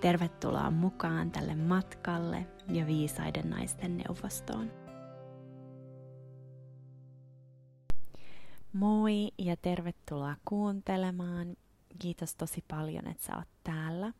Tervetuloa 0.00 0.70
mukaan 0.70 1.30
tälle 1.30 1.54
matkalle 1.54 2.46
ja 2.68 2.86
viisaiden 2.86 3.50
naisten 3.50 3.96
neuvostoon. 3.96 4.70
Moi 8.72 9.32
ja 9.38 9.56
tervetuloa 9.56 10.36
kuuntelemaan. 10.44 11.56
Kiitos 11.98 12.34
tosi 12.34 12.64
paljon, 12.68 13.08
että 13.08 13.24
sä 13.24 13.36
oot 13.36 13.48
täällä. 13.64 14.12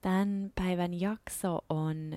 Tämän 0.00 0.52
päivän 0.54 1.00
jakso 1.00 1.58
on 1.68 2.16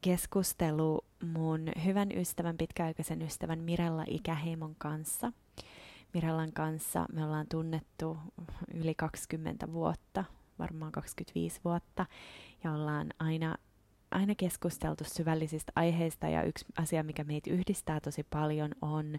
keskustelu 0.00 1.04
mun 1.24 1.68
hyvän 1.84 2.08
ystävän, 2.16 2.56
pitkäaikaisen 2.56 3.22
ystävän 3.22 3.58
Mirella 3.58 4.04
Ikäheimon 4.06 4.74
kanssa. 4.78 5.32
Mirellan 6.14 6.52
kanssa 6.52 7.06
me 7.12 7.24
ollaan 7.24 7.46
tunnettu 7.48 8.16
yli 8.74 8.94
20 8.94 9.72
vuotta, 9.72 10.24
varmaan 10.62 10.92
25 10.92 11.60
vuotta, 11.64 12.06
ja 12.64 12.72
ollaan 12.72 13.06
aina, 13.18 13.56
aina 14.10 14.34
keskusteltu 14.34 15.04
syvällisistä 15.04 15.72
aiheista, 15.76 16.28
ja 16.28 16.42
yksi 16.42 16.64
asia, 16.78 17.02
mikä 17.02 17.24
meitä 17.24 17.50
yhdistää 17.50 18.00
tosi 18.00 18.22
paljon, 18.30 18.70
on 18.82 19.18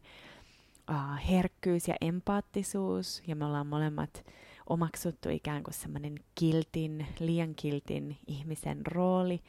uh, 0.89 1.29
herkkyys 1.29 1.87
ja 1.87 1.95
empaattisuus, 2.01 3.23
ja 3.27 3.35
me 3.35 3.45
ollaan 3.45 3.67
molemmat 3.67 4.25
omaksuttu 4.69 5.29
ikään 5.29 5.63
kuin 5.63 5.73
semmoinen 5.73 6.15
kiltin, 6.35 7.07
liian 7.19 7.55
kiltin 7.55 8.17
ihmisen 8.27 8.85
rooli, 8.87 9.41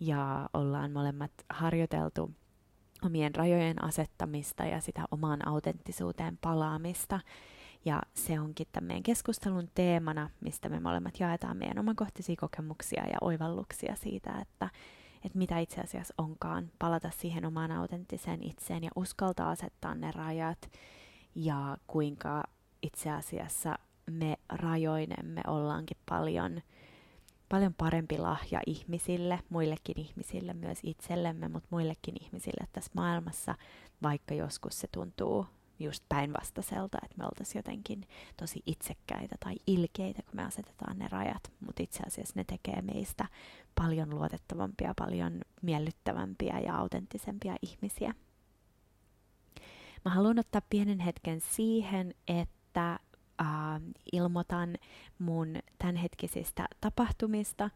ja 0.00 0.50
ollaan 0.54 0.92
molemmat 0.92 1.32
harjoiteltu 1.50 2.30
omien 3.04 3.34
rajojen 3.34 3.84
asettamista 3.84 4.64
ja 4.64 4.80
sitä 4.80 5.04
omaan 5.10 5.48
autenttisuuteen 5.48 6.38
palaamista. 6.40 7.20
Ja 7.88 8.02
se 8.14 8.40
onkin 8.40 8.66
tämän 8.72 8.86
meidän 8.86 9.02
keskustelun 9.02 9.70
teemana, 9.74 10.30
mistä 10.40 10.68
me 10.68 10.80
molemmat 10.80 11.20
jaetaan 11.20 11.56
meidän 11.56 11.78
omakohtaisia 11.78 12.36
kokemuksia 12.40 13.06
ja 13.06 13.18
oivalluksia 13.20 13.96
siitä, 13.96 14.38
että, 14.40 14.70
että 15.24 15.38
mitä 15.38 15.58
itse 15.58 15.80
asiassa 15.80 16.14
onkaan 16.18 16.70
palata 16.78 17.10
siihen 17.10 17.44
omaan 17.44 17.72
autenttiseen 17.72 18.42
itseen 18.42 18.84
ja 18.84 18.90
uskaltaa 18.96 19.50
asettaa 19.50 19.94
ne 19.94 20.10
rajat 20.10 20.70
ja 21.34 21.76
kuinka 21.86 22.42
itse 22.82 23.10
asiassa 23.10 23.78
me 24.10 24.36
rajoinemme 24.48 25.40
ollaankin 25.46 25.98
paljon– 26.08 26.60
paljon 27.48 27.74
parempi 27.74 28.18
lahja 28.18 28.60
ihmisille, 28.66 29.40
muillekin 29.48 30.00
ihmisille, 30.00 30.54
myös 30.54 30.78
itsellemme, 30.82 31.48
mutta 31.48 31.68
muillekin 31.70 32.14
ihmisille 32.22 32.68
tässä 32.72 32.90
maailmassa, 32.94 33.54
vaikka 34.02 34.34
joskus 34.34 34.80
se 34.80 34.88
tuntuu 34.92 35.46
just 35.78 36.04
päinvastaiselta, 36.08 36.98
että 37.02 37.18
me 37.18 37.24
oltaisiin 37.24 37.58
jotenkin 37.58 38.08
tosi 38.36 38.62
itsekkäitä 38.66 39.36
tai 39.40 39.54
ilkeitä, 39.66 40.22
kun 40.22 40.36
me 40.36 40.44
asetetaan 40.44 40.98
ne 40.98 41.08
rajat, 41.08 41.52
mutta 41.66 41.82
itse 41.82 42.02
asiassa 42.06 42.34
ne 42.36 42.44
tekee 42.44 42.82
meistä 42.82 43.28
paljon 43.74 44.10
luotettavampia, 44.10 44.94
paljon 44.98 45.40
miellyttävämpiä 45.62 46.58
ja 46.58 46.76
autenttisempia 46.76 47.56
ihmisiä. 47.62 48.14
Mä 50.04 50.10
haluan 50.10 50.38
ottaa 50.38 50.62
pienen 50.70 51.00
hetken 51.00 51.40
siihen, 51.40 52.14
että 52.28 52.92
äh, 53.40 53.48
ilmoitan 54.12 54.76
mun 55.18 55.56
tämänhetkisistä 55.78 56.68
tapahtumista. 56.80 57.70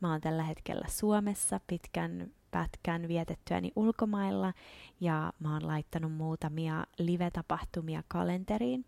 Mä 0.00 0.10
oon 0.10 0.20
tällä 0.20 0.42
hetkellä 0.42 0.86
Suomessa 0.88 1.60
pitkän 1.66 2.30
pätkän 2.56 3.08
vietettyäni 3.08 3.72
ulkomailla 3.76 4.52
ja 5.00 5.32
mä 5.38 5.52
oon 5.52 5.66
laittanut 5.66 6.12
muutamia 6.12 6.86
live-tapahtumia 6.98 8.02
kalenteriin. 8.08 8.84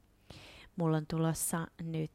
Mulla 0.77 0.97
on 0.97 1.07
tulossa 1.07 1.67
nyt 1.83 2.11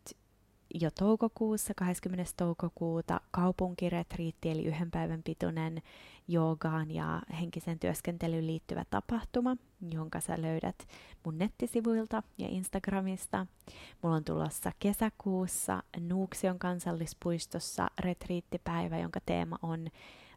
jo 0.74 0.92
toukokuussa, 0.92 1.74
20. 1.74 2.32
toukokuuta 2.38 3.22
kaupunkiretriitti, 3.32 4.50
eli 4.50 4.66
yhden 4.66 4.92
päivän 4.92 5.24
pituinen 5.24 5.82
joogaan 6.28 6.92
ja 6.92 7.22
henkisen 7.40 7.80
työskentelyyn 7.80 8.48
liittyvä 8.48 8.86
tapahtuma, 8.90 9.58
jonka 9.92 10.20
sä 10.20 10.42
löydät 10.42 10.88
mun 11.26 11.38
nettisivuilta 11.38 12.24
ja 12.38 12.48
Instagramista. 12.48 13.48
Mulla 14.02 14.16
on 14.16 14.24
tulossa 14.24 14.72
kesäkuussa 14.80 15.84
Nuuksion 16.00 16.60
kansallispuistossa 16.60 17.88
retriittipäivä, 18.00 19.00
jonka 19.00 19.20
teema 19.26 19.60
on 19.62 19.88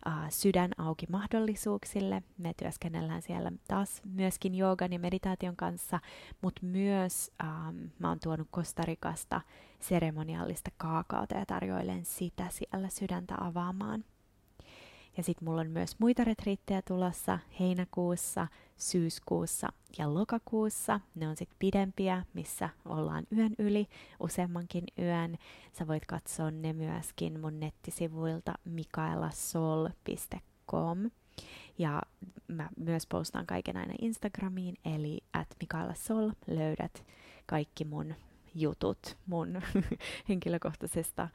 uh, 0.06 0.12
sydän 0.28 0.70
auki 0.78 1.06
mahdollisuuksille. 1.10 2.22
Me 2.38 2.54
työskennellään 2.54 3.22
siellä 3.22 3.52
taas 3.68 4.02
myöskin 4.04 4.54
joogan 4.54 4.92
ja 4.92 4.98
meditaation 4.98 5.56
kanssa, 5.56 6.00
mutta 6.40 6.66
myös 6.66 7.30
um, 7.42 7.90
mä 7.98 8.08
oon 8.08 8.20
tuonut 8.20 8.48
Kostarikasta 8.50 9.40
seremoniallista 9.80 10.70
kaakaota 10.76 11.34
ja 11.34 11.46
tarjoilen 11.46 12.04
sitä 12.04 12.46
siellä 12.50 12.88
sydäntä 12.88 13.34
avaamaan. 13.40 14.04
Ja 15.16 15.22
sitten 15.22 15.48
mulla 15.48 15.60
on 15.60 15.70
myös 15.70 15.96
muita 15.98 16.24
retriittejä 16.24 16.82
tulossa 16.82 17.38
heinäkuussa, 17.60 18.48
syyskuussa 18.76 19.68
ja 19.98 20.14
lokakuussa. 20.14 21.00
Ne 21.14 21.28
on 21.28 21.36
sitten 21.36 21.56
pidempiä, 21.58 22.24
missä 22.34 22.68
ollaan 22.84 23.24
yön 23.36 23.54
yli, 23.58 23.86
useammankin 24.20 24.84
yön. 24.98 25.38
Sä 25.72 25.86
voit 25.86 26.06
katsoa 26.06 26.50
ne 26.50 26.72
myöskin 26.72 27.40
mun 27.40 27.60
nettisivuilta 27.60 28.54
mikaelasol.com. 28.64 31.10
Ja 31.78 32.02
mä 32.48 32.68
myös 32.76 33.06
postaan 33.06 33.46
kaiken 33.46 33.76
aina 33.76 33.94
Instagramiin, 34.00 34.74
eli 34.84 35.20
at 35.32 35.48
mikaelasol 35.60 36.30
löydät 36.46 37.04
kaikki 37.46 37.84
mun 37.84 38.14
jutut 38.54 39.16
mun 39.26 39.62
henkilökohtaisesta 40.28 41.28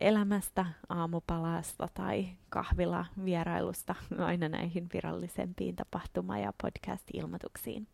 elämästä, 0.00 0.66
aamupalasta 0.88 1.88
tai 1.94 2.28
kahvila 2.48 3.06
vierailusta 3.24 3.94
aina 4.18 4.48
näihin 4.48 4.86
virallisempiin 4.92 5.76
tapahtuma- 5.76 6.38
ja 6.38 6.52
podcast-ilmoituksiin. 6.62 7.86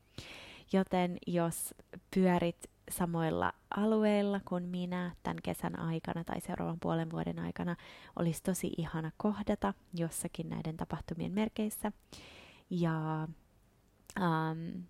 Joten 0.72 1.18
jos 1.26 1.74
pyörit 2.14 2.70
samoilla 2.90 3.52
alueilla 3.76 4.40
kuin 4.44 4.64
minä 4.64 5.16
tämän 5.22 5.38
kesän 5.42 5.78
aikana 5.78 6.24
tai 6.24 6.40
seuraavan 6.40 6.80
puolen 6.80 7.10
vuoden 7.10 7.38
aikana, 7.38 7.76
olisi 8.16 8.42
tosi 8.42 8.72
ihana 8.76 9.10
kohdata 9.16 9.74
jossakin 9.94 10.48
näiden 10.48 10.76
tapahtumien 10.76 11.32
merkeissä. 11.32 11.92
Ja 12.70 13.28
um, 14.20 14.82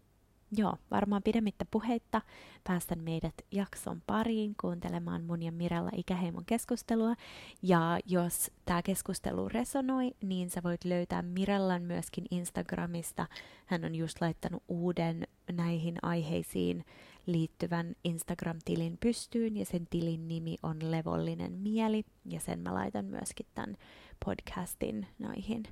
Joo, 0.57 0.77
varmaan 0.91 1.23
pidemmittä 1.23 1.65
puheitta 1.71 2.23
päästän 2.65 2.99
meidät 2.99 3.35
jakson 3.53 4.03
pariin 4.07 4.55
kuuntelemaan 4.61 5.25
mun 5.25 5.43
ja 5.43 5.53
Mirella 5.53 5.91
Ikäheimon 5.97 6.45
keskustelua. 6.45 7.15
Ja 7.63 7.99
jos 8.07 8.51
tämä 8.65 8.83
keskustelu 8.83 9.49
resonoi, 9.49 10.11
niin 10.23 10.51
sä 10.51 10.63
voit 10.63 10.85
löytää 10.85 11.23
Mirellan 11.23 11.83
myöskin 11.83 12.25
Instagramista. 12.31 13.27
Hän 13.67 13.85
on 13.85 13.95
just 13.95 14.21
laittanut 14.21 14.63
uuden 14.69 15.27
näihin 15.53 15.95
aiheisiin 16.03 16.85
liittyvän 17.27 17.95
Instagram-tilin 18.05 18.99
pystyyn 19.01 19.57
ja 19.57 19.65
sen 19.65 19.87
tilin 19.91 20.29
nimi 20.29 20.57
on 20.63 20.91
Levollinen 20.91 21.53
mieli 21.53 22.05
ja 22.25 22.41
sen 22.41 22.59
mä 22.59 22.75
laitan 22.75 23.05
myöskin 23.05 23.47
tämän 23.55 23.77
podcastin 24.25 25.07
noihin 25.19 25.63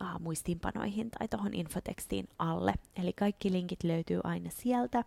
uh, 0.00 0.20
muistiinpanoihin 0.20 1.10
tai 1.10 1.28
tuohon 1.28 1.54
infotekstiin 1.54 2.28
alle. 2.38 2.74
Eli 2.96 3.12
kaikki 3.12 3.52
linkit 3.52 3.84
löytyy 3.84 4.20
aina 4.24 4.50
sieltä. 4.50 5.04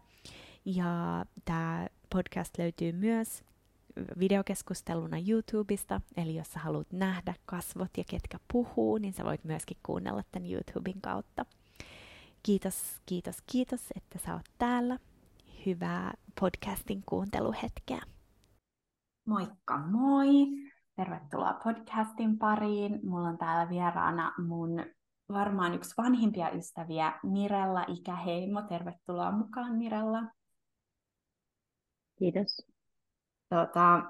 Ja 0.66 1.26
tämä 1.46 1.88
podcast 2.10 2.58
löytyy 2.58 2.92
myös 2.92 3.44
videokeskusteluna 4.20 5.18
YouTubesta, 5.28 6.02
eli 6.18 6.36
jos 6.36 6.54
sä 6.54 6.60
haluat 6.60 6.92
nähdä 6.92 7.34
kasvot 7.46 7.98
ja 7.98 8.04
ketkä 8.10 8.40
puhuu, 8.52 8.98
niin 8.98 9.14
sä 9.14 9.24
voit 9.24 9.44
myöskin 9.44 9.78
kuunnella 9.86 10.24
tämän 10.32 10.52
YouTuben 10.52 11.02
kautta. 11.02 11.46
Kiitos, 12.44 13.02
kiitos, 13.06 13.38
kiitos, 13.52 13.82
että 13.96 14.20
sä 14.26 14.34
oot 14.34 14.46
täällä. 14.58 15.00
Hyvää 15.66 16.14
podcastin 16.40 17.04
kuunteluhetkeä. 17.06 18.02
Moikka 19.26 19.78
moi! 19.78 20.67
Tervetuloa 20.98 21.60
podcastin 21.64 22.38
pariin. 22.38 23.00
Mulla 23.04 23.28
on 23.28 23.38
täällä 23.38 23.70
vieraana 23.70 24.34
mun 24.48 24.86
varmaan 25.30 25.74
yksi 25.74 25.94
vanhimpia 25.98 26.50
ystäviä, 26.50 27.20
Mirella 27.24 27.86
Ikäheimo. 27.88 28.62
Tervetuloa 28.62 29.32
mukaan, 29.32 29.76
Mirella. 29.76 30.24
Kiitos. 32.20 32.68
Tota, 33.50 34.04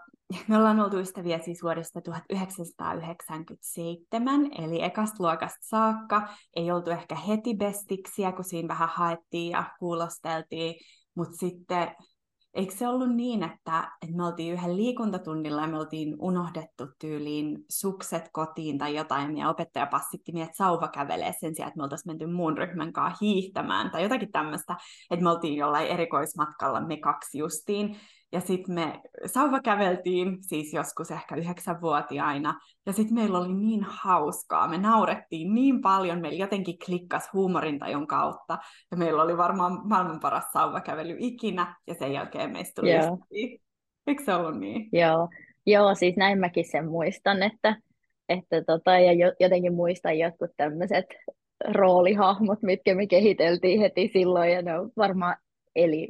me 0.48 0.57
ollaan 0.57 0.80
oltu 0.80 1.00
ystäviä 1.00 1.39
siis 1.39 1.63
vuodesta 1.63 2.01
1997, 2.01 4.50
eli 4.57 4.83
ekasta 4.83 5.24
luokasta 5.24 5.60
saakka. 5.62 6.28
Ei 6.56 6.72
oltu 6.72 6.90
ehkä 6.90 7.16
heti 7.16 7.56
bestiksiä, 7.56 8.31
kun 8.31 8.45
siinä 8.45 8.68
vähän 8.68 8.90
haettiin 8.90 9.51
ja 9.51 9.63
kuulosteltiin, 9.80 10.75
mutta 11.16 11.38
sitten 11.38 11.95
eikö 12.57 12.75
se 12.75 12.88
ollut 12.88 13.15
niin, 13.15 13.44
että, 13.44 13.92
että 14.01 14.15
me 14.15 14.25
oltiin 14.25 14.54
yhden 14.54 14.77
liikuntatunnilla 14.77 15.62
ja 15.62 15.68
me 15.68 15.80
oltiin 15.80 16.15
unohdettu 16.19 16.88
tyyliin 17.00 17.65
sukset 17.69 18.30
kotiin 18.31 18.77
tai 18.77 18.95
jotain, 18.95 19.38
ja 19.38 19.50
opettaja 19.50 19.86
passitti 19.86 20.31
meidät 20.31 20.56
sauva 20.56 20.88
kävelee 20.88 21.33
sen 21.39 21.56
sijaan, 21.56 21.68
että 21.68 21.77
me 21.77 21.83
oltaisiin 21.83 22.09
menty 22.09 22.25
muun 22.25 22.57
ryhmän 22.57 22.94
kanssa 22.94 23.18
hiihtämään 23.25 23.92
tai 23.92 24.04
jotakin 24.04 24.31
tämmöistä, 24.31 24.77
että 25.12 25.24
me 25.24 25.30
oltiin 25.30 25.56
jollain 25.56 25.88
erikoismatkalla 25.88 26.81
me 26.81 26.98
kaksi 26.98 27.38
justiin, 27.38 27.98
ja 28.32 28.40
sitten 28.40 28.76
me 28.76 29.02
sauva 29.26 29.60
käveltiin, 29.60 30.38
siis 30.42 30.74
joskus 30.74 31.12
ehkä 31.12 31.36
yhdeksänvuotiaina, 31.36 32.60
ja 32.86 32.94
sitten 32.94 33.16
meillä 33.16 33.38
oli 33.38 33.54
niin 33.54 33.84
hauskaa, 33.84 34.68
me 34.68 34.78
naurettiin 34.78 35.54
niin 35.54 35.82
paljon, 35.82 36.22
meillä 36.22 36.38
jotenkin 36.38 36.78
klikkas 36.86 37.34
huumorintajun 37.34 38.08
kautta, 38.08 38.58
ja 38.92 38.98
meillä 38.98 39.24
oli 39.24 39.38
varmaan 39.38 39.88
maailman 39.88 40.20
paras 40.20 40.52
sauvakävely 40.54 41.16
ikinä, 41.20 41.76
ja 41.88 41.94
sen 41.94 42.14
jälkeen 42.14 42.52
meistä 42.52 42.82
tuli 42.82 42.94
Joo. 42.94 43.18
Eikö 44.08 44.24
se 44.24 44.34
ollut 44.34 44.60
niin? 44.60 44.90
Joo. 44.92 45.30
Joo, 45.66 45.96
siis 45.96 46.16
näin 46.16 46.40
mäkin 46.40 46.72
sen 46.72 46.88
muistan, 46.88 47.44
että, 47.44 47.76
että 48.30 48.64
tota, 48.64 49.00
ja 49.00 49.34
jotenkin 49.40 49.74
muistan 49.74 50.20
jotkut 50.20 50.52
tämmöiset 50.58 51.06
roolihahmot, 51.72 52.62
mitkä 52.62 52.96
me 52.96 53.08
kehiteltiin 53.08 53.80
heti 53.80 54.10
silloin, 54.14 54.52
ja 54.52 54.62
ne 54.62 54.80
on 54.80 54.92
varmaan 54.98 55.36
eli 55.76 56.10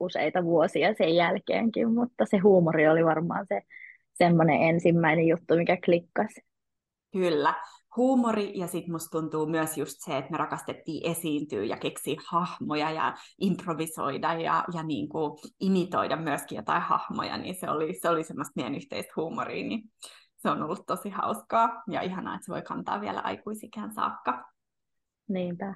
useita 0.00 0.44
vuosia 0.44 0.94
sen 0.94 1.14
jälkeenkin, 1.14 1.94
mutta 1.94 2.26
se 2.26 2.38
huumori 2.38 2.88
oli 2.88 3.04
varmaan 3.04 3.46
se 3.48 3.62
semmoinen 4.12 4.62
ensimmäinen 4.62 5.26
juttu, 5.26 5.56
mikä 5.56 5.76
klikkasi. 5.84 6.40
Kyllä, 7.12 7.54
huumori 7.96 8.58
ja 8.58 8.66
sitten 8.66 8.92
musta 8.92 9.20
tuntuu 9.20 9.46
myös 9.46 9.78
just 9.78 9.96
se, 9.98 10.18
että 10.18 10.30
me 10.30 10.38
rakastettiin 10.38 11.10
esiintyä 11.10 11.64
ja 11.64 11.76
keksiä 11.76 12.20
hahmoja 12.26 12.90
ja 12.90 13.14
improvisoida 13.40 14.34
ja, 14.34 14.64
ja 14.74 14.82
niin 14.82 15.08
kuin 15.08 15.38
imitoida 15.60 16.16
myöskin 16.16 16.56
jotain 16.56 16.82
hahmoja, 16.82 17.36
niin 17.36 17.54
se 17.54 17.70
oli, 17.70 17.94
se 17.94 18.08
oli 18.08 18.24
semmoista 18.24 18.52
meidän 18.56 18.74
yhteistä 18.74 19.12
huumoria, 19.16 19.68
niin 19.68 19.82
se 20.36 20.50
on 20.50 20.62
ollut 20.62 20.86
tosi 20.86 21.10
hauskaa 21.10 21.82
ja 21.90 22.00
ihanaa, 22.00 22.34
että 22.34 22.46
se 22.46 22.52
voi 22.52 22.62
kantaa 22.62 23.00
vielä 23.00 23.20
aikuisikään 23.20 23.94
saakka. 23.94 24.44
Niinpä. 25.28 25.74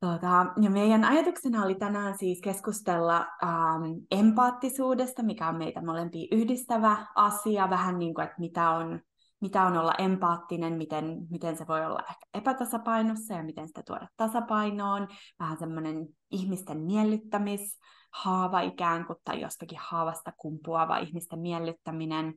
Tota, 0.00 0.46
ja 0.62 0.70
meidän 0.70 1.04
ajatuksena 1.04 1.64
oli 1.64 1.74
tänään 1.74 2.18
siis 2.18 2.40
keskustella 2.40 3.26
ähm, 3.42 3.82
empaattisuudesta, 4.10 5.22
mikä 5.22 5.48
on 5.48 5.56
meitä 5.56 5.84
molempia 5.84 6.28
yhdistävä 6.32 7.06
asia, 7.14 7.70
vähän 7.70 7.98
niin 7.98 8.14
kuin, 8.14 8.24
että 8.24 8.36
mitä 8.38 8.70
on, 8.70 9.00
mitä 9.40 9.62
on 9.62 9.76
olla 9.76 9.94
empaattinen, 9.98 10.72
miten, 10.72 11.26
miten 11.30 11.56
se 11.56 11.66
voi 11.66 11.86
olla 11.86 12.00
ehkä 12.00 12.26
epätasapainossa 12.34 13.34
ja 13.34 13.42
miten 13.42 13.68
sitä 13.68 13.82
tuoda 13.86 14.08
tasapainoon, 14.16 15.08
vähän 15.40 15.58
semmoinen 15.58 16.06
ihmisten 16.30 16.80
miellyttämishaava 16.80 18.60
ikään 18.60 19.06
kuin, 19.06 19.18
tai 19.24 19.40
jostakin 19.40 19.78
haavasta 19.82 20.32
kumpuava 20.36 20.98
ihmisten 20.98 21.38
miellyttäminen. 21.38 22.34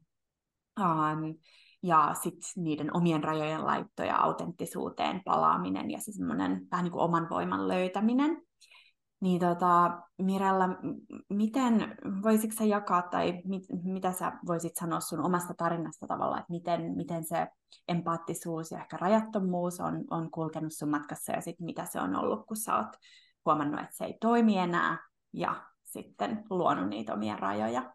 Ähm, 0.79 1.23
ja 1.83 2.13
sitten 2.13 2.63
niiden 2.63 2.95
omien 2.98 3.24
rajojen 3.24 3.66
laitto 3.66 4.04
ja 4.04 4.18
autenttisuuteen 4.18 5.22
palaaminen 5.25 5.92
ja 5.92 6.00
se 6.00 6.12
semmoinen 6.12 6.68
vähän 6.72 6.83
niin 6.83 6.92
kuin 6.92 7.04
oman 7.04 7.30
voiman 7.30 7.68
löytäminen. 7.68 8.42
Niin 9.22 9.39
tota, 9.39 10.01
Mirella, 10.18 10.69
miten, 11.30 11.98
voisitko 12.24 12.57
sä 12.57 12.63
jakaa 12.63 13.01
tai 13.01 13.42
mit, 13.45 13.63
mitä 13.83 14.12
sä 14.12 14.31
voisit 14.48 14.75
sanoa 14.75 15.00
sun 15.00 15.25
omasta 15.25 15.54
tarinasta 15.57 16.07
tavalla, 16.07 16.39
että 16.39 16.51
miten, 16.51 16.95
miten 16.95 17.24
se 17.24 17.48
empaattisuus 17.88 18.72
ja 18.72 18.80
ehkä 18.80 18.98
rajattomuus 18.98 19.80
on, 19.80 20.04
on 20.10 20.31
kulkenut 20.31 20.74
sun 20.74 20.89
matkassa 20.89 21.31
ja 21.31 21.42
sitten 21.42 21.66
mitä 21.66 21.86
se 21.86 22.01
on 22.01 22.16
ollut, 22.16 22.45
kun 22.45 22.57
sä 22.57 22.78
oot 22.78 22.95
huomannut, 23.45 23.80
että 23.80 23.95
se 23.95 24.06
ei 24.06 24.18
toimi 24.22 24.57
enää 24.57 24.98
ja 25.33 25.63
sitten 25.83 26.44
luonut 26.50 26.89
niitä 26.89 27.13
omia 27.13 27.36
rajoja? 27.36 27.94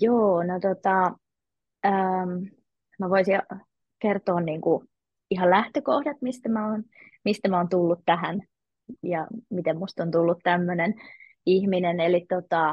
Joo, 0.00 0.42
no 0.42 0.60
tota, 0.60 1.16
ähm, 1.88 2.44
mä 2.98 3.10
voisin 3.10 3.40
kertoa 3.98 4.40
niin 4.40 4.60
kuin 4.60 4.88
ihan 5.30 5.50
lähtökohdat, 5.50 6.16
mistä 6.20 6.48
mä, 6.48 6.70
oon, 6.70 6.84
mistä 7.24 7.48
mä 7.48 7.56
oon 7.56 7.68
tullut 7.68 8.00
tähän 8.06 8.40
ja 9.02 9.26
miten 9.50 9.78
musta 9.78 10.02
on 10.02 10.10
tullut 10.10 10.38
tämmöinen 10.42 10.94
ihminen. 11.46 12.00
Eli 12.00 12.26
tota, 12.28 12.70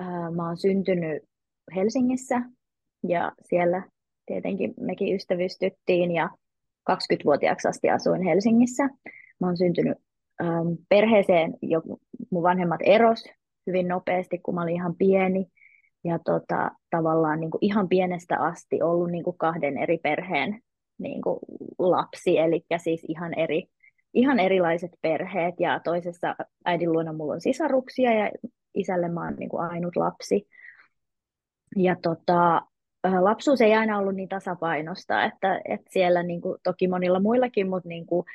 äh, 0.00 0.32
mä 0.36 0.46
oon 0.46 0.56
syntynyt 0.56 1.22
Helsingissä 1.74 2.42
ja 3.08 3.32
siellä 3.42 3.82
tietenkin 4.26 4.74
mekin 4.80 5.14
ystävystyttiin 5.14 6.10
ja 6.10 6.30
20-vuotiaaksi 6.90 7.68
asti 7.68 7.90
asuin 7.90 8.22
Helsingissä. 8.22 8.84
Mä 9.40 9.46
oon 9.46 9.56
syntynyt 9.56 9.98
ähm, 10.42 10.68
perheeseen, 10.88 11.54
jo 11.62 11.82
mun 12.30 12.42
vanhemmat 12.42 12.80
eros 12.84 13.24
hyvin 13.66 13.88
nopeasti, 13.88 14.38
kun 14.38 14.54
mä 14.54 14.62
olin 14.62 14.74
ihan 14.74 14.96
pieni 14.96 15.46
ja 16.04 16.18
tota, 16.18 16.70
tavallaan 16.90 17.40
niin 17.40 17.50
kuin 17.50 17.64
ihan 17.64 17.88
pienestä 17.88 18.38
asti 18.38 18.82
ollut 18.82 19.10
niin 19.10 19.24
kuin 19.24 19.38
kahden 19.38 19.78
eri 19.78 19.98
perheen 19.98 20.60
niin 20.98 21.22
kuin 21.22 21.38
lapsi, 21.78 22.38
eli 22.38 22.64
siis 22.76 23.04
ihan, 23.08 23.38
eri, 23.38 23.66
ihan 24.14 24.40
erilaiset 24.40 24.90
perheet, 25.02 25.54
ja 25.60 25.80
toisessa 25.84 26.34
äidin 26.64 26.92
luona 26.92 27.12
mulla 27.12 27.32
on 27.32 27.40
sisaruksia, 27.40 28.12
ja 28.12 28.30
isälle 28.74 29.08
mä 29.08 29.24
oon 29.24 29.36
niin 29.36 29.48
kuin 29.48 29.62
ainut 29.62 29.96
lapsi. 29.96 30.48
Ja 31.76 31.96
tota, 32.02 32.62
lapsuus 33.20 33.60
ei 33.60 33.74
aina 33.74 33.98
ollut 33.98 34.14
niin 34.14 34.28
tasapainosta, 34.28 35.24
että, 35.24 35.60
että 35.64 35.86
siellä 35.90 36.22
niin 36.22 36.40
kuin, 36.40 36.58
toki 36.62 36.88
monilla 36.88 37.20
muillakin, 37.20 37.68
mutta 37.68 37.88
niin 37.88 38.06
kuin, 38.06 38.26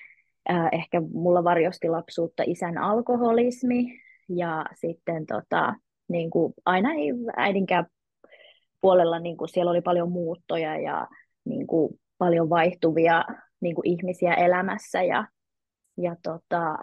äh, 0.52 0.70
ehkä 0.72 1.02
mulla 1.14 1.44
varjosti 1.44 1.90
lapsuutta 1.90 2.44
isän 2.46 2.78
alkoholismi, 2.78 3.86
ja 4.30 4.66
sitten 4.76 5.26
tota, 5.26 5.74
niin 6.08 6.30
kuin, 6.30 6.54
aina 6.66 6.94
ei 6.94 7.14
äidinkään 7.36 7.86
puolella 8.82 9.20
niin 9.20 9.38
kuin, 9.38 9.50
siellä 9.50 9.72
oli 9.72 9.82
paljon 9.82 10.12
muuttoja 10.12 10.80
ja 10.80 11.08
niin 11.46 11.68
kuin, 11.68 12.00
paljon 12.18 12.50
vaihtuvia 12.50 13.26
niin 13.62 13.76
kuin, 13.76 13.88
ihmisiä 13.88 14.34
elämässä 14.34 15.04
ja, 15.04 15.28
ja 15.98 16.16
tota, 16.24 16.78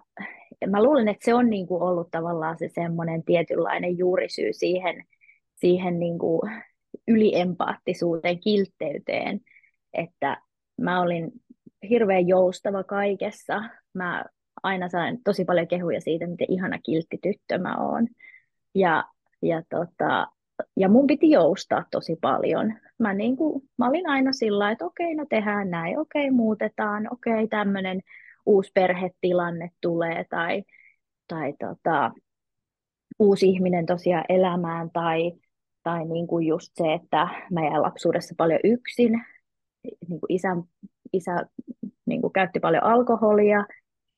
mä 0.71 0.83
luulen, 0.83 1.09
että 1.09 1.25
se 1.25 1.35
on 1.35 1.51
niin 1.51 1.67
kuin, 1.67 1.83
ollut 1.83 2.09
tavallaan 2.11 2.59
se 2.59 2.69
semmoinen 2.75 3.25
tietynlainen 3.25 3.99
juurisyy 3.99 4.53
siihen, 4.53 5.05
siihen 5.57 5.99
niin 5.99 6.19
kuin, 6.19 6.41
yliempaattisuuteen, 7.09 8.41
kiltteyteen, 8.41 9.41
että 9.93 10.43
mä 10.81 11.01
olin 11.01 11.33
hirveän 11.89 12.29
joustava 12.29 12.85
kaikessa. 12.85 13.63
Mä 13.95 14.25
aina 14.63 14.89
sain 14.89 15.19
tosi 15.25 15.45
paljon 15.45 15.69
kehuja 15.69 16.01
siitä, 16.01 16.27
miten 16.27 16.53
ihana 16.53 16.79
kiltti 16.79 17.19
tyttö 17.23 17.59
mä 17.59 17.77
oon. 17.77 18.07
Ja 18.75 19.05
ja, 19.45 19.63
tota, 19.71 20.27
ja 20.77 20.89
mun 20.89 21.07
piti 21.07 21.31
joustaa 21.31 21.85
tosi 21.91 22.17
paljon. 22.21 22.75
Mä, 22.99 23.15
niin 23.15 23.37
kuin, 23.37 23.63
mä 23.79 23.89
olin 23.89 24.09
aina 24.09 24.33
sillä 24.33 24.71
että 24.71 24.87
okei, 24.87 25.15
no 25.15 25.27
tehdään 25.29 25.71
näin, 25.71 25.99
okei, 25.99 26.31
muutetaan, 26.31 27.09
okei, 27.13 27.49
tämmöinen 27.49 28.01
uusi 28.47 28.71
perhetilanne 28.75 29.71
tulee 29.81 30.25
tai, 30.31 30.63
tai 31.29 31.53
tota, 31.59 32.13
uusi 33.19 33.49
ihminen 33.49 33.87
tosiaan 33.87 34.25
elämään 34.29 34.91
tai, 34.91 35.33
tai 35.83 36.05
niin 36.05 36.27
kuin 36.27 36.47
just 36.47 36.73
se, 36.75 36.93
että 36.93 37.29
mä 37.53 37.61
jäin 37.61 37.83
lapsuudessa 37.83 38.35
paljon 38.39 38.61
yksin. 38.65 39.13
Niin 40.09 40.21
kuin 40.21 40.33
isä, 40.33 40.57
isä 41.13 41.37
niin 42.07 42.21
kuin 42.21 42.33
käytti 42.33 42.61
paljon 42.61 42.85
alkoholia 42.85 43.65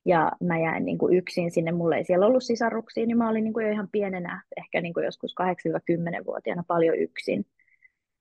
ja 0.07 0.33
mä 0.43 0.59
jäin 0.59 0.85
niin 0.85 0.99
kuin 0.99 1.17
yksin 1.17 1.51
sinne, 1.51 1.73
mulla 1.73 1.97
ei 1.97 2.05
siellä 2.05 2.27
ollut 2.27 2.43
sisaruksia, 2.43 3.07
niin 3.07 3.19
mä 3.19 3.29
olin 3.29 3.45
niin 3.45 3.53
kuin 3.53 3.67
jo 3.67 3.73
ihan 3.73 3.89
pienenä, 3.93 4.43
ehkä 4.57 4.81
niin 4.81 4.95
kuin 4.95 5.05
joskus 5.05 5.35
8-10-vuotiaana 5.43 6.65
paljon 6.67 6.99
yksin. 6.99 7.47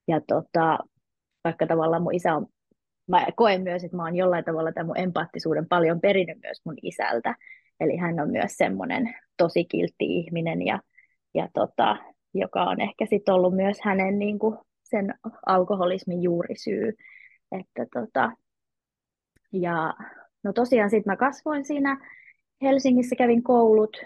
Ja 0.08 0.22
tota, 0.28 0.80
vaikka 1.44 1.68
tavallaan 1.68 2.02
mun 2.04 2.16
isä 2.16 2.36
on, 2.36 2.48
mä 3.08 3.28
koen 3.36 3.62
myös, 3.62 3.84
että 3.84 3.98
mä 3.98 4.04
oon 4.04 4.16
jollain 4.16 4.46
tavalla 4.46 4.72
tämän 4.72 4.86
mun 4.86 5.00
empaattisuuden 5.00 5.68
paljon 5.68 6.02
perinnyt 6.02 6.38
myös 6.44 6.62
mun 6.66 6.76
isältä. 6.82 7.36
Eli 7.80 7.98
hän 7.98 8.20
on 8.20 8.32
myös 8.32 8.58
semmoinen 8.58 9.16
tosi 9.38 9.66
kiltti 9.66 10.06
ihminen 10.06 10.66
ja, 10.66 10.80
ja 11.34 11.48
tota, 11.54 11.98
joka 12.34 12.64
on 12.64 12.82
ehkä 12.82 13.06
sitten 13.06 13.34
ollut 13.34 13.56
myös 13.56 13.78
hänen 13.84 14.20
niin 14.20 14.40
kuin 14.40 14.58
sen 14.84 15.14
alkoholismin 15.46 16.24
juurisyy. 16.24 16.94
Että 17.52 17.86
tota, 17.94 18.32
ja 19.52 19.94
No 20.46 20.54
tosiaan 20.54 20.90
sitten 20.90 21.12
mä 21.12 21.18
kasvoin 21.18 21.66
siinä. 21.66 21.98
Helsingissä, 22.62 23.16
kävin 23.16 23.44
koulut 23.44 23.98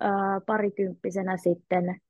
ää, 0.00 0.40
parikymppisenä 0.46 1.36
sitten, 1.36 2.00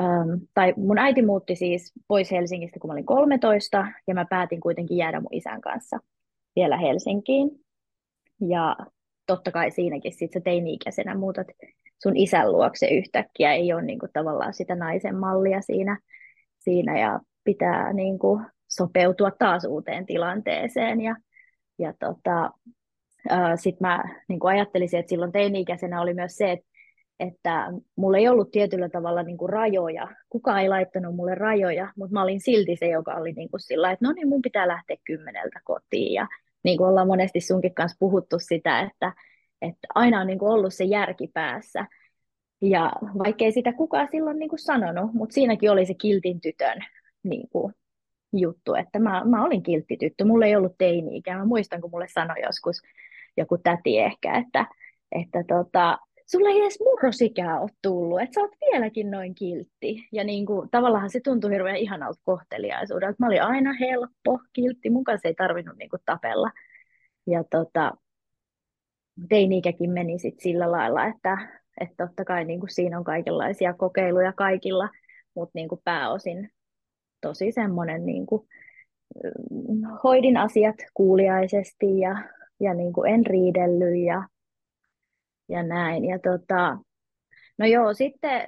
ähm, 0.00 0.30
tai 0.54 0.74
mun 0.76 0.98
äiti 0.98 1.22
muutti 1.22 1.56
siis 1.56 1.92
pois 2.08 2.30
Helsingistä, 2.30 2.80
kun 2.80 2.88
mä 2.88 2.92
olin 2.92 3.06
13, 3.06 3.86
ja 4.06 4.14
mä 4.14 4.24
päätin 4.30 4.60
kuitenkin 4.60 4.96
jäädä 4.96 5.20
mun 5.20 5.34
isän 5.34 5.60
kanssa 5.60 5.98
vielä 6.56 6.76
Helsinkiin. 6.76 7.50
Ja 8.48 8.76
totta 9.26 9.50
kai 9.50 9.70
siinäkin 9.70 10.12
sitten 10.12 10.40
se 10.40 10.44
teini-ikäisenä 10.44 11.14
muutat 11.14 11.46
sun 12.02 12.16
isän 12.16 12.52
luokse 12.52 12.86
yhtäkkiä, 12.88 13.52
ei 13.52 13.72
ole 13.72 13.82
niin 13.82 13.98
kuin 13.98 14.12
tavallaan 14.12 14.54
sitä 14.54 14.74
naisen 14.74 15.16
mallia 15.16 15.60
siinä, 15.60 15.98
siinä 16.58 16.98
ja 16.98 17.20
pitää 17.44 17.92
niin 17.92 18.18
kuin 18.18 18.44
sopeutua 18.68 19.30
taas 19.30 19.64
uuteen 19.64 20.06
tilanteeseen. 20.06 21.00
Ja, 21.00 21.16
ja 21.82 21.94
tota, 22.00 22.50
sitten 23.56 23.88
mä 23.88 24.04
niin 24.28 24.40
kuin 24.40 24.54
ajattelisin, 24.54 25.00
että 25.00 25.10
silloin 25.10 25.32
teini-ikäisenä 25.32 26.00
oli 26.00 26.14
myös 26.14 26.36
se, 26.36 26.52
että, 26.52 26.66
että 27.20 27.66
mulla 27.96 28.18
ei 28.18 28.28
ollut 28.28 28.50
tietyllä 28.50 28.88
tavalla 28.88 29.22
niin 29.22 29.38
kuin 29.38 29.50
rajoja. 29.50 30.08
Kukaan 30.28 30.60
ei 30.60 30.68
laittanut 30.68 31.16
mulle 31.16 31.34
rajoja, 31.34 31.92
mutta 31.96 32.12
mä 32.12 32.22
olin 32.22 32.40
silti 32.40 32.76
se, 32.76 32.88
joka 32.88 33.14
oli 33.14 33.32
niin 33.32 33.50
kuin 33.50 33.60
sillä, 33.60 33.92
että 33.92 34.06
no 34.06 34.12
niin, 34.12 34.28
mun 34.28 34.42
pitää 34.42 34.68
lähteä 34.68 34.96
kymmeneltä 35.04 35.60
kotiin. 35.64 36.12
Ja 36.12 36.26
niin 36.64 36.78
kuin 36.78 36.88
ollaan 36.88 37.06
monesti 37.06 37.40
sunkin 37.40 37.74
kanssa 37.74 37.96
puhuttu 38.00 38.36
sitä, 38.38 38.80
että, 38.80 39.12
että 39.62 39.88
aina 39.94 40.20
on 40.20 40.26
niin 40.26 40.38
kuin 40.38 40.52
ollut 40.52 40.74
se 40.74 40.84
järki 40.84 41.30
päässä. 41.34 41.86
Ja 42.60 42.92
vaikkei 43.18 43.52
sitä 43.52 43.72
kukaan 43.72 44.08
silloin 44.10 44.38
niin 44.38 44.48
kuin 44.48 44.58
sanonut, 44.58 45.12
mutta 45.14 45.34
siinäkin 45.34 45.70
oli 45.70 45.86
se 45.86 45.94
kiltin 45.94 46.40
tytön 46.40 46.78
niin 47.22 47.48
kuin 47.48 47.74
juttu, 48.32 48.74
että 48.74 48.98
mä, 48.98 49.22
mä 49.24 49.44
olin 49.44 49.62
kiltti 49.62 49.96
tyttö, 49.96 50.24
mulla 50.24 50.46
ei 50.46 50.56
ollut 50.56 50.78
teini-ikä. 50.78 51.38
Mä 51.38 51.44
muistan, 51.44 51.80
kun 51.80 51.90
mulle 51.90 52.08
sanoi 52.08 52.42
joskus 52.42 52.82
joku 53.36 53.58
täti 53.58 53.98
ehkä, 53.98 54.36
että, 54.38 54.66
että 55.12 55.44
tota, 55.48 55.98
sulla 56.26 56.48
ei 56.48 56.60
edes 56.60 56.80
murrosikää 56.80 57.60
ole 57.60 57.70
tullut, 57.82 58.20
että 58.20 58.34
sä 58.34 58.40
oot 58.40 58.56
vieläkin 58.60 59.10
noin 59.10 59.34
kiltti. 59.34 60.08
Ja 60.12 60.24
niin 60.24 60.46
kuin, 60.46 60.70
tavallaan 60.70 61.10
se 61.10 61.20
tuntui 61.20 61.50
hirveän 61.50 61.76
ihanalta 61.76 62.20
kohteliaisuudelta. 62.24 63.16
Mä 63.18 63.26
olin 63.26 63.42
aina 63.42 63.72
helppo, 63.80 64.38
kiltti, 64.52 64.90
mun 64.90 65.04
kanssa 65.04 65.28
ei 65.28 65.34
tarvinnut 65.34 65.76
niin 65.78 65.90
kuin 65.90 66.02
tapella. 66.06 66.50
Ja 67.26 67.44
tota, 67.50 67.92
teini-ikäkin 69.28 69.90
meni 69.90 70.18
sit 70.18 70.40
sillä 70.40 70.70
lailla, 70.70 71.06
että, 71.06 71.38
että 71.80 72.06
totta 72.06 72.24
kai 72.24 72.44
niin 72.44 72.60
kuin 72.60 72.70
siinä 72.70 72.98
on 72.98 73.04
kaikenlaisia 73.04 73.74
kokeiluja 73.74 74.32
kaikilla, 74.32 74.88
mutta 75.34 75.50
niin 75.54 75.68
kuin 75.68 75.80
pääosin 75.84 76.50
tosi 77.22 77.52
semmoinen 77.52 78.06
niin 78.06 78.26
kuin, 78.26 78.48
hoidin 80.04 80.36
asiat 80.36 80.76
kuuliaisesti 80.94 81.98
ja 81.98 82.16
ja 82.62 82.74
niin 82.74 82.92
kuin 82.92 83.14
en 83.14 83.26
riidellyt 83.26 84.04
ja, 84.06 84.28
ja 85.48 85.62
näin. 85.62 86.04
Ja 86.04 86.18
tota, 86.18 86.78
no 87.58 87.66
joo, 87.66 87.94
sitten, 87.94 88.46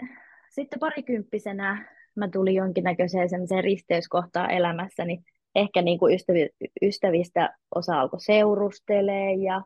sitten 0.51 0.79
parikymppisenä 0.79 1.95
mä 2.17 2.29
tulin 2.29 2.55
jonkinnäköiseen 2.55 3.29
semmoiseen 3.29 3.65
risteyskohtaan 3.65 4.51
elämässäni. 4.51 5.23
Ehkä 5.55 5.83
niin 5.83 5.99
kuin 5.99 6.15
ystävi, 6.15 6.49
ystävistä 6.83 7.57
osa 7.75 8.01
alkoi 8.01 8.21
seurustelee 8.21 9.35
ja, 9.35 9.63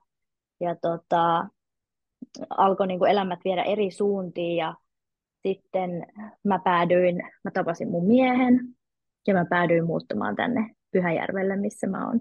ja 0.61 0.77
tota, 0.83 1.49
alkoi 2.50 2.87
niin 2.87 2.99
kuin 2.99 3.11
elämät 3.11 3.41
viedä 3.45 3.62
eri 3.62 3.91
suuntiin 3.91 4.57
ja 4.57 4.75
sitten 5.43 6.07
mä 6.45 6.61
päädyin, 6.65 7.23
mä 7.45 7.50
tapasin 7.50 7.91
mun 7.91 8.07
miehen 8.07 8.61
ja 9.28 9.35
mä 9.35 9.44
päädyin 9.50 9.87
muuttamaan 9.87 10.37
tänne 10.37 10.70
Pyhäjärvelle, 10.92 11.56
missä 11.56 11.87
mä 11.87 12.06
oon 12.06 12.20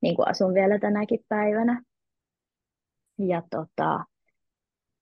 niin 0.00 0.16
kuin 0.16 0.28
asun 0.28 0.54
vielä 0.54 0.78
tänäkin 0.78 1.20
päivänä. 1.28 1.82
Ja 3.18 3.42
tota, 3.50 4.04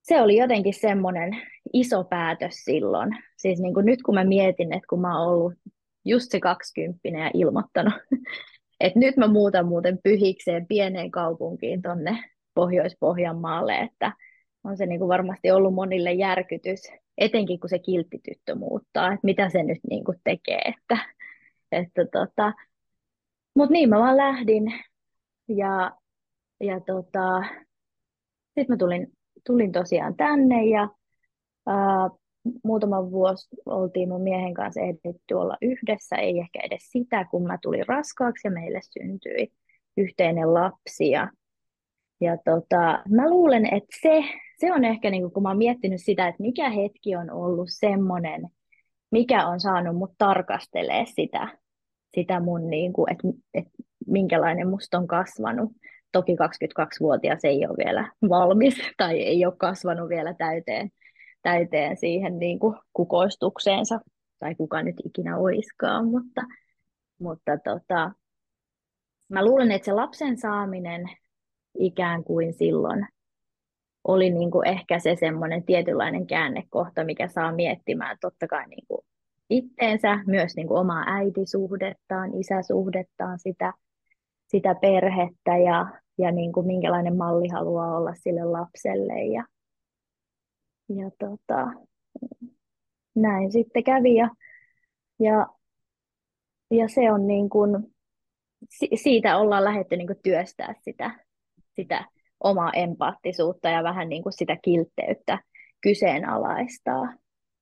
se 0.03 0.21
oli 0.21 0.37
jotenkin 0.37 0.75
semmoinen 0.75 1.31
iso 1.73 2.05
päätös 2.05 2.55
silloin. 2.55 3.11
Siis 3.39 3.61
niin 3.61 3.75
kuin 3.75 3.87
nyt 3.87 4.03
kun 4.03 4.15
mä 4.15 4.25
mietin, 4.25 4.73
että 4.73 4.87
kun 4.91 5.01
mä 5.01 5.19
oon 5.19 5.29
ollut 5.29 5.55
just 6.05 6.31
se 6.31 6.41
kaksikymppinen 6.41 7.21
ja 7.21 7.31
ilmoittanut, 7.35 7.95
että 8.81 8.99
nyt 8.99 9.17
mä 9.17 9.29
muutan 9.29 9.69
muuten 9.69 9.99
pyhikseen 10.03 10.67
pieneen 10.67 11.11
kaupunkiin 11.11 11.83
tonne 11.83 12.25
Pohjois-Pohjanmaalle, 12.55 13.79
että 13.79 14.13
on 14.65 14.77
se 14.77 14.87
niin 14.87 14.99
kuin 14.99 15.09
varmasti 15.09 15.51
ollut 15.51 15.75
monille 15.75 16.13
järkytys, 16.13 16.81
etenkin 17.19 17.61
kun 17.61 17.71
se 17.71 17.79
kilttityttö 17.79 18.55
muuttaa, 18.55 19.13
että 19.13 19.25
mitä 19.25 19.49
se 19.49 19.63
nyt 19.63 19.79
niin 19.91 20.05
kuin 20.05 20.19
tekee, 20.25 20.61
että, 20.61 20.99
että 21.77 22.07
tota, 22.13 22.53
mutta 23.55 23.73
niin 23.73 23.89
mä 23.89 23.99
vaan 23.99 24.17
lähdin 24.17 24.65
ja, 25.49 25.97
ja 26.61 26.81
tota, 26.81 27.43
sitten 28.45 28.67
mä 28.69 28.77
tulin, 28.77 29.07
tulin 29.47 29.73
tosiaan 29.73 30.17
tänne 30.17 30.65
ja 30.65 30.89
ää, 31.67 32.11
muutama 32.65 33.11
vuosi 33.11 33.49
oltiin 33.67 34.09
mun 34.09 34.23
miehen 34.23 34.55
kanssa 34.55 34.81
ehditty 34.81 35.35
olla 35.35 35.57
yhdessä, 35.63 36.17
ei 36.17 36.39
ehkä 36.39 36.59
edes 36.63 36.83
sitä, 36.93 37.25
kun 37.31 37.47
mä 37.47 37.59
tulin 37.63 37.89
raskaaksi 37.89 38.49
ja 38.49 38.53
meille 38.53 38.81
syntyi 38.83 39.53
yhteinen 39.97 40.55
lapsi. 40.55 41.11
Ja, 41.11 41.31
ja 42.21 42.37
tota, 42.45 43.03
mä 43.09 43.31
luulen, 43.31 43.67
että 43.67 43.97
se, 44.03 44.25
se 44.61 44.73
on 44.73 44.85
ehkä, 44.85 45.11
niin 45.11 45.31
kun 45.31 45.43
mä 45.43 45.49
oon 45.49 45.59
miettinyt 45.59 46.01
sitä, 46.03 46.29
että 46.29 46.43
mikä 46.43 46.71
hetki 46.71 47.17
on 47.17 47.31
ollut 47.31 47.69
semmoinen, 47.71 48.49
mikä 49.11 49.47
on 49.47 49.61
saanut 49.61 49.97
mut 49.97 50.13
tarkastelee 50.19 51.05
sitä, 51.07 51.59
sitä 52.17 52.41
mun, 52.41 52.71
niin 52.71 52.93
kuin, 52.93 53.13
että, 53.13 53.29
että 53.55 53.71
minkälainen 54.07 54.69
musta 54.69 54.99
on 54.99 55.07
kasvanut. 55.07 55.73
Toki 56.13 56.33
22-vuotias 56.33 57.45
ei 57.45 57.67
ole 57.67 57.77
vielä 57.77 58.13
valmis 58.29 58.75
tai 58.97 59.23
ei 59.23 59.47
ole 59.47 59.55
kasvanut 59.57 60.09
vielä 60.09 60.35
täyteen, 60.35 60.91
täyteen 61.43 61.97
siihen 61.97 62.39
niin 62.39 62.59
kuin 62.59 62.77
kukoistukseensa, 62.93 64.01
tai 64.39 64.55
kuka 64.55 64.83
nyt 64.83 64.97
ikinä 65.05 65.37
oiskaan, 65.37 66.07
mutta, 66.07 66.43
mutta 67.21 67.59
tota, 67.65 68.13
mä 69.29 69.45
luulen, 69.45 69.71
että 69.71 69.87
se 69.87 69.93
lapsen 69.93 70.39
saaminen 70.39 71.07
ikään 71.79 72.25
kuin 72.25 72.53
silloin 72.53 73.07
oli 74.05 74.31
niin 74.31 74.51
kuin 74.51 74.69
ehkä 74.69 74.99
se 74.99 75.17
semmoinen 75.21 75.65
tietynlainen 75.65 76.27
käännekohta, 76.27 77.05
mikä 77.05 77.29
saa 77.29 77.53
miettimään 77.53 78.17
totta 78.21 78.47
kai 78.47 78.67
niin 78.67 78.85
kuin 78.89 79.01
itteensä, 79.51 80.19
myös 80.27 80.57
niin 80.57 80.69
kuin 80.69 80.81
omaa 80.81 81.05
äitisuhdettaan, 81.07 82.35
isäsuhdettaan, 82.35 83.39
sitä, 83.39 83.73
sitä 84.47 84.75
perhettä 84.75 85.57
ja, 85.57 85.87
ja 86.19 86.33
niin 86.33 86.53
kuin 86.53 86.67
minkälainen 86.67 87.17
malli 87.17 87.49
haluaa 87.49 87.97
olla 87.97 88.15
sille 88.15 88.45
lapselle. 88.45 89.25
Ja, 89.25 89.45
ja 90.89 91.11
tota, 91.19 91.67
näin 93.15 93.53
sitten 93.53 93.85
kävi 93.85 94.15
ja, 94.15 94.31
ja, 95.21 95.47
ja 96.71 96.89
se 96.89 97.13
on 97.13 97.27
niin 97.27 97.49
kuin, 97.49 97.95
siitä 98.95 99.39
ollaan 99.39 99.65
lähdetty 99.65 99.97
niin 99.97 100.07
kuin 100.07 100.21
työstää 100.23 100.75
sitä, 100.83 101.25
sitä 101.77 102.05
omaa 102.41 102.73
empaattisuutta 102.73 103.69
ja 103.69 103.83
vähän 103.83 104.09
niin 104.09 104.23
kuin 104.23 104.33
sitä 104.33 104.57
kiltteyttä 104.63 105.39
kyseenalaistaa. 105.81 107.15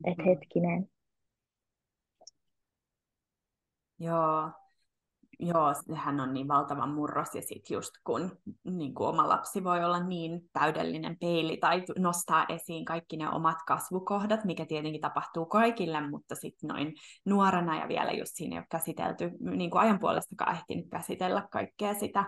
Että 0.04 0.22
mm. 0.22 0.28
hetkinen, 0.28 0.88
Joo, 3.98 4.50
Joo, 5.38 5.74
sehän 5.86 6.20
on 6.20 6.34
niin 6.34 6.48
valtava 6.48 6.86
murros 6.86 7.34
ja 7.34 7.42
sitten 7.42 7.74
just 7.74 7.90
kun 8.04 8.38
niin 8.64 8.94
kuin 8.94 9.08
oma 9.08 9.28
lapsi 9.28 9.64
voi 9.64 9.84
olla 9.84 10.02
niin 10.02 10.40
täydellinen 10.52 11.16
peili 11.20 11.56
tai 11.56 11.84
nostaa 11.98 12.46
esiin 12.48 12.84
kaikki 12.84 13.16
ne 13.16 13.30
omat 13.30 13.58
kasvukohdat, 13.66 14.44
mikä 14.44 14.66
tietenkin 14.66 15.00
tapahtuu 15.00 15.46
kaikille, 15.46 16.08
mutta 16.08 16.34
sitten 16.34 16.68
noin 16.68 16.94
nuorena 17.24 17.80
ja 17.80 17.88
vielä 17.88 18.12
just 18.12 18.32
siinä 18.34 18.56
ei 18.56 18.58
ole 18.58 18.66
käsitelty, 18.70 19.30
niin 19.40 19.70
kuin 19.70 19.82
ajan 19.82 19.98
puolestakaan 19.98 20.56
ehtinyt 20.56 20.86
käsitellä 20.90 21.48
kaikkea 21.52 21.94
sitä, 21.94 22.24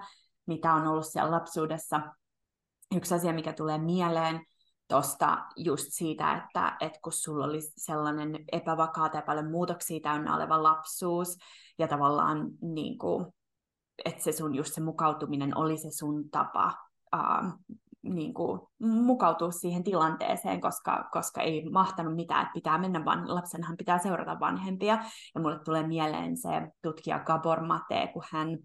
mitä 0.47 0.73
on 0.73 0.87
ollut 0.87 1.07
siellä 1.07 1.31
lapsuudessa. 1.31 2.01
Yksi 2.97 3.15
asia, 3.15 3.33
mikä 3.33 3.53
tulee 3.53 3.79
mieleen, 3.79 4.41
tuosta 4.89 5.39
just 5.57 5.87
siitä, 5.89 6.37
että, 6.37 6.77
että 6.81 6.99
kun 7.03 7.13
sulla 7.13 7.45
oli 7.45 7.61
sellainen 7.61 8.45
epävakaata 8.53 9.17
ja 9.17 9.23
paljon 9.23 9.51
muutoksia 9.51 10.01
täynnä 10.01 10.37
oleva 10.37 10.63
lapsuus, 10.63 11.37
ja 11.79 11.89
tavallaan 11.89 12.49
niin 12.61 12.99
kuin, 12.99 13.27
että 14.05 14.25
se 14.25 14.33
sun 14.33 14.55
just 14.55 14.75
se 14.75 14.81
mukautuminen 14.81 15.57
oli 15.57 15.79
se 15.79 15.91
sun 15.91 16.31
tapa 16.31 16.75
uh, 17.17 17.53
niin 18.03 18.35
kuin, 18.35 18.61
mukautua 18.79 19.51
siihen 19.51 19.85
tilanteeseen, 19.85 20.61
koska, 20.61 21.09
koska 21.13 21.41
ei 21.43 21.71
mahtanut 21.71 22.15
mitään, 22.15 22.43
että 22.43 22.53
pitää 22.55 22.79
mennä, 22.79 23.05
vaan 23.05 23.35
lapsenhan 23.35 23.77
pitää 23.77 23.99
seurata 23.99 24.41
vanhempia. 24.41 24.99
Ja 25.35 25.41
mulle 25.41 25.59
tulee 25.65 25.87
mieleen 25.87 26.37
se 26.37 26.49
tutkija 26.83 27.19
Gabor 27.19 27.67
Mate, 27.67 28.11
kun 28.13 28.23
hän 28.31 28.59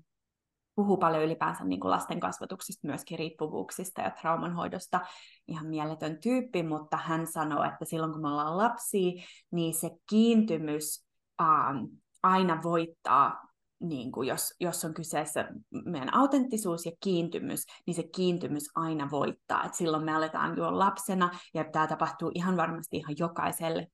puhuu 0.81 0.97
paljon 0.97 1.23
ylipäänsä 1.23 1.63
niin 1.63 1.79
kuin 1.79 1.91
lasten 1.91 2.19
kasvatuksista, 2.19 2.87
myöskin 2.87 3.19
riippuvuuksista 3.19 4.01
ja 4.01 4.11
traumanhoidosta. 4.11 4.99
Ihan 5.47 5.67
mieletön 5.67 6.17
tyyppi, 6.23 6.63
mutta 6.63 6.97
hän 6.97 7.27
sanoo, 7.27 7.63
että 7.63 7.85
silloin 7.85 8.11
kun 8.11 8.21
me 8.21 8.27
ollaan 8.27 8.57
lapsia, 8.57 9.23
niin 9.51 9.73
se 9.73 9.91
kiintymys 10.09 11.05
ähm, 11.41 11.77
aina 12.23 12.63
voittaa 12.63 13.50
niin 13.81 14.11
kuin 14.11 14.27
jos, 14.27 14.53
jos 14.59 14.85
on 14.85 14.93
kyseessä 14.93 15.47
meidän 15.85 16.13
autenttisuus 16.13 16.85
ja 16.85 16.91
kiintymys, 16.99 17.65
niin 17.85 17.95
se 17.95 18.03
kiintymys 18.03 18.63
aina 18.75 19.11
voittaa. 19.11 19.63
Et 19.63 19.73
silloin 19.73 20.03
me 20.03 20.15
aletaan 20.15 20.57
jo 20.57 20.79
lapsena, 20.79 21.29
ja 21.53 21.63
tämä 21.63 21.87
tapahtuu 21.87 22.31
ihan 22.33 22.57
varmasti 22.57 22.97
ihan 22.97 23.15
jokaiselle, 23.19 23.87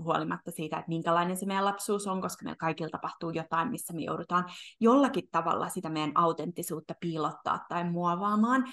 huolimatta 0.00 0.50
siitä, 0.50 0.76
että 0.76 0.88
minkälainen 0.88 1.36
se 1.36 1.46
meidän 1.46 1.64
lapsuus 1.64 2.06
on, 2.06 2.20
koska 2.20 2.44
meillä 2.44 2.56
kaikilla 2.56 2.90
tapahtuu 2.90 3.30
jotain, 3.30 3.70
missä 3.70 3.92
me 3.92 4.02
joudutaan 4.02 4.44
jollakin 4.80 5.28
tavalla 5.30 5.68
sitä 5.68 5.88
meidän 5.88 6.12
autenttisuutta 6.14 6.94
piilottaa 7.00 7.64
tai 7.68 7.90
muovaamaan. 7.90 8.64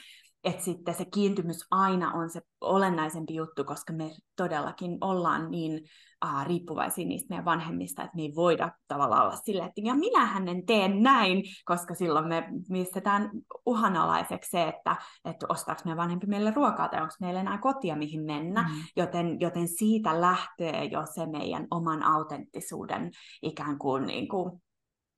Että 0.43 0.63
sitten 0.63 0.93
se 0.93 1.05
kiintymys 1.05 1.67
aina 1.71 2.13
on 2.13 2.29
se 2.29 2.41
olennaisempi 2.61 3.35
juttu, 3.35 3.63
koska 3.63 3.93
me 3.93 4.11
todellakin 4.35 4.97
ollaan 5.01 5.51
niin 5.51 5.81
uh, 6.25 6.45
riippuvaisia 6.45 7.07
niistä 7.07 7.27
meidän 7.29 7.45
vanhemmista, 7.45 8.03
että 8.03 8.15
me 8.15 8.21
ei 8.21 8.33
voida 8.35 8.71
tavallaan 8.87 9.25
olla 9.25 9.35
silleen, 9.35 9.67
että 9.67 9.81
ja 9.83 9.95
minähän 9.95 10.47
en 10.47 10.65
tee 10.65 10.87
näin, 10.87 11.43
koska 11.65 11.95
silloin 11.95 12.27
me 12.27 12.43
mistetään 12.69 13.31
uhanalaiseksi 13.65 14.49
se, 14.49 14.67
että, 14.67 14.95
että 15.25 15.45
ostaako 15.49 15.81
meidän 15.85 15.97
vanhempi 15.97 16.27
meille 16.27 16.51
ruokaa 16.55 16.89
tai 16.89 17.01
onko 17.01 17.13
meillä 17.19 17.41
enää 17.41 17.57
kotia, 17.57 17.95
mihin 17.95 18.25
mennä, 18.25 18.61
mm. 18.61 18.75
joten, 18.95 19.39
joten 19.39 19.67
siitä 19.67 20.21
lähtee 20.21 20.85
jo 20.85 21.05
se 21.15 21.25
meidän 21.25 21.67
oman 21.71 22.03
autenttisuuden 22.03 23.11
ikään 23.41 23.77
kuin, 23.77 24.05
niin 24.05 24.27
kuin 24.27 24.61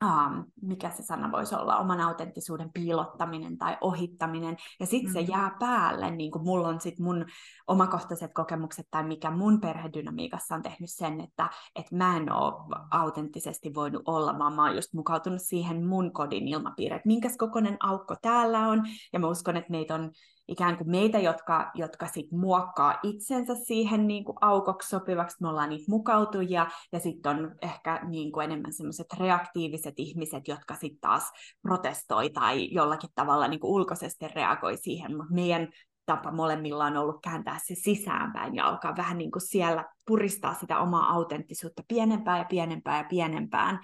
um, 0.06 0.46
mikä 0.62 0.90
se 0.90 1.04
sana 1.04 1.32
voisi 1.32 1.56
olla, 1.56 1.78
oman 1.78 2.02
autenttisuuden 2.02 2.72
piilottaminen 2.74 3.58
tai 3.58 3.78
ohittaminen, 3.82 4.58
ja 4.80 4.86
sitten 4.86 5.14
mm-hmm. 5.14 5.26
se 5.26 5.32
jää 5.32 5.56
päälle, 5.60 6.12
niin 6.12 6.32
kuin 6.32 6.44
mulla 6.44 6.68
on 6.68 6.82
sitten 6.82 7.04
mun 7.04 7.26
omakohtaiset 7.68 8.34
kokemukset, 8.34 8.88
tai 8.92 9.04
mikä 9.04 9.32
mun 9.32 9.62
perhedynamiikassa 9.62 10.56
on 10.56 10.62
tehnyt 10.62 10.90
sen, 10.90 11.22
että 11.22 11.50
et 11.76 11.92
mä 11.92 12.18
en 12.18 12.32
ole 12.32 12.54
autenttisesti 12.92 13.74
voinut 13.74 14.02
olla, 14.06 14.40
vaan 14.40 14.54
mä 14.54 14.66
oon 14.66 14.76
just 14.76 14.94
mukautunut 14.94 15.42
siihen 15.42 15.86
mun 15.86 16.14
kodin 16.14 16.48
ilmapiiriin, 16.48 16.96
että 16.96 17.08
minkäs 17.08 17.38
kokoinen 17.38 17.78
aukko 17.80 18.16
täällä 18.22 18.68
on, 18.68 18.84
ja 19.14 19.20
mä 19.20 19.28
uskon, 19.28 19.58
että 19.58 19.72
meitä 19.72 19.96
on 19.96 20.12
ikään 20.48 20.78
kuin 20.78 20.90
meitä, 20.90 21.20
jotka, 21.20 21.72
jotka 21.76 22.08
sit 22.08 22.32
muokkaa 22.32 23.00
itsensä 23.04 23.56
siihen 23.56 24.08
niin 24.08 24.24
kuin 24.24 24.38
aukoksi 24.42 24.90
sopivaksi, 24.90 25.38
me 25.42 25.50
ollaan 25.50 25.70
niitä 25.70 25.86
mukautujia, 25.88 26.68
ja 26.92 27.00
sitten 27.00 27.30
on 27.38 27.56
ehkä 27.62 28.00
niin 28.08 28.32
kuin 28.32 28.44
enemmän 28.44 28.74
semmoiset 28.74 29.14
reaktiiviset 29.20 29.94
ihmiset, 29.98 30.48
jotka 30.48 30.76
sitten 30.76 31.02
taas 31.02 31.32
protestoi 31.62 32.30
tai 32.30 32.74
jollakin 32.74 33.10
tavalla 33.16 33.48
niin 33.48 33.60
kuin 33.60 33.72
ulkoisesti 33.72 34.28
reagoi 34.28 34.78
siihen, 34.78 35.18
mutta 35.18 35.34
meidän 35.34 35.68
tapa 36.06 36.32
molemmilla 36.32 36.86
on 36.86 36.98
ollut 36.98 37.22
kääntää 37.24 37.60
se 37.66 37.76
sisäänpäin 37.76 38.56
ja 38.56 38.68
alkaa 38.68 38.98
vähän 38.98 39.18
niin 39.18 39.32
kuin 39.32 39.48
siellä 39.48 39.86
puristaa 40.08 40.54
sitä 40.54 40.80
omaa 40.80 41.14
autenttisuutta 41.14 41.84
pienempään 41.88 42.40
ja 42.40 42.46
pienempään 42.46 42.98
ja 42.98 43.10
pienempään 43.10 43.80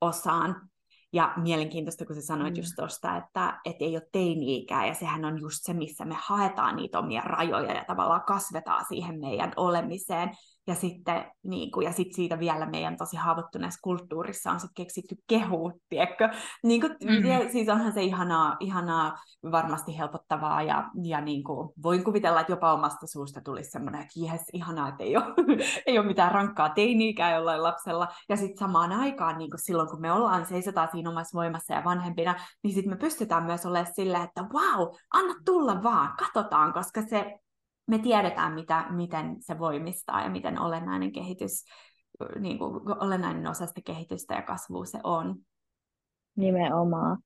osaan. 0.00 0.71
Ja 1.12 1.32
mielenkiintoista, 1.36 2.06
kun 2.06 2.16
sä 2.16 2.22
sanoit 2.22 2.54
mm. 2.54 2.56
just 2.56 2.72
tuosta, 2.76 3.16
että 3.16 3.60
et 3.64 3.76
ei 3.80 3.96
ole 3.96 4.08
teini-ikää, 4.12 4.86
ja 4.86 4.94
sehän 4.94 5.24
on 5.24 5.40
just 5.40 5.58
se, 5.62 5.72
missä 5.72 6.04
me 6.04 6.14
haetaan 6.18 6.76
niitä 6.76 6.98
omia 6.98 7.20
rajoja 7.20 7.72
ja 7.74 7.84
tavallaan 7.84 8.22
kasvetaan 8.22 8.84
siihen 8.88 9.20
meidän 9.20 9.52
olemiseen. 9.56 10.30
Ja 10.66 10.74
sitten 10.74 11.24
niin 11.42 11.70
kuin, 11.70 11.84
ja 11.84 11.92
sit 11.92 12.14
siitä 12.14 12.38
vielä 12.38 12.66
meidän 12.66 12.96
tosi 12.96 13.16
haavoittuneessa 13.16 13.80
kulttuurissa 13.82 14.50
on 14.50 14.60
sitten 14.60 14.84
keksitty 14.84 15.16
kehu, 15.28 15.80
tiedätkö? 15.88 16.28
Niin 16.62 16.80
kuin, 16.80 16.96
mm-hmm. 17.04 17.30
ja, 17.30 17.52
siis 17.52 17.68
onhan 17.68 17.92
se 17.92 18.02
ihanaa, 18.02 18.56
ihanaa 18.60 19.18
varmasti 19.50 19.98
helpottavaa 19.98 20.62
ja, 20.62 20.90
ja 21.04 21.20
niin 21.20 21.44
kuin, 21.44 21.68
voin 21.82 22.04
kuvitella, 22.04 22.40
että 22.40 22.52
jopa 22.52 22.72
omasta 22.72 23.06
suusta 23.06 23.40
tulisi 23.40 23.70
semmoinen, 23.70 24.00
että 24.00 24.20
jes, 24.32 24.42
ihanaa, 24.52 24.88
että 24.88 25.04
ei 25.04 25.16
ole, 25.16 25.24
ei 25.86 25.98
ole 25.98 26.06
mitään 26.06 26.32
rankkaa 26.32 26.68
teini-ikää 26.68 27.34
jollain 27.34 27.62
lapsella. 27.62 28.08
Ja 28.28 28.36
sitten 28.36 28.58
samaan 28.58 28.92
aikaan 28.92 29.38
niin 29.38 29.50
kuin 29.50 29.62
silloin, 29.62 29.88
kun 29.88 30.00
me 30.00 30.12
ollaan, 30.12 30.46
seisotaan 30.46 30.88
siinä 30.92 31.10
omassa 31.10 31.38
voimassa 31.38 31.74
ja 31.74 31.84
vanhempina, 31.84 32.34
niin 32.62 32.74
sitten 32.74 32.92
me 32.92 32.96
pystytään 32.96 33.44
myös 33.44 33.66
olemaan 33.66 33.94
silleen, 33.94 34.24
että 34.24 34.42
wow, 34.42 34.94
anna 35.12 35.34
tulla 35.44 35.82
vaan, 35.82 36.14
katsotaan, 36.16 36.72
koska 36.72 37.02
se 37.02 37.38
me 37.86 37.98
tiedetään, 37.98 38.52
mitä, 38.52 38.84
miten 38.90 39.36
se 39.40 39.58
voimistaa 39.58 40.22
ja 40.22 40.30
miten 40.30 40.58
olennainen 40.60 41.12
kehitys, 41.12 41.64
niin 42.38 42.58
kuin, 42.58 43.02
olennainen 43.02 43.46
osa 43.46 43.66
sitä 43.66 43.80
kehitystä 43.84 44.34
ja 44.34 44.42
kasvua 44.42 44.84
se 44.84 44.98
on. 45.04 45.36
Nimenomaan, 46.36 47.18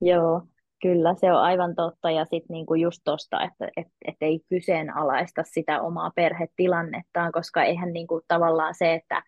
joo. 0.00 0.42
Kyllä, 0.82 1.14
se 1.20 1.32
on 1.32 1.40
aivan 1.40 1.74
totta. 1.74 2.10
Ja 2.10 2.24
sitten 2.24 2.54
niinku 2.54 2.74
just 2.74 3.00
tuosta, 3.04 3.42
että 3.42 3.68
et, 3.76 3.86
et 4.08 4.16
ei 4.20 4.40
kyseenalaista 4.48 5.42
sitä 5.44 5.82
omaa 5.82 6.10
perhetilannettaan, 6.14 7.32
koska 7.32 7.62
eihän 7.62 7.92
niinku 7.92 8.20
tavallaan 8.28 8.74
se, 8.74 8.94
että 8.94 9.22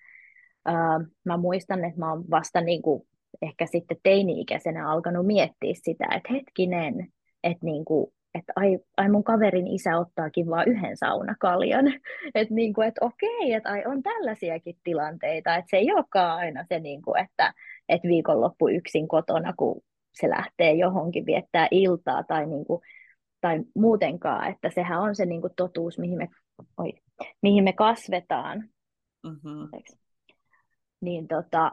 ää, 0.64 1.00
mä 1.24 1.37
muistan, 1.37 1.85
että 1.85 1.98
mä 2.00 2.12
oon 2.12 2.24
vasta 2.31 2.61
niinku 2.61 3.07
ehkä 3.42 3.66
sitten 3.66 3.96
teini-ikäisenä 4.03 4.90
alkanut 4.90 5.26
miettiä 5.26 5.74
sitä, 5.74 6.05
että 6.16 6.33
hetkinen, 6.33 7.12
että 7.44 7.66
niinku, 7.66 8.12
että 8.38 8.53
ai, 8.57 8.79
ai 8.96 9.09
mun 9.09 9.24
kaverin 9.24 9.66
isä 9.66 9.98
ottaakin 9.98 10.51
vain 10.51 10.68
yhden 10.68 10.96
saunakaljan. 10.96 11.87
Että 12.35 12.55
niinku, 12.55 12.81
et 12.81 12.94
okei, 13.01 13.53
että 13.53 13.70
ai 13.70 13.83
on 13.87 14.03
tällaisiakin 14.03 14.77
tilanteita, 14.85 15.57
että 15.57 15.70
se 15.70 15.77
ei 15.77 15.92
olekaan 15.92 16.38
aina 16.38 16.64
se, 16.68 16.81
niinku, 16.81 17.14
että 17.14 17.55
et 17.88 18.03
viikonloppu 18.03 18.68
yksin 18.68 19.09
kotona, 19.09 19.53
kun 19.57 19.81
se 20.12 20.31
lähtee 20.31 20.72
johonkin 20.72 21.27
viettää 21.27 21.68
iltaa 21.70 22.22
tai, 22.22 22.46
niinku, 22.46 22.83
tai 23.40 23.61
muutenkaan, 23.74 24.51
että 24.51 24.70
sehän 24.74 25.01
on 25.01 25.14
se 25.14 25.27
niinku 25.27 25.48
totuus, 25.57 25.98
mihin 25.98 26.18
me, 26.18 26.29
oi, 26.77 26.92
mihin 27.42 27.64
me 27.64 27.72
kasvetaan. 27.72 28.68
Mm-hmm. 29.27 29.68
Niin, 31.01 31.29
tota, 31.29 31.72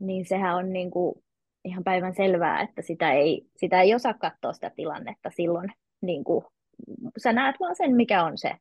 niin 0.00 0.24
sehän 0.28 0.56
on 0.56 0.72
niinku, 0.72 1.22
ihan 1.66 1.84
päivän 1.84 2.14
selvää, 2.14 2.60
että 2.60 2.82
sitä 2.82 3.12
ei, 3.12 3.46
sitä 3.56 3.80
ei 3.80 3.94
osaa 3.94 4.14
katsoa 4.14 4.52
sitä 4.52 4.70
tilannetta 4.76 5.30
silloin. 5.30 5.72
Niin 6.00 6.24
kuin, 6.24 6.44
sä 7.22 7.32
näet 7.32 7.56
vaan 7.60 7.76
sen, 7.76 7.96
mikä 7.96 8.24
on 8.24 8.38
se, 8.38 8.52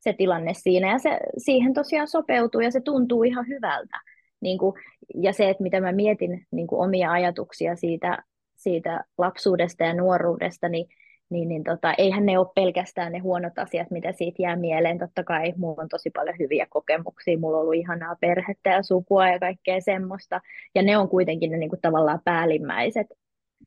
se 0.00 0.12
tilanne 0.12 0.54
siinä, 0.54 0.92
ja 0.92 0.98
se, 0.98 1.18
siihen 1.38 1.74
tosiaan 1.74 2.08
sopeutuu, 2.08 2.60
ja 2.60 2.70
se 2.70 2.80
tuntuu 2.80 3.22
ihan 3.22 3.48
hyvältä. 3.48 4.00
Niin 4.40 4.58
kuin, 4.58 4.74
ja 5.14 5.32
se, 5.32 5.50
että 5.50 5.62
mitä 5.62 5.80
mä 5.80 5.92
mietin 5.92 6.46
niin 6.50 6.66
kuin 6.66 6.80
omia 6.80 7.12
ajatuksia 7.12 7.76
siitä, 7.76 8.22
siitä 8.56 9.04
lapsuudesta 9.18 9.84
ja 9.84 9.94
nuoruudesta, 9.94 10.68
niin 10.68 10.86
niin, 11.30 11.48
niin 11.48 11.64
tota, 11.64 11.94
eihän 11.98 12.26
ne 12.26 12.38
ole 12.38 12.46
pelkästään 12.54 13.12
ne 13.12 13.18
huonot 13.18 13.58
asiat, 13.58 13.90
mitä 13.90 14.12
siitä 14.12 14.42
jää 14.42 14.56
mieleen. 14.56 14.98
Totta 14.98 15.24
kai 15.24 15.52
mulla 15.56 15.82
on 15.82 15.88
tosi 15.88 16.10
paljon 16.10 16.36
hyviä 16.38 16.66
kokemuksia, 16.70 17.38
mulla 17.38 17.56
on 17.56 17.62
ollut 17.62 17.74
ihanaa 17.74 18.16
perhettä 18.20 18.70
ja 18.70 18.82
sukua 18.82 19.28
ja 19.28 19.38
kaikkea 19.38 19.80
semmoista. 19.80 20.40
Ja 20.74 20.82
ne 20.82 20.98
on 20.98 21.08
kuitenkin 21.08 21.50
ne 21.50 21.56
niin 21.56 21.70
kuin, 21.70 21.80
tavallaan 21.80 22.20
päällimmäiset 22.24 23.06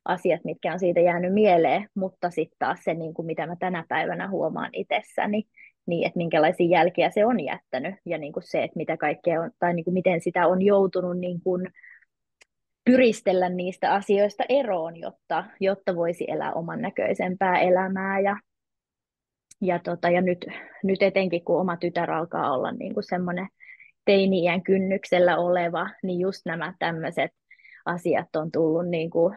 asiat, 0.05 0.43
mitkä 0.43 0.73
on 0.73 0.79
siitä 0.79 0.99
jäänyt 0.99 1.33
mieleen, 1.33 1.89
mutta 1.95 2.29
sitten 2.29 2.57
taas 2.59 2.79
se, 2.83 2.93
niin 2.93 3.13
kuin, 3.13 3.25
mitä 3.25 3.47
mä 3.47 3.55
tänä 3.55 3.85
päivänä 3.89 4.29
huomaan 4.29 4.69
itsessäni, 4.73 5.43
niin 5.85 6.07
että 6.07 6.17
minkälaisia 6.17 6.67
jälkiä 6.79 7.09
se 7.09 7.25
on 7.25 7.39
jättänyt 7.39 7.95
ja 8.05 8.17
niin 8.17 8.33
kuin 8.33 8.43
se, 8.43 8.63
että 8.63 8.77
mitä 8.77 8.97
kaikkea 8.97 9.41
on, 9.41 9.51
tai 9.59 9.73
niin 9.73 9.83
kuin 9.83 9.93
miten 9.93 10.21
sitä 10.21 10.47
on 10.47 10.61
joutunut 10.61 11.17
niin 11.17 11.41
kuin, 11.43 11.67
pyristellä 12.87 13.49
niistä 13.49 13.93
asioista 13.93 14.43
eroon, 14.49 14.97
jotta, 14.97 15.43
jotta 15.59 15.95
voisi 15.95 16.25
elää 16.27 16.53
oman 16.53 16.81
näköisempää 16.81 17.59
elämää. 17.59 18.19
Ja, 18.19 18.37
ja, 19.61 19.79
tota, 19.79 20.09
ja 20.09 20.21
nyt, 20.21 20.45
nyt 20.83 21.01
etenkin, 21.01 21.43
kun 21.43 21.61
oma 21.61 21.77
tytär 21.77 22.11
alkaa 22.11 22.53
olla 22.53 22.71
niin 22.71 22.93
kuin 22.93 23.03
semmoinen 23.03 23.47
teini-iän 24.05 24.63
kynnyksellä 24.63 25.37
oleva, 25.37 25.89
niin 26.03 26.19
just 26.19 26.41
nämä 26.45 26.73
tämmöiset 26.79 27.31
asiat 27.85 28.35
on 28.35 28.51
tullut 28.51 28.89
niin 28.89 29.09
kuin, 29.09 29.35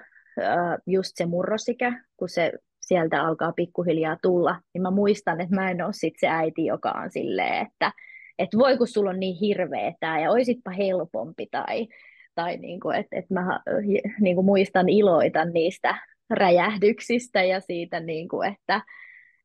just 0.86 1.12
se 1.14 1.26
murrosikä, 1.26 2.04
kun 2.16 2.28
se 2.28 2.52
sieltä 2.80 3.22
alkaa 3.22 3.52
pikkuhiljaa 3.52 4.16
tulla, 4.22 4.60
niin 4.74 4.82
mä 4.82 4.90
muistan, 4.90 5.40
että 5.40 5.54
mä 5.54 5.70
en 5.70 5.82
ole 5.82 5.92
sit 5.92 6.14
se 6.20 6.28
äiti, 6.28 6.64
joka 6.64 6.90
on 6.90 7.10
silleen, 7.10 7.66
että 7.66 7.92
et 8.38 8.48
voi 8.58 8.78
kun 8.78 8.88
sulla 8.88 9.10
on 9.10 9.20
niin 9.20 9.36
hirveä 9.36 9.92
tämä 10.00 10.20
ja 10.20 10.30
oisitpa 10.30 10.70
helpompi 10.70 11.46
tai 11.50 11.88
tai 12.40 12.56
niin 12.56 12.80
kuin, 12.80 12.96
että, 12.96 13.16
että 13.18 13.34
mä 13.34 13.60
niin 14.20 14.34
kuin 14.34 14.44
muistan 14.44 14.88
iloitan 14.88 15.52
niistä 15.52 15.94
räjähdyksistä 16.30 17.42
ja 17.42 17.60
siitä, 17.60 18.00
niin 18.00 18.28
kuin, 18.28 18.48
että, 18.52 18.82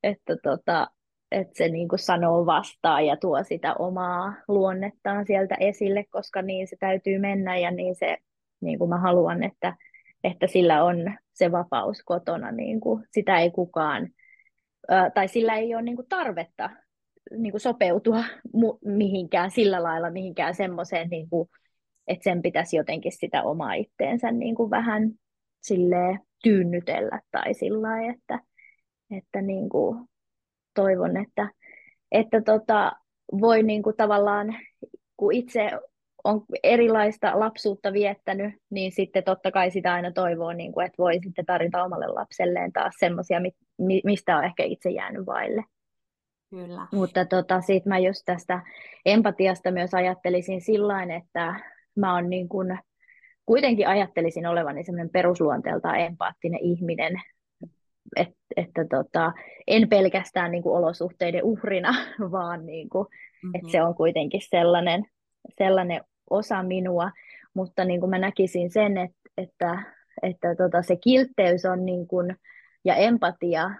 että, 0.03 0.35
tota, 0.43 0.87
että 1.31 1.53
se 1.57 1.67
niin 1.67 1.87
kuin 1.87 1.99
sanoo 1.99 2.45
vastaan 2.45 3.05
ja 3.05 3.17
tuo 3.17 3.43
sitä 3.43 3.73
omaa 3.73 4.33
luonnettaan 4.47 5.25
sieltä 5.25 5.55
esille, 5.59 6.05
koska 6.09 6.41
niin 6.41 6.67
se 6.67 6.75
täytyy 6.79 7.19
mennä 7.19 7.57
ja 7.57 7.71
niin 7.71 7.95
se 7.95 8.17
niin 8.61 8.79
kuin 8.79 8.89
mä 8.89 8.97
haluan, 8.97 9.43
että, 9.43 9.75
että 10.23 10.47
sillä 10.47 10.83
on 10.83 11.13
se 11.33 11.51
vapaus 11.51 12.03
kotona, 12.05 12.51
niin 12.51 12.79
kuin 12.79 13.03
sitä 13.11 13.39
ei 13.39 13.51
kukaan, 13.51 14.09
tai 15.13 15.27
sillä 15.27 15.55
ei 15.55 15.75
ole 15.75 15.81
niin 15.81 15.95
kuin 15.95 16.09
tarvetta 16.09 16.69
niin 17.37 17.51
kuin 17.51 17.61
sopeutua 17.61 18.23
mihinkään 18.85 19.51
sillä 19.51 19.83
lailla, 19.83 20.09
mihinkään 20.11 20.55
semmoiseen 20.55 21.09
niin 21.09 21.29
kuin 21.29 21.49
että 22.07 22.23
sen 22.23 22.41
pitäisi 22.41 22.77
jotenkin 22.77 23.11
sitä 23.11 23.43
omaa 23.43 23.73
itteensä 23.73 24.31
niin 24.31 24.55
kuin 24.55 24.69
vähän 24.69 25.11
silleen 25.61 26.19
tyynnytellä 26.43 27.21
tai 27.31 27.53
sillä 27.53 28.01
että, 28.13 28.39
että 29.11 29.41
niin 29.41 29.69
kuin 29.69 30.05
toivon, 30.73 31.17
että, 31.17 31.49
että 32.11 32.41
tota, 32.41 32.91
voi 33.41 33.63
niin 33.63 33.83
kuin 33.83 33.95
tavallaan, 33.95 34.55
kun 35.17 35.33
itse 35.33 35.71
on 36.23 36.45
erilaista 36.63 37.39
lapsuutta 37.39 37.93
viettänyt, 37.93 38.53
niin 38.69 38.91
sitten 38.91 39.23
totta 39.23 39.51
kai 39.51 39.71
sitä 39.71 39.93
aina 39.93 40.11
toivoo, 40.11 40.53
niin 40.53 40.71
kuin, 40.71 40.85
että 40.85 40.97
voi 40.97 41.19
sitten 41.23 41.45
tarjota 41.45 41.83
omalle 41.83 42.07
lapselleen 42.07 42.73
taas 42.73 42.93
semmoisia, 42.99 43.39
mistä 44.03 44.37
on 44.37 44.43
ehkä 44.43 44.63
itse 44.63 44.89
jäänyt 44.89 45.25
vaille. 45.25 45.63
Kyllä. 46.49 46.87
Mutta 46.91 47.25
tota, 47.25 47.61
siitä 47.61 47.89
mä 47.89 47.99
just 47.99 48.21
tästä 48.25 48.61
empatiasta 49.05 49.71
myös 49.71 49.93
ajattelisin 49.93 50.61
sillä 50.61 51.03
että 51.03 51.55
mä 51.95 52.13
oon 52.13 52.29
niin 52.29 52.49
kuin, 52.49 52.79
kuitenkin 53.45 53.87
ajattelisin 53.87 54.47
olevani 54.47 54.83
semmoinen 54.83 55.09
perusluonteeltaan 55.09 55.99
empaattinen 55.99 56.59
ihminen, 56.59 57.21
et, 58.15 58.29
että 58.57 58.85
tota, 58.89 59.33
en 59.67 59.89
pelkästään 59.89 60.51
niin 60.51 60.63
kuin 60.63 60.77
olosuhteiden 60.77 61.43
uhrina, 61.43 61.95
vaan 62.31 62.65
niin 62.65 62.89
kuin, 62.89 63.07
mm-hmm. 63.07 63.51
että 63.55 63.71
se 63.71 63.83
on 63.83 63.95
kuitenkin 63.95 64.41
sellainen, 64.49 65.03
sellainen 65.57 66.01
osa 66.29 66.63
minua, 66.63 67.11
mutta 67.53 67.85
niin 67.85 67.99
kuin 67.99 68.09
mä 68.09 68.17
näkisin 68.17 68.71
sen, 68.71 68.97
että, 68.97 69.29
että, 69.37 69.83
että 70.23 70.55
tota, 70.55 70.81
se 70.81 70.95
kiltteys 70.95 71.65
on 71.65 71.85
niin 71.85 72.07
kuin, 72.07 72.35
ja 72.85 72.95
empatia 72.95 73.71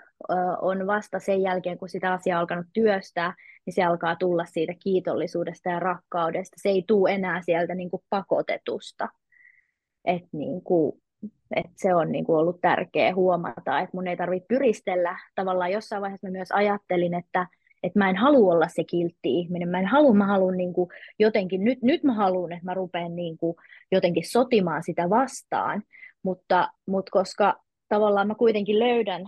on 0.61 0.87
vasta 0.87 1.19
sen 1.19 1.41
jälkeen, 1.41 1.77
kun 1.77 1.89
sitä 1.89 2.13
asiaa 2.13 2.37
on 2.37 2.39
alkanut 2.39 2.65
työstää, 2.73 3.33
niin 3.65 3.73
se 3.73 3.83
alkaa 3.83 4.15
tulla 4.15 4.45
siitä 4.45 4.73
kiitollisuudesta 4.83 5.69
ja 5.69 5.79
rakkaudesta. 5.79 6.55
Se 6.61 6.69
ei 6.69 6.83
tule 6.87 7.13
enää 7.13 7.41
sieltä 7.41 7.75
niin 7.75 7.91
kuin 7.91 8.03
pakotetusta. 8.09 9.09
Et 10.05 10.23
niin 10.31 10.61
kuin, 10.61 11.01
et 11.55 11.71
se 11.75 11.95
on 11.95 12.11
niin 12.11 12.25
kuin 12.25 12.37
ollut 12.37 12.61
tärkeää 12.61 13.15
huomata, 13.15 13.79
että 13.79 13.97
mun 13.97 14.07
ei 14.07 14.17
tarvitse 14.17 14.47
pyristellä. 14.47 15.19
Tavallaan 15.35 15.71
jossain 15.71 16.01
vaiheessa 16.01 16.27
mä 16.27 16.31
myös 16.31 16.51
ajattelin, 16.51 17.13
että, 17.13 17.47
että 17.83 17.99
mä 17.99 18.09
en 18.09 18.15
halua 18.15 18.53
olla 18.53 18.67
se 18.67 18.83
kiltti 18.83 19.39
ihminen. 19.39 19.69
Mä 19.69 19.79
en 19.79 19.85
halua, 19.85 20.13
mä 20.13 20.27
haluan 20.27 20.57
niin 20.57 20.73
jotenkin, 21.19 21.63
nyt, 21.63 21.81
nyt 21.81 22.03
mä 22.03 22.13
haluan, 22.13 22.51
että 22.51 22.65
mä 22.65 22.73
rupean 22.73 23.15
niin 23.15 23.37
kuin 23.37 23.55
jotenkin 23.91 24.31
sotimaan 24.31 24.83
sitä 24.83 25.09
vastaan. 25.09 25.83
Mutta, 26.23 26.69
mutta 26.87 27.11
koska 27.11 27.55
tavallaan 27.89 28.27
mä 28.27 28.35
kuitenkin 28.35 28.79
löydän 28.79 29.21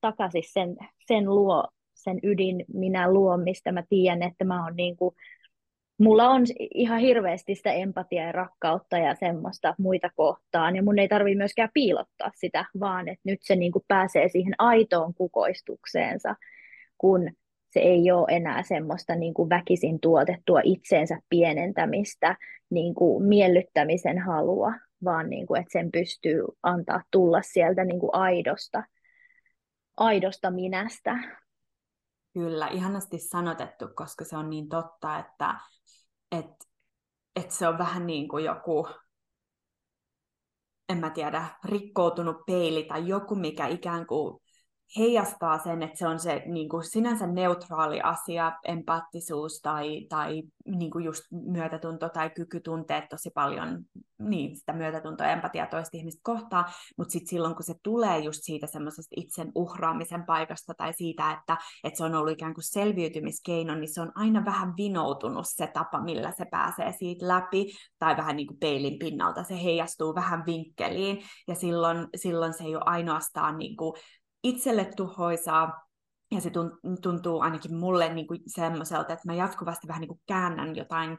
takaisin 0.00 0.42
sen, 0.46 0.76
sen 1.06 1.24
luo, 1.24 1.68
sen 1.98 2.18
ydin 2.22 2.64
minä 2.74 3.12
luon, 3.12 3.40
mistä 3.40 3.72
mä 3.72 3.82
tiedän, 3.88 4.22
että 4.22 4.44
mä 4.44 4.64
oon 4.64 4.76
niin 4.76 4.96
kuin, 4.96 5.14
mulla 5.98 6.28
on 6.28 6.42
ihan 6.74 7.00
hirveästi 7.00 7.54
sitä 7.54 7.72
empatiaa 7.72 8.26
ja 8.26 8.32
rakkautta 8.32 8.98
ja 8.98 9.14
semmoista 9.14 9.74
muita 9.78 10.10
kohtaan, 10.16 10.76
ja 10.76 10.82
mun 10.82 10.98
ei 10.98 11.08
tarvi 11.08 11.34
myöskään 11.34 11.70
piilottaa 11.74 12.30
sitä, 12.34 12.64
vaan 12.80 13.08
että 13.08 13.22
nyt 13.24 13.38
se 13.42 13.56
niin 13.56 13.72
kuin 13.72 13.84
pääsee 13.88 14.28
siihen 14.28 14.54
aitoon 14.58 15.14
kukoistukseensa, 15.14 16.34
kun 16.98 17.30
se 17.70 17.80
ei 17.80 18.10
ole 18.10 18.26
enää 18.36 18.62
semmoista 18.62 19.14
niin 19.14 19.34
kuin 19.34 19.50
väkisin 19.50 20.00
tuotettua 20.00 20.60
itseensä 20.64 21.18
pienentämistä, 21.28 22.36
niin 22.70 22.94
kuin 22.94 23.24
miellyttämisen 23.24 24.18
halua, 24.18 24.72
vaan 25.04 25.30
niin 25.30 25.46
kuin, 25.46 25.60
että 25.60 25.72
sen 25.72 25.92
pystyy 25.92 26.44
antaa 26.62 27.02
tulla 27.10 27.42
sieltä 27.42 27.84
niin 27.84 28.00
kuin 28.00 28.14
aidosta, 28.14 28.84
aidosta 29.96 30.50
minästä. 30.50 31.18
Kyllä, 32.38 32.68
ihanasti 32.68 33.18
sanotettu, 33.18 33.88
koska 33.94 34.24
se 34.24 34.36
on 34.36 34.50
niin 34.50 34.68
totta, 34.68 35.18
että 35.18 35.60
et, 36.32 36.46
et 37.36 37.50
se 37.50 37.68
on 37.68 37.78
vähän 37.78 38.06
niin 38.06 38.28
kuin 38.28 38.44
joku, 38.44 38.88
en 40.88 40.98
mä 40.98 41.10
tiedä, 41.10 41.44
rikkoutunut 41.64 42.36
peili 42.46 42.84
tai 42.84 43.08
joku, 43.08 43.34
mikä 43.34 43.66
ikään 43.66 44.06
kuin 44.06 44.40
heijastaa 44.96 45.58
sen, 45.58 45.82
että 45.82 45.98
se 45.98 46.06
on 46.06 46.18
se 46.18 46.42
niin 46.46 46.68
kuin 46.68 46.84
sinänsä 46.84 47.26
neutraali 47.26 48.00
asia, 48.00 48.52
empaattisuus 48.64 49.60
tai, 49.62 50.06
tai 50.08 50.42
niin 50.66 50.90
kuin 50.90 51.04
just 51.04 51.22
myötätunto 51.30 52.08
tai 52.08 52.30
kyky 52.30 52.60
tuntea 52.60 53.02
tosi 53.10 53.30
paljon 53.30 53.84
niin, 54.18 54.56
sitä 54.56 54.72
myötätuntoa 54.72 55.26
ja 55.26 55.32
empatiaa 55.32 55.66
toista 55.66 55.96
ihmistä 55.96 56.20
kohtaan, 56.22 56.64
mutta 56.98 57.12
sitten 57.12 57.28
silloin, 57.28 57.54
kun 57.54 57.64
se 57.64 57.74
tulee 57.82 58.18
just 58.18 58.38
siitä 58.42 58.66
semmoisesta 58.66 59.14
itsen 59.16 59.52
uhraamisen 59.54 60.24
paikasta 60.24 60.74
tai 60.74 60.92
siitä, 60.92 61.30
että, 61.30 61.56
että 61.84 61.96
se 61.96 62.04
on 62.04 62.14
ollut 62.14 62.32
ikään 62.32 62.54
kuin 62.54 62.64
selviytymiskeino, 62.64 63.74
niin 63.74 63.94
se 63.94 64.00
on 64.00 64.12
aina 64.14 64.44
vähän 64.44 64.74
vinoutunut 64.76 65.46
se 65.48 65.66
tapa, 65.66 66.00
millä 66.00 66.32
se 66.32 66.44
pääsee 66.44 66.92
siitä 66.92 67.28
läpi, 67.28 67.72
tai 67.98 68.16
vähän 68.16 68.36
niin 68.36 68.46
kuin 68.46 68.58
peilin 68.58 68.98
pinnalta, 68.98 69.42
se 69.42 69.62
heijastuu 69.62 70.14
vähän 70.14 70.46
vinkkeliin, 70.46 71.22
ja 71.48 71.54
silloin, 71.54 72.06
silloin 72.16 72.52
se 72.52 72.64
ei 72.64 72.76
ole 72.76 72.84
ainoastaan 72.86 73.58
niin 73.58 73.76
kuin 73.76 73.92
itselle 74.42 74.84
tuhoisaa, 74.96 75.88
ja 76.30 76.40
se 76.40 76.50
tuntuu 77.02 77.40
ainakin 77.40 77.74
mulle 77.74 78.14
niin 78.14 78.26
kuin 78.26 78.40
semmoiselta, 78.46 79.12
että 79.12 79.26
mä 79.26 79.34
jatkuvasti 79.34 79.88
vähän 79.88 80.00
niin 80.00 80.08
kuin 80.08 80.20
käännän 80.26 80.76
jotain 80.76 81.18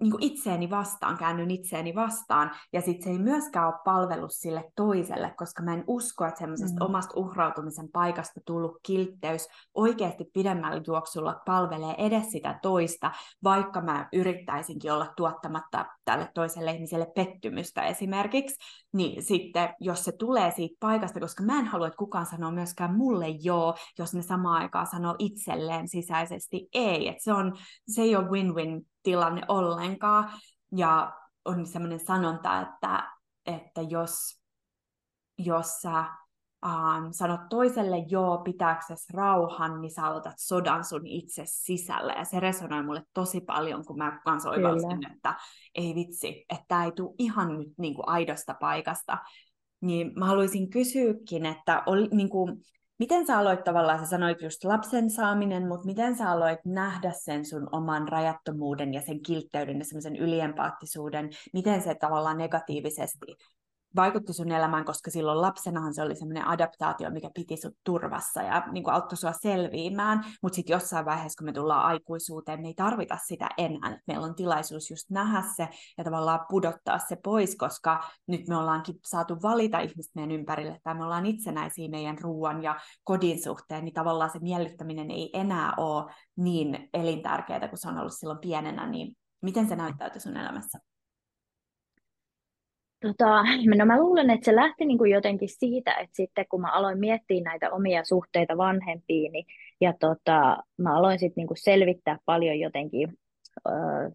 niin 0.00 0.10
kuin 0.10 0.22
itseeni 0.22 0.70
vastaan, 0.70 1.18
käännyn 1.18 1.50
itseeni 1.50 1.94
vastaan, 1.94 2.50
ja 2.72 2.80
sitten 2.80 3.04
se 3.04 3.10
ei 3.10 3.18
myöskään 3.18 3.66
ole 3.66 3.74
palvelus 3.84 4.32
sille 4.32 4.72
toiselle, 4.76 5.34
koska 5.36 5.62
mä 5.62 5.74
en 5.74 5.84
usko, 5.86 6.24
että 6.24 6.38
semmoisesta 6.38 6.80
mm. 6.80 6.86
omasta 6.86 7.14
uhrautumisen 7.16 7.88
paikasta 7.92 8.40
tullut 8.46 8.78
kiltteys 8.82 9.48
oikeasti 9.74 10.24
pidemmällä 10.32 10.82
juoksulla 10.86 11.42
palvelee 11.46 11.94
edes 11.98 12.30
sitä 12.30 12.58
toista, 12.62 13.10
vaikka 13.44 13.80
mä 13.80 14.08
yrittäisinkin 14.12 14.92
olla 14.92 15.12
tuottamatta 15.16 15.86
tälle 16.04 16.28
toiselle 16.34 16.72
ihmiselle 16.72 17.06
pettymystä 17.14 17.82
esimerkiksi, 17.82 18.56
niin 18.92 19.22
sitten 19.22 19.74
jos 19.80 20.04
se 20.04 20.12
tulee 20.12 20.50
siitä 20.50 20.76
paikasta, 20.80 21.20
koska 21.20 21.42
mä 21.42 21.58
en 21.58 21.66
halua, 21.66 21.86
että 21.86 21.96
kukaan 21.96 22.26
sanoo 22.26 22.50
myöskään 22.50 22.96
mulle 22.96 23.28
joo, 23.28 23.74
jos 23.98 24.14
ne 24.14 24.22
samaan 24.22 24.62
aikaan 24.62 24.86
sanoo 24.86 25.16
itselleen 25.18 25.88
sisäisesti 25.88 26.68
ei, 26.74 27.08
että 27.08 27.24
se, 27.24 27.32
on, 27.32 27.56
se 27.88 28.02
ei 28.02 28.16
ole 28.16 28.28
win-win 28.28 28.91
tilanne 29.02 29.42
ollenkaan. 29.48 30.30
Ja 30.76 31.12
on 31.44 31.66
sellainen 31.66 32.00
sanonta, 32.00 32.60
että, 32.60 33.12
että 33.46 33.82
jos, 33.82 34.42
jos 35.38 35.80
sä 35.80 35.98
ähm, 36.66 37.10
sanot 37.10 37.40
toiselle 37.50 37.98
joo 38.08 38.38
pitääksesi 38.38 39.12
rauhan, 39.12 39.80
niin 39.80 39.90
sä 39.90 40.06
aloitat 40.06 40.34
sodan 40.38 40.84
sun 40.84 41.06
itse 41.06 41.42
sisällä. 41.46 42.12
Ja 42.12 42.24
se 42.24 42.40
resonoi 42.40 42.82
mulle 42.82 43.02
tosi 43.14 43.40
paljon, 43.40 43.84
kun 43.84 43.98
mä 43.98 44.20
kanssa 44.24 44.50
oivalsin, 44.50 45.12
että 45.12 45.34
ei 45.74 45.94
vitsi, 45.94 46.44
että 46.50 46.64
tämä 46.68 46.84
ei 46.84 46.92
tule 46.92 47.14
ihan 47.18 47.58
nyt 47.58 47.72
niin 47.78 47.94
kuin 47.94 48.08
aidosta 48.08 48.54
paikasta. 48.60 49.18
Niin 49.80 50.12
mä 50.18 50.26
haluaisin 50.26 50.70
kysyäkin, 50.70 51.46
että 51.46 51.82
oli, 51.86 52.08
niin 52.12 52.28
kuin, 52.28 52.62
Miten 52.98 53.26
sä 53.26 53.38
aloit 53.38 53.64
tavallaan, 53.64 53.98
sä 53.98 54.06
sanoit 54.06 54.42
just 54.42 54.64
lapsen 54.64 55.10
saaminen, 55.10 55.68
mutta 55.68 55.86
miten 55.86 56.16
sä 56.16 56.30
aloit 56.30 56.58
nähdä 56.64 57.12
sen 57.12 57.44
sun 57.44 57.68
oman 57.72 58.08
rajattomuuden 58.08 58.94
ja 58.94 59.00
sen 59.00 59.22
kiltteyden 59.22 59.78
ja 59.78 59.84
semmoisen 59.84 60.16
yliempaattisuuden, 60.16 61.30
miten 61.52 61.82
se 61.82 61.94
tavallaan 61.94 62.38
negatiivisesti 62.38 63.36
vaikutti 63.96 64.32
sun 64.32 64.52
elämään, 64.52 64.84
koska 64.84 65.10
silloin 65.10 65.40
lapsenahan 65.40 65.94
se 65.94 66.02
oli 66.02 66.16
semmoinen 66.16 66.48
adaptaatio, 66.48 67.10
mikä 67.10 67.30
piti 67.34 67.56
sut 67.56 67.76
turvassa 67.84 68.42
ja 68.42 68.64
niin 68.72 68.84
kuin 68.84 68.94
auttoi 68.94 69.16
sua 69.16 69.32
selviämään, 69.32 70.24
mutta 70.42 70.56
sitten 70.56 70.74
jossain 70.74 71.04
vaiheessa, 71.04 71.38
kun 71.38 71.44
me 71.44 71.52
tullaan 71.52 71.84
aikuisuuteen, 71.84 72.62
me 72.62 72.68
ei 72.68 72.74
tarvita 72.74 73.18
sitä 73.26 73.48
enää. 73.58 74.00
Meillä 74.06 74.26
on 74.26 74.34
tilaisuus 74.34 74.90
just 74.90 75.10
nähdä 75.10 75.42
se 75.56 75.68
ja 75.98 76.04
tavallaan 76.04 76.46
pudottaa 76.50 76.98
se 76.98 77.16
pois, 77.24 77.56
koska 77.56 78.04
nyt 78.26 78.48
me 78.48 78.56
ollaankin 78.56 78.94
saatu 79.04 79.36
valita 79.42 79.78
ihmistä 79.78 80.12
meidän 80.14 80.30
ympärille, 80.30 80.78
tai 80.84 80.94
me 80.94 81.04
ollaan 81.04 81.26
itsenäisiä 81.26 81.88
meidän 81.88 82.18
ruoan 82.18 82.62
ja 82.62 82.80
kodin 83.04 83.42
suhteen, 83.42 83.84
niin 83.84 83.94
tavallaan 83.94 84.30
se 84.30 84.38
miellyttäminen 84.38 85.10
ei 85.10 85.30
enää 85.32 85.72
ole 85.76 86.12
niin 86.36 86.88
elintärkeää 86.94 87.68
kuin 87.68 87.78
se 87.78 87.88
on 87.88 87.98
ollut 87.98 88.12
silloin 88.12 88.38
pienenä, 88.38 88.86
niin 88.86 89.16
miten 89.42 89.68
se 89.68 89.76
näyttäytyy 89.76 90.20
sun 90.20 90.36
elämässä? 90.36 90.91
Tota, 93.02 93.42
no 93.78 93.86
mä 93.86 94.00
luulen, 94.00 94.30
että 94.30 94.44
se 94.44 94.56
lähti 94.56 94.84
niin 94.84 94.98
kuin 94.98 95.10
jotenkin 95.10 95.48
siitä, 95.48 95.94
että 95.94 96.16
sitten 96.16 96.46
kun 96.50 96.60
mä 96.60 96.72
aloin 96.72 96.98
miettiä 96.98 97.42
näitä 97.44 97.70
omia 97.70 98.04
suhteita 98.04 98.56
vanhempiini 98.56 99.28
niin, 99.28 99.46
ja 99.80 99.94
tota, 100.00 100.56
mä 100.78 100.96
aloin 100.96 101.18
sitten 101.18 101.40
niin 101.40 101.48
kuin 101.48 101.62
selvittää 101.62 102.18
paljon 102.24 102.60
jotenkin, 102.60 103.18
äh, 103.68 104.12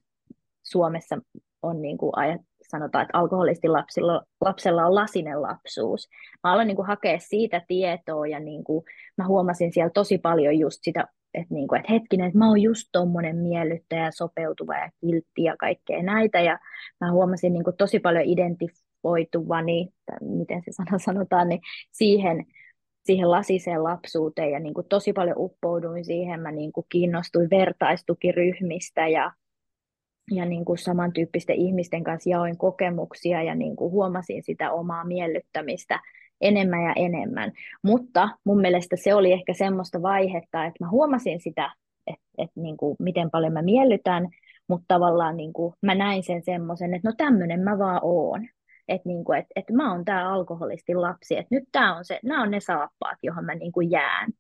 Suomessa 0.63 1.17
on 1.62 1.82
niin 1.82 1.97
kuin 1.97 2.12
ajat, 2.15 2.41
sanotaan, 2.69 3.02
että 3.02 3.17
alkoholisti 3.17 3.67
lapsilla, 3.67 4.23
lapsella 4.41 4.86
on 4.86 4.95
lasinen 4.95 5.41
lapsuus. 5.41 6.08
Mä 6.43 6.52
aloin 6.54 6.67
niin 6.67 6.76
kuin 6.76 6.88
hakea 6.88 7.19
siitä 7.19 7.62
tietoa 7.67 8.28
ja 8.28 8.39
niin 8.39 8.63
kuin, 8.63 8.84
mä 9.17 9.28
huomasin 9.28 9.73
siellä 9.73 9.91
tosi 9.93 10.17
paljon 10.17 10.60
just 10.60 10.78
sitä, 10.82 11.08
että, 11.33 11.53
niin 11.53 11.67
kuin, 11.67 11.79
että 11.79 11.93
hetkinen, 11.93 12.27
että 12.27 12.39
mä 12.39 12.47
oon 12.47 12.61
just 12.61 12.89
tommonen 12.91 13.35
miellyttäjä, 13.35 14.11
sopeutuva 14.11 14.77
ja 14.77 14.89
kiltti 15.01 15.43
ja 15.43 15.57
kaikkea 15.57 16.03
näitä. 16.03 16.39
Ja 16.39 16.59
mä 17.01 17.11
huomasin 17.11 17.53
niin 17.53 17.63
kuin, 17.63 17.77
tosi 17.77 17.99
paljon 17.99 18.25
identifoituvani, 18.25 19.89
tai 20.05 20.17
miten 20.21 20.61
se 20.65 20.71
sana 20.71 20.99
sanotaan, 21.05 21.49
niin 21.49 21.61
siihen, 21.91 22.45
siihen 23.05 23.31
lasiseen 23.31 23.83
lapsuuteen 23.83 24.51
ja 24.51 24.59
niin 24.59 24.73
kuin 24.73 24.87
tosi 24.87 25.13
paljon 25.13 25.37
uppouduin 25.39 26.05
siihen. 26.05 26.41
Mä 26.41 26.51
niin 26.51 26.71
kuin 26.71 26.85
kiinnostuin 26.89 27.49
vertaistukiryhmistä 27.49 29.07
ja 29.07 29.31
ja 30.31 30.45
niin 30.45 30.65
kuin 30.65 30.77
samantyyppisten 30.77 31.55
ihmisten 31.55 32.03
kanssa 32.03 32.29
jaoin 32.29 32.57
kokemuksia 32.57 33.43
ja 33.43 33.55
niin 33.55 33.75
kuin 33.75 33.91
huomasin 33.91 34.43
sitä 34.43 34.71
omaa 34.71 35.03
miellyttämistä 35.05 35.99
enemmän 36.41 36.84
ja 36.84 36.93
enemmän. 36.95 37.52
Mutta 37.84 38.30
mun 38.43 38.62
mielestä 38.62 38.95
se 38.95 39.15
oli 39.15 39.32
ehkä 39.32 39.54
semmoista 39.54 40.02
vaihetta, 40.02 40.65
että 40.65 40.84
mä 40.86 40.89
huomasin 40.89 41.41
sitä, 41.41 41.73
että, 42.08 42.26
että 42.38 42.62
niin 42.62 42.78
kuin 42.78 42.95
miten 43.00 43.32
paljon 43.32 43.54
mä 43.54 43.62
miellytän, 43.62 44.28
mutta 44.69 44.86
tavallaan 44.88 45.38
niin 45.38 45.54
kuin 45.54 45.73
mä 45.82 45.95
näin 45.95 46.23
sen 46.23 46.43
semmoisen, 46.43 46.93
että 46.93 47.10
no 47.10 47.13
tämmöinen 47.17 47.60
mä 47.60 47.78
vaan 47.78 48.00
oon. 48.04 48.47
Että 48.88 49.10
niin 49.10 49.23
kuin, 49.23 49.39
että, 49.39 49.52
että 49.56 49.73
mä 49.73 49.91
oon 49.91 50.06
tää 50.06 50.30
alkoholistin 50.30 51.02
lapsi, 51.02 51.38
että 51.38 51.56
nyt 51.56 51.63
tää 51.71 51.95
on 51.95 52.06
se, 52.06 52.19
nämä 52.23 52.43
on 52.43 52.52
ne 52.52 52.60
saappaat, 52.60 53.17
johon 53.23 53.45
mä 53.45 53.56
niin 53.56 53.71
kuin 53.71 53.91
jään. 53.91 54.32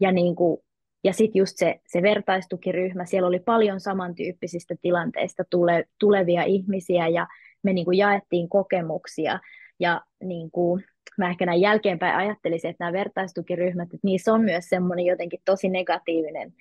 Ja 0.00 0.12
niin 0.12 0.36
kuin 0.36 0.60
ja 1.04 1.12
sitten 1.12 1.38
just 1.38 1.52
se, 1.56 1.80
se 1.86 2.02
vertaistukiryhmä, 2.02 3.04
siellä 3.04 3.28
oli 3.28 3.40
paljon 3.40 3.80
samantyyppisistä 3.80 4.74
tilanteista 4.82 5.44
tule, 5.50 5.84
tulevia 6.00 6.42
ihmisiä 6.42 7.08
ja 7.08 7.26
me 7.62 7.72
niin 7.72 7.84
kuin 7.84 7.98
jaettiin 7.98 8.48
kokemuksia 8.48 9.40
ja 9.80 10.00
niin 10.24 10.50
kuin 10.50 10.84
mä 11.18 11.30
ehkä 11.30 11.46
näin 11.46 11.60
jälkeenpäin 11.60 12.16
ajattelisin, 12.16 12.70
että 12.70 12.84
nämä 12.84 12.92
vertaistukiryhmät, 12.92 13.94
että 13.94 14.06
niissä 14.06 14.32
on 14.32 14.40
myös 14.40 14.68
semmoinen 14.68 15.06
jotenkin 15.06 15.40
tosi 15.44 15.68
negatiivinen 15.68 16.54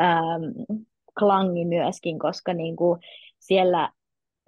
ähm, 0.00 0.42
klangi 1.18 1.64
myöskin, 1.64 2.18
koska 2.18 2.54
niin 2.54 2.76
kuin 2.76 3.00
siellä 3.38 3.92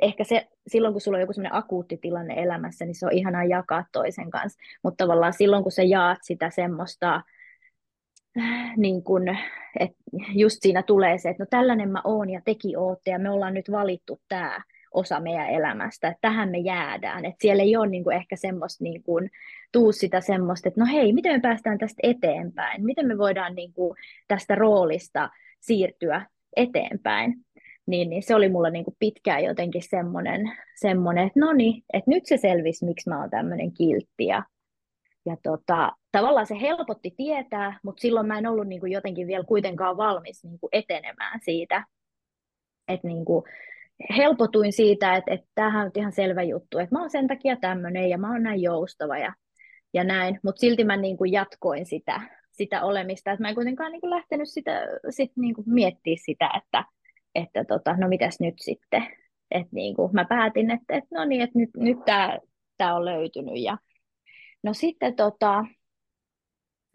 ehkä 0.02 0.24
se, 0.24 0.48
silloin 0.66 0.94
kun 0.94 1.00
sulla 1.00 1.16
on 1.16 1.20
joku 1.20 1.32
semmoinen 1.32 1.58
akuutti 1.58 1.96
tilanne 1.96 2.34
elämässä, 2.34 2.84
niin 2.84 2.94
se 2.94 3.06
on 3.06 3.12
ihanaa 3.12 3.44
jakaa 3.44 3.84
toisen 3.92 4.30
kanssa, 4.30 4.60
mutta 4.82 5.04
tavallaan 5.04 5.32
silloin 5.32 5.62
kun 5.62 5.72
sä 5.72 5.82
jaat 5.82 6.18
sitä 6.22 6.50
semmoista, 6.50 7.22
niin 8.76 9.04
kun, 9.04 9.22
että 9.80 9.96
just 10.34 10.56
siinä 10.60 10.82
tulee 10.82 11.18
se, 11.18 11.28
että 11.28 11.42
no 11.42 11.46
tällainen 11.50 11.90
mä 11.90 12.00
oon 12.04 12.30
ja 12.30 12.40
teki 12.44 12.76
ootte 12.76 13.10
ja 13.10 13.18
me 13.18 13.30
ollaan 13.30 13.54
nyt 13.54 13.70
valittu 13.70 14.20
tämä 14.28 14.60
osa 14.94 15.20
meidän 15.20 15.48
elämästä, 15.48 16.08
että 16.08 16.18
tähän 16.20 16.50
me 16.50 16.58
jäädään, 16.58 17.24
että 17.24 17.42
siellä 17.42 17.62
ei 17.62 17.76
ole 17.76 17.86
niin 17.86 18.04
kuin 18.04 18.16
ehkä 18.16 18.36
semmoista, 18.36 18.84
niin 18.84 19.02
kuin, 19.02 19.30
tuu 19.72 19.92
sitä 19.92 20.20
semmoista, 20.20 20.68
että 20.68 20.80
no 20.80 20.86
hei, 20.92 21.12
miten 21.12 21.32
me 21.32 21.40
päästään 21.40 21.78
tästä 21.78 22.00
eteenpäin, 22.02 22.84
miten 22.84 23.06
me 23.06 23.18
voidaan 23.18 23.54
niin 23.54 23.72
kuin, 23.72 23.96
tästä 24.28 24.54
roolista 24.54 25.30
siirtyä 25.60 26.26
eteenpäin, 26.56 27.34
niin, 27.86 28.10
niin 28.10 28.22
se 28.22 28.34
oli 28.34 28.48
mulla 28.48 28.70
niin 28.70 28.84
kuin 28.84 28.96
pitkään 28.98 29.44
jotenkin 29.44 29.82
semmoinen, 29.82 30.40
semmoinen 30.74 31.26
että 31.26 31.40
no 31.40 31.52
niin, 31.52 31.84
että 31.92 32.10
nyt 32.10 32.26
se 32.26 32.36
selvisi, 32.36 32.84
miksi 32.84 33.08
mä 33.08 33.20
oon 33.20 33.30
tämmöinen 33.30 33.72
kiltti. 33.72 34.26
Ja, 34.26 34.42
ja 35.26 35.36
tota, 35.42 35.92
tavallaan 36.12 36.46
se 36.46 36.60
helpotti 36.60 37.14
tietää, 37.16 37.78
mutta 37.82 38.00
silloin 38.00 38.26
mä 38.26 38.38
en 38.38 38.46
ollut 38.46 38.66
niin 38.66 38.80
kuin 38.80 38.92
jotenkin 38.92 39.26
vielä 39.26 39.44
kuitenkaan 39.44 39.96
valmis 39.96 40.44
niin 40.44 40.58
kuin 40.60 40.68
etenemään 40.72 41.40
siitä, 41.42 41.84
että 42.88 43.08
niin 43.08 43.24
kuin, 43.24 43.44
helpotuin 44.16 44.72
siitä, 44.72 45.16
että, 45.16 45.32
että 45.32 45.46
tämähän 45.54 45.86
on 45.86 45.92
ihan 45.96 46.12
selvä 46.12 46.42
juttu, 46.42 46.78
että 46.78 46.94
mä 46.94 47.00
oon 47.00 47.10
sen 47.10 47.28
takia 47.28 47.56
tämmöinen 47.56 48.10
ja 48.10 48.18
mä 48.18 48.32
oon 48.32 48.42
näin 48.42 48.62
joustava 48.62 49.18
ja, 49.18 49.34
ja 49.94 50.04
näin, 50.04 50.40
mutta 50.44 50.60
silti 50.60 50.84
mä 50.84 50.96
niin 50.96 51.16
kuin 51.16 51.32
jatkoin 51.32 51.86
sitä, 51.86 52.20
sitä 52.50 52.84
olemista, 52.84 53.30
että 53.30 53.42
mä 53.42 53.48
en 53.48 53.54
kuitenkaan 53.54 53.92
niin 53.92 54.00
kuin 54.00 54.10
lähtenyt 54.10 54.48
sitä, 54.48 54.80
sit 55.10 55.32
niin 55.36 55.54
kuin 55.54 55.64
miettiä 55.70 56.16
sitä, 56.24 56.50
että, 56.56 56.84
että 57.34 57.64
tota, 57.64 57.96
no 57.96 58.08
mitäs 58.08 58.40
nyt 58.40 58.54
sitten, 58.58 59.06
että 59.50 59.68
niin 59.72 59.94
kuin 59.94 60.12
mä 60.12 60.24
päätin, 60.24 60.70
että, 60.70 60.94
että 60.96 61.08
no 61.14 61.24
niin, 61.24 61.42
että 61.42 61.58
nyt, 61.58 61.70
nyt 61.76 61.98
tämä 62.04 62.38
tää 62.76 62.94
on 62.94 63.04
löytynyt 63.04 63.56
ja 63.56 63.78
no 64.62 64.74
sitten 64.74 65.16
tota, 65.16 65.64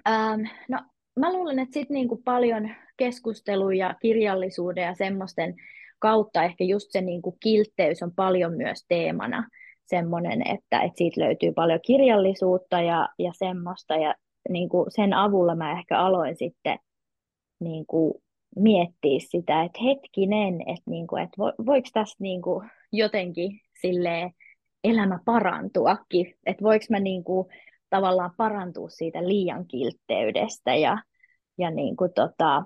ähm, 0.09 0.41
no 0.69 0.79
mä 1.19 1.33
luulen, 1.33 1.59
että 1.59 1.73
sitten 1.73 1.95
niin 1.95 2.07
kuin 2.07 2.23
paljon 2.23 2.69
keskusteluja 2.97 3.95
kirjallisuuden 4.01 4.83
ja 4.83 4.95
semmoisten 4.95 5.55
kautta 5.99 6.43
ehkä 6.43 6.63
just 6.63 6.91
se 6.91 7.01
niin 7.01 7.21
kuin 7.21 7.35
kiltteys 7.39 8.03
on 8.03 8.11
paljon 8.15 8.53
myös 8.53 8.85
teemana. 8.87 9.49
Semmoinen, 9.85 10.41
että, 10.47 10.81
että 10.81 10.97
siitä 10.97 11.21
löytyy 11.21 11.51
paljon 11.51 11.79
kirjallisuutta 11.85 12.81
ja, 12.81 13.09
ja 13.19 13.31
semmoista. 13.33 13.95
Ja 13.95 14.15
niin 14.49 14.69
kuin 14.69 14.91
sen 14.91 15.13
avulla 15.13 15.55
mä 15.55 15.79
ehkä 15.79 15.99
aloin 15.99 16.35
sitten 16.35 16.79
niin 17.59 17.85
kuin 17.85 18.13
miettiä 18.55 19.19
sitä, 19.19 19.63
että 19.63 19.79
hetkinen, 19.83 20.61
että, 20.61 20.91
niin 20.91 21.07
kuin, 21.07 21.23
että 21.23 21.37
vo, 21.37 21.65
voiko 21.65 21.89
tässä 21.93 22.15
niin 22.19 22.41
kuin 22.41 22.69
jotenkin 22.91 23.51
silleen 23.81 24.31
elämä 24.83 25.19
parantuakin, 25.25 26.33
että 26.45 26.63
voiko 26.63 26.85
mä 26.89 26.99
niin 26.99 27.23
kuin 27.23 27.47
tavallaan 27.89 28.31
parantua 28.37 28.89
siitä 28.89 29.27
liian 29.27 29.67
kiltteydestä 29.67 30.75
ja, 30.75 30.97
ja 31.57 31.71
niin 31.71 31.95
kuin 31.95 32.13
tota, 32.15 32.63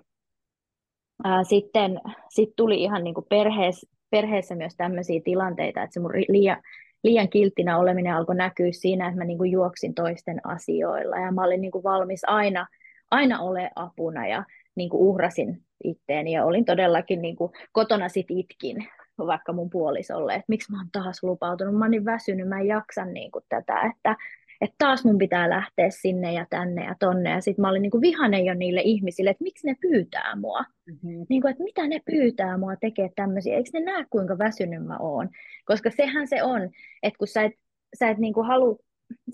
sitten 1.44 2.00
sit 2.30 2.50
tuli 2.56 2.84
ihan 2.84 3.04
niin 3.04 3.14
kuin 3.14 3.26
perheessä, 3.30 3.88
perheessä 4.10 4.56
myös 4.56 4.76
tämmöisiä 4.76 5.22
tilanteita, 5.24 5.84
että 5.84 5.94
se 5.94 6.00
mun 6.00 6.12
liian, 6.12 6.62
liian 7.04 7.30
kilttinä 7.30 7.78
oleminen 7.78 8.16
alkoi 8.16 8.36
näkyä 8.36 8.72
siinä, 8.72 9.08
että 9.08 9.18
mä 9.18 9.26
niin 9.26 9.38
kuin 9.38 9.52
juoksin 9.52 9.94
toisten 9.94 10.42
asioilla 10.44 11.18
ja 11.18 11.32
mä 11.32 11.44
olin 11.44 11.62
niin 11.62 11.72
kuin 11.72 11.84
valmis 11.84 12.22
aina, 12.28 12.68
aina 13.12 13.40
ole 13.40 13.70
apuna 13.76 14.28
ja 14.28 14.46
niin 14.76 14.90
kuin 14.90 15.02
uhrasin 15.02 15.62
itteeni 15.84 16.32
ja 16.32 16.46
olin 16.46 16.66
todellakin 16.66 17.22
niin 17.22 17.36
kuin 17.36 17.52
kotona 17.72 18.10
sit 18.10 18.26
itkin 18.30 18.88
vaikka 19.18 19.54
mun 19.54 19.70
puolisolle, 19.70 20.34
että 20.34 20.46
miksi 20.48 20.72
mä 20.72 20.78
oon 20.78 20.90
taas 20.92 21.24
lupautunut, 21.24 21.76
mä 21.76 21.86
oon 21.86 21.92
niin 21.92 22.06
väsynyt, 22.06 22.48
mä 22.48 22.60
en 22.60 22.68
jaksa 22.68 23.06
niin 23.06 23.32
kuin 23.32 23.46
tätä, 23.50 23.82
että 23.82 24.16
että 24.62 24.76
taas 24.78 25.06
mun 25.06 25.18
pitää 25.18 25.50
lähteä 25.50 25.90
sinne 25.90 26.34
ja 26.34 26.46
tänne 26.50 26.86
ja 26.86 26.96
tonne. 27.00 27.30
Ja 27.30 27.42
sitten 27.42 27.62
mä 27.62 27.70
olin 27.70 27.82
niin 27.82 27.92
kuin 27.92 28.02
vihanen 28.02 28.46
jo 28.46 28.54
niille 28.54 28.82
ihmisille, 28.82 29.30
että 29.30 29.44
miksi 29.44 29.68
ne 29.68 29.76
pyytää 29.82 30.36
mua. 30.36 30.60
Mm-hmm. 30.60 31.26
Niin 31.30 31.42
kuin, 31.42 31.52
että 31.52 31.64
mitä 31.64 31.88
ne 31.88 32.02
pyytää 32.12 32.58
mua 32.58 32.76
tekee 32.76 33.10
tämmöisiä. 33.16 33.56
Eikö 33.56 33.70
ne 33.74 33.80
näe, 33.80 34.06
kuinka 34.10 34.38
väsynyt 34.38 34.86
mä 34.86 34.98
oon? 34.98 35.30
Koska 35.66 35.90
sehän 35.90 36.28
se 36.28 36.44
on, 36.44 36.62
että 37.04 37.18
kun 37.18 37.28
sä 37.28 37.44
et, 37.44 37.54
sä 38.00 38.10
et 38.10 38.18
niin 38.18 38.34
kuin 38.34 38.48
halu, 38.48 38.80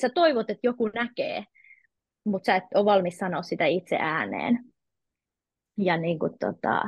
sä 0.02 0.10
toivot, 0.10 0.50
että 0.50 0.68
joku 0.68 0.88
näkee, 0.88 1.44
mutta 2.26 2.46
sä 2.46 2.56
et 2.56 2.64
ole 2.76 2.86
valmis 2.86 3.18
sanoa 3.18 3.42
sitä 3.42 3.66
itse 3.66 3.98
ääneen. 4.00 4.60
Ja 5.78 5.98
niin 5.98 6.20
kuin 6.20 6.32
tota, 6.40 6.82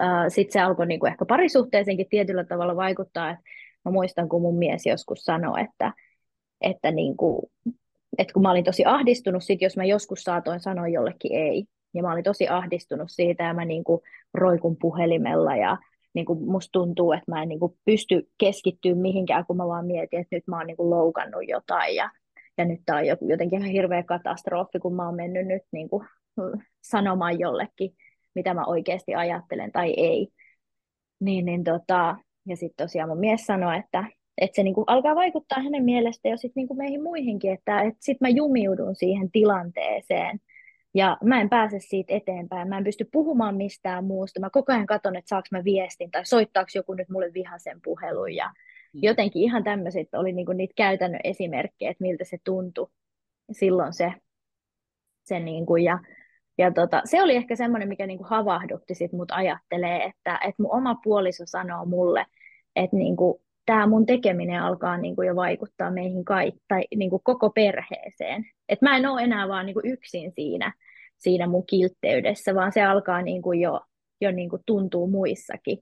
äh, 0.00 0.24
sitten 0.28 0.52
se 0.52 0.60
alkoi 0.60 0.86
niin 0.86 1.00
kuin 1.00 1.12
ehkä 1.12 1.24
parisuhteeseenkin 1.24 2.08
tietyllä 2.10 2.44
tavalla 2.44 2.76
vaikuttaa. 2.76 3.30
Että 3.30 3.42
mä 3.84 3.92
muistan, 3.92 4.28
kun 4.28 4.42
mun 4.42 4.58
mies 4.58 4.86
joskus 4.86 5.24
sanoi, 5.24 5.60
että, 5.60 5.92
että 6.60 6.90
niin 6.90 7.16
kuin, 7.16 7.42
että 8.18 8.32
kun 8.32 8.42
mä 8.42 8.50
olin 8.50 8.64
tosi 8.64 8.84
ahdistunut 8.84 9.44
sit, 9.44 9.62
jos 9.62 9.76
mä 9.76 9.84
joskus 9.84 10.22
saatoin 10.22 10.60
sanoa 10.60 10.88
jollekin 10.88 11.32
ei, 11.32 11.64
ja 11.94 12.02
mä 12.02 12.12
olin 12.12 12.24
tosi 12.24 12.48
ahdistunut 12.48 13.08
siitä, 13.10 13.44
ja 13.44 13.54
mä 13.54 13.64
niin 13.64 13.84
kuin 13.84 14.00
roikun 14.34 14.76
puhelimella, 14.80 15.56
ja 15.56 15.78
niin 16.14 16.26
kuin 16.26 16.44
musta 16.44 16.72
tuntuu, 16.72 17.12
että 17.12 17.32
mä 17.32 17.42
en 17.42 17.48
niin 17.48 17.60
kuin 17.60 17.72
pysty 17.84 18.28
keskittyä 18.38 18.94
mihinkään, 18.94 19.46
kun 19.46 19.56
mä 19.56 19.66
vaan 19.66 19.86
mietin, 19.86 20.20
että 20.20 20.36
nyt 20.36 20.46
mä 20.46 20.56
oon 20.56 20.66
niin 20.66 20.76
kuin 20.76 20.90
loukannut 20.90 21.48
jotain, 21.48 21.94
ja, 21.94 22.10
ja 22.58 22.64
nyt 22.64 22.80
tää 22.86 22.96
on 22.96 23.06
jotenkin 23.06 23.58
ihan 23.58 23.72
hirveä 23.72 24.02
katastrofi, 24.02 24.78
kun 24.78 24.94
mä 24.94 25.06
oon 25.06 25.16
mennyt 25.16 25.46
nyt 25.46 25.62
niin 25.72 25.88
kuin 25.88 26.06
sanomaan 26.82 27.40
jollekin, 27.40 27.94
mitä 28.34 28.54
mä 28.54 28.64
oikeasti 28.64 29.14
ajattelen 29.14 29.72
tai 29.72 29.94
ei. 29.96 30.28
Niin, 31.20 31.44
niin 31.44 31.64
tota, 31.64 32.16
ja 32.46 32.56
sitten 32.56 32.86
tosiaan 32.86 33.08
mun 33.08 33.18
mies 33.18 33.46
sanoi, 33.46 33.78
että 33.78 34.04
että 34.38 34.56
se 34.56 34.62
niin 34.62 34.74
kuin 34.74 34.84
alkaa 34.86 35.14
vaikuttaa 35.14 35.62
hänen 35.62 35.84
mielestä 35.84 36.28
jo 36.28 36.36
sit 36.36 36.52
niin 36.56 36.68
kuin 36.68 36.78
meihin 36.78 37.02
muihinkin, 37.02 37.52
että, 37.52 37.82
että 37.82 37.98
sitten 38.00 38.28
mä 38.28 38.36
jumiudun 38.36 38.96
siihen 38.96 39.30
tilanteeseen. 39.30 40.40
Ja 40.94 41.16
mä 41.24 41.40
en 41.40 41.48
pääse 41.48 41.78
siitä 41.78 42.14
eteenpäin, 42.14 42.68
mä 42.68 42.78
en 42.78 42.84
pysty 42.84 43.08
puhumaan 43.12 43.56
mistään 43.56 44.04
muusta, 44.04 44.40
mä 44.40 44.50
koko 44.50 44.72
ajan 44.72 44.86
katson, 44.86 45.16
että 45.16 45.28
saaks 45.28 45.50
mä 45.52 45.64
viestin 45.64 46.10
tai 46.10 46.26
soittaako 46.26 46.68
joku 46.74 46.94
nyt 46.94 47.08
mulle 47.08 47.32
vihaisen 47.34 47.80
puhelun. 47.84 48.34
Ja 48.34 48.46
mm. 48.46 49.00
jotenkin 49.02 49.42
ihan 49.42 49.64
tämmöiset 49.64 50.08
oli 50.14 50.32
niin 50.32 50.46
kuin 50.46 50.56
niitä 50.58 50.74
käytännön 50.76 51.20
esimerkkejä, 51.24 51.90
että 51.90 52.02
miltä 52.02 52.24
se 52.24 52.38
tuntui 52.44 52.88
silloin 53.52 53.92
se, 53.92 54.12
se 55.24 55.40
niin 55.40 55.66
kuin, 55.66 55.84
ja, 55.84 55.98
ja 56.58 56.72
tota, 56.72 57.02
se 57.04 57.22
oli 57.22 57.36
ehkä 57.36 57.56
semmoinen, 57.56 57.88
mikä 57.88 58.06
niin 58.06 58.18
kuin 58.18 58.28
havahdutti 58.28 58.94
sit 58.94 59.12
mut 59.12 59.30
ajattelee, 59.30 60.04
että, 60.04 60.38
että 60.48 60.62
mun 60.62 60.76
oma 60.76 60.94
puoliso 61.04 61.44
sanoo 61.46 61.84
mulle, 61.84 62.26
että 62.76 62.96
niin 62.96 63.16
kuin, 63.16 63.40
tämä 63.66 63.86
mun 63.86 64.06
tekeminen 64.06 64.62
alkaa 64.62 64.96
niin 64.96 65.16
kuin 65.16 65.28
jo 65.28 65.36
vaikuttaa 65.36 65.90
meihin 65.90 66.24
kaikki, 66.24 66.60
tai 66.68 66.84
niin 66.96 67.10
kuin 67.10 67.22
koko 67.24 67.50
perheeseen. 67.50 68.44
Et 68.68 68.82
mä 68.82 68.96
en 68.96 69.06
ole 69.06 69.22
enää 69.22 69.48
vaan 69.48 69.66
niin 69.66 69.74
kuin 69.74 69.92
yksin 69.92 70.32
siinä, 70.32 70.72
siinä 71.18 71.46
mun 71.46 71.66
kiltteydessä, 71.66 72.54
vaan 72.54 72.72
se 72.72 72.82
alkaa 72.82 73.22
niin 73.22 73.42
kuin 73.42 73.60
jo, 73.60 73.80
jo 74.20 74.30
niin 74.30 74.50
kuin 74.50 74.62
tuntuu 74.66 75.06
muissakin. 75.06 75.78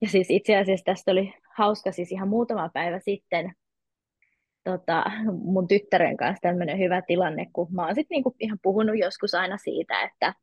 Ja 0.00 0.08
siis 0.08 0.30
itse 0.30 0.56
asiassa 0.56 0.84
tästä 0.84 1.10
oli 1.10 1.34
hauska 1.56 1.92
siis 1.92 2.12
ihan 2.12 2.28
muutama 2.28 2.70
päivä 2.74 2.98
sitten 2.98 3.52
tota, 4.64 5.04
mun 5.32 5.68
tyttären 5.68 6.16
kanssa 6.16 6.42
tämmöinen 6.42 6.78
hyvä 6.78 7.02
tilanne, 7.06 7.46
kun 7.52 7.68
mä 7.70 7.86
oon 7.86 7.94
sitten 7.94 8.14
niinku 8.14 8.36
ihan 8.40 8.58
puhunut 8.62 8.98
joskus 8.98 9.34
aina 9.34 9.56
siitä, 9.56 10.02
että, 10.02 10.34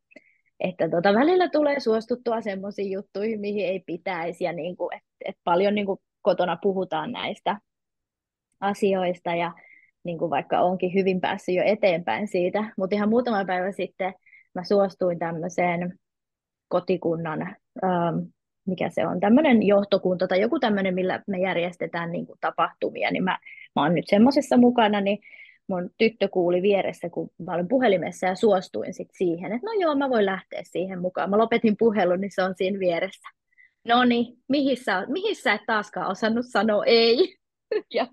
että 0.60 0.90
tota, 0.90 1.14
välillä 1.14 1.50
tulee 1.50 1.80
suostuttua 1.80 2.42
semmoisiin 2.42 2.92
juttuihin, 2.92 3.40
mihin 3.40 3.66
ei 3.66 3.80
pitäisi, 3.86 4.44
ja 4.44 4.54
niinku, 4.54 4.90
että 4.96 5.08
et 5.26 5.36
paljon 5.44 5.76
niinku 5.76 6.02
kotona 6.26 6.58
puhutaan 6.62 7.12
näistä 7.12 7.58
asioista 8.60 9.36
ja 9.36 9.52
niin 10.04 10.18
kuin 10.18 10.30
vaikka 10.30 10.60
onkin 10.60 10.94
hyvin 10.94 11.22
päässyt 11.22 11.56
jo 11.56 11.64
eteenpäin 11.66 12.28
siitä, 12.28 12.74
mutta 12.78 12.96
ihan 12.96 13.10
muutama 13.10 13.46
päivä 13.46 13.72
sitten 13.72 14.14
mä 14.56 14.64
suostuin 14.64 15.20
tämmöiseen 15.20 16.00
kotikunnan, 16.68 17.42
ähm, 17.84 18.18
mikä 18.68 18.90
se 18.90 19.08
on, 19.08 19.20
tämmöinen 19.20 19.64
johtokunta 19.64 20.28
tai 20.28 20.42
joku 20.42 20.60
tämmöinen, 20.60 20.96
millä 20.96 21.24
me 21.28 21.40
järjestetään 21.40 22.12
niin 22.12 22.26
kuin 22.26 22.40
tapahtumia, 22.42 23.12
niin 23.12 23.24
mä, 23.24 23.38
mä 23.76 23.84
oon 23.84 23.96
nyt 23.96 24.06
semmoisessa 24.08 24.58
mukana, 24.58 25.02
niin 25.02 25.20
mun 25.68 25.90
tyttö 25.98 26.28
kuuli 26.28 26.62
vieressä, 26.62 27.10
kun 27.10 27.30
mä 27.38 27.54
olin 27.54 27.68
puhelimessa 27.68 28.28
ja 28.28 28.36
suostuin 28.36 28.94
sitten 28.94 29.18
siihen, 29.18 29.52
että 29.52 29.68
no 29.68 29.74
joo, 29.80 29.96
mä 29.96 30.10
voin 30.10 30.26
lähteä 30.26 30.62
siihen 30.64 31.02
mukaan. 31.02 31.30
Mä 31.30 31.38
lopetin 31.38 31.76
puhelun, 31.80 32.22
niin 32.22 32.32
se 32.34 32.44
on 32.44 32.54
siinä 32.58 32.80
vieressä 32.80 33.30
no 33.88 34.04
niin, 34.06 34.38
mihin 34.50 34.78
sä, 34.78 35.06
mihin 35.08 35.36
sä 35.36 35.54
et 35.54 35.62
taaskaan 35.68 36.12
osannut 36.12 36.46
sanoa 36.50 36.86
ei? 36.86 37.38
ja, 37.94 38.08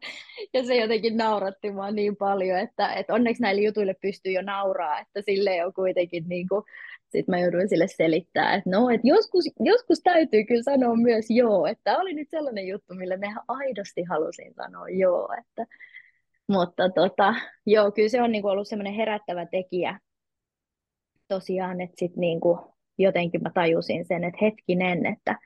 ja 0.55 0.65
se 0.65 0.77
jotenkin 0.77 1.17
nauratti 1.17 1.71
mua 1.73 1.91
niin 1.91 2.17
paljon, 2.17 2.59
että, 2.59 2.95
että 2.95 3.15
onneksi 3.15 3.43
näille 3.43 3.63
jutuille 3.63 3.95
pystyy 4.03 4.33
jo 4.33 4.43
nauraa, 4.43 5.01
että 5.01 5.23
sille 5.23 5.65
on 5.65 5.73
kuitenkin 5.75 6.25
niin 6.29 6.49
kuin, 6.49 6.65
sitten 7.09 7.33
mä 7.33 7.41
jouduin 7.41 7.69
sille 7.69 7.87
selittää, 7.89 8.55
että 8.55 8.71
no, 8.71 8.91
että 8.91 9.09
joskus, 9.09 9.45
joskus 9.61 10.01
täytyy 10.01 10.45
kyllä 10.45 10.63
sanoa 10.63 10.97
myös 10.97 11.27
joo, 11.31 11.67
että 11.67 11.99
oli 11.99 12.15
nyt 12.15 12.31
sellainen 12.31 12.69
juttu, 12.69 12.95
millä 12.95 13.17
me 13.17 13.35
aidosti 13.49 14.03
halusin 14.03 14.55
sanoa 14.55 14.89
joo, 14.89 15.29
että 15.39 15.67
Mutta 16.49 16.89
tota, 16.91 17.35
joo, 17.67 17.93
kyllä 17.93 18.09
se 18.09 18.23
on 18.23 18.33
niin 18.33 18.43
kuin 18.43 18.53
ollut 18.53 18.69
semmoinen 18.69 18.95
herättävä 18.95 19.47
tekijä 19.47 19.99
tosiaan, 21.29 21.81
että 21.81 21.97
sitten 21.99 22.21
niin 22.21 22.41
kuin 22.41 22.59
jotenkin 22.99 23.43
mä 23.43 23.51
tajusin 23.55 24.05
sen, 24.05 24.25
että 24.25 24.39
hetkinen, 24.43 25.07
että, 25.07 25.39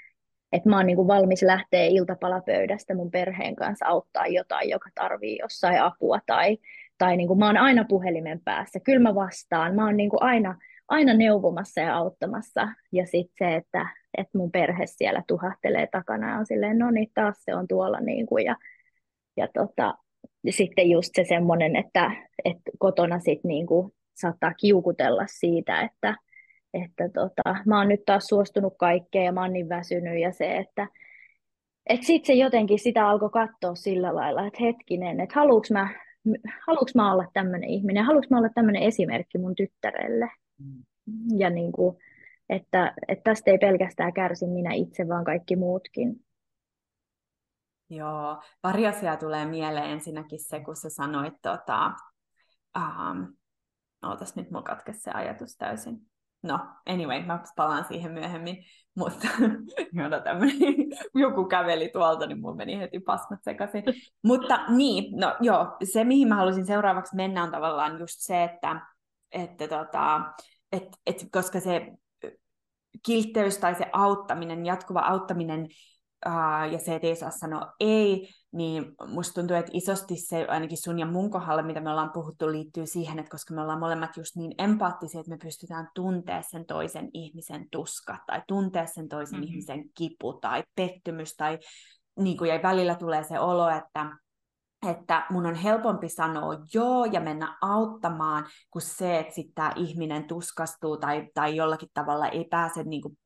että 0.53 0.69
mä 0.69 0.77
oon 0.77 0.87
niin 0.87 0.97
kuin 0.97 1.09
valmis 1.09 1.43
lähteä 1.43 1.85
iltapalapöydästä 1.85 2.95
mun 2.95 3.11
perheen 3.11 3.57
kanssa 3.57 3.87
auttaa 3.87 4.27
jotain, 4.27 4.71
joka 4.71 4.91
tarvii 4.95 5.39
jossain 5.41 5.83
apua 5.83 6.19
tai, 6.27 6.59
tai 6.99 7.17
niin 7.17 7.29
kuin 7.29 7.39
mä 7.39 7.47
oon 7.47 7.57
aina 7.57 7.85
puhelimen 7.89 8.41
päässä. 8.45 8.81
Kyllä 8.81 9.01
mä 9.01 9.15
vastaan. 9.15 9.75
Mä 9.75 9.85
oon 9.85 9.97
niin 9.97 10.11
kuin 10.11 10.23
aina, 10.23 10.59
aina 10.89 11.15
neuvomassa 11.15 11.81
ja 11.81 11.97
auttamassa. 11.97 12.69
Ja 12.93 13.07
sitten 13.07 13.49
se, 13.49 13.55
että, 13.57 13.89
että 14.19 14.39
mun 14.39 14.51
perhe 14.51 14.87
siellä 14.87 15.23
tuhahtelee 15.27 15.89
takana 15.93 16.31
ja 16.31 16.39
on 16.39 16.47
silleen, 16.47 16.79
no 16.79 16.91
niin, 16.91 17.11
taas 17.15 17.45
se 17.45 17.55
on 17.55 17.69
tuolla. 17.69 18.01
Niin 18.01 18.27
kuin, 18.27 18.45
ja, 18.45 18.57
ja 19.37 19.49
tota, 19.55 19.95
sitten 20.51 20.91
just 20.91 21.11
se 21.17 21.25
semmoinen, 21.25 21.77
että, 21.77 22.11
että 22.45 22.71
kotona 22.79 23.19
sitten 23.19 23.49
niin 23.49 23.67
kuin 23.67 23.93
saattaa 24.15 24.55
kiukutella 24.55 25.25
siitä, 25.27 25.81
että, 25.81 26.17
että 26.75 27.09
tota, 27.09 27.57
mä 27.67 27.79
oon 27.79 27.89
nyt 27.89 28.05
taas 28.07 28.25
suostunut 28.25 28.75
kaikkeen 28.79 29.25
ja 29.25 29.33
mä 29.33 29.43
oon 29.43 29.53
niin 29.53 29.69
väsynyt 29.69 30.21
ja 30.21 30.33
se, 30.33 30.57
että 30.57 30.89
et 31.87 32.03
sitten 32.03 32.27
se 32.27 32.33
jotenkin 32.33 32.79
sitä 32.79 33.09
alkoi 33.09 33.31
katsoa 33.31 33.75
sillä 33.75 34.15
lailla, 34.15 34.47
että 34.47 34.59
hetkinen, 34.61 35.21
että 35.21 35.41
haluuks 35.41 35.71
mä, 35.71 35.89
haluuks 36.67 36.95
mä 36.95 37.13
olla 37.13 37.25
tämmöinen 37.33 37.71
ihminen, 37.71 38.05
haluuks 38.05 38.31
mä 38.31 38.39
olla 38.39 38.49
tämmöinen 38.55 38.83
esimerkki 38.83 39.39
mun 39.39 39.55
tyttärelle. 39.55 40.31
Mm. 40.59 40.83
Ja 41.39 41.51
niin 41.51 41.73
kuin, 41.73 41.97
että, 42.49 42.95
että 43.09 43.31
tästä 43.31 43.51
ei 43.51 43.59
pelkästään 43.59 44.13
kärsi 44.13 44.47
minä 44.47 44.73
itse, 44.73 45.09
vaan 45.09 45.25
kaikki 45.25 45.57
muutkin. 45.57 46.27
Joo, 47.91 48.43
pari 48.61 48.87
asiaa 48.87 49.17
tulee 49.17 49.47
mieleen. 49.47 49.91
Ensinnäkin 49.91 50.39
se, 50.39 50.61
kun 50.61 50.77
sä 50.77 50.89
sanoit, 50.89 51.35
tota, 51.43 51.93
um, 52.77 53.37
ootas 54.03 54.37
nyt 54.37 54.51
mulla 54.51 54.63
katkesi 54.63 55.01
se 55.01 55.11
ajatus 55.11 55.57
täysin. 55.57 56.01
No, 56.47 56.59
anyway, 56.87 57.23
mä 57.23 57.43
palaan 57.57 57.85
siihen 57.85 58.13
myöhemmin, 58.13 58.65
mutta 58.95 59.29
joku 61.15 61.45
käveli 61.45 61.89
tuolta, 61.89 62.27
niin 62.27 62.41
mulla 62.41 62.57
meni 62.57 62.79
heti 62.79 63.01
pasmat 63.01 63.43
sekaisin. 63.43 63.85
mutta 64.23 64.61
niin, 64.69 65.17
no 65.17 65.37
joo, 65.41 65.77
se 65.93 66.05
mihin 66.05 66.29
mä 66.29 66.35
halusin 66.35 66.67
seuraavaksi 66.67 67.17
mennä 67.17 67.43
on 67.43 67.51
tavallaan 67.51 67.99
just 67.99 68.17
se, 68.19 68.45
että, 68.45 68.81
että 69.33 69.69
tota, 69.69 70.21
et, 70.73 70.89
et, 71.07 71.27
koska 71.33 71.61
se 71.61 71.93
kiltteys 73.07 73.59
tai 73.59 73.75
se 73.75 73.87
auttaminen, 73.93 74.67
jatkuva 74.67 75.01
auttaminen 75.01 75.69
uh, 76.27 76.73
ja 76.73 76.79
se, 76.79 76.95
että 76.95 77.09
ei 77.09 77.17
saa 77.17 77.31
sanoa 77.31 77.73
ei, 77.81 78.29
niin 78.53 78.85
musta 79.07 79.35
tuntuu, 79.35 79.57
että 79.57 79.71
isosti 79.75 80.17
se 80.17 80.47
ainakin 80.49 80.83
sun 80.83 80.99
ja 80.99 81.07
mun 81.07 81.31
kohdalla, 81.31 81.63
mitä 81.63 81.81
me 81.81 81.91
ollaan 81.91 82.13
puhuttu, 82.13 82.53
liittyy 82.53 82.87
siihen, 82.87 83.19
että 83.19 83.31
koska 83.31 83.55
me 83.55 83.63
ollaan 83.63 83.79
molemmat 83.79 84.17
just 84.17 84.37
niin 84.37 84.55
empaattisia, 84.59 85.21
että 85.21 85.31
me 85.31 85.39
pystytään 85.39 85.89
tuntea 85.95 86.43
sen 86.43 86.67
toisen 86.67 87.11
ihmisen 87.13 87.67
tuska 87.71 88.19
tai 88.27 88.43
tuntea 88.49 88.87
sen 88.87 89.09
toisen 89.09 89.39
mm-hmm. 89.39 89.51
ihmisen 89.51 89.85
kipu 89.95 90.33
tai 90.33 90.65
pettymys 90.77 91.37
tai 91.37 91.59
niin 92.19 92.39
kuin, 92.39 92.51
ja 92.51 92.63
välillä 92.63 92.95
tulee 92.95 93.23
se 93.23 93.41
olo, 93.41 93.69
että 93.69 94.17
että 94.91 95.27
mun 95.31 95.47
on 95.47 95.55
helpompi 95.55 96.09
sanoa 96.09 96.55
joo 96.75 97.05
ja 97.05 97.21
mennä 97.21 97.59
auttamaan, 97.61 98.47
kuin 98.71 98.83
se, 98.83 99.19
että 99.19 99.35
sitten 99.35 99.55
tämä 99.55 99.73
ihminen 99.77 100.25
tuskastuu 100.25 100.97
tai, 100.97 101.29
tai 101.35 101.57
jollakin 101.57 101.89
tavalla 101.95 102.29
ei 102.29 102.45
pääse 102.51 102.83
niin 102.83 103.03
kuin 103.03 103.19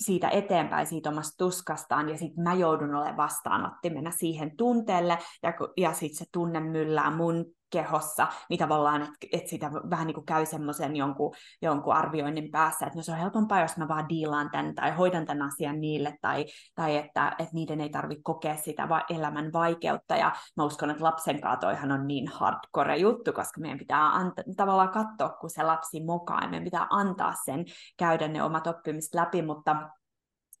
siitä 0.00 0.28
eteenpäin, 0.28 0.86
siitä 0.86 1.10
omasta 1.10 1.44
tuskastaan, 1.44 2.08
ja 2.08 2.18
sitten 2.18 2.44
mä 2.44 2.54
joudun 2.54 2.94
olemaan 2.94 3.16
vastaanottimena 3.16 4.10
siihen 4.10 4.56
tunteelle, 4.56 5.18
ja, 5.42 5.52
ja 5.76 5.92
sitten 5.92 6.18
se 6.18 6.24
tunne 6.32 6.60
myllää 6.60 7.16
mun 7.16 7.44
kehossa, 7.74 8.26
niin 8.50 8.58
tavallaan, 8.58 9.02
että 9.02 9.26
et 9.32 9.46
sitä 9.46 9.70
vähän 9.90 10.06
niin 10.06 10.14
kuin 10.14 10.26
käy 10.26 10.46
semmoisen 10.46 10.96
jonkun, 10.96 11.34
jonkun 11.62 11.94
arvioinnin 11.94 12.50
päässä, 12.50 12.86
että 12.86 12.98
no 12.98 13.02
se 13.02 13.12
on 13.12 13.18
helpompaa, 13.18 13.60
jos 13.60 13.76
mä 13.76 13.88
vaan 13.88 14.08
diilaan 14.08 14.50
tämän 14.50 14.74
tai 14.74 14.90
hoidan 14.90 15.26
tämän 15.26 15.48
asian 15.48 15.80
niille, 15.80 16.18
tai, 16.20 16.46
tai 16.74 16.96
että, 16.96 17.28
että 17.38 17.54
niiden 17.54 17.80
ei 17.80 17.88
tarvitse 17.88 18.22
kokea 18.22 18.56
sitä 18.56 18.88
va- 18.88 19.04
elämän 19.10 19.52
vaikeutta, 19.52 20.16
ja 20.16 20.32
mä 20.56 20.64
uskon, 20.64 20.90
että 20.90 21.04
lapsen 21.04 21.40
kaatoihan 21.40 21.92
on 21.92 22.06
niin 22.06 22.28
hardcore 22.28 22.96
juttu, 22.96 23.32
koska 23.32 23.60
meidän 23.60 23.78
pitää 23.78 24.10
anta- 24.10 24.54
tavallaan 24.56 24.90
katsoa, 24.90 25.28
kun 25.28 25.50
se 25.50 25.62
lapsi 25.62 26.04
mokaa, 26.04 26.40
ja 26.42 26.48
meidän 26.48 26.64
pitää 26.64 26.86
antaa 26.90 27.32
sen 27.44 27.64
käydä 27.96 28.28
ne 28.28 28.42
omat 28.42 28.66
oppimiset 28.66 29.14
läpi, 29.14 29.42
mutta 29.42 29.76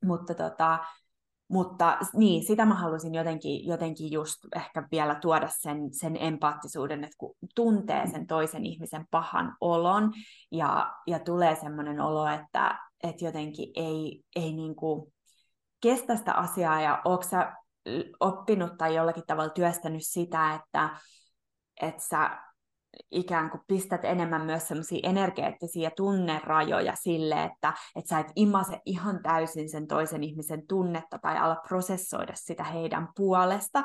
mutta 0.04 0.34
tota, 0.34 0.78
mutta 1.48 1.98
niin, 2.14 2.44
sitä 2.44 2.66
mä 2.66 2.74
halusin 2.74 3.14
jotenkin, 3.14 3.66
jotenkin 3.66 4.12
just 4.12 4.38
ehkä 4.56 4.88
vielä 4.92 5.14
tuoda 5.14 5.48
sen, 5.48 5.94
sen 5.94 6.16
empaattisuuden, 6.20 7.04
että 7.04 7.16
kun 7.18 7.36
tuntee 7.54 8.06
sen 8.06 8.26
toisen 8.26 8.66
ihmisen 8.66 9.06
pahan 9.10 9.56
olon 9.60 10.12
ja, 10.52 10.92
ja 11.06 11.18
tulee 11.18 11.54
semmoinen 11.54 12.00
olo, 12.00 12.26
että, 12.26 12.78
että 13.02 13.24
jotenkin 13.24 13.70
ei, 13.74 14.22
ei 14.36 14.52
niin 14.52 14.76
kuin 14.76 15.12
kestä 15.80 16.16
sitä 16.16 16.32
asiaa 16.32 16.80
ja 16.80 17.02
onko 17.04 17.22
sä 17.22 17.52
oppinut 18.20 18.78
tai 18.78 18.94
jollakin 18.94 19.24
tavalla 19.26 19.50
työstänyt 19.50 20.02
sitä, 20.02 20.54
että, 20.54 20.90
että 21.80 22.02
sä 22.02 22.43
ikään 23.10 23.50
kuin 23.50 23.60
pistät 23.66 24.04
enemmän 24.04 24.46
myös 24.46 24.68
semmoisia 24.68 25.00
energeettisiä 25.02 25.90
tunnerajoja 25.96 26.94
sille, 26.94 27.44
että, 27.44 27.72
että 27.96 28.08
sä 28.08 28.18
et 28.18 28.32
imase 28.36 28.80
ihan 28.86 29.22
täysin 29.22 29.70
sen 29.70 29.86
toisen 29.86 30.24
ihmisen 30.24 30.66
tunnetta 30.66 31.18
tai 31.18 31.38
ala 31.38 31.56
prosessoida 31.68 32.32
sitä 32.34 32.64
heidän 32.64 33.08
puolesta, 33.16 33.84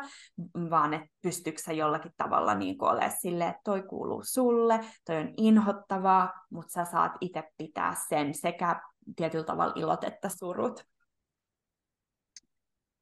vaan 0.70 0.94
että 0.94 1.08
pystyykö 1.22 1.62
sä 1.62 1.74
jollakin 1.74 2.12
tavalla 2.18 2.56
niin 2.56 2.84
olemaan 2.84 3.12
silleen, 3.22 3.50
että 3.50 3.62
toi 3.64 3.82
kuuluu 3.82 4.24
sulle, 4.26 4.80
toi 5.06 5.18
on 5.18 5.34
inhottavaa, 5.38 6.34
mutta 6.52 6.72
sä 6.72 6.86
saat 6.86 7.12
itse 7.22 7.44
pitää 7.58 7.96
sen 8.10 8.34
sekä 8.34 8.82
tietyllä 9.16 9.46
tavalla 9.46 9.74
ilot 9.76 10.04
että 10.04 10.30
surut. 10.30 10.86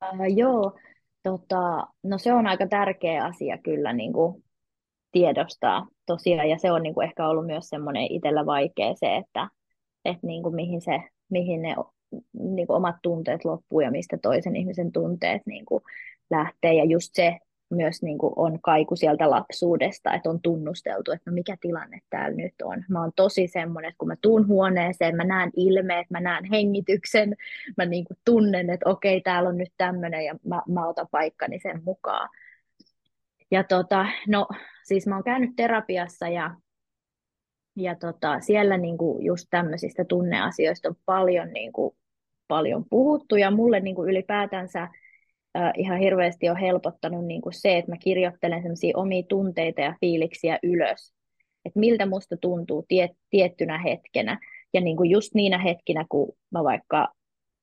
Äh, 0.04 0.12
joo, 0.36 0.80
tota, 1.24 1.88
no 2.04 2.18
se 2.18 2.34
on 2.34 2.48
aika 2.48 2.68
tärkeä 2.68 3.26
asia 3.26 3.58
kyllä 3.58 3.94
niin 3.94 4.14
kuin 4.14 4.44
tiedostaa 5.18 5.88
tosiaan, 6.06 6.50
ja 6.50 6.58
se 6.58 6.72
on 6.72 6.84
niin 6.84 6.94
kuin 6.94 7.06
ehkä 7.08 7.28
ollut 7.28 7.46
myös 7.46 7.70
semmoinen 7.70 8.08
itsellä 8.10 8.46
vaikea 8.46 8.94
se, 8.96 9.16
että, 9.16 9.48
että 10.06 10.28
niin 10.28 10.44
kuin 10.44 10.56
mihin, 10.56 10.82
se, 10.82 11.04
mihin 11.30 11.62
ne 11.62 11.76
niin 12.34 12.68
kuin 12.68 12.78
omat 12.78 12.96
tunteet 13.02 13.46
loppuu 13.46 13.82
ja 13.82 13.92
mistä 13.92 14.18
toisen 14.22 14.56
ihmisen 14.56 14.92
tunteet 14.92 15.42
niin 15.46 15.66
kuin 15.66 15.84
lähtee, 16.30 16.74
ja 16.74 16.84
just 16.84 17.10
se 17.14 17.38
myös 17.70 18.04
niin 18.04 18.18
kuin 18.18 18.34
on 18.36 18.60
kaiku 18.62 18.96
sieltä 18.96 19.30
lapsuudesta, 19.30 20.14
että 20.14 20.30
on 20.30 20.42
tunnusteltu, 20.42 21.12
että 21.12 21.32
no 21.32 21.34
mikä 21.34 21.58
tilanne 21.62 22.00
täällä 22.10 22.38
nyt 22.38 22.54
on. 22.64 22.84
Mä 22.90 23.02
oon 23.02 23.12
tosi 23.16 23.48
semmoinen, 23.48 23.90
että 23.90 23.98
kun 23.98 24.08
mä 24.08 24.16
tuun 24.22 24.48
huoneeseen, 24.48 25.16
mä 25.16 25.24
näen 25.24 25.52
ilmeet, 25.56 26.10
mä 26.10 26.20
näen 26.20 26.46
hengityksen, 26.46 27.36
mä 27.78 27.86
niin 27.86 28.06
kuin 28.06 28.18
tunnen, 28.26 28.70
että 28.70 28.90
okei, 28.90 29.22
täällä 29.22 29.50
on 29.50 29.58
nyt 29.58 29.74
tämmöinen 29.78 30.26
ja 30.26 30.36
mä, 30.46 30.62
mä 30.68 30.88
otan 30.88 31.08
paikkani 31.12 31.60
sen 31.60 31.82
mukaan. 31.86 32.30
Ja 33.52 33.64
tota, 33.64 34.06
no 34.28 34.48
siis 34.88 35.08
mä 35.08 35.16
oon 35.16 35.24
käynyt 35.24 35.56
terapiassa 35.56 36.28
ja, 36.28 36.56
ja 37.76 37.96
tota, 37.96 38.40
siellä 38.40 38.78
niinku 38.78 39.20
just 39.22 39.48
tämmöisistä 39.50 40.06
tunneasioista 40.06 40.90
on 40.90 40.96
paljon, 41.06 41.54
niinku, 41.54 41.98
paljon 42.48 42.86
puhuttu 42.90 43.36
ja 43.36 43.52
mulle 43.52 43.80
niinku 43.80 44.06
ylipäätänsä 44.06 44.88
ihan 45.78 46.00
hirveästi 46.00 46.50
on 46.50 46.58
helpottanut 46.58 47.26
niinku 47.26 47.50
se, 47.52 47.78
että 47.78 47.92
mä 47.92 47.98
kirjoittelen 47.98 48.62
semmoisia 48.62 48.98
omia 48.98 49.24
tunteita 49.30 49.82
ja 49.82 49.96
fiiliksiä 50.02 50.60
ylös, 50.64 51.14
että 51.66 51.80
miltä 51.80 52.06
musta 52.06 52.38
tuntuu 52.38 52.86
tiet, 52.88 53.12
tiettynä 53.30 53.78
hetkenä. 53.78 54.40
Ja 54.74 54.82
niinku 54.82 55.04
just 55.04 55.34
niinä 55.34 55.58
hetkinä, 55.58 56.06
kun 56.10 56.34
mä 56.52 56.64
vaikka 56.64 57.08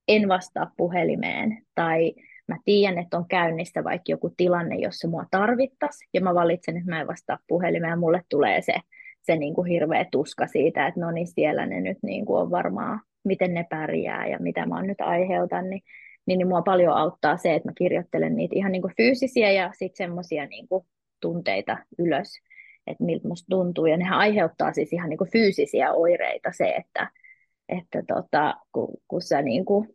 en 0.09 0.29
vastaa 0.29 0.71
puhelimeen 0.77 1.63
tai 1.75 2.15
mä 2.49 2.57
tiedän, 2.65 2.99
että 2.99 3.17
on 3.17 3.29
käynnissä 3.29 3.85
vaikka 3.85 4.05
joku 4.13 4.35
tilanne, 4.37 4.77
jossa 4.77 5.09
mua 5.09 5.25
tarvittaisi, 5.31 6.09
ja 6.15 6.21
mä 6.21 6.35
valitsen, 6.35 6.77
että 6.77 6.91
mä 6.91 7.01
en 7.01 7.07
vastaa 7.07 7.39
puhelimeen, 7.49 7.91
ja 7.91 7.97
mulle 7.97 8.23
tulee 8.29 8.63
se, 8.63 8.75
se 9.23 9.37
niin 9.37 9.55
kuin 9.55 9.69
hirveä 9.69 10.07
tuska 10.11 10.47
siitä, 10.47 10.87
että 10.87 11.01
no 11.01 11.11
niin, 11.11 11.27
siellä 11.27 11.67
ne 11.67 11.81
nyt 11.81 11.99
niin 12.03 12.25
kuin 12.25 12.41
on 12.41 12.51
varmaan, 12.51 13.01
miten 13.25 13.55
ne 13.55 13.67
pärjää 13.71 14.27
ja 14.27 14.39
mitä 14.39 14.67
mä 14.67 14.83
nyt 14.83 15.01
aiheutan, 15.01 15.71
niin, 15.71 15.83
niin, 16.27 16.39
niin 16.39 16.49
mua 16.49 16.63
paljon 16.63 16.97
auttaa 16.97 17.37
se, 17.37 17.55
että 17.55 17.69
mä 17.69 17.73
kirjoittelen 17.79 18.37
niitä 18.37 18.55
ihan 18.57 18.73
niin 18.73 18.83
kuin 18.83 18.95
fyysisiä 18.97 19.51
ja 19.51 19.71
sitten 19.73 20.07
semmoisia 20.07 20.47
niin 20.47 20.69
kuin 20.69 20.87
tunteita 21.21 21.77
ylös, 21.99 22.33
että 22.87 23.05
miltä 23.05 23.29
musta 23.29 23.47
tuntuu, 23.51 23.87
ja 23.87 23.97
nehän 23.97 24.19
aiheuttaa 24.19 24.73
siis 24.73 24.93
ihan 24.93 25.11
niin 25.11 25.19
kuin 25.19 25.31
fyysisiä 25.31 25.93
oireita 25.93 26.53
se, 26.53 26.69
että, 26.69 27.11
että 27.69 28.03
tota, 28.09 28.55
kun, 28.73 28.89
kun 29.09 29.23
sä 29.23 29.43
niin 29.43 29.65
kuin 29.65 29.94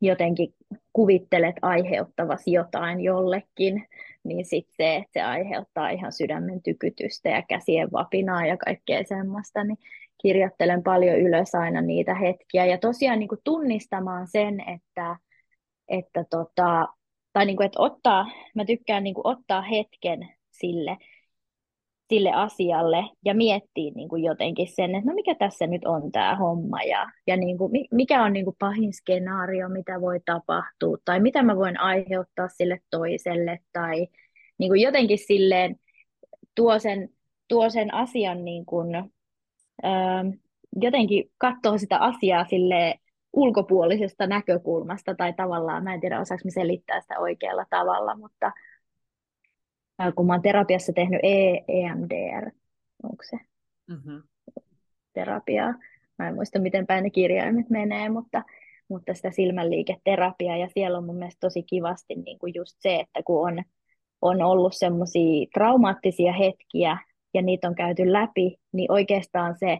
jotenkin 0.00 0.54
kuvittelet 0.92 1.56
aiheuttavasi 1.62 2.52
jotain 2.52 3.00
jollekin, 3.00 3.88
niin 4.24 4.44
sitten 4.44 4.74
se, 4.76 4.96
että 4.96 5.10
se 5.12 5.22
aiheuttaa 5.22 5.90
ihan 5.90 6.12
sydämen 6.12 6.62
tykytystä 6.62 7.28
ja 7.28 7.42
käsien 7.42 7.92
vapinaa 7.92 8.46
ja 8.46 8.56
kaikkea 8.56 9.04
semmoista, 9.04 9.64
niin 9.64 9.78
kirjoittelen 10.22 10.82
paljon 10.82 11.18
ylös 11.18 11.54
aina 11.54 11.80
niitä 11.80 12.14
hetkiä. 12.14 12.66
Ja 12.66 12.78
tosiaan 12.78 13.18
niin 13.18 13.28
kuin 13.28 13.40
tunnistamaan 13.44 14.28
sen, 14.28 14.60
että, 14.60 15.16
että 15.88 16.24
tota, 16.30 16.88
tai 17.32 17.46
niin 17.46 17.56
kuin, 17.56 17.66
että 17.66 17.82
ottaa, 17.82 18.26
mä 18.54 18.64
tykkään 18.64 19.04
niin 19.04 19.14
kuin 19.14 19.26
ottaa 19.26 19.62
hetken 19.62 20.28
sille, 20.50 20.96
sille 22.08 22.32
asialle 22.32 23.04
ja 23.24 23.34
miettiä 23.34 23.92
niin 23.94 24.08
kuin 24.08 24.24
jotenkin 24.24 24.68
sen, 24.68 24.94
että 24.94 25.10
no 25.10 25.14
mikä 25.14 25.34
tässä 25.34 25.66
nyt 25.66 25.84
on 25.84 26.12
tämä 26.12 26.36
homma 26.36 26.82
ja, 26.82 27.06
ja 27.26 27.36
niin 27.36 27.58
kuin, 27.58 27.72
mikä 27.92 28.24
on 28.24 28.32
niin 28.32 28.44
kuin 28.44 28.56
pahin 28.58 28.92
skenaario, 28.92 29.68
mitä 29.68 30.00
voi 30.00 30.20
tapahtua 30.24 30.96
tai 31.04 31.20
mitä 31.20 31.42
mä 31.42 31.56
voin 31.56 31.80
aiheuttaa 31.80 32.48
sille 32.48 32.80
toiselle 32.90 33.58
tai 33.72 34.06
niin 34.58 34.70
kuin 34.70 34.80
jotenkin 34.80 35.18
silleen 35.18 35.76
tuo 36.54 36.78
sen, 36.78 37.08
tuo 37.48 37.70
sen 37.70 37.94
asian 37.94 38.44
niin 38.44 38.66
kuin, 38.66 38.94
ähm, 39.84 40.28
jotenkin 40.76 41.30
katsoo 41.38 41.78
sitä 41.78 41.98
asiaa 41.98 42.44
sille 42.44 42.94
ulkopuolisesta 43.32 44.26
näkökulmasta 44.26 45.14
tai 45.14 45.32
tavallaan, 45.32 45.84
mä 45.84 45.94
en 45.94 46.00
tiedä 46.00 46.20
osaanko 46.20 46.44
selittää 46.48 47.00
sitä 47.00 47.18
oikealla 47.18 47.64
tavalla, 47.70 48.16
mutta 48.16 48.52
kun 50.14 50.26
mä 50.26 50.32
oon 50.32 50.42
terapiassa 50.42 50.92
tehnyt 50.92 51.20
e- 51.22 51.64
EMDR, 51.68 52.50
onko 53.02 53.24
se 53.30 53.36
mm-hmm. 53.86 54.22
terapiaa, 55.12 55.74
mä 56.18 56.28
en 56.28 56.34
muista 56.34 56.58
miten 56.58 56.86
päin 56.86 57.04
ne 57.04 57.10
kirjaimet 57.10 57.70
menee, 57.70 58.08
mutta, 58.08 58.42
mutta 58.88 59.14
sitä 59.14 59.30
silmänliiketerapiaa 59.30 60.56
ja 60.56 60.68
siellä 60.68 60.98
on 60.98 61.04
mun 61.04 61.16
mielestä 61.16 61.40
tosi 61.40 61.62
kivasti 61.62 62.14
niin 62.14 62.38
kuin 62.38 62.54
just 62.54 62.76
se, 62.78 62.94
että 62.94 63.20
kun 63.24 63.48
on, 63.48 63.62
on 64.22 64.42
ollut 64.42 64.72
semmoisia 64.76 65.46
traumaattisia 65.54 66.32
hetkiä 66.32 66.98
ja 67.34 67.42
niitä 67.42 67.68
on 67.68 67.74
käyty 67.74 68.12
läpi, 68.12 68.56
niin 68.72 68.92
oikeastaan 68.92 69.56
se 69.58 69.78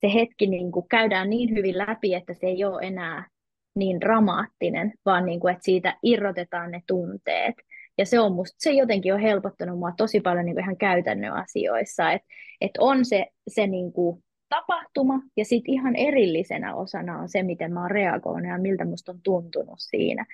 se 0.00 0.14
hetki 0.14 0.46
niin 0.46 0.72
kuin 0.72 0.88
käydään 0.88 1.30
niin 1.30 1.50
hyvin 1.56 1.78
läpi, 1.78 2.14
että 2.14 2.34
se 2.34 2.46
ei 2.46 2.64
ole 2.64 2.86
enää 2.86 3.28
niin 3.74 4.00
dramaattinen, 4.00 4.92
vaan 5.06 5.26
niin 5.26 5.40
kuin, 5.40 5.52
että 5.52 5.64
siitä 5.64 5.96
irrotetaan 6.02 6.70
ne 6.70 6.82
tunteet. 6.86 7.54
Ja 8.00 8.06
se 8.06 8.20
on 8.20 8.32
musta, 8.32 8.56
se 8.58 8.70
jotenkin 8.70 9.14
on 9.14 9.20
helpottanut 9.20 9.78
mua 9.78 9.92
tosi 9.96 10.20
paljon 10.20 10.44
niin 10.44 10.54
kuin 10.54 10.62
ihan 10.62 10.76
käytännön 10.76 11.32
asioissa, 11.32 12.12
että 12.12 12.28
että 12.60 12.80
on 12.82 13.04
se, 13.04 13.26
se 13.48 13.66
niin 13.66 13.92
kuin 13.92 14.24
tapahtuma 14.48 15.22
ja 15.36 15.44
sitten 15.44 15.74
ihan 15.74 15.96
erillisenä 15.96 16.74
osana 16.74 17.18
on 17.18 17.28
se, 17.28 17.42
miten 17.42 17.72
mä 17.72 17.80
oon 17.80 17.90
reagoinut 17.90 18.50
ja 18.50 18.58
miltä 18.58 18.84
musta 18.84 19.12
on 19.12 19.20
tuntunut 19.22 19.78
siinä. 19.78 20.26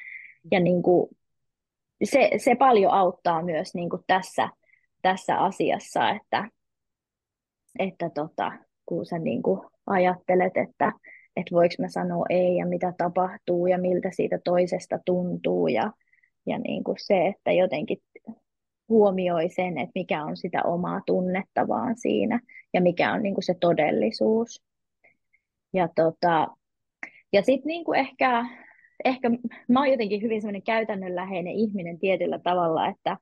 Ja 0.50 0.60
niin 0.60 0.82
kuin, 0.82 1.08
se, 2.04 2.30
se 2.36 2.54
paljon 2.54 2.92
auttaa 2.92 3.42
myös 3.42 3.74
niin 3.74 3.90
kuin 3.90 4.02
tässä, 4.06 4.48
tässä 5.02 5.38
asiassa, 5.38 6.10
että, 6.10 6.50
että 7.78 8.10
tota, 8.10 8.52
kun 8.86 9.06
sä 9.06 9.18
niin 9.18 9.42
kuin 9.42 9.60
ajattelet, 9.86 10.56
että, 10.56 10.92
että 11.36 11.54
voiko 11.54 11.74
mä 11.78 11.88
sanoa 11.88 12.26
ei 12.30 12.56
ja 12.56 12.66
mitä 12.66 12.92
tapahtuu 12.98 13.66
ja 13.66 13.78
miltä 13.78 14.10
siitä 14.12 14.38
toisesta 14.44 14.98
tuntuu 15.06 15.68
ja, 15.68 15.92
ja 16.46 16.58
niin 16.58 16.84
kuin 16.84 16.96
se, 16.98 17.26
että 17.26 17.52
jotenkin 17.52 17.98
huomioi 18.88 19.48
sen, 19.48 19.78
että 19.78 19.92
mikä 19.94 20.24
on 20.24 20.36
sitä 20.36 20.62
omaa 20.62 21.00
tunnetta 21.06 21.68
vaan 21.68 21.96
siinä 21.96 22.40
ja 22.74 22.80
mikä 22.80 23.12
on 23.12 23.22
niin 23.22 23.34
kuin 23.34 23.44
se 23.44 23.54
todellisuus. 23.60 24.62
Ja, 25.72 25.88
tota, 25.94 26.48
ja 27.32 27.42
sitten 27.42 27.66
niin 27.66 27.84
kuin 27.84 27.98
ehkä, 27.98 28.46
ehkä 29.04 29.30
mä 29.68 29.80
oon 29.80 29.90
jotenkin 29.90 30.22
hyvin 30.22 30.40
semmoinen 30.40 30.62
käytännönläheinen 30.62 31.52
ihminen 31.52 31.98
tietyllä 31.98 32.38
tavalla, 32.38 32.88
että, 32.88 33.16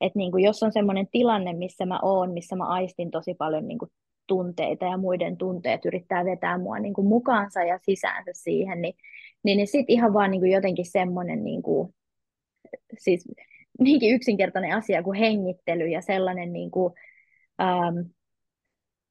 että 0.00 0.18
niin 0.18 0.32
kuin 0.32 0.44
jos 0.44 0.62
on 0.62 0.72
semmoinen 0.72 1.06
tilanne, 1.12 1.52
missä 1.52 1.86
mä 1.86 1.98
oon, 2.02 2.32
missä 2.32 2.56
mä 2.56 2.66
aistin 2.66 3.10
tosi 3.10 3.34
paljon 3.34 3.68
niin 3.68 3.78
kuin 3.78 3.90
tunteita 4.26 4.84
ja 4.84 4.96
muiden 4.96 5.36
tunteet 5.36 5.84
yrittää 5.84 6.24
vetää 6.24 6.58
mua 6.58 6.78
niin 6.78 6.94
kuin 6.94 7.06
mukaansa 7.06 7.62
ja 7.62 7.78
sisäänsä 7.82 8.30
siihen, 8.34 8.82
niin, 8.82 8.94
niin, 9.42 9.56
niin 9.56 9.66
sitten 9.66 9.94
ihan 9.94 10.12
vaan 10.12 10.30
niin 10.30 10.40
kuin 10.40 10.52
jotenkin 10.52 10.90
semmoinen 10.90 11.44
niin 11.44 11.62
kuin, 11.62 11.94
siis 12.98 13.28
niinkin 13.78 14.14
yksinkertainen 14.14 14.76
asia 14.76 15.02
kuin 15.02 15.18
hengittely 15.18 15.86
ja 15.86 16.00
sellainen 16.00 16.52
niin 16.52 16.70
kuin, 16.70 16.94
ähm, 17.60 17.98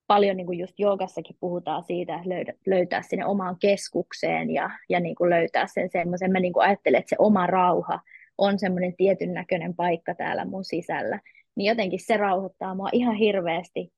paljon 0.07 0.37
niin 0.37 0.47
kuin 0.47 0.59
just 0.59 0.79
joogassakin 0.79 1.37
puhutaan 1.39 1.83
siitä, 1.83 2.15
että 2.15 2.29
löydä, 2.29 2.53
löytää 2.67 3.01
sinne 3.01 3.25
omaan 3.25 3.55
keskukseen 3.59 4.49
ja, 4.49 4.69
ja 4.89 4.99
niin 4.99 5.15
kuin 5.15 5.29
löytää 5.29 5.67
sen 5.67 5.89
semmoisen, 5.91 6.31
mä 6.31 6.39
niin 6.39 6.53
kuin 6.53 6.65
ajattelen, 6.65 6.99
että 6.99 7.09
se 7.09 7.15
oma 7.19 7.47
rauha 7.47 7.99
on 8.37 8.59
semmoinen 8.59 8.95
tietyn 8.95 9.33
näköinen 9.33 9.75
paikka 9.75 10.15
täällä 10.15 10.45
mun 10.45 10.65
sisällä, 10.65 11.19
niin 11.55 11.69
jotenkin 11.69 11.99
se 11.99 12.17
rauhoittaa 12.17 12.75
mua 12.75 12.89
ihan 12.91 13.15
hirveästi 13.15 13.91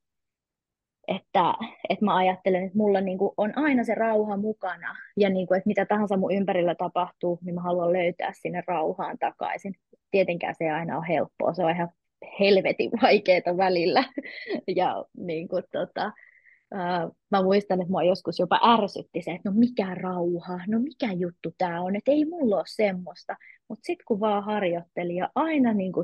että, 1.07 1.53
että 1.89 2.05
mä 2.05 2.15
ajattelen, 2.15 2.63
että 2.63 2.77
mulla 2.77 3.01
niin 3.01 3.17
kuin 3.17 3.31
on 3.37 3.57
aina 3.57 3.83
se 3.83 3.95
rauha 3.95 4.37
mukana 4.37 4.95
ja 5.17 5.29
niin 5.29 5.47
kuin, 5.47 5.57
että 5.57 5.67
mitä 5.67 5.85
tahansa 5.85 6.17
mun 6.17 6.33
ympärillä 6.33 6.75
tapahtuu, 6.75 7.39
niin 7.41 7.55
mä 7.55 7.61
haluan 7.61 7.93
löytää 7.93 8.31
sinne 8.33 8.63
rauhaan 8.67 9.17
takaisin. 9.17 9.75
Tietenkään 10.11 10.55
se 10.57 10.63
ei 10.63 10.69
aina 10.69 10.97
ole 10.97 11.07
helppoa, 11.07 11.53
se 11.53 11.63
on 11.63 11.71
ihan 11.71 11.89
helvetin 12.39 12.91
vaikeaa 13.01 13.57
välillä. 13.57 14.03
ja 14.75 15.05
niin 15.17 15.47
kuin, 15.47 15.63
tota, 15.71 16.11
Uh, 16.73 17.15
mä 17.31 17.43
muistan, 17.43 17.81
että 17.81 17.91
mua 17.91 18.03
joskus 18.03 18.39
jopa 18.39 18.59
ärsytti 18.73 19.21
se, 19.21 19.31
että 19.31 19.49
no 19.49 19.55
mikä 19.55 19.95
rauha, 19.95 20.59
no 20.67 20.79
mikä 20.79 21.13
juttu 21.13 21.53
tämä 21.57 21.81
on, 21.81 21.95
että 21.95 22.11
ei 22.11 22.25
mulla 22.25 22.55
ole 22.55 22.63
semmoista. 22.67 23.35
Mutta 23.69 23.85
sitten 23.85 24.05
kun 24.07 24.19
vaan 24.19 24.43
harjoitteli 24.43 25.15
ja 25.15 25.29
aina 25.35 25.73
niin 25.73 25.93
kun 25.93 26.03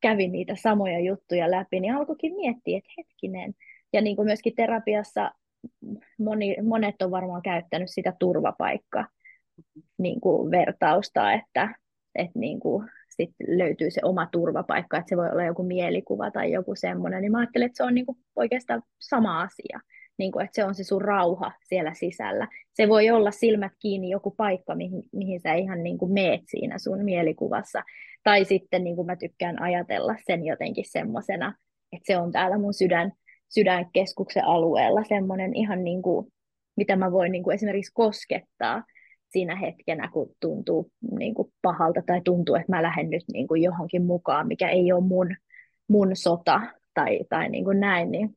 kävi 0.00 0.28
niitä 0.28 0.56
samoja 0.56 1.00
juttuja 1.00 1.50
läpi, 1.50 1.80
niin 1.80 1.94
alkoikin 1.94 2.34
miettiä, 2.34 2.78
että 2.78 2.90
hetkinen, 2.98 3.54
ja 3.92 4.00
niin 4.00 4.16
kuin 4.16 4.26
myöskin 4.26 4.54
terapiassa 4.54 5.32
moni, 6.18 6.56
monet 6.62 7.02
on 7.02 7.10
varmaan 7.10 7.42
käyttänyt 7.42 7.90
sitä 7.90 8.12
turvapaikkaa 8.18 9.06
niin 9.98 10.20
kuin 10.20 10.50
vertausta, 10.50 11.32
että, 11.32 11.74
että 12.14 12.38
niin 12.38 12.60
kuin 12.60 12.88
sit 13.08 13.30
löytyy 13.48 13.90
se 13.90 14.00
oma 14.04 14.26
turvapaikka, 14.26 14.98
että 14.98 15.08
se 15.08 15.16
voi 15.16 15.30
olla 15.30 15.44
joku 15.44 15.62
mielikuva 15.62 16.30
tai 16.30 16.52
joku 16.52 16.74
semmoinen, 16.74 17.22
niin 17.22 17.32
mä 17.32 17.38
ajattelen, 17.38 17.66
että 17.66 17.76
se 17.76 17.84
on 17.84 17.94
niin 17.94 18.06
kuin 18.06 18.18
oikeastaan 18.36 18.82
sama 18.98 19.40
asia, 19.40 19.80
niin 20.18 20.32
kuin, 20.32 20.44
että 20.44 20.54
se 20.54 20.64
on 20.64 20.74
se 20.74 20.84
sun 20.84 21.02
rauha 21.02 21.52
siellä 21.62 21.94
sisällä. 21.94 22.48
Se 22.72 22.88
voi 22.88 23.10
olla 23.10 23.30
silmät 23.30 23.72
kiinni 23.78 24.10
joku 24.10 24.30
paikka, 24.30 24.74
mihin, 24.74 25.02
mihin 25.12 25.40
sä 25.40 25.54
ihan 25.54 25.82
niin 25.82 25.98
kuin 25.98 26.12
meet 26.12 26.40
siinä 26.46 26.78
sun 26.78 27.04
mielikuvassa, 27.04 27.82
tai 28.22 28.44
sitten 28.44 28.84
niin 28.84 28.96
kuin 28.96 29.06
mä 29.06 29.16
tykkään 29.16 29.62
ajatella 29.62 30.14
sen 30.26 30.44
jotenkin 30.44 30.84
semmoisena, 30.88 31.54
että 31.92 32.06
se 32.06 32.16
on 32.16 32.32
täällä 32.32 32.58
mun 32.58 32.74
sydän, 32.74 33.12
sydänkeskuksen 33.48 34.44
alueella 34.44 35.04
semmoinen 35.04 35.56
ihan 35.56 35.84
niin 35.84 36.02
kuin, 36.02 36.26
mitä 36.76 36.96
mä 36.96 37.12
voin 37.12 37.32
niin 37.32 37.42
kuin 37.42 37.54
esimerkiksi 37.54 37.92
koskettaa 37.94 38.84
siinä 39.28 39.56
hetkenä, 39.56 40.08
kun 40.12 40.30
tuntuu 40.40 40.90
niin 41.18 41.34
kuin 41.34 41.52
pahalta 41.62 42.02
tai 42.06 42.20
tuntuu, 42.24 42.54
että 42.54 42.72
mä 42.72 42.82
lähden 42.82 43.10
nyt 43.10 43.24
niin 43.32 43.48
kuin 43.48 43.62
johonkin 43.62 44.04
mukaan, 44.04 44.46
mikä 44.46 44.68
ei 44.68 44.92
ole 44.92 45.04
mun, 45.04 45.36
mun 45.88 46.16
sota 46.16 46.60
tai, 46.94 47.20
tai 47.28 47.48
niin 47.48 47.64
kuin 47.64 47.80
näin, 47.80 48.10
niin, 48.10 48.36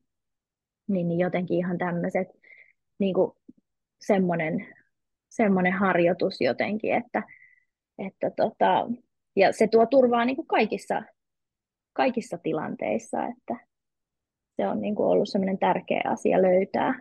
niin, 0.88 1.08
niin 1.08 1.20
jotenkin 1.20 1.58
ihan 1.58 1.78
tämmöiset 1.78 2.28
niin 2.98 3.14
kuin 3.14 3.32
semmoinen, 4.00 4.66
semmoinen 5.28 5.72
harjoitus 5.72 6.40
jotenkin, 6.40 6.94
että, 6.94 7.22
että 7.98 8.30
tota, 8.36 8.88
ja 9.36 9.52
se 9.52 9.66
tuo 9.66 9.86
turvaa 9.86 10.24
niin 10.24 10.36
kuin 10.36 10.48
kaikissa, 10.48 11.02
kaikissa 11.92 12.38
tilanteissa, 12.38 13.26
että, 13.26 13.71
se 14.56 14.68
on 14.68 14.80
niin 14.80 14.94
kuin 14.94 15.06
ollut 15.06 15.28
semmoinen 15.28 15.58
tärkeä 15.58 16.02
asia 16.08 16.42
löytää. 16.42 17.00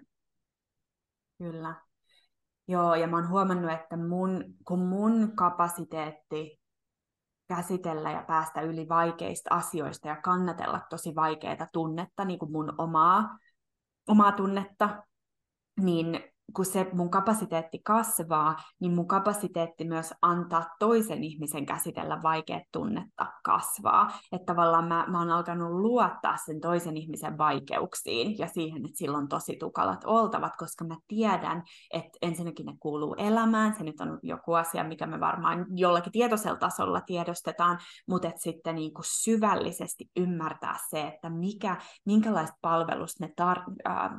Kyllä. 1.37 1.75
Joo, 2.67 2.95
ja 2.95 3.07
mä 3.07 3.17
oon 3.17 3.29
huomannut, 3.29 3.71
että 3.71 3.97
mun, 3.97 4.43
kun 4.67 4.79
mun 4.79 5.31
kapasiteetti 5.35 6.61
käsitellä 7.47 8.11
ja 8.11 8.23
päästä 8.27 8.61
yli 8.61 8.89
vaikeista 8.89 9.55
asioista 9.55 10.07
ja 10.07 10.15
kannatella 10.15 10.81
tosi 10.89 11.15
vaikeita 11.15 11.67
tunnetta, 11.73 12.25
niin 12.25 12.39
kuin 12.39 12.51
mun 12.51 12.73
omaa, 12.77 13.37
omaa 14.07 14.31
tunnetta, 14.31 15.03
niin 15.81 16.30
kun 16.53 16.65
se 16.65 16.87
mun 16.93 17.09
kapasiteetti 17.09 17.79
kasvaa, 17.83 18.55
niin 18.79 18.95
mun 18.95 19.07
kapasiteetti 19.07 19.85
myös 19.85 20.13
antaa 20.21 20.65
toisen 20.79 21.23
ihmisen 21.23 21.65
käsitellä 21.65 22.23
vaikeat 22.23 22.63
tunnetta 22.71 23.27
kasvaa. 23.43 24.11
Että 24.31 24.45
tavallaan 24.45 24.87
mä, 24.87 25.05
mä 25.07 25.19
oon 25.19 25.29
alkanut 25.29 25.71
luottaa 25.71 26.37
sen 26.45 26.61
toisen 26.61 26.97
ihmisen 26.97 27.37
vaikeuksiin 27.37 28.37
ja 28.37 28.47
siihen, 28.47 28.85
että 28.85 28.97
sillä 28.97 29.17
on 29.17 29.27
tosi 29.27 29.55
tukalat 29.59 30.03
oltavat, 30.05 30.55
koska 30.57 30.85
mä 30.85 30.95
tiedän, 31.07 31.63
että 31.93 32.17
ensinnäkin 32.21 32.65
ne 32.65 32.73
kuuluu 32.79 33.15
elämään. 33.17 33.75
Se 33.77 33.83
nyt 33.83 34.01
on 34.01 34.19
joku 34.23 34.53
asia, 34.53 34.83
mikä 34.83 35.05
me 35.05 35.19
varmaan 35.19 35.65
jollakin 35.69 36.11
tietoisella 36.11 36.57
tasolla 36.57 37.01
tiedostetaan, 37.01 37.79
mutta 38.07 38.27
että 38.27 38.41
sitten 38.41 38.75
niin 38.75 38.93
kuin 38.93 39.05
syvällisesti 39.07 40.09
ymmärtää 40.17 40.75
se, 40.89 41.07
että 41.07 41.29
mikä, 41.29 41.77
minkälaista 42.05 42.57
palvelusta 42.61 43.25
ne 43.25 43.33
tar- 43.41 43.91
äh, 43.91 44.11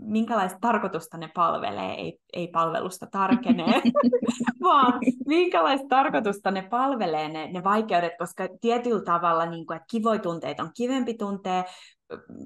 minkälaista 0.00 0.58
tarkoitusta 0.60 1.18
ne 1.18 1.30
palvelee, 1.34 1.94
ei, 1.94 2.18
ei 2.32 2.48
palvelusta 2.48 3.06
tarkenee, 3.12 3.82
vaan 4.62 5.00
minkälaista 5.26 5.86
tarkoitusta 5.88 6.50
ne 6.50 6.62
palvelee, 6.62 7.28
ne, 7.28 7.52
ne 7.52 7.64
vaikeudet, 7.64 8.12
koska 8.18 8.48
tietyllä 8.60 9.02
tavalla, 9.02 9.46
niin 9.46 9.66
kuin, 9.66 9.76
että 9.76 9.86
kivoitunteet 9.90 10.60
on 10.60 10.70
kivempi 10.76 11.14
tuntea, 11.14 11.64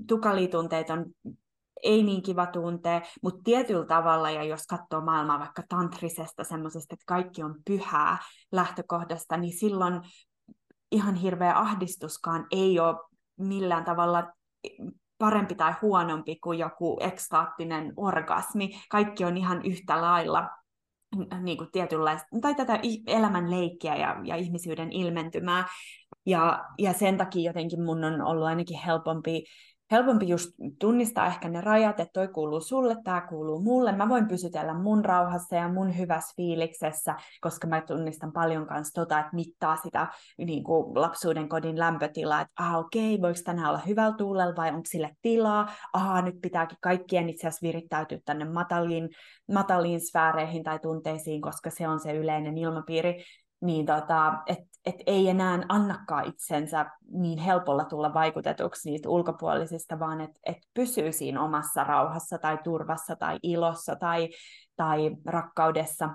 tukalitunteet 0.08 0.90
on 0.90 1.04
ei 1.82 2.02
niin 2.02 2.22
kiva 2.22 2.46
tuntee, 2.46 3.02
mutta 3.22 3.40
tietyllä 3.44 3.86
tavalla, 3.86 4.30
ja 4.30 4.44
jos 4.44 4.66
katsoo 4.66 5.00
maailmaa 5.00 5.38
vaikka 5.38 5.62
tantrisesta, 5.68 6.44
semmoisesta, 6.44 6.94
että 6.94 7.04
kaikki 7.06 7.42
on 7.42 7.54
pyhää 7.66 8.18
lähtökohdasta, 8.52 9.36
niin 9.36 9.58
silloin 9.58 10.00
ihan 10.92 11.14
hirveä 11.14 11.58
ahdistuskaan 11.58 12.46
ei 12.50 12.80
ole 12.80 12.96
millään 13.38 13.84
tavalla 13.84 14.32
parempi 15.18 15.54
tai 15.54 15.74
huonompi 15.82 16.36
kuin 16.36 16.58
joku 16.58 16.98
ekstaattinen 17.00 17.92
orgasmi. 17.96 18.70
Kaikki 18.90 19.24
on 19.24 19.36
ihan 19.36 19.64
yhtä 19.64 20.00
lailla 20.00 20.50
niin 21.42 21.58
kuin 21.58 21.70
tietynlaista, 21.72 22.26
tai 22.40 22.54
tätä 22.54 22.80
elämän 23.06 23.50
leikkiä 23.50 23.96
ja, 23.96 24.16
ja 24.24 24.36
ihmisyyden 24.36 24.92
ilmentymää. 24.92 25.66
Ja, 26.26 26.64
ja 26.78 26.92
sen 26.92 27.16
takia 27.18 27.50
jotenkin 27.50 27.82
mun 27.82 28.04
on 28.04 28.22
ollut 28.22 28.46
ainakin 28.46 28.78
helpompi 28.78 29.44
helpompi 29.94 30.28
just 30.28 30.50
tunnistaa 30.80 31.26
ehkä 31.26 31.48
ne 31.48 31.60
rajat, 31.60 32.00
että 32.00 32.12
toi 32.12 32.28
kuuluu 32.28 32.60
sulle, 32.60 32.96
tämä 33.04 33.20
kuuluu 33.20 33.60
mulle. 33.60 33.92
Mä 33.92 34.08
voin 34.08 34.28
pysytellä 34.28 34.74
mun 34.74 35.04
rauhassa 35.04 35.56
ja 35.56 35.68
mun 35.68 35.98
hyvässä 35.98 36.34
fiiliksessä, 36.36 37.14
koska 37.40 37.66
mä 37.66 37.80
tunnistan 37.80 38.32
paljon 38.32 38.66
kanssa 38.66 39.00
tota, 39.00 39.18
että 39.18 39.34
mittaa 39.34 39.76
sitä 39.76 40.06
niin 40.38 40.64
kuin 40.64 41.00
lapsuuden 41.00 41.48
kodin 41.48 41.78
lämpötilaa, 41.78 42.40
että 42.40 42.52
ah 42.58 42.78
okei, 42.78 43.22
voiko 43.22 43.40
tänään 43.44 43.68
olla 43.68 43.82
hyvällä 43.86 44.16
tuulella 44.16 44.56
vai 44.56 44.68
onko 44.68 44.86
sille 44.88 45.16
tilaa, 45.22 45.72
aha 45.92 46.22
nyt 46.22 46.36
pitääkin 46.42 46.78
kaikkien 46.80 47.28
itse 47.28 47.48
asiassa 47.48 47.66
virittäytyä 47.66 48.18
tänne 48.24 48.44
mataliin, 48.44 49.08
mataliin 49.52 50.00
sfääreihin 50.00 50.64
tai 50.64 50.78
tunteisiin, 50.78 51.40
koska 51.40 51.70
se 51.70 51.88
on 51.88 52.00
se 52.00 52.12
yleinen 52.12 52.58
ilmapiiri 52.58 53.24
niin 53.64 53.86
tota, 53.86 54.42
että 54.46 54.66
et 54.86 54.96
ei 55.06 55.28
enää 55.28 55.58
annakaan 55.68 56.24
itsensä 56.26 56.86
niin 57.10 57.38
helpolla 57.38 57.84
tulla 57.84 58.14
vaikutetuksi 58.14 58.90
niistä 58.90 59.08
ulkopuolisista, 59.08 59.98
vaan 59.98 60.20
että 60.20 60.40
et 60.46 60.56
pysyy 60.74 61.12
siinä 61.12 61.42
omassa 61.42 61.84
rauhassa 61.84 62.38
tai 62.38 62.58
turvassa 62.64 63.16
tai 63.16 63.38
ilossa 63.42 63.96
tai, 63.96 64.28
tai 64.76 65.16
rakkaudessa, 65.26 66.10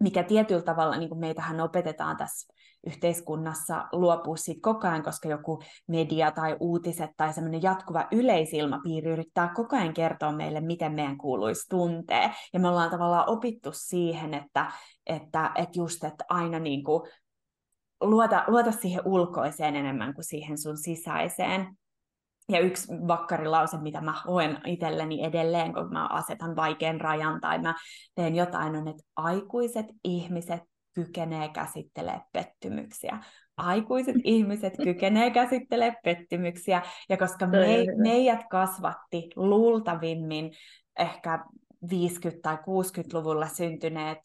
mikä 0.00 0.22
tietyllä 0.22 0.62
tavalla, 0.62 0.96
niin 0.96 1.08
kuin 1.08 1.18
meitähän 1.18 1.60
opetetaan 1.60 2.16
tässä 2.16 2.54
yhteiskunnassa 2.86 3.84
luopua 3.92 4.36
siitä 4.36 4.60
koko 4.62 4.88
ajan, 4.88 5.02
koska 5.02 5.28
joku 5.28 5.62
media 5.88 6.30
tai 6.30 6.56
uutiset 6.60 7.10
tai 7.16 7.32
semmoinen 7.32 7.62
jatkuva 7.62 8.06
yleisilmapiiri 8.12 9.10
yrittää 9.10 9.52
koko 9.54 9.76
ajan 9.76 9.94
kertoa 9.94 10.32
meille, 10.32 10.60
miten 10.60 10.92
meidän 10.92 11.18
kuuluisi 11.18 11.68
tuntea. 11.68 12.30
Ja 12.52 12.60
me 12.60 12.68
ollaan 12.68 12.90
tavallaan 12.90 13.30
opittu 13.30 13.70
siihen, 13.72 14.34
että, 14.34 14.72
että, 15.06 15.50
että 15.54 15.78
just, 15.78 16.04
että 16.04 16.24
aina 16.28 16.58
niin 16.58 16.84
kuin 16.84 17.02
luota, 18.00 18.44
luota 18.46 18.72
siihen 18.72 19.02
ulkoiseen 19.04 19.76
enemmän 19.76 20.14
kuin 20.14 20.24
siihen 20.24 20.58
sun 20.58 20.78
sisäiseen. 20.78 21.76
Ja 22.48 22.60
yksi 22.60 22.92
vakkarilause, 23.08 23.78
mitä 23.80 24.00
mä 24.00 24.14
hoen 24.26 24.58
itselleni 24.66 25.24
edelleen, 25.24 25.74
kun 25.74 25.92
mä 25.92 26.06
asetan 26.06 26.56
vaikean 26.56 27.00
rajan 27.00 27.40
tai 27.40 27.58
mä 27.58 27.74
teen 28.14 28.36
jotain, 28.36 28.76
on, 28.76 28.88
että 28.88 29.02
aikuiset 29.16 29.86
ihmiset 30.04 30.60
kykenee 30.96 31.48
käsittelemään 31.48 32.24
pettymyksiä. 32.32 33.18
Aikuiset 33.56 34.16
ihmiset 34.24 34.74
kykenee 34.84 35.30
käsittelemään 35.30 36.00
pettymyksiä, 36.04 36.82
ja 37.08 37.16
koska 37.16 37.46
me, 37.46 37.84
meidät 37.96 38.40
kasvatti 38.50 39.30
luultavimmin 39.36 40.52
ehkä 40.98 41.44
50- 41.84 41.88
tai 42.42 42.56
60-luvulla 42.56 43.48
syntyneet 43.48 44.18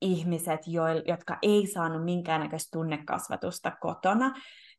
ihmiset, 0.00 0.60
jotka 1.06 1.38
ei 1.42 1.66
saanut 1.66 2.04
minkäännäköistä 2.04 2.68
tunnekasvatusta 2.72 3.72
kotona. 3.80 4.34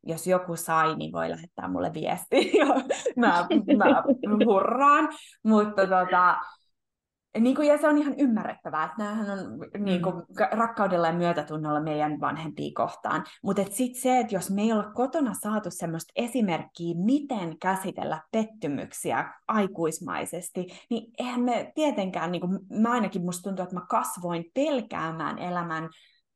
Jos 0.06 0.26
joku 0.26 0.56
sai, 0.56 0.96
niin 0.96 1.12
voi 1.12 1.30
lähettää 1.30 1.68
mulle 1.68 1.94
viesti. 1.94 2.52
mä, 3.16 3.46
mä 3.76 4.02
hurraan. 4.46 5.08
Mutta 5.44 5.82
tota, 5.82 6.36
niin 7.38 7.56
kuin, 7.56 7.68
ja 7.68 7.78
se 7.78 7.88
on 7.88 7.98
ihan 7.98 8.14
ymmärrettävää, 8.18 8.84
että 8.84 8.96
näähän 8.98 9.30
on 9.30 9.38
niin 9.78 10.02
kuin, 10.02 10.14
mm. 10.14 10.58
rakkaudella 10.58 11.06
ja 11.06 11.12
myötätunnolla 11.12 11.80
meidän 11.80 12.20
vanhempia 12.20 12.70
kohtaan. 12.74 13.24
Mutta 13.42 13.62
sitten 13.70 14.02
se, 14.02 14.18
että 14.18 14.34
jos 14.34 14.50
me 14.50 14.62
ei 14.62 14.72
olla 14.72 14.90
kotona 14.94 15.34
saatu 15.34 15.70
semmoista 15.70 16.12
esimerkkiä, 16.16 16.94
miten 17.04 17.58
käsitellä 17.58 18.22
pettymyksiä 18.32 19.32
aikuismaisesti, 19.48 20.66
niin 20.90 21.12
eihän 21.18 21.40
me 21.40 21.72
tietenkään, 21.74 22.32
niin 22.32 22.40
kuin, 22.40 22.58
mä 22.80 22.92
ainakin 22.92 23.22
musta 23.22 23.42
tuntuu, 23.42 23.62
että 23.62 23.74
mä 23.74 23.86
kasvoin 23.88 24.44
pelkäämään 24.54 25.38
elämän 25.38 25.88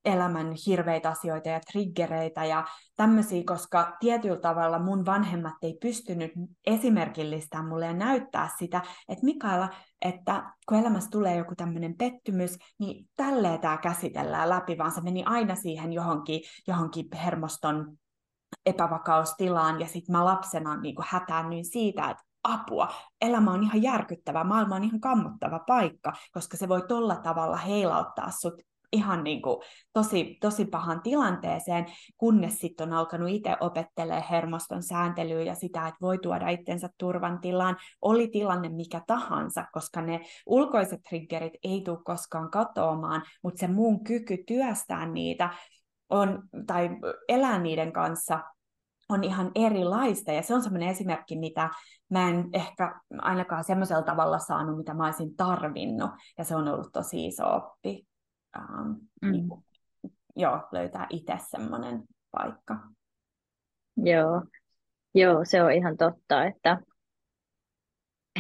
elämän 0.05 0.53
hirveitä 0.67 1.09
asioita 1.09 1.49
ja 1.49 1.61
triggereitä 1.73 2.45
ja 2.45 2.65
tämmöisiä, 2.97 3.43
koska 3.47 3.97
tietyllä 4.01 4.41
tavalla 4.41 4.79
mun 4.79 5.07
vanhemmat 5.07 5.55
ei 5.63 5.79
pystynyt 5.81 6.33
esimerkillistämään 6.67 7.69
mulle 7.69 7.87
ja 7.87 7.93
näyttää 7.93 8.49
sitä, 8.59 8.81
että 9.09 9.25
Mikaela, 9.25 9.69
että 10.05 10.53
kun 10.69 10.79
elämässä 10.79 11.11
tulee 11.11 11.37
joku 11.37 11.55
tämmöinen 11.57 11.95
pettymys, 11.97 12.59
niin 12.79 13.09
tälleen 13.17 13.61
tämä 13.61 13.77
käsitellään 13.77 14.49
läpi, 14.49 14.79
vaan 14.79 14.93
se 14.93 15.01
meni 15.01 15.25
aina 15.27 15.55
siihen 15.55 15.93
johonkin, 15.93 16.41
johonkin 16.67 17.07
hermoston 17.25 17.97
epävakaustilaan, 18.67 19.81
ja 19.81 19.87
sitten 19.87 20.13
mä 20.13 20.25
lapsena 20.25 20.77
niin 20.77 20.95
hätäännyin 21.01 21.65
siitä, 21.65 22.11
että 22.11 22.23
apua, 22.45 22.89
elämä 23.21 23.53
on 23.53 23.63
ihan 23.63 23.83
järkyttävä, 23.83 24.45
maailma 24.45 24.75
on 24.75 24.85
ihan 24.85 25.01
kammottava 25.01 25.59
paikka, 25.59 26.13
koska 26.33 26.57
se 26.57 26.69
voi 26.69 26.83
tolla 26.89 27.17
tavalla 27.17 27.57
heilauttaa 27.57 28.31
sut 28.31 28.55
ihan 28.95 29.25
niin 29.25 29.43
kuin 29.43 29.57
tosi, 29.93 30.39
tosi 30.41 30.65
pahan 30.65 31.03
tilanteeseen, 31.03 31.87
kunnes 32.17 32.59
sitten 32.59 32.89
on 32.89 32.99
alkanut 32.99 33.29
itse 33.29 33.57
opettelemaan 33.61 34.29
hermoston 34.31 34.83
sääntelyä 34.83 35.43
ja 35.43 35.55
sitä, 35.55 35.89
että 35.89 35.99
voi 36.03 36.19
tuoda 36.19 36.49
itsensä 36.49 36.89
turvan 36.99 37.41
tilaan, 37.41 37.77
oli 38.03 38.29
tilanne 38.29 38.69
mikä 38.69 39.03
tahansa, 39.07 39.65
koska 39.73 40.01
ne 40.01 40.21
ulkoiset 40.47 41.01
triggerit 41.09 41.55
ei 41.65 41.81
tule 41.81 41.99
koskaan 42.05 42.51
katoamaan, 42.51 43.23
mutta 43.43 43.61
se 43.61 43.69
muun 43.69 44.05
kyky 44.05 44.39
työstää 44.47 45.07
niitä 45.07 45.51
on, 46.11 46.43
tai 46.67 46.91
elää 47.29 47.59
niiden 47.59 47.93
kanssa 47.93 48.41
on 49.09 49.25
ihan 49.25 49.51
erilaista, 49.55 50.33
ja 50.33 50.43
se 50.43 50.55
on 50.55 50.63
semmoinen 50.63 50.89
esimerkki, 50.89 51.39
mitä 51.39 51.71
mä 52.11 52.29
en 52.29 52.49
ehkä 52.53 53.01
ainakaan 53.19 53.65
semmoisella 53.65 54.03
tavalla 54.03 54.39
saanut, 54.39 54.77
mitä 54.77 54.95
mä 54.95 55.05
olisin 55.05 55.37
tarvinnut, 55.37 56.11
ja 56.39 56.45
se 56.45 56.57
on 56.57 56.69
ollut 56.69 56.93
tosi 56.93 57.27
iso 57.27 57.57
oppi 57.57 58.07
ähm, 58.57 58.91
mm. 59.23 59.33
niin 59.33 59.49
kuin, 59.49 59.65
joo, 60.37 60.69
löytää 60.73 61.07
itse 61.11 61.33
semmoinen 61.51 62.03
paikka. 62.31 62.79
Joo. 63.97 64.43
joo, 65.15 65.45
se 65.45 65.63
on 65.63 65.73
ihan 65.73 65.97
totta, 65.97 66.45
että, 66.45 66.79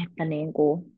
että 0.04 0.24
niin 0.24 0.52
kuin, 0.52 0.94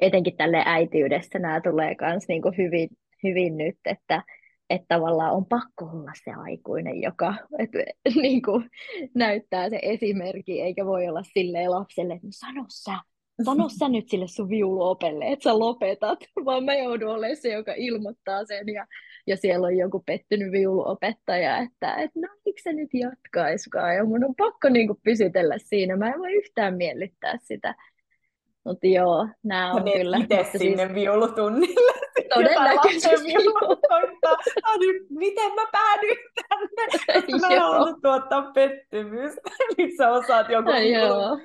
etenkin 0.00 0.36
tälle 0.36 0.62
äitiydessä 0.66 1.38
nämä 1.38 1.60
tulee 1.60 1.96
myös 2.00 2.24
niin 2.28 2.42
kuin 2.42 2.56
hyvin, 2.58 2.88
hyvin 3.22 3.56
nyt, 3.56 3.78
että, 3.84 4.22
että 4.70 4.86
tavallaan 4.88 5.32
on 5.32 5.46
pakko 5.46 5.84
olla 5.84 6.12
se 6.24 6.30
aikuinen, 6.30 7.02
joka 7.02 7.34
et, 7.58 7.70
niin 8.22 8.42
kuin, 8.42 8.70
näyttää 9.14 9.70
se 9.70 9.78
esimerkki, 9.82 10.60
eikä 10.60 10.86
voi 10.86 11.08
olla 11.08 11.22
silleen 11.22 11.70
lapselle, 11.70 12.14
että 12.14 12.26
no 12.26 12.32
sano 12.32 12.64
sä, 12.68 12.98
sano 13.44 13.68
sä 13.68 13.88
nyt 13.88 14.08
sille 14.08 14.28
sun 14.28 14.48
viuluopelle, 14.48 15.24
että 15.24 15.42
sä 15.42 15.58
lopetat, 15.58 16.18
vaan 16.44 16.64
mä 16.64 16.74
joudun 16.74 17.08
olemaan 17.08 17.36
se, 17.36 17.52
joka 17.52 17.72
ilmoittaa 17.76 18.44
sen 18.44 18.68
ja, 18.68 18.86
ja 19.26 19.36
siellä 19.36 19.66
on 19.66 19.76
joku 19.76 20.02
pettynyt 20.06 20.52
viuluopettaja, 20.52 21.58
että 21.58 21.94
et, 21.94 22.10
no 22.14 22.28
miksi 22.44 22.62
se 22.62 22.72
nyt 22.72 22.90
jatkaiskaan 22.94 23.94
ja 23.94 24.04
mun 24.04 24.24
on 24.24 24.34
pakko 24.34 24.68
niinku 24.68 25.00
pysytellä 25.04 25.58
siinä, 25.58 25.96
mä 25.96 26.08
en 26.08 26.18
voi 26.18 26.32
yhtään 26.32 26.76
miellyttää 26.76 27.38
sitä. 27.42 27.74
Mutta 28.66 28.86
joo, 28.86 29.28
nämä 29.42 29.72
on 29.72 29.86
ja 29.86 29.92
kyllä... 29.92 30.16
itse 30.16 30.58
sinne 30.58 30.84
siis... 30.84 30.94
viulutunnille. 30.94 31.92
Todennäköisesti. 32.34 33.32
Miten 35.10 35.54
mä 35.54 35.66
päädyin 35.72 36.16
tänne? 36.48 37.40
Mä 37.40 37.60
halunnut 37.60 38.02
tuottaa 38.02 38.50
pettymystä. 38.54 39.40
Niin 39.76 39.96
sä 39.96 40.10
osaat 40.10 40.48
joku 40.50 40.70
joo. 40.70 41.38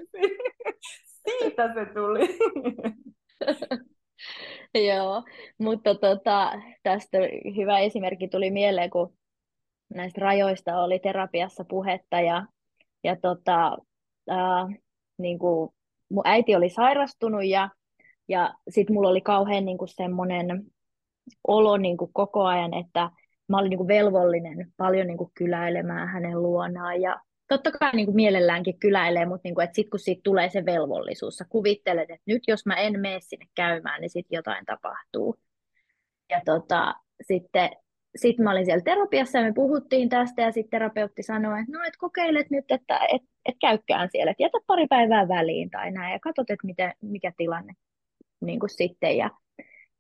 Siitä 1.29 1.73
se 1.73 1.85
tuli. 1.85 2.37
Joo, 4.93 5.23
mutta 5.57 5.95
tota, 5.95 6.51
tästä 6.83 7.17
hyvä 7.55 7.79
esimerkki 7.79 8.27
tuli 8.27 8.51
mieleen, 8.51 8.89
kun 8.89 9.13
näistä 9.93 10.21
rajoista 10.21 10.81
oli 10.81 10.99
terapiassa 10.99 11.65
puhetta 11.65 12.21
ja, 12.21 12.45
ja 13.03 13.15
tota, 13.15 13.77
ää, 14.29 14.67
niin 15.17 15.39
kuin 15.39 15.69
mun 16.09 16.27
äiti 16.27 16.55
oli 16.55 16.69
sairastunut 16.69 17.45
ja, 17.45 17.69
ja 18.27 18.53
sitten 18.69 18.93
mulla 18.93 19.09
oli 19.09 19.21
kauhean 19.21 19.65
niin 19.65 19.77
kuin 19.77 19.89
semmoinen 19.89 20.63
olo 21.47 21.77
niin 21.77 21.97
kuin 21.97 22.13
koko 22.13 22.43
ajan, 22.45 22.73
että 22.73 23.09
mä 23.49 23.57
olin 23.57 23.69
niin 23.69 23.77
kuin 23.77 23.87
velvollinen 23.87 24.73
paljon 24.77 25.07
niin 25.07 25.17
kuin 25.17 25.31
kyläilemään 25.33 26.07
hänen 26.07 26.41
luonaan 26.41 27.01
ja 27.01 27.21
totta 27.57 27.71
kai 27.71 27.91
niin 27.93 28.05
kuin 28.05 28.15
mielelläänkin 28.15 28.79
kyläilee, 28.79 29.25
mutta 29.25 29.41
niin 29.43 29.55
kuin, 29.55 29.63
että 29.63 29.81
kun 29.91 29.99
siitä 29.99 30.21
tulee 30.23 30.49
se 30.49 30.65
velvollisuus, 30.65 31.37
sä 31.37 31.45
kuvittelet, 31.49 32.09
että 32.09 32.23
nyt 32.25 32.43
jos 32.47 32.65
mä 32.65 32.75
en 32.75 32.99
mene 32.99 33.19
sinne 33.21 33.45
käymään, 33.55 34.01
niin 34.01 34.09
sitten 34.09 34.37
jotain 34.37 34.65
tapahtuu. 34.65 35.39
Ja 36.29 36.41
tota, 36.45 36.95
sitten 37.21 37.69
sit 38.15 38.37
mä 38.37 38.51
olin 38.51 38.65
siellä 38.65 38.83
terapiassa 38.83 39.37
ja 39.37 39.43
me 39.43 39.53
puhuttiin 39.53 40.09
tästä 40.09 40.41
ja 40.41 40.51
sitten 40.51 40.69
terapeutti 40.69 41.23
sanoi, 41.23 41.59
että 41.59 41.77
no 41.77 41.83
et 41.87 41.97
kokeilet 41.97 42.49
nyt, 42.49 42.65
että 42.69 42.99
et, 43.13 43.21
et 43.45 43.55
käykään 43.61 44.09
siellä, 44.11 44.31
että 44.31 44.43
jätä 44.43 44.57
pari 44.67 44.87
päivää 44.87 45.27
väliin 45.27 45.69
tai 45.69 45.91
näin 45.91 46.13
ja 46.13 46.19
katsot, 46.19 46.49
että 46.49 46.67
miten, 46.67 46.93
mikä 47.01 47.33
tilanne 47.37 47.73
niin 48.41 48.59
kuin 48.59 48.69
sitten. 48.69 49.17
Ja 49.17 49.29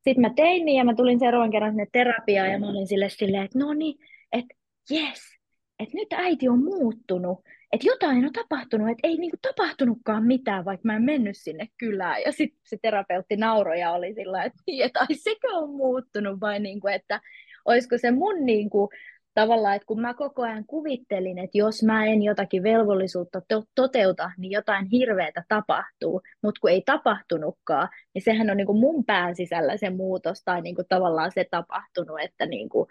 sitten 0.01 0.21
mä 0.21 0.33
tein 0.35 0.65
niin 0.65 0.77
ja 0.77 0.85
mä 0.85 0.95
tulin 0.95 1.19
seuraavan 1.19 1.51
kerran 1.51 1.71
sinne 1.71 1.87
terapiaan 1.91 2.51
ja 2.51 2.59
mä 2.59 2.69
olin 2.69 2.87
sille 2.87 3.09
silleen, 3.09 3.43
että 3.43 3.59
no 3.59 3.73
niin, 3.73 3.99
että 4.31 4.55
yes, 4.91 5.40
että 5.83 5.97
nyt 5.97 6.13
äiti 6.13 6.49
on 6.49 6.63
muuttunut, 6.63 7.39
että 7.71 7.87
jotain 7.87 8.25
on 8.25 8.33
tapahtunut, 8.33 8.89
että 8.89 9.07
ei 9.07 9.17
niinku 9.17 9.37
tapahtunutkaan 9.41 10.23
mitään, 10.23 10.65
vaikka 10.65 10.81
mä 10.83 10.95
en 10.95 11.01
mennyt 11.01 11.37
sinne 11.37 11.67
kylään. 11.77 12.21
Ja 12.21 12.31
sitten 12.31 12.59
se 12.63 12.77
terapeutti 12.81 13.37
nauroi 13.37 13.79
ja 13.79 13.91
oli 13.91 14.13
sillä 14.13 14.43
että, 14.43 14.63
niin, 14.67 14.85
että 14.85 14.99
ai 14.99 15.15
sekö 15.15 15.47
on 15.51 15.69
muuttunut 15.69 16.41
vai 16.41 16.59
niinku, 16.59 16.87
että 16.87 17.21
olisiko 17.65 17.97
se 17.97 18.11
mun 18.11 18.45
niinku, 18.45 18.89
tavallaan, 19.33 19.75
että 19.75 19.85
kun 19.85 20.01
mä 20.01 20.13
koko 20.13 20.41
ajan 20.41 20.65
kuvittelin, 20.65 21.37
että 21.37 21.57
jos 21.57 21.83
mä 21.83 22.05
en 22.05 22.23
jotakin 22.23 22.63
velvollisuutta 22.63 23.41
to- 23.47 23.63
toteuta, 23.75 24.31
niin 24.37 24.51
jotain 24.51 24.85
hirveätä 24.85 25.43
tapahtuu, 25.47 26.21
mutta 26.43 26.59
kun 26.61 26.71
ei 26.71 26.81
tapahtunutkaan, 26.85 27.89
niin 28.13 28.21
sehän 28.21 28.49
on 28.49 28.57
niin 28.57 28.67
kuin 28.67 28.79
mun 28.79 29.05
pään 29.05 29.35
sisällä 29.35 29.77
se 29.77 29.89
muutos 29.89 30.43
tai 30.45 30.61
niin 30.61 30.75
kuin 30.75 30.87
tavallaan 30.89 31.31
se 31.31 31.45
tapahtunut, 31.51 32.19
että 32.19 32.45
niin 32.45 32.69
kuin, 32.69 32.87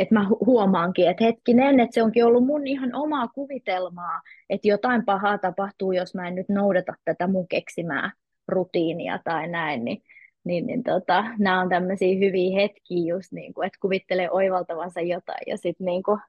että 0.00 0.14
mä 0.14 0.28
huomaankin, 0.46 1.10
että 1.10 1.24
hetkinen, 1.24 1.80
että 1.80 1.94
se 1.94 2.02
onkin 2.02 2.24
ollut 2.24 2.46
mun 2.46 2.66
ihan 2.66 2.94
omaa 2.94 3.28
kuvitelmaa, 3.28 4.20
että 4.50 4.68
jotain 4.68 5.04
pahaa 5.04 5.38
tapahtuu, 5.38 5.92
jos 5.92 6.14
mä 6.14 6.28
en 6.28 6.34
nyt 6.34 6.48
noudata 6.48 6.94
tätä 7.04 7.26
mun 7.26 7.48
keksimää 7.48 8.12
rutiinia 8.48 9.18
tai 9.24 9.48
näin, 9.48 9.84
niin, 9.84 10.02
niin, 10.44 10.66
niin 10.66 10.82
tota, 10.82 11.24
nämä 11.38 11.60
on 11.60 11.68
tämmöisiä 11.68 12.18
hyviä 12.18 12.60
hetkiä 12.60 13.14
just 13.14 13.32
niin 13.32 13.54
kuin, 13.54 13.66
että 13.66 13.78
kuvittelee 13.82 14.30
oivaltavansa 14.30 15.00
jotain 15.00 15.42
ja 15.46 15.56
sitten 15.56 15.84
niin 15.84 16.02
kuin, 16.02 16.20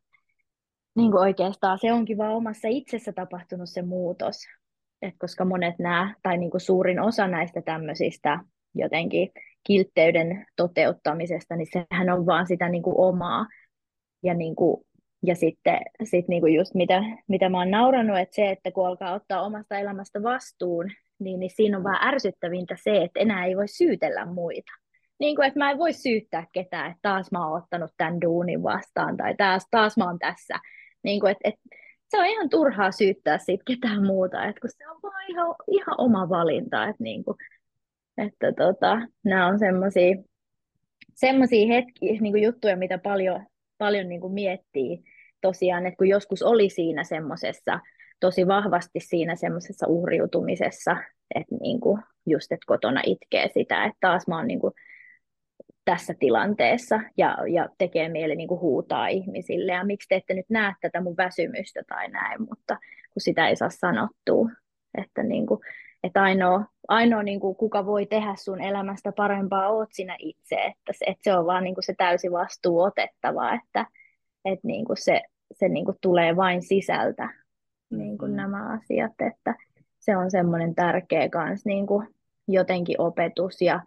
niin 0.95 1.11
kuin 1.11 1.21
oikeastaan 1.21 1.79
se 1.79 1.93
onkin 1.93 2.17
vaan 2.17 2.33
omassa 2.33 2.67
itsessä 2.67 3.13
tapahtunut 3.13 3.69
se 3.69 3.81
muutos, 3.81 4.37
Et 5.01 5.15
koska 5.19 5.45
monet 5.45 5.79
nämä, 5.79 6.15
tai 6.23 6.37
niin 6.37 6.51
kuin 6.51 6.61
suurin 6.61 6.99
osa 6.99 7.27
näistä 7.27 7.61
tämmöisistä 7.61 8.39
jotenkin 8.75 9.31
kiltteyden 9.63 10.45
toteuttamisesta, 10.55 11.55
niin 11.55 11.67
sehän 11.71 12.09
on 12.09 12.25
vaan 12.25 12.47
sitä 12.47 12.69
niin 12.69 12.83
kuin 12.83 12.97
omaa 12.97 13.45
ja, 14.23 14.33
niin 14.33 14.55
kuin, 14.55 14.85
ja 15.23 15.35
sitten 15.35 15.79
sit 16.03 16.27
niin 16.27 16.41
kuin 16.41 16.53
just 16.55 16.73
mitä, 16.73 17.03
mitä 17.27 17.49
mä 17.49 17.57
oon 17.57 17.71
naurannut, 17.71 18.17
että 18.17 18.35
se, 18.35 18.49
että 18.49 18.71
kun 18.71 18.87
alkaa 18.87 19.13
ottaa 19.13 19.41
omasta 19.41 19.77
elämästä 19.77 20.23
vastuun, 20.23 20.85
niin, 21.19 21.39
niin 21.39 21.51
siinä 21.55 21.77
on 21.77 21.83
vaan 21.83 22.07
ärsyttävintä 22.07 22.75
se, 22.83 23.03
että 23.03 23.19
enää 23.19 23.45
ei 23.45 23.57
voi 23.57 23.67
syytellä 23.67 24.25
muita. 24.25 24.71
Niin 25.19 25.35
kuin, 25.35 25.47
että 25.47 25.59
mä 25.59 25.71
en 25.71 25.77
voi 25.77 25.93
syyttää 25.93 26.47
ketään, 26.53 26.91
että 26.91 26.99
taas 27.01 27.31
mä 27.31 27.47
oon 27.47 27.63
ottanut 27.63 27.91
tämän 27.97 28.21
duunin 28.21 28.63
vastaan 28.63 29.17
tai 29.17 29.35
taas, 29.35 29.67
taas 29.71 29.97
mä 29.97 30.05
oon 30.05 30.19
tässä. 30.19 30.59
Niin 31.03 31.19
kuin, 31.19 31.31
että, 31.31 31.49
että 31.49 31.61
se 32.07 32.19
on 32.19 32.25
ihan 32.25 32.49
turhaa 32.49 32.91
syyttää 32.91 33.37
siitä 33.37 33.63
ketään 33.67 34.05
muuta, 34.05 34.45
että 34.45 34.61
kun 34.61 34.69
se 34.77 34.89
on 34.89 34.99
vaan 35.03 35.29
ihan, 35.29 35.55
ihan 35.71 35.95
oma 35.97 36.29
valinta, 36.29 36.87
että, 36.87 37.03
niin 37.03 37.23
kuin, 37.23 37.37
että 38.17 38.53
tota, 38.53 39.01
nämä 39.23 39.47
on 39.47 39.59
semmoisia 39.59 40.15
semmoisia 41.13 41.67
hetkiä, 41.67 42.21
niin 42.21 42.33
kuin 42.33 42.43
juttuja, 42.43 42.77
mitä 42.77 42.97
paljon 42.97 43.45
paljon 43.81 44.09
niin 44.09 44.21
kuin 44.21 44.33
miettii 44.33 45.03
tosiaan, 45.41 45.85
että 45.85 45.97
kun 45.97 46.07
joskus 46.07 46.41
oli 46.41 46.69
siinä 46.69 47.03
semmoisessa, 47.03 47.79
tosi 48.19 48.47
vahvasti 48.47 48.99
siinä 48.99 49.35
semmoisessa 49.35 49.87
uhriutumisessa, 49.87 50.97
että 51.35 51.55
niin 51.61 51.79
kuin 51.79 52.01
just, 52.25 52.51
että 52.51 52.65
kotona 52.67 53.01
itkee 53.05 53.49
sitä, 53.53 53.85
että 53.85 53.97
taas 54.01 54.27
mä 54.27 54.37
oon 54.37 54.47
niin 54.47 54.59
kuin 54.59 54.73
tässä 55.85 56.13
tilanteessa 56.19 56.99
ja, 57.17 57.37
ja 57.53 57.69
tekee 57.77 58.09
mieli 58.09 58.35
niin 58.35 58.47
kuin 58.47 58.61
huutaa 58.61 59.07
ihmisille. 59.07 59.71
Ja 59.71 59.83
miksi 59.83 60.07
te 60.09 60.15
ette 60.15 60.33
nyt 60.33 60.49
näe 60.49 60.73
tätä 60.81 61.01
mun 61.01 61.17
väsymystä 61.17 61.81
tai 61.87 62.07
näin, 62.07 62.41
mutta 62.49 62.77
kun 63.13 63.21
sitä 63.21 63.47
ei 63.47 63.55
saa 63.55 63.69
sanottua, 63.69 64.49
että, 64.97 65.23
niin 65.23 65.47
kuin, 65.47 65.59
että 66.03 66.21
ainoa, 66.21 66.65
ainoa 66.87 67.23
niin 67.23 67.39
kuin, 67.39 67.55
kuka 67.55 67.85
voi 67.85 68.05
tehdä 68.05 68.35
sun 68.35 68.61
elämästä 68.61 69.11
parempaa, 69.11 69.69
oot 69.69 69.89
sinä 69.91 70.15
itse, 70.19 70.55
että 70.55 70.93
se, 70.93 71.05
että 71.05 71.23
se 71.23 71.37
on 71.37 71.45
vaan 71.45 71.63
niin 71.63 71.75
kuin 71.75 71.83
se 71.83 71.93
täysi 71.97 72.31
vastuu 72.31 72.81
otettava, 72.81 73.53
että, 73.53 73.85
että 74.45 74.67
niin 74.67 74.85
kuin 74.85 74.97
se, 74.97 75.21
se 75.51 75.69
niin 75.69 75.85
kuin 75.85 75.97
tulee 76.01 76.35
vain 76.35 76.61
sisältä 76.61 77.29
niin 77.91 78.17
kuin 78.17 78.31
mm-hmm. 78.31 78.41
nämä 78.41 78.73
asiat, 78.73 79.11
että 79.19 79.55
se 79.99 80.17
on 80.17 80.31
semmoinen 80.31 80.75
tärkeä 80.75 81.29
kans 81.29 81.65
niin 81.65 81.87
kuin 81.87 82.07
jotenkin 82.47 83.01
opetus 83.01 83.61
ja, 83.61 83.81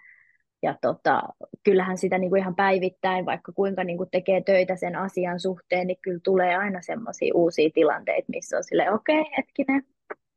ja 0.62 0.74
tota, 0.80 1.22
kyllähän 1.64 1.98
sitä 1.98 2.18
niin 2.18 2.30
kuin 2.30 2.40
ihan 2.40 2.56
päivittäin, 2.56 3.26
vaikka 3.26 3.52
kuinka 3.52 3.84
niin 3.84 3.96
kuin 3.96 4.10
tekee 4.10 4.40
töitä 4.40 4.76
sen 4.76 4.96
asian 4.96 5.40
suhteen, 5.40 5.86
niin 5.86 5.98
kyllä 6.02 6.20
tulee 6.22 6.56
aina 6.56 6.82
semmoisia 6.82 7.34
uusia 7.34 7.70
tilanteita, 7.74 8.26
missä 8.28 8.56
on 8.56 8.64
sille 8.64 8.90
okei, 8.90 9.20
okay, 9.20 9.32
hetkinen, 9.36 9.82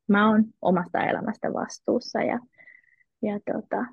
mä 0.07 0.29
oon 0.29 0.43
omasta 0.61 0.99
elämästä 0.99 1.53
vastuussa 1.53 2.21
ja, 2.21 2.39
ja 3.21 3.39
tota, 3.53 3.85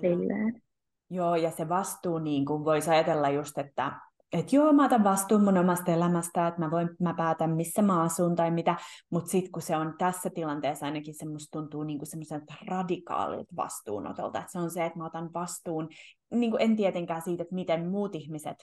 silleen. 0.00 0.62
Joo, 1.10 1.36
ja 1.36 1.50
se 1.50 1.68
vastuu, 1.68 2.18
niin 2.18 2.44
kuin 2.44 2.64
voisi 2.64 2.90
ajatella 2.90 3.28
just, 3.30 3.58
että 3.58 3.92
että 4.32 4.56
joo, 4.56 4.72
mä 4.72 4.84
otan 4.84 5.04
vastuun 5.04 5.44
mun 5.44 5.58
omasta 5.58 5.92
elämästä, 5.92 6.46
että 6.46 6.60
mä, 6.60 6.70
voin, 6.70 6.88
mä 7.00 7.14
päätän, 7.14 7.50
missä 7.50 7.82
mä 7.82 8.02
asun 8.02 8.36
tai 8.36 8.50
mitä, 8.50 8.76
mutta 9.10 9.30
sitten 9.30 9.52
kun 9.52 9.62
se 9.62 9.76
on 9.76 9.94
tässä 9.98 10.30
tilanteessa 10.30 10.86
ainakin 10.86 11.14
se 11.14 11.28
musta 11.28 11.58
tuntuu 11.58 11.82
niin 11.82 12.06
semmoiselta 12.06 12.54
radikaalilta 12.68 13.56
vastuunotolta, 13.56 14.38
että 14.38 14.52
se 14.52 14.58
on 14.58 14.70
se, 14.70 14.84
että 14.84 14.98
mä 14.98 15.06
otan 15.06 15.30
vastuun, 15.34 15.88
niin 16.30 16.50
kuin 16.50 16.62
en 16.62 16.76
tietenkään 16.76 17.22
siitä, 17.22 17.42
että 17.42 17.54
miten 17.54 17.88
muut 17.88 18.14
ihmiset 18.14 18.56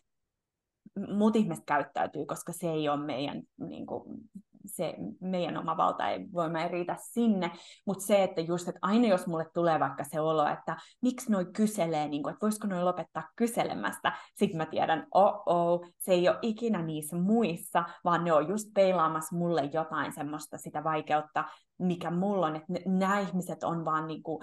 muut 1.16 1.36
ihmiset 1.36 1.64
käyttäytyy, 1.66 2.26
koska 2.26 2.54
se 2.54 2.72
ei 2.72 2.90
ole 2.90 3.06
meidän 3.06 3.42
niin 3.60 3.86
kuin, 3.86 4.04
se 4.66 4.96
meidän 5.22 5.58
oma 5.58 5.78
valta 5.78 6.10
ei 6.10 6.26
voima 6.34 6.62
ei 6.62 6.68
riitä 6.68 6.96
sinne, 7.00 7.52
mutta 7.86 8.06
se, 8.06 8.24
että 8.24 8.42
just, 8.42 8.68
että 8.68 8.80
aina 8.82 9.08
jos 9.08 9.28
mulle 9.28 9.46
tulee 9.54 9.80
vaikka 9.80 10.04
se 10.04 10.20
olo, 10.20 10.48
että 10.48 10.78
miksi 11.02 11.32
noi 11.32 11.46
kyselee, 11.46 12.08
niin 12.08 12.24
kuin, 12.24 12.34
että 12.34 12.46
voisiko 12.46 12.68
noi 12.68 12.84
lopettaa 12.84 13.30
kyselemästä, 13.36 14.14
sitten 14.36 14.58
mä 14.58 14.66
tiedän, 14.66 15.08
oh, 15.14 15.44
oh 15.46 15.86
se 15.98 16.12
ei 16.12 16.30
ole 16.30 16.38
ikinä 16.42 16.82
niissä 16.82 17.16
muissa, 17.16 17.84
vaan 18.04 18.24
ne 18.24 18.34
on 18.34 18.50
just 18.50 18.68
peilaamassa 18.74 19.36
mulle 19.36 19.70
jotain 19.74 20.14
semmoista 20.14 20.58
sitä 20.58 20.84
vaikeutta, 20.84 21.44
mikä 21.80 22.12
mulla 22.12 22.48
on, 22.48 22.56
että 22.56 22.74
nämä 22.86 23.20
ihmiset 23.20 23.64
on 23.64 23.86
vaan 23.86 24.08
niin 24.08 24.24
kuin, 24.24 24.40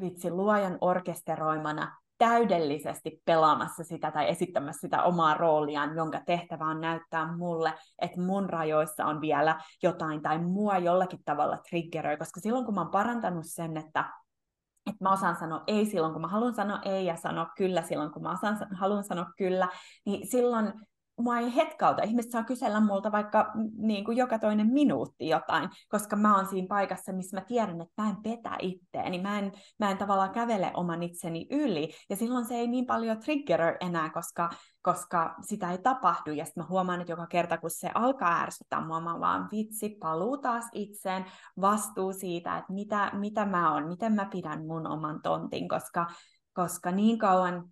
vitsi 0.00 0.30
luojan 0.30 0.78
orkesteroimana 0.80 1.99
täydellisesti 2.20 3.22
pelaamassa 3.24 3.84
sitä 3.84 4.10
tai 4.10 4.28
esittämässä 4.30 4.80
sitä 4.80 5.02
omaa 5.02 5.34
rooliaan, 5.34 5.96
jonka 5.96 6.20
tehtävä 6.26 6.64
on 6.64 6.80
näyttää 6.80 7.36
mulle, 7.36 7.74
että 7.98 8.20
mun 8.20 8.50
rajoissa 8.50 9.04
on 9.06 9.20
vielä 9.20 9.60
jotain 9.82 10.22
tai 10.22 10.38
mua 10.38 10.78
jollakin 10.78 11.24
tavalla 11.24 11.58
triggeröi, 11.68 12.16
koska 12.16 12.40
silloin 12.40 12.64
kun 12.64 12.74
mä 12.74 12.80
oon 12.80 12.90
parantanut 12.90 13.44
sen, 13.46 13.76
että 13.76 14.04
että 14.86 15.04
mä 15.04 15.12
osaan 15.12 15.36
sanoa 15.36 15.64
ei 15.66 15.86
silloin, 15.86 16.12
kun 16.12 16.22
mä 16.22 16.28
haluan 16.28 16.54
sanoa 16.54 16.80
ei 16.84 17.06
ja 17.06 17.16
sanoa 17.16 17.46
kyllä 17.56 17.82
silloin, 17.82 18.10
kun 18.10 18.22
mä 18.22 18.32
osaan, 18.32 18.58
haluan 18.74 19.04
sanoa 19.04 19.26
kyllä, 19.36 19.68
niin 20.06 20.30
silloin 20.30 20.72
mua 21.22 21.38
ei 21.38 21.54
hetkauta. 21.54 22.02
Ihmiset 22.02 22.30
saa 22.30 22.44
kysellä 22.44 22.80
multa 22.80 23.12
vaikka 23.12 23.52
niin 23.76 24.04
kuin 24.04 24.16
joka 24.16 24.38
toinen 24.38 24.66
minuutti 24.66 25.28
jotain, 25.28 25.68
koska 25.88 26.16
mä 26.16 26.36
oon 26.36 26.46
siinä 26.46 26.66
paikassa, 26.68 27.12
missä 27.12 27.36
mä 27.36 27.44
tiedän, 27.44 27.80
että 27.80 28.02
mä 28.02 28.08
en 28.08 28.16
petä 28.22 28.56
itteeni, 28.58 29.20
mä 29.20 29.38
en, 29.38 29.52
mä 29.78 29.90
en 29.90 29.98
tavallaan 29.98 30.30
kävele 30.30 30.70
oman 30.74 31.02
itseni 31.02 31.46
yli. 31.50 31.90
Ja 32.10 32.16
silloin 32.16 32.44
se 32.44 32.54
ei 32.54 32.66
niin 32.66 32.86
paljon 32.86 33.18
trigger 33.18 33.76
enää, 33.80 34.10
koska, 34.10 34.50
koska 34.82 35.34
sitä 35.42 35.70
ei 35.70 35.78
tapahdu. 35.78 36.30
Ja 36.32 36.44
sitten 36.44 36.64
mä 36.64 36.68
huomaan, 36.68 37.00
että 37.00 37.12
joka 37.12 37.26
kerta, 37.26 37.58
kun 37.58 37.70
se 37.70 37.90
alkaa 37.94 38.40
ärsyttää 38.42 38.86
mua, 38.86 39.00
mä 39.00 39.20
vaan 39.20 39.48
vitsi, 39.52 39.88
paluu 40.00 40.38
taas 40.38 40.64
itseen, 40.72 41.24
vastuu 41.60 42.12
siitä, 42.12 42.58
että 42.58 42.72
mitä, 42.72 43.10
mitä 43.14 43.46
mä 43.46 43.74
oon, 43.74 43.88
miten 43.88 44.12
mä 44.12 44.28
pidän 44.32 44.66
mun 44.66 44.86
oman 44.86 45.22
tontin, 45.22 45.68
koska, 45.68 46.06
koska 46.52 46.90
niin 46.90 47.18
kauan 47.18 47.70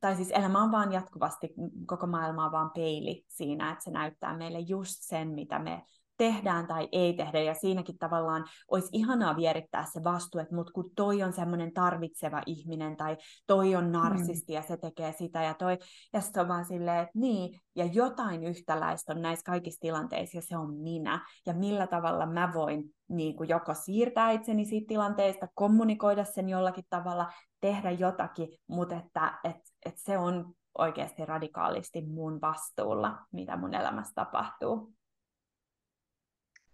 tai 0.00 0.16
siis 0.16 0.30
elämä 0.30 0.62
on 0.62 0.72
vaan 0.72 0.92
jatkuvasti, 0.92 1.54
koko 1.86 2.06
maailma 2.06 2.44
on 2.44 2.52
vaan 2.52 2.70
peili 2.70 3.24
siinä, 3.28 3.72
että 3.72 3.84
se 3.84 3.90
näyttää 3.90 4.36
meille 4.36 4.58
just 4.58 4.96
sen, 5.00 5.28
mitä 5.28 5.58
me 5.58 5.84
tehdään 6.18 6.66
tai 6.66 6.88
ei 6.92 7.12
tehdä, 7.12 7.40
ja 7.40 7.54
siinäkin 7.54 7.98
tavallaan 7.98 8.44
olisi 8.68 8.88
ihanaa 8.92 9.36
vierittää 9.36 9.84
se 9.92 10.04
vastuu, 10.04 10.40
että 10.40 10.54
mut 10.54 10.70
kun 10.70 10.90
toi 10.96 11.22
on 11.22 11.32
semmoinen 11.32 11.72
tarvitseva 11.72 12.42
ihminen, 12.46 12.96
tai 12.96 13.16
toi 13.46 13.74
on 13.74 13.92
narsisti, 13.92 14.52
mm. 14.52 14.54
ja 14.54 14.62
se 14.62 14.76
tekee 14.76 15.12
sitä, 15.12 15.42
ja 15.42 15.54
toi, 15.54 15.78
ja 16.12 16.20
sitten 16.20 16.42
on 16.42 16.48
vaan 16.48 16.64
silleen, 16.64 16.98
että 16.98 17.18
niin, 17.18 17.60
ja 17.76 17.84
jotain 17.84 18.44
yhtäläistä 18.44 19.12
on 19.12 19.22
näissä 19.22 19.44
kaikissa 19.44 19.80
tilanteissa, 19.80 20.38
ja 20.38 20.42
se 20.42 20.56
on 20.56 20.74
minä, 20.74 21.26
ja 21.46 21.54
millä 21.54 21.86
tavalla 21.86 22.26
mä 22.26 22.50
voin 22.54 22.84
niin 23.08 23.36
kuin 23.36 23.48
joko 23.48 23.74
siirtää 23.74 24.30
itseni 24.30 24.64
siitä 24.64 24.88
tilanteesta, 24.88 25.48
kommunikoida 25.54 26.24
sen 26.24 26.48
jollakin 26.48 26.84
tavalla, 26.90 27.32
tehdä 27.60 27.90
jotakin, 27.90 28.48
mutta 28.66 28.96
että 28.96 29.38
et, 29.44 29.56
et 29.86 29.94
se 29.96 30.18
on 30.18 30.54
oikeasti 30.78 31.26
radikaalisti 31.26 32.06
mun 32.06 32.40
vastuulla, 32.40 33.18
mitä 33.32 33.56
mun 33.56 33.74
elämässä 33.74 34.12
tapahtuu. 34.14 34.97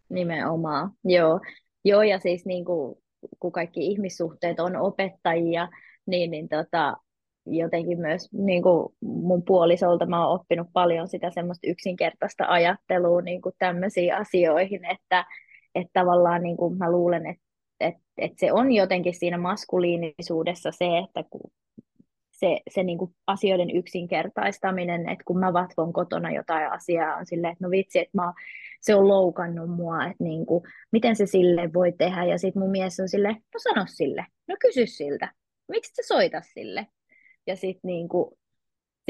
Nimenomaan, 0.09 0.91
joo. 1.05 1.41
Joo, 1.85 2.03
ja 2.03 2.19
siis 2.19 2.47
niin 2.47 2.65
kuin, 2.65 2.97
kun 3.39 3.53
kaikki 3.53 3.87
ihmissuhteet 3.87 4.61
on 4.61 4.77
opettajia, 4.77 5.69
niin, 6.07 6.31
niin 6.31 6.49
tota, 6.49 6.97
jotenkin 7.47 8.01
myös 8.01 8.29
niin 8.33 8.63
kuin 8.63 8.95
mun 9.01 9.43
puolisolta 9.43 10.07
mä 10.07 10.27
oon 10.27 10.41
oppinut 10.41 10.69
paljon 10.73 11.09
sitä 11.09 11.31
semmoista 11.31 11.71
yksinkertaista 11.71 12.45
ajattelua 12.49 13.21
niin 13.21 13.43
kuin 13.43 13.55
tämmöisiin 13.59 14.15
asioihin, 14.15 14.85
että, 14.85 15.25
että 15.75 15.91
tavallaan 15.93 16.43
niin 16.43 16.57
kuin 16.57 16.79
mä 16.79 16.91
luulen, 16.91 17.27
että, 17.27 17.45
että, 17.81 18.03
että 18.19 18.37
se 18.41 18.53
on 18.53 18.73
jotenkin 18.73 19.15
siinä 19.15 19.39
maskuliinisuudessa 19.39 20.71
se, 20.73 20.99
että 20.99 21.25
kun 21.31 21.51
se, 22.31 22.61
se 22.71 22.83
niin 22.83 22.99
kuin 22.99 23.15
asioiden 23.27 23.71
yksinkertaistaminen, 23.71 25.09
että 25.09 25.25
kun 25.25 25.39
mä 25.39 25.53
vatvon 25.53 25.93
kotona 25.93 26.31
jotain 26.31 26.73
asiaa, 26.73 27.17
on 27.17 27.27
silleen, 27.27 27.53
että 27.53 27.65
no 27.65 27.71
vitsi, 27.71 27.99
että 27.99 28.19
mä 28.19 28.25
oon 28.25 28.35
se 28.85 28.95
on 28.95 29.09
loukannut 29.09 29.71
mua, 29.71 30.05
että 30.05 30.25
niin 30.25 30.47
kuin, 30.47 30.65
miten 30.93 31.17
se 31.17 31.27
sille 31.27 31.73
voi 31.75 31.93
tehdä. 31.99 32.25
Ja 32.25 32.39
sitten 32.39 32.63
mun 32.63 32.71
mies 32.71 33.01
on 33.01 33.09
sille, 33.09 33.29
no 33.29 33.59
sano 33.63 33.85
sille, 33.89 34.27
no 34.49 34.57
kysy 34.61 34.87
siltä, 34.87 35.33
miksi 35.69 35.95
sä 35.95 36.03
soita 36.09 36.41
sille? 36.55 36.87
Ja 37.47 37.57
sitten 37.57 37.89
niin 37.89 38.09
kuin, 38.09 38.31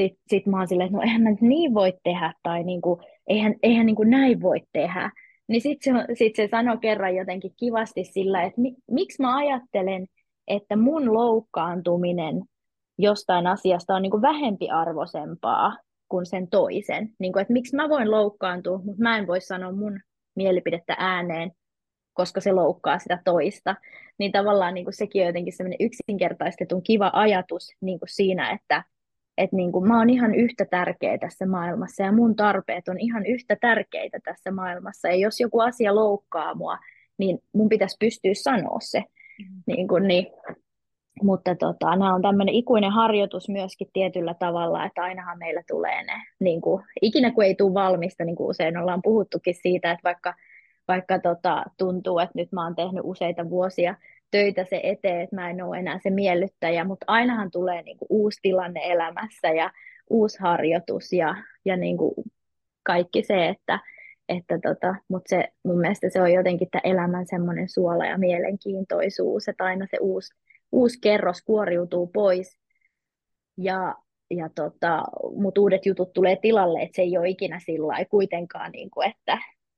sit, 0.01 0.19
sit 0.27 0.45
mä 0.45 0.57
oon 0.57 0.67
silleen, 0.67 0.87
että 0.87 0.97
no 0.97 1.03
eihän 1.03 1.21
mä 1.21 1.29
niin 1.41 1.73
voi 1.73 1.93
tehdä, 2.03 2.33
tai 2.43 2.63
niin 2.63 2.81
kuin, 2.81 3.01
eihän, 3.27 3.55
eihän 3.63 3.85
niin 3.85 3.95
kuin 3.95 4.09
näin 4.09 4.41
voi 4.41 4.61
tehdä. 4.73 5.11
Niin 5.47 5.61
sitten 5.61 5.95
se, 5.95 6.15
sit 6.15 6.35
se 6.35 6.47
sanoi 6.51 6.77
kerran 6.77 7.15
jotenkin 7.15 7.53
kivasti 7.59 8.03
sillä, 8.03 8.43
että 8.43 8.61
mi, 8.61 8.75
miksi 8.91 9.21
mä 9.21 9.37
ajattelen, 9.37 10.07
että 10.47 10.75
mun 10.75 11.13
loukkaantuminen 11.13 12.43
jostain 12.97 13.47
asiasta 13.47 13.95
on 13.95 14.01
niin 14.01 14.11
kuin 14.11 14.21
vähempiarvoisempaa 14.21 15.77
kuin 16.09 16.25
sen 16.25 16.47
toisen. 16.47 17.09
Niin 17.19 17.33
kuin, 17.33 17.41
että 17.41 17.53
miksi 17.53 17.75
mä 17.75 17.89
voin 17.89 18.11
loukkaantua, 18.11 18.77
mutta 18.77 19.03
mä 19.03 19.17
en 19.17 19.27
voi 19.27 19.41
sanoa 19.41 19.71
mun 19.71 19.99
mielipidettä 20.35 20.95
ääneen, 20.99 21.51
koska 22.13 22.41
se 22.41 22.51
loukkaa 22.51 22.99
sitä 22.99 23.19
toista. 23.25 23.75
Niin 24.19 24.31
tavallaan 24.31 24.73
niin 24.73 24.85
kuin 24.85 24.93
sekin 24.93 25.21
on 25.21 25.27
jotenkin 25.27 25.53
semmoinen 25.53 25.85
yksinkertaistetun 25.85 26.83
kiva 26.83 27.11
ajatus 27.13 27.71
niin 27.81 27.99
kuin 27.99 28.09
siinä, 28.09 28.51
että 28.51 28.83
että 29.37 29.55
niin 29.55 29.71
kuin 29.71 29.87
mä 29.87 29.97
oon 29.97 30.09
ihan 30.09 30.35
yhtä 30.35 30.65
tärkeä 30.65 31.17
tässä 31.17 31.45
maailmassa 31.45 32.03
ja 32.03 32.11
mun 32.11 32.35
tarpeet 32.35 32.87
on 32.87 32.99
ihan 32.99 33.25
yhtä 33.25 33.57
tärkeitä 33.61 34.19
tässä 34.23 34.51
maailmassa. 34.51 35.07
Ja 35.07 35.15
jos 35.15 35.39
joku 35.39 35.59
asia 35.59 35.95
loukkaa 35.95 36.55
mua, 36.55 36.77
niin 37.17 37.39
mun 37.53 37.69
pitäisi 37.69 37.97
pystyä 37.99 38.33
sanoa 38.33 38.77
se. 38.81 38.99
Mm. 38.99 39.63
Niin 39.67 39.87
kuin, 39.87 40.07
niin. 40.07 40.27
Mutta 41.23 41.55
tota, 41.55 41.89
nämä 41.89 42.15
on 42.15 42.21
tämmöinen 42.21 42.55
ikuinen 42.55 42.91
harjoitus 42.91 43.49
myöskin 43.49 43.89
tietyllä 43.93 44.33
tavalla, 44.33 44.85
että 44.85 45.03
ainahan 45.03 45.37
meillä 45.37 45.63
tulee 45.67 46.03
ne, 46.03 46.13
niin 46.39 46.61
kuin, 46.61 46.83
ikinä 47.01 47.31
kun 47.31 47.43
ei 47.43 47.55
tule 47.55 47.73
valmista, 47.73 48.23
niin 48.23 48.35
kuin 48.35 48.49
usein 48.49 48.77
ollaan 48.77 49.01
puhuttukin 49.01 49.55
siitä, 49.61 49.91
että 49.91 50.03
vaikka, 50.03 50.33
vaikka 50.87 51.19
tota, 51.19 51.63
tuntuu, 51.77 52.19
että 52.19 52.31
nyt 52.35 52.51
mä 52.51 52.63
oon 52.63 52.75
tehnyt 52.75 53.01
useita 53.03 53.49
vuosia 53.49 53.95
töitä 54.31 54.65
se 54.69 54.79
eteen, 54.83 55.21
että 55.21 55.35
mä 55.35 55.49
en 55.49 55.63
ole 55.63 55.77
enää 55.77 55.99
se 56.03 56.09
miellyttäjä, 56.09 56.83
mutta 56.83 57.05
ainahan 57.07 57.51
tulee 57.51 57.81
niin 57.81 57.97
kuin 57.97 58.07
uusi 58.09 58.39
tilanne 58.41 58.81
elämässä 58.83 59.47
ja 59.47 59.71
uusi 60.09 60.39
harjoitus 60.39 61.13
ja, 61.13 61.35
ja 61.65 61.77
niin 61.77 61.97
kuin 61.97 62.13
kaikki 62.83 63.23
se, 63.23 63.47
että, 63.47 63.79
että 64.29 64.59
tota, 64.63 64.95
mutta 65.07 65.29
se, 65.29 65.47
mun 65.63 65.79
mielestä 65.79 66.09
se 66.09 66.21
on 66.21 66.33
jotenkin 66.33 66.67
tämä 66.71 66.81
elämän 66.83 67.25
semmoinen 67.27 67.69
suola 67.69 68.05
ja 68.05 68.17
mielenkiintoisuus, 68.17 69.47
että 69.47 69.63
aina 69.63 69.87
se 69.91 69.97
uusi, 70.01 70.33
uusi 70.75 70.99
kerros 71.01 71.41
kuoriutuu 71.41 72.07
pois 72.07 72.59
ja, 73.57 73.95
ja 74.31 74.49
tota, 74.55 75.03
mutta 75.35 75.61
uudet 75.61 75.85
jutut 75.85 76.13
tulee 76.13 76.35
tilalle, 76.35 76.81
että 76.81 76.95
se 76.95 77.01
ei 77.01 77.17
ole 77.17 77.29
ikinä 77.29 77.59
sillä 77.59 78.05
kuitenkaan, 78.09 78.71
niin 78.71 78.89
kuin, 78.89 79.09
että, 79.09 79.37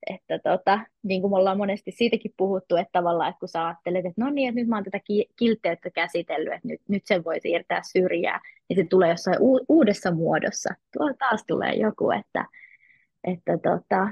että 0.10 0.40
tota, 0.40 0.80
niin 1.04 1.22
kuin 1.22 1.32
me 1.32 1.38
ollaan 1.38 1.58
monesti 1.58 1.92
siitäkin 1.92 2.34
puhuttu, 2.38 2.76
että 2.76 2.92
tavallaan, 2.92 3.30
että 3.30 3.40
kun 3.40 3.50
sä 3.50 3.66
ajattelet, 3.66 4.06
että 4.06 4.22
no 4.22 4.30
niin, 4.30 4.50
että 4.50 4.62
nyt 4.62 4.68
mä 4.68 4.76
oon 4.76 4.84
tätä 4.84 5.00
kiltteyttä 5.40 5.90
käsitellyt, 5.90 6.54
että 6.54 6.68
nyt, 6.68 6.82
nyt 6.90 7.02
sen 7.06 7.24
voi 7.24 7.40
siirtää 7.40 7.82
syrjää, 7.92 8.40
niin 8.70 8.78
se 8.78 8.88
tulee 8.90 9.10
jossain 9.10 9.38
u- 9.40 9.66
uudessa 9.70 10.12
muodossa. 10.12 10.70
Tuolla 10.98 11.14
taas 11.20 11.44
tulee 11.48 11.74
joku, 11.74 12.12
että, 12.12 12.46
että 13.24 13.58
tota, 13.58 14.08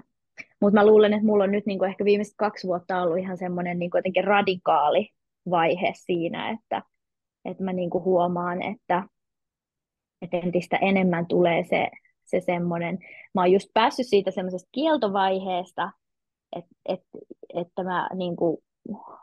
mutta 0.61 0.79
mä 0.79 0.85
luulen, 0.85 1.13
että 1.13 1.25
mulla 1.25 1.43
on 1.43 1.51
nyt 1.51 1.65
niin 1.65 1.79
kuin 1.79 1.89
ehkä 1.89 2.05
viimeiset 2.05 2.33
kaksi 2.37 2.67
vuotta 2.67 3.01
ollut 3.01 3.17
ihan 3.17 3.37
semmoinen 3.37 3.79
niin 3.79 3.91
radikaali 4.23 5.14
vaihe 5.49 5.93
siinä, 5.95 6.49
että, 6.49 6.81
että 7.45 7.63
mä 7.63 7.73
niin 7.73 7.89
kuin 7.89 8.03
huomaan, 8.03 8.61
että, 8.61 9.03
että 10.21 10.37
entistä 10.37 10.77
enemmän 10.77 11.27
tulee 11.27 11.63
se 11.63 11.89
se 12.25 12.39
semmoinen, 12.39 12.99
mä 13.33 13.41
oon 13.41 13.51
just 13.51 13.69
päässyt 13.73 14.07
siitä 14.07 14.31
semmoisesta 14.31 14.69
kieltovaiheesta, 14.71 15.91
että, 16.55 16.75
että, 16.85 17.07
että 17.53 17.83
mä 17.83 18.09
niin 18.15 18.35
kuin, 18.35 18.57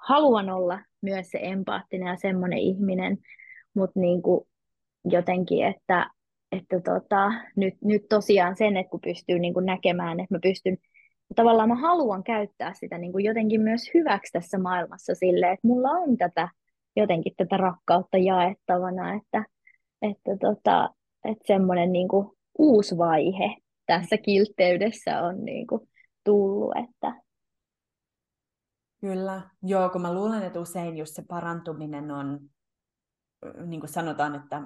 haluan 0.01 0.51
olla 0.51 0.79
myös 1.03 1.31
se 1.31 1.39
empaattinen 1.43 2.09
ja 2.09 2.17
semmoinen 2.17 2.59
ihminen, 2.59 3.19
mutta 3.75 4.01
niin 4.01 4.23
kuin, 4.23 4.49
jotenkin, 5.05 5.67
että, 5.67 6.11
että 6.53 6.81
tota, 6.81 7.33
nyt, 7.57 7.75
nyt 7.85 8.03
tosiaan 8.09 8.57
sen, 8.57 8.77
että 8.77 8.91
kun 8.91 9.01
pystyy 9.01 9.39
niin 9.39 9.55
kuin 9.55 9.67
näkemään, 9.67 10.21
että 10.21 10.35
mä 10.35 10.39
pystyn, 10.43 10.77
tavallaan 11.35 11.69
mä 11.69 11.75
haluan 11.75 12.25
käyttää 12.25 12.75
sitä 12.75 12.99
niin 12.99 13.13
kuin 13.13 13.25
jotenkin 13.25 13.61
myös 13.61 13.83
hyväksi 13.95 14.33
tässä 14.33 14.59
maailmassa 14.59 15.15
sille, 15.15 15.51
että 15.51 15.67
mulla 15.67 15.91
on 15.91 16.17
tätä 16.17 16.49
jotenkin 16.97 17.33
tätä 17.37 17.57
rakkautta 17.57 18.19
jaettavana, 18.19 19.15
että, 19.15 19.45
että, 20.03 20.37
tota, 20.41 20.91
että 21.25 21.45
semmoinen 21.47 21.93
niin 21.93 22.09
kuin 22.09 22.29
uusi 22.59 22.99
vaihe 22.99 23.57
tässä 23.87 24.17
kiltteydessä 24.17 25.23
on 25.23 25.45
niin 25.45 25.67
kuin 25.67 25.89
tullut. 26.25 26.73
Että... 26.77 27.23
Kyllä, 29.01 29.43
joo, 29.63 29.89
kun 29.89 30.03
mä 30.03 30.15
luulen, 30.15 30.43
että 30.43 30.61
usein 30.61 30.97
just 30.97 31.15
se 31.15 31.23
parantuminen 31.29 32.11
on, 32.11 32.41
niin 33.67 33.81
kuin 33.81 33.91
sanotaan, 33.91 34.35
että 34.35 34.63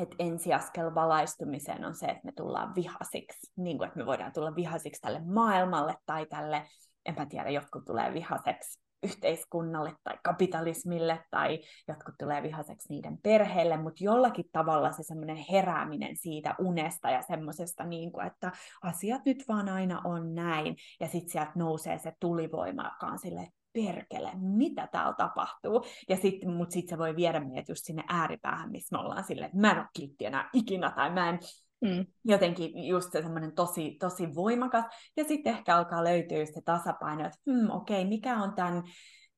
että 0.00 0.16
ensiaskel 0.18 0.94
valaistumiseen 0.94 1.84
on 1.84 1.94
se, 1.94 2.06
että 2.06 2.24
me 2.24 2.32
tullaan 2.32 2.74
vihasiksi, 2.74 3.52
niin 3.56 3.78
kuin, 3.78 3.86
että 3.86 3.98
me 3.98 4.06
voidaan 4.06 4.32
tulla 4.32 4.56
vihasiksi 4.56 5.00
tälle 5.00 5.20
maailmalle 5.24 5.94
tai 6.06 6.26
tälle, 6.26 6.66
en 7.06 7.14
mä 7.18 7.26
tiedä, 7.26 7.50
jotkut 7.50 7.84
tulee 7.84 8.14
vihaseksi 8.14 8.80
yhteiskunnalle 9.02 9.96
tai 10.04 10.18
kapitalismille 10.24 11.24
tai 11.30 11.60
jotkut 11.88 12.14
tulee 12.18 12.42
vihaseksi 12.42 12.88
niiden 12.88 13.18
perheelle, 13.22 13.76
mutta 13.76 14.04
jollakin 14.04 14.44
tavalla 14.52 14.92
se 14.92 15.02
semmoinen 15.02 15.36
herääminen 15.36 16.16
siitä 16.16 16.54
unesta 16.58 17.10
ja 17.10 17.22
semmoisesta, 17.22 17.84
niin 17.84 18.12
kuin, 18.12 18.26
että 18.26 18.52
asiat 18.82 19.22
nyt 19.24 19.44
vaan 19.48 19.68
aina 19.68 20.00
on 20.04 20.34
näin 20.34 20.76
ja 21.00 21.08
sitten 21.08 21.30
sieltä 21.30 21.52
nousee 21.54 21.98
se 21.98 22.12
tulivoima, 22.20 22.84
joka 22.84 23.06
on 23.06 23.18
silleen, 23.18 23.52
perkele, 23.72 24.30
mitä 24.34 24.88
täällä 24.92 25.14
tapahtuu. 25.18 25.84
Ja 26.08 26.16
sitten, 26.16 26.50
mutta 26.50 26.72
sitten 26.72 26.96
se 26.96 26.98
voi 26.98 27.16
viedä 27.16 27.40
meidät 27.40 27.68
just 27.68 27.84
sinne 27.84 28.04
ääripäähän, 28.08 28.70
missä 28.70 28.96
me 28.96 29.02
ollaan 29.02 29.24
silleen, 29.24 29.46
että 29.46 29.58
mä 29.58 29.70
en 29.70 29.78
ole 29.78 29.86
kiltti 29.96 30.24
enää 30.24 30.50
ikinä, 30.52 30.90
tai 30.90 31.10
mä 31.10 31.28
en 31.28 31.38
Mm. 31.84 32.06
Jotenkin 32.24 32.86
just 32.86 33.12
se 33.12 33.22
semmoinen 33.22 33.54
tosi, 33.54 33.96
tosi 34.00 34.34
voimakas. 34.34 34.84
Ja 35.16 35.24
sitten 35.24 35.52
ehkä 35.52 35.76
alkaa 35.76 36.04
löytyä 36.04 36.44
se 36.44 36.60
tasapaino, 36.64 37.26
että 37.26 37.38
hmm, 37.50 37.70
okei, 37.70 38.00
okay, 38.00 38.08
mikä 38.08 38.42
on 38.42 38.54
tämän, 38.54 38.82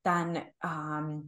tämän 0.02 0.36
ähm, 0.64 1.18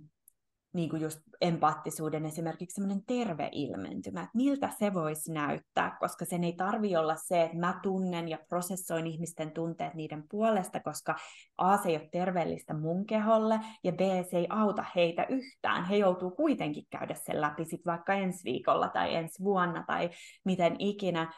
niin 0.75 0.91
kuin 0.91 1.03
just 1.03 1.21
empaattisuuden 1.41 2.27
esimerkiksi 2.27 2.75
semmoinen 2.75 3.05
terve 3.07 3.49
ilmentymä, 3.53 4.21
että 4.21 4.37
miltä 4.37 4.71
se 4.79 4.95
voisi 4.95 5.33
näyttää, 5.33 5.97
koska 6.01 6.25
sen 6.25 6.45
ei 6.45 6.53
tarvi 6.53 6.97
olla 6.97 7.17
se, 7.17 7.43
että 7.43 7.57
mä 7.57 7.81
tunnen 7.83 8.29
ja 8.29 8.39
prosessoin 8.49 9.07
ihmisten 9.07 9.51
tunteet 9.51 9.95
niiden 9.95 10.25
puolesta, 10.31 10.81
koska 10.81 11.17
A, 11.59 11.77
se 11.77 11.89
ei 11.89 11.97
ole 11.97 12.09
terveellistä 12.13 12.75
mun 12.75 13.07
keholle, 13.07 13.61
ja 13.85 13.93
B, 13.93 14.01
se 14.31 14.39
ei 14.39 14.47
auta 14.51 14.85
heitä 14.97 15.27
yhtään. 15.29 15.85
He 15.85 15.97
joutuu 15.97 16.31
kuitenkin 16.31 16.87
käydä 16.91 17.15
sen 17.15 17.41
läpi 17.41 17.65
sit 17.65 17.87
vaikka 17.87 18.15
ensi 18.15 18.45
viikolla 18.45 18.89
tai 18.89 19.15
ensi 19.15 19.45
vuonna 19.45 19.85
tai 19.87 20.11
miten 20.45 20.77
ikinä. 20.79 21.33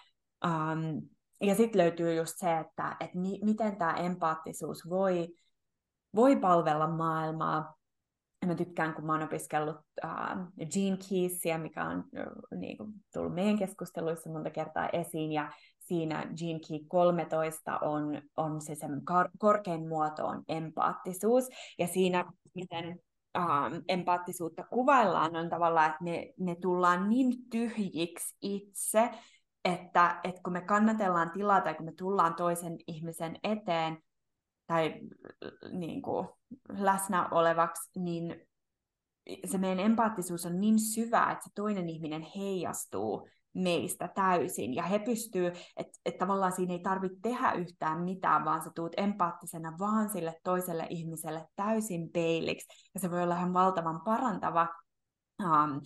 Um, 0.44 1.02
ja 1.40 1.54
sitten 1.54 1.82
löytyy 1.82 2.14
just 2.14 2.34
se, 2.36 2.58
että 2.58 2.96
et 3.00 3.14
mi- 3.14 3.40
miten 3.44 3.76
tämä 3.76 3.92
empaattisuus 3.92 4.88
voi, 4.88 5.28
voi 6.14 6.36
palvella 6.36 6.88
maailmaa, 6.88 7.75
mä 8.46 8.54
tykkään, 8.54 8.94
kun 8.94 9.06
mä 9.06 9.12
oon 9.12 9.22
opiskellut 9.22 9.76
uh, 10.04 10.66
Gene 10.74 10.98
Keysia, 11.10 11.58
mikä 11.58 11.84
on 11.84 11.98
uh, 11.98 12.58
niin 12.58 12.76
kuin, 12.76 12.92
tullut 13.12 13.34
meidän 13.34 13.58
keskusteluissa 13.58 14.30
monta 14.30 14.50
kertaa 14.50 14.88
esiin, 14.88 15.32
ja 15.32 15.52
siinä 15.78 16.26
Gene 16.38 16.60
Key 16.68 16.78
13 16.88 17.78
on, 17.78 18.22
on 18.36 18.60
se 18.60 18.74
sen 18.74 19.04
kor- 19.04 19.30
korkein 19.38 19.88
muoto 19.88 20.26
on 20.26 20.42
empaattisuus, 20.48 21.48
ja 21.78 21.86
siinä 21.86 22.24
miten 22.54 23.00
um, 23.38 23.82
empaattisuutta 23.88 24.64
kuvaillaan 24.70 25.36
on 25.36 25.50
tavallaan, 25.50 25.90
että 25.90 26.04
me, 26.04 26.32
me 26.40 26.56
tullaan 26.60 27.08
niin 27.08 27.32
tyhjiksi 27.50 28.36
itse, 28.42 29.10
että, 29.64 30.20
että 30.24 30.40
kun 30.44 30.52
me 30.52 30.60
kannatellaan 30.60 31.30
tilaa 31.30 31.60
tai 31.60 31.74
kun 31.74 31.86
me 31.86 31.92
tullaan 31.92 32.34
toisen 32.34 32.76
ihmisen 32.86 33.36
eteen, 33.44 33.98
tai 34.66 34.94
niin 35.72 36.02
kuin, 36.02 36.28
läsnä 36.68 37.28
olevaksi, 37.28 38.00
niin 38.00 38.40
se 39.44 39.58
meidän 39.58 39.80
empaattisuus 39.80 40.46
on 40.46 40.60
niin 40.60 40.80
syvä, 40.80 41.30
että 41.32 41.44
se 41.44 41.50
toinen 41.54 41.88
ihminen 41.88 42.26
heijastuu 42.36 43.28
meistä 43.54 44.08
täysin. 44.14 44.74
Ja 44.74 44.82
he 44.82 44.98
pystyy, 44.98 45.46
että 45.76 45.98
et 46.04 46.18
tavallaan 46.18 46.52
siinä 46.52 46.72
ei 46.72 46.80
tarvitse 46.80 47.18
tehdä 47.22 47.52
yhtään 47.52 48.02
mitään, 48.02 48.44
vaan 48.44 48.62
sä 48.62 48.70
tuut 48.74 48.92
empaattisena 48.96 49.76
vaan 49.78 50.10
sille 50.10 50.40
toiselle 50.44 50.86
ihmiselle 50.90 51.48
täysin 51.56 52.10
peiliksi. 52.12 52.66
Ja 52.94 53.00
se 53.00 53.10
voi 53.10 53.22
olla 53.22 53.36
ihan 53.36 53.54
valtavan 53.54 54.00
parantava 54.04 54.68
um, 55.42 55.80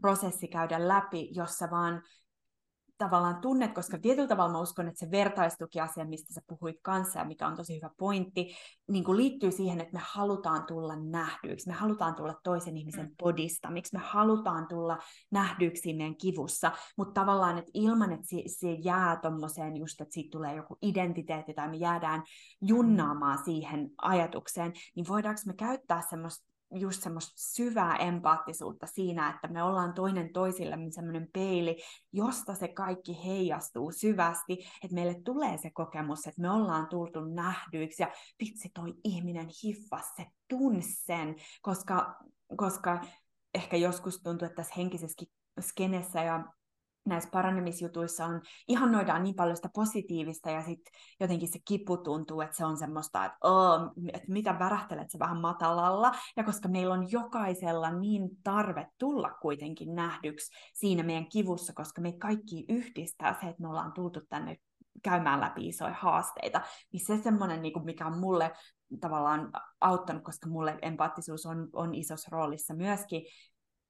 prosessi 0.00 0.48
käydä 0.48 0.88
läpi, 0.88 1.28
jossa 1.32 1.70
vaan 1.70 2.02
tavallaan 2.98 3.40
tunnet, 3.40 3.74
koska 3.74 3.98
tietyllä 3.98 4.28
tavalla 4.28 4.52
mä 4.52 4.60
uskon, 4.60 4.88
että 4.88 4.98
se 4.98 5.10
vertaistukiasia, 5.10 6.04
mistä 6.04 6.34
sä 6.34 6.40
puhuit 6.46 6.76
kanssa 6.82 7.18
ja 7.18 7.24
mikä 7.24 7.46
on 7.46 7.56
tosi 7.56 7.76
hyvä 7.76 7.90
pointti, 7.98 8.54
niin 8.88 9.04
kuin 9.04 9.16
liittyy 9.16 9.50
siihen, 9.50 9.80
että 9.80 9.92
me 9.92 10.00
halutaan 10.02 10.66
tulla 10.66 10.96
nähdyiksi, 10.96 11.68
me 11.68 11.74
halutaan 11.74 12.14
tulla 12.14 12.34
toisen 12.44 12.76
ihmisen 12.76 13.06
mm. 13.06 13.14
podista, 13.18 13.70
miksi 13.70 13.96
me 13.96 14.02
halutaan 14.04 14.68
tulla 14.68 14.98
nähdyiksi 15.30 15.94
meidän 15.94 16.16
kivussa, 16.16 16.72
mutta 16.96 17.20
tavallaan, 17.20 17.58
että 17.58 17.70
ilman, 17.74 18.12
että 18.12 18.26
se, 18.26 18.42
se 18.46 18.72
jää 18.72 19.18
tommoseen 19.22 19.76
just, 19.76 20.00
että 20.00 20.14
siitä 20.14 20.30
tulee 20.30 20.54
joku 20.54 20.78
identiteetti 20.82 21.54
tai 21.54 21.68
me 21.68 21.76
jäädään 21.76 22.22
junnaamaan 22.62 23.38
siihen 23.44 23.90
ajatukseen, 24.02 24.72
niin 24.96 25.06
voidaanko 25.08 25.40
me 25.46 25.54
käyttää 25.54 26.02
semmoista 26.10 26.53
just 26.74 27.02
semmoista 27.02 27.32
syvää 27.36 27.96
empaattisuutta 27.96 28.86
siinä, 28.86 29.30
että 29.30 29.48
me 29.48 29.62
ollaan 29.62 29.94
toinen 29.94 30.32
toisillemme 30.32 30.90
semmoinen 30.90 31.28
peili, 31.32 31.76
josta 32.12 32.54
se 32.54 32.68
kaikki 32.68 33.24
heijastuu 33.24 33.92
syvästi, 33.92 34.52
että 34.82 34.94
meille 34.94 35.20
tulee 35.24 35.58
se 35.58 35.70
kokemus, 35.70 36.26
että 36.26 36.40
me 36.40 36.50
ollaan 36.50 36.86
tultu 36.86 37.24
nähdyiksi. 37.24 38.02
Ja 38.02 38.10
vitsi 38.40 38.70
toi 38.74 38.94
ihminen 39.04 39.48
hiffas, 39.62 40.12
se 40.16 40.26
tunsi 40.48 41.04
sen, 41.04 41.36
koska, 41.62 42.16
koska 42.56 43.00
ehkä 43.54 43.76
joskus 43.76 44.22
tuntuu, 44.22 44.46
että 44.46 44.56
tässä 44.56 44.74
henkisessä 44.76 45.24
skenessä 45.60 46.22
ja 46.22 46.44
näissä 47.06 47.30
paranemisjutuissa 47.32 48.26
on, 48.26 48.42
ihannoidaan 48.68 49.22
niin 49.22 49.34
paljon 49.34 49.56
sitä 49.56 49.68
positiivista 49.74 50.50
ja 50.50 50.62
sitten 50.62 50.92
jotenkin 51.20 51.48
se 51.52 51.58
kipu 51.64 51.96
tuntuu, 51.96 52.40
että 52.40 52.56
se 52.56 52.64
on 52.64 52.76
semmoista, 52.76 53.24
että, 53.24 53.38
oh, 53.42 53.80
että 54.12 54.32
mitä 54.32 54.58
värähtelet 54.58 55.10
se 55.10 55.18
vähän 55.18 55.40
matalalla. 55.40 56.12
Ja 56.36 56.44
koska 56.44 56.68
meillä 56.68 56.94
on 56.94 57.12
jokaisella 57.12 57.90
niin 57.90 58.30
tarve 58.42 58.86
tulla 58.98 59.30
kuitenkin 59.42 59.94
nähdyksi 59.94 60.52
siinä 60.74 61.02
meidän 61.02 61.28
kivussa, 61.28 61.72
koska 61.72 62.00
me 62.00 62.12
kaikki 62.12 62.64
yhdistää 62.68 63.36
se, 63.40 63.46
että 63.46 63.62
me 63.62 63.68
ollaan 63.68 63.92
tultu 63.92 64.20
tänne 64.28 64.56
käymään 65.02 65.40
läpi 65.40 65.68
isoja 65.68 65.94
haasteita, 65.94 66.60
niin 66.92 67.06
se 67.06 67.22
semmoinen, 67.22 67.62
niin 67.62 67.84
mikä 67.84 68.06
on 68.06 68.18
mulle 68.18 68.52
tavallaan 69.00 69.52
auttanut, 69.80 70.24
koska 70.24 70.48
mulle 70.48 70.78
empaattisuus 70.82 71.46
on, 71.46 71.68
on 71.72 71.94
isossa 71.94 72.28
roolissa 72.32 72.74
myöskin, 72.74 73.22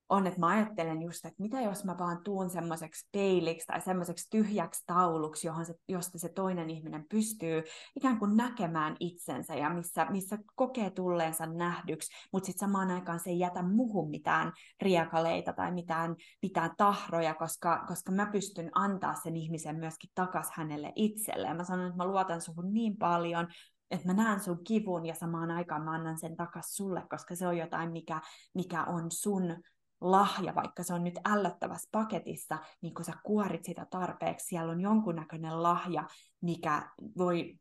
on, 0.08 0.26
että 0.26 0.40
mä 0.40 0.46
ajattelen 0.46 1.02
just, 1.02 1.24
että 1.24 1.42
mitä 1.42 1.60
jos 1.60 1.84
mä 1.84 1.98
vaan 1.98 2.24
tuun 2.24 2.50
semmoiseksi 2.50 3.08
peiliksi 3.12 3.66
tai 3.66 3.80
semmoiseksi 3.80 4.30
tyhjäksi 4.30 4.82
tauluksi, 4.86 5.46
johon 5.46 5.66
se, 5.66 5.74
josta 5.88 6.18
se 6.18 6.28
toinen 6.28 6.70
ihminen 6.70 7.04
pystyy 7.10 7.62
ikään 7.96 8.18
kuin 8.18 8.36
näkemään 8.36 8.96
itsensä 9.00 9.54
ja 9.54 9.70
missä, 9.70 10.06
missä 10.10 10.38
kokee 10.54 10.90
tulleensa 10.90 11.46
nähdyksi, 11.46 12.12
mutta 12.32 12.46
sitten 12.46 12.68
samaan 12.68 12.90
aikaan 12.90 13.20
se 13.20 13.30
ei 13.30 13.38
jätä 13.38 13.62
muhun 13.62 14.10
mitään 14.10 14.52
riekaleita 14.82 15.52
tai 15.52 15.72
mitään, 15.72 16.16
mitään 16.42 16.70
tahroja, 16.76 17.34
koska, 17.34 17.84
koska 17.88 18.12
mä 18.12 18.26
pystyn 18.26 18.70
antaa 18.74 19.14
sen 19.14 19.36
ihmisen 19.36 19.76
myöskin 19.76 20.10
takas 20.14 20.50
hänelle 20.52 20.92
itselleen. 20.96 21.56
Mä 21.56 21.64
sanon, 21.64 21.86
että 21.86 21.96
mä 21.96 22.06
luotan 22.06 22.40
suhun 22.40 22.72
niin 22.72 22.96
paljon, 22.96 23.48
että 23.90 24.06
mä 24.06 24.14
näen 24.14 24.40
sun 24.40 24.64
kivun 24.64 25.06
ja 25.06 25.14
samaan 25.14 25.50
aikaan 25.50 25.82
mä 25.82 25.90
annan 25.90 26.18
sen 26.18 26.36
takas 26.36 26.76
sulle, 26.76 27.02
koska 27.10 27.34
se 27.34 27.46
on 27.46 27.58
jotain, 27.58 27.92
mikä, 27.92 28.20
mikä 28.54 28.84
on 28.84 29.10
sun 29.10 29.56
lahja, 30.00 30.54
vaikka 30.54 30.82
se 30.82 30.94
on 30.94 31.04
nyt 31.04 31.18
ällöttävässä 31.24 31.88
paketissa, 31.92 32.58
niin 32.80 32.94
kun 32.94 33.04
sä 33.04 33.12
kuorit 33.22 33.64
sitä 33.64 33.86
tarpeeksi, 33.90 34.46
siellä 34.46 34.72
on 34.72 34.80
jonkunnäköinen 34.80 35.62
lahja, 35.62 36.04
mikä 36.40 36.88
voi 37.18 37.58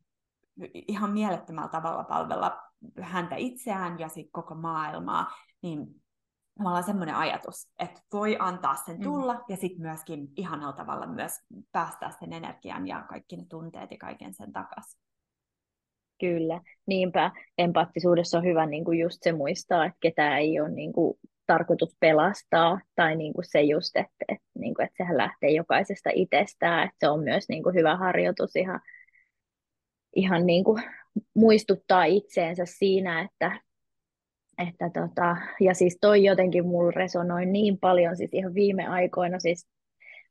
ihan 0.73 1.11
mielettömällä 1.11 1.69
tavalla 1.69 2.03
palvella 2.03 2.61
häntä 3.01 3.35
itseään 3.35 3.99
ja 3.99 4.07
sitten 4.07 4.31
koko 4.31 4.55
maailmaa, 4.55 5.31
niin 5.61 6.03
tavallaan 6.57 6.83
semmoinen 6.83 7.15
ajatus, 7.15 7.67
että 7.79 8.01
voi 8.13 8.37
antaa 8.39 8.75
sen 8.75 8.97
mm. 8.97 9.03
tulla 9.03 9.33
mm. 9.33 9.39
ja 9.49 9.57
sitten 9.57 9.81
myöskin 9.81 10.27
ihanalla 10.35 10.73
tavalla 10.73 11.07
myös 11.07 11.31
päästää 11.71 12.11
sen 12.19 12.33
energian 12.33 12.87
ja 12.87 13.05
kaikki 13.09 13.37
ne 13.37 13.45
tunteet 13.49 13.91
ja 13.91 13.97
kaiken 13.97 14.33
sen 14.33 14.51
takaisin. 14.51 14.99
Kyllä, 16.19 16.61
niinpä 16.85 17.31
empaattisuudessa 17.57 18.37
on 18.37 18.43
hyvä 18.43 18.65
niin 18.65 18.85
kuin 18.85 18.99
just 18.99 19.17
se 19.21 19.31
muistaa, 19.31 19.85
että 19.85 19.97
ketään 19.99 20.37
ei 20.37 20.59
ole 20.59 20.69
niin 20.69 20.93
kuin 20.93 21.19
tarkoitus 21.45 21.95
pelastaa, 21.99 22.79
tai 22.95 23.15
niin 23.15 23.33
kuin 23.33 23.45
se 23.45 23.61
just, 23.61 23.95
että, 23.95 24.25
että, 24.27 24.45
niin 24.59 24.73
kuin, 24.73 24.85
että 24.85 24.97
sehän 24.97 25.17
lähtee 25.17 25.49
jokaisesta 25.49 26.09
itsestään, 26.13 26.83
että 26.83 26.95
se 26.99 27.09
on 27.09 27.23
myös 27.23 27.49
niin 27.49 27.63
kuin 27.63 27.75
hyvä 27.75 27.97
harjoitus 27.97 28.55
ihan, 28.55 28.81
ihan 30.15 30.45
niin 30.45 30.63
kuin 30.63 30.83
muistuttaa 31.33 32.03
itseensä 32.03 32.65
siinä, 32.65 33.21
että, 33.21 33.59
että 34.67 34.89
tota, 34.89 35.37
ja 35.59 35.73
siis 35.73 35.97
toi 36.01 36.23
jotenkin 36.23 36.65
mulla 36.65 36.91
resonoi 36.91 37.45
niin 37.45 37.79
paljon 37.79 38.17
siis 38.17 38.33
ihan 38.33 38.53
viime 38.53 38.87
aikoina, 38.87 39.39
siis 39.39 39.67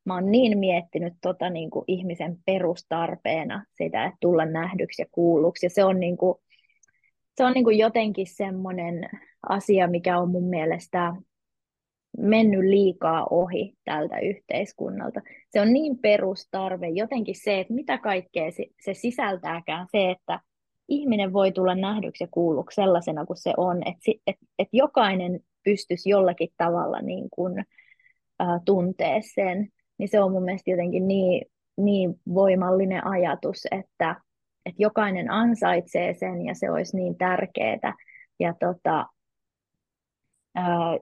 mä 0.04 0.14
oon 0.14 0.30
niin 0.30 0.58
miettinyt 0.58 1.14
tota 1.20 1.50
niin 1.50 1.70
kuin 1.70 1.84
ihmisen 1.86 2.36
perustarpeena 2.46 3.64
sitä, 3.70 4.04
että 4.04 4.16
tulla 4.20 4.44
nähdyksi 4.44 5.02
ja 5.02 5.06
kuulluksi, 5.12 5.66
ja 5.66 5.70
se 5.70 5.84
on 5.84 6.00
niin 6.00 6.16
kuin, 6.16 6.38
se 7.36 7.44
on 7.44 7.52
niin 7.52 7.64
kuin 7.64 7.78
jotenkin 7.78 8.26
semmoinen 8.26 9.08
asia, 9.48 9.88
mikä 9.88 10.18
on 10.18 10.30
mun 10.30 10.48
mielestä 10.48 11.14
mennyt 12.18 12.64
liikaa 12.64 13.26
ohi 13.30 13.74
tältä 13.84 14.18
yhteiskunnalta. 14.18 15.20
Se 15.50 15.60
on 15.60 15.72
niin 15.72 15.98
perustarve, 15.98 16.88
jotenkin 16.88 17.34
se, 17.42 17.60
että 17.60 17.74
mitä 17.74 17.98
kaikkea 17.98 18.50
se 18.80 18.94
sisältääkään, 18.94 19.86
se, 19.92 20.10
että 20.10 20.40
ihminen 20.88 21.32
voi 21.32 21.52
tulla 21.52 21.74
nähdyksi 21.74 22.24
ja 22.24 22.28
kuulluksi 22.30 22.74
sellaisena 22.74 23.26
kuin 23.26 23.36
se 23.36 23.52
on, 23.56 23.76
että, 23.76 24.00
että, 24.26 24.46
että 24.58 24.76
jokainen 24.76 25.40
pystyisi 25.64 26.10
jollakin 26.10 26.48
tavalla 26.56 27.00
niin 27.00 27.28
kuin, 27.30 27.58
äh, 28.42 28.60
tuntee 28.64 29.20
sen, 29.34 29.68
niin 29.98 30.08
se 30.08 30.20
on 30.20 30.32
mun 30.32 30.44
mielestä 30.44 30.70
jotenkin 30.70 31.08
niin, 31.08 31.46
niin 31.76 32.14
voimallinen 32.34 33.06
ajatus, 33.06 33.66
että, 33.70 34.16
että 34.66 34.82
jokainen 34.82 35.30
ansaitsee 35.30 36.14
sen 36.14 36.44
ja 36.44 36.54
se 36.54 36.70
olisi 36.70 36.96
niin 36.96 37.18
tärkeää. 37.18 37.94
Ja 38.40 38.54
tota, 38.60 39.06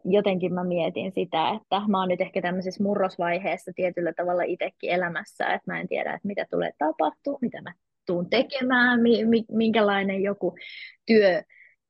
jotenkin 0.04 0.54
mä 0.54 0.64
mietin 0.64 1.12
sitä, 1.12 1.50
että 1.50 1.88
mä 1.88 1.98
oon 2.00 2.08
nyt 2.08 2.20
ehkä 2.20 2.42
tämmöisessä 2.42 2.82
murrosvaiheessa 2.82 3.72
tietyllä 3.76 4.12
tavalla 4.12 4.42
itsekin 4.42 4.90
elämässä, 4.90 5.46
että 5.46 5.72
mä 5.72 5.80
en 5.80 5.88
tiedä, 5.88 6.14
että 6.14 6.28
mitä 6.28 6.46
tulee 6.50 6.70
tapahtua, 6.78 7.38
mitä 7.40 7.62
mä 7.62 7.72
tuun 8.06 8.30
tekemään, 8.30 9.00
minkälainen 9.52 10.22
joku 10.22 10.54
työ, 11.06 11.42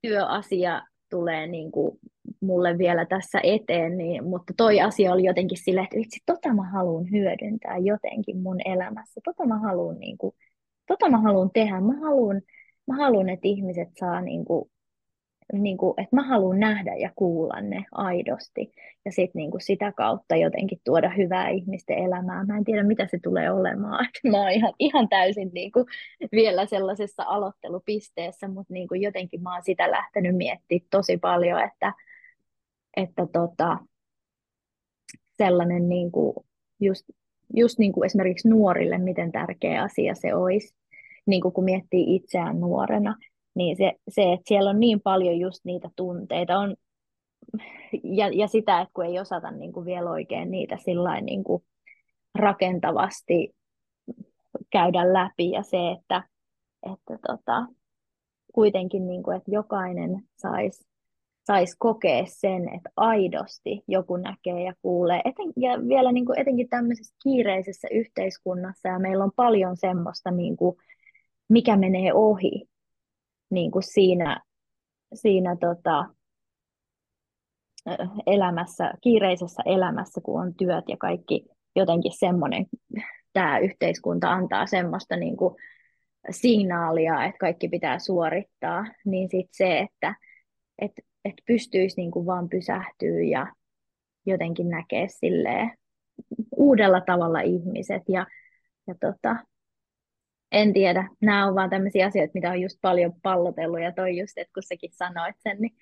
työasia 0.03 0.83
tulee 1.11 1.47
niin 1.47 1.71
kuin 1.73 1.99
mulle 2.41 2.79
vielä 2.79 3.07
tässä 3.07 3.41
eteen, 3.43 3.97
niin, 3.97 4.25
mutta 4.25 4.53
toi 4.57 4.81
asia 4.81 5.12
oli 5.12 5.25
jotenkin 5.25 5.59
silleen, 5.64 5.85
että 5.85 5.97
vitsi, 5.97 6.21
tota 6.27 6.55
mä 6.55 6.71
haluan 6.71 7.11
hyödyntää 7.11 7.79
jotenkin 7.79 8.37
mun 8.43 8.57
elämässä, 8.64 9.21
tota 9.25 9.47
mä 9.47 9.59
haluan, 9.59 9.99
niin 9.99 10.18
kuin, 10.18 10.35
tota 10.91 11.11
mä 11.11 11.20
haluan 11.20 11.51
tehdä, 11.55 11.80
mä 11.80 12.01
haluan, 12.01 12.43
mä 12.86 12.97
haluan, 12.97 13.28
että 13.28 13.49
ihmiset 13.49 13.88
saa 13.99 14.20
niin 14.20 14.45
kuin, 14.45 14.70
niin 15.53 15.76
kuin, 15.76 15.95
että 15.97 16.16
mä 16.16 16.22
haluan 16.22 16.61
nähdä 16.61 16.95
ja 16.97 17.11
kuulla 17.16 17.61
ne 17.61 17.84
aidosti. 17.93 18.72
Ja 19.05 19.12
sitten 19.12 19.41
niin 19.41 19.51
kuin 19.51 19.61
sitä 19.61 19.93
kautta 19.93 20.36
jotenkin 20.36 20.80
tuoda 20.84 21.11
hyvää 21.16 21.49
ihmisten 21.49 21.99
elämään. 21.99 22.47
Mä 22.47 22.57
en 22.57 22.64
tiedä, 22.64 22.82
mitä 22.82 23.07
se 23.07 23.18
tulee 23.22 23.51
olemaan. 23.51 24.07
Mä 24.30 24.41
oon 24.41 24.51
ihan, 24.51 24.72
ihan 24.78 25.09
täysin 25.09 25.51
niin 25.53 25.72
kuin 25.72 25.84
vielä 26.32 26.66
sellaisessa 26.66 27.22
aloittelupisteessä, 27.26 28.49
mutta 28.49 28.72
niin 28.72 28.88
kuin 28.88 29.01
jotenkin 29.01 29.43
mä 29.43 29.55
oon 29.55 29.62
sitä 29.64 29.91
lähtenyt 29.91 30.36
miettimään 30.36 30.88
tosi 30.91 31.16
paljon, 31.16 31.61
että, 31.61 31.93
että 32.97 33.26
tota, 33.32 33.78
sellainen 35.38 35.88
niin 35.88 36.12
kuin 36.12 36.34
just, 36.80 37.05
just 37.55 37.78
niin 37.78 37.93
kuin 37.93 38.07
esimerkiksi 38.07 38.49
nuorille, 38.49 38.99
miten 38.99 39.32
tärkeä 39.32 39.82
asia 39.82 40.14
se 40.14 40.34
olisi, 40.34 40.80
niin 41.31 41.43
kuin 41.43 41.55
kun 41.55 41.64
miettii 41.64 42.14
itseään 42.14 42.61
nuorena, 42.61 43.16
niin 43.55 43.76
se, 43.76 43.93
se, 44.09 44.33
että 44.33 44.49
siellä 44.49 44.70
on 44.70 44.81
niin 44.81 45.01
paljon 45.01 45.39
just 45.39 45.64
niitä 45.64 45.91
tunteita 45.97 46.59
on, 46.59 46.76
ja, 48.05 48.28
ja 48.28 48.47
sitä, 48.47 48.81
että 48.81 48.93
kun 48.95 49.05
ei 49.07 49.18
osata 49.18 49.51
niin 49.51 49.72
kuin 49.72 49.87
vielä 49.87 50.11
oikein 50.11 50.51
niitä 50.51 50.76
sillain 50.85 51.26
niin 51.26 51.45
kuin 51.45 51.62
rakentavasti 52.39 53.55
käydä 54.70 55.12
läpi 55.12 55.51
ja 55.51 55.62
se, 55.62 55.91
että, 55.91 56.22
että 56.93 57.18
tota, 57.26 57.66
kuitenkin 58.55 59.07
niin 59.07 59.22
kuin, 59.22 59.37
että 59.37 59.51
jokainen 59.51 60.22
saisi 60.37 60.91
sais 61.47 61.76
kokea 61.78 62.24
sen, 62.26 62.68
että 62.68 62.91
aidosti 62.97 63.83
joku 63.89 64.16
näkee 64.16 64.64
ja 64.64 64.74
kuulee. 64.83 65.20
Eten, 65.24 65.53
ja 65.57 65.89
vielä 65.89 66.12
niin 66.12 66.26
kuin 66.26 66.39
etenkin 66.39 66.68
tämmöisessä 66.68 67.14
kiireisessä 67.22 67.89
yhteiskunnassa 67.91 68.89
ja 68.89 68.99
meillä 68.99 69.24
on 69.24 69.33
paljon 69.37 69.76
semmoista, 69.76 70.31
niin 70.31 70.57
kuin, 70.57 70.76
mikä 71.51 71.76
menee 71.76 72.12
ohi 72.14 72.68
niin 73.51 73.70
kuin 73.70 73.82
siinä, 73.82 74.40
siinä 75.14 75.57
tota, 75.61 76.05
elämässä, 78.26 78.92
kiireisessä 79.03 79.62
elämässä, 79.66 80.20
kun 80.20 80.42
on 80.42 80.55
työt 80.55 80.84
ja 80.88 80.96
kaikki 80.96 81.44
jotenkin 81.76 82.12
semmoinen, 82.18 82.66
tämä 83.32 83.59
yhteiskunta 83.59 84.30
antaa 84.30 84.66
semmoista 84.66 85.16
niin 85.16 85.36
kuin 85.36 85.55
signaalia, 86.30 87.24
että 87.24 87.38
kaikki 87.38 87.68
pitää 87.68 87.98
suorittaa, 87.98 88.84
niin 89.05 89.28
sitten 89.30 89.55
se, 89.55 89.78
että 89.78 90.14
et, 90.78 90.92
et 91.24 91.34
pystyisi 91.46 91.96
niin 91.96 92.11
kuin 92.11 92.26
vaan 92.26 92.48
pysähtyä 92.48 93.22
ja 93.30 93.46
jotenkin 94.26 94.68
näkee 94.68 95.09
silleen 95.09 95.70
uudella 96.57 97.01
tavalla 97.01 97.40
ihmiset. 97.40 98.03
Ja, 98.09 98.26
ja 98.86 98.94
tota, 99.01 99.36
en 100.53 100.72
tiedä, 100.72 101.09
nämä 101.20 101.46
on 101.46 101.55
vaan 101.55 101.70
tämmöisiä 101.70 102.07
asioita, 102.07 102.30
mitä 102.34 102.51
on 102.51 102.61
just 102.61 102.78
paljon 102.82 103.12
pallotellut 103.22 103.80
ja 103.80 103.92
toi 103.92 104.18
just, 104.18 104.38
että 104.38 104.53
kun 104.55 104.62
säkin 104.62 104.90
sanoit 104.92 105.36
sen, 105.38 105.57
niin 105.61 105.76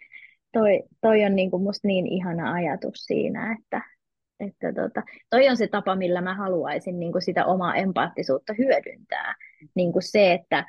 toi, 0.53 0.83
toi 1.01 1.25
on 1.25 1.37
niin 1.37 1.51
kuin 1.51 1.63
musta 1.63 1.89
niin 1.89 2.07
ihana 2.07 2.53
ajatus 2.53 3.05
siinä, 3.07 3.57
että, 3.59 3.83
että 4.41 4.73
tota, 4.73 5.03
toi 5.31 5.49
on 5.49 5.57
se 5.57 5.67
tapa, 5.69 5.97
millä 5.97 6.21
mä 6.21 6.35
haluaisin 6.35 7.01
niin 7.01 7.13
kuin 7.13 7.23
sitä 7.23 7.45
omaa 7.47 7.75
empaattisuutta 7.75 8.55
hyödyntää. 8.59 9.35
Niin 9.75 9.93
kuin 9.93 10.03
se, 10.03 10.33
että, 10.33 10.67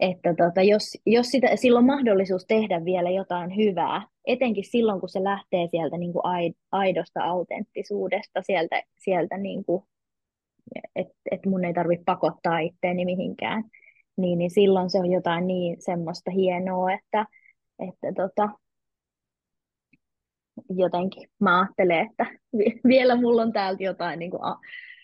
että 0.00 0.34
tota, 0.34 0.62
jos, 0.62 0.98
jos 1.06 1.26
sitä, 1.26 1.56
sillä 1.56 1.78
on 1.78 1.86
mahdollisuus 1.86 2.44
tehdä 2.46 2.84
vielä 2.84 3.10
jotain 3.10 3.56
hyvää, 3.56 4.02
etenkin 4.26 4.64
silloin, 4.64 5.00
kun 5.00 5.08
se 5.08 5.24
lähtee 5.24 5.68
sieltä 5.70 5.96
niin 5.96 6.12
kuin 6.12 6.22
aidosta 6.72 7.22
autenttisuudesta, 7.22 8.42
sieltä, 8.42 8.82
sieltä 8.98 9.36
niin 9.36 9.64
kuin, 9.64 9.84
että 10.96 11.14
et 11.30 11.46
mun 11.46 11.64
ei 11.64 11.74
tarvitse 11.74 12.04
pakottaa 12.04 12.58
itteeni 12.58 13.04
mihinkään, 13.04 13.64
niin, 14.16 14.38
niin 14.38 14.50
silloin 14.50 14.90
se 14.90 14.98
on 14.98 15.10
jotain 15.10 15.46
niin 15.46 15.76
semmoista 15.82 16.30
hienoa, 16.30 16.92
että, 16.92 17.26
että 17.78 18.12
tota, 18.16 18.48
jotenkin 20.68 21.28
mä 21.40 21.60
ajattelen, 21.60 22.06
että 22.10 22.26
vielä 22.88 23.16
mulla 23.16 23.42
on 23.42 23.52
täältä 23.52 23.82
jotain 23.82 24.18
niin 24.18 24.30
kuin 24.30 24.44
a, 24.44 24.56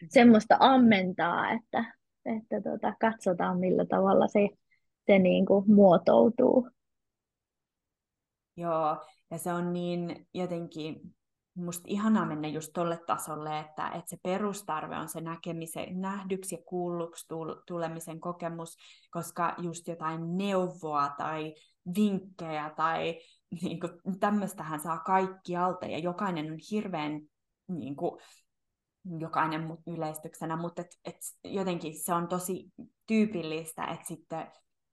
semmoista 0.09 0.57
ammentaa, 0.61 1.53
että, 1.53 1.95
että 2.25 2.71
tota, 2.71 2.93
katsotaan 3.01 3.59
millä 3.59 3.87
tavalla 3.87 4.29
se, 4.29 4.49
se 5.07 5.19
niin 5.19 5.47
kuin 5.47 5.65
muotoutuu. 5.75 6.69
Joo, 8.57 8.97
ja 9.31 9.39
se 9.39 9.53
on 9.53 9.73
niin 9.73 10.27
jotenkin 10.35 11.01
musta 11.57 11.85
ihanaa 11.87 12.27
mennä 12.27 12.49
just 12.49 12.71
tolle 12.73 13.01
tasolle, 13.07 13.59
että, 13.59 13.89
että 13.89 14.11
se 14.11 14.17
perustarve 14.23 14.97
on 14.97 15.09
se 15.09 15.21
näkemisen, 15.21 16.01
nähdyksi 16.01 16.55
ja 16.55 16.63
kuulluksi 16.67 17.27
tulemisen 17.67 18.21
kokemus, 18.21 18.77
koska 19.11 19.55
just 19.59 19.89
jotain 19.89 20.37
neuvoa 20.37 21.09
tai 21.19 21.55
vinkkejä 21.97 22.73
tai 22.77 23.21
niin 23.63 23.81
tämmöistähän 24.21 24.81
saa 24.81 24.99
kaikki 24.99 25.57
alta 25.57 25.87
ja 25.87 25.99
jokainen 25.99 26.53
on 26.53 26.59
hirveän 26.71 27.21
niin 27.69 27.97
kuin, 27.97 28.21
jokainen 29.19 29.79
yleistyksenä, 29.87 30.57
mutta 30.57 30.83
et, 30.83 30.89
et 31.05 31.17
jotenkin 31.45 32.05
se 32.05 32.15
on 32.15 32.29
tosi 32.29 32.73
tyypillistä, 33.07 33.85
että 33.85 34.07
sitten 34.07 34.47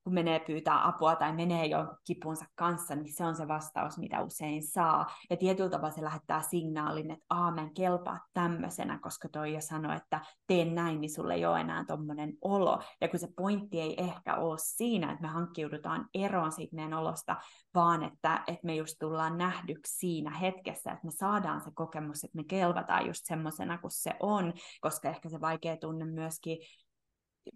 kun 0.04 0.14
menee 0.14 0.40
pyytää 0.40 0.88
apua 0.88 1.16
tai 1.16 1.34
menee 1.34 1.66
jo 1.66 1.98
kipunsa 2.04 2.46
kanssa, 2.56 2.96
niin 2.96 3.14
se 3.14 3.26
on 3.26 3.36
se 3.36 3.48
vastaus, 3.48 3.98
mitä 3.98 4.22
usein 4.22 4.68
saa. 4.68 5.06
Ja 5.30 5.38
tietyllä 5.38 5.70
tavalla 5.70 5.96
se 5.96 6.04
lähettää 6.04 6.42
signaalin, 6.42 7.12
että 7.12 7.26
aamen 7.30 7.74
kelpaa 7.74 8.20
tämmöisenä, 8.34 9.00
koska 9.00 9.30
toi 9.30 9.54
jo 9.54 9.62
sanoi, 9.62 9.96
että 9.96 10.22
teen 10.48 10.76
näin, 10.76 11.02
niin 11.02 11.14
sulle 11.14 11.34
ei 11.34 11.46
ole 11.46 11.60
enää 11.60 11.86
tommonen 11.86 12.34
olo. 12.42 12.80
Ja 13.02 13.08
kun 13.08 13.20
se 13.20 13.28
pointti 13.36 13.82
ei 13.82 14.02
ehkä 14.02 14.36
ole 14.36 14.58
siinä, 14.60 15.12
että 15.12 15.22
me 15.22 15.28
hankkiudutaan 15.28 16.10
eroon 16.14 16.52
siitä 16.52 16.76
meidän 16.76 16.94
olosta, 16.94 17.36
vaan 17.76 18.04
että, 18.04 18.44
että 18.48 18.66
me 18.66 18.76
just 18.76 18.96
tullaan 19.00 19.38
nähdyksi 19.38 19.98
siinä 19.98 20.38
hetkessä, 20.38 20.92
että 20.92 21.06
me 21.06 21.12
saadaan 21.12 21.62
se 21.62 21.72
kokemus, 21.74 22.24
että 22.24 22.38
me 22.38 22.44
kelvataan 22.44 23.08
just 23.08 23.22
semmoisena 23.24 23.78
kuin 23.78 23.92
se 23.92 24.12
on, 24.20 24.54
koska 24.82 25.10
ehkä 25.10 25.30
se 25.30 25.42
vaikea 25.42 25.78
tunne 25.78 26.06
myöskin 26.06 26.58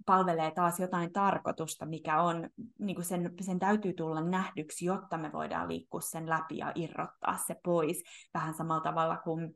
palvelee 0.06 0.52
taas 0.52 0.80
jotain 0.80 1.14
tarkoitusta, 1.14 1.86
mikä 1.86 2.22
on, 2.22 2.50
niin 2.80 2.96
kuin 2.96 3.06
sen, 3.06 3.34
sen 3.42 3.60
täytyy 3.60 3.94
tulla 3.94 4.22
nähdyksi, 4.22 4.86
jotta 4.86 5.18
me 5.18 5.32
voidaan 5.34 5.68
liikkua 5.68 6.02
sen 6.02 6.30
läpi 6.30 6.58
ja 6.58 6.72
irrottaa 6.76 7.38
se 7.48 7.56
pois. 7.64 8.04
Vähän 8.34 8.54
samalla 8.54 8.84
tavalla 8.84 9.18
kuin 9.18 9.56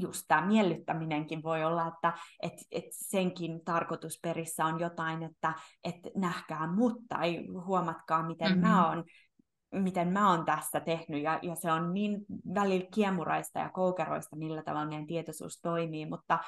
just 0.00 0.24
tämä 0.28 0.46
miellyttäminenkin 0.46 1.42
voi 1.42 1.64
olla, 1.64 1.88
että 1.88 2.12
et, 2.42 2.52
et 2.72 2.84
senkin 2.90 3.64
tarkoitusperissä 3.64 4.64
on 4.64 4.80
jotain, 4.80 5.22
että 5.22 5.54
et 5.84 6.00
nähkää 6.14 6.66
mut 6.66 6.96
tai 7.08 7.46
huomatkaa, 7.66 8.26
miten 8.26 8.48
mm-hmm. 8.48 8.68
mä 8.68 8.88
oon 8.88 9.04
miten 9.74 10.08
mä 10.08 10.30
oon 10.30 10.44
tässä 10.44 10.80
tehnyt, 10.80 11.22
ja, 11.22 11.38
ja 11.42 11.54
se 11.54 11.72
on 11.72 11.94
niin 11.94 12.18
välillä 12.54 12.86
kiemuraista 12.94 13.58
ja 13.58 13.70
koukeroista, 13.70 14.36
millä 14.36 14.62
tavalla 14.62 14.88
meidän 14.88 15.06
tietoisuus 15.06 15.60
toimii, 15.60 16.06
mutta 16.06 16.38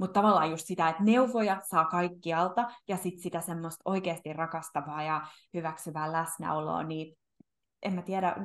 mutta 0.00 0.20
tavallaan 0.20 0.50
just 0.50 0.66
sitä, 0.66 0.88
että 0.88 1.02
neuvoja 1.02 1.60
saa 1.70 1.84
kaikkialta 1.84 2.70
ja 2.88 2.96
sitten 2.96 3.22
sitä 3.22 3.40
semmoista 3.40 3.82
oikeasti 3.84 4.32
rakastavaa 4.32 5.02
ja 5.02 5.26
hyväksyvää 5.54 6.12
läsnäoloa, 6.12 6.82
niin 6.82 7.16
en 7.82 7.92
mä 7.92 8.02
tiedä, 8.02 8.36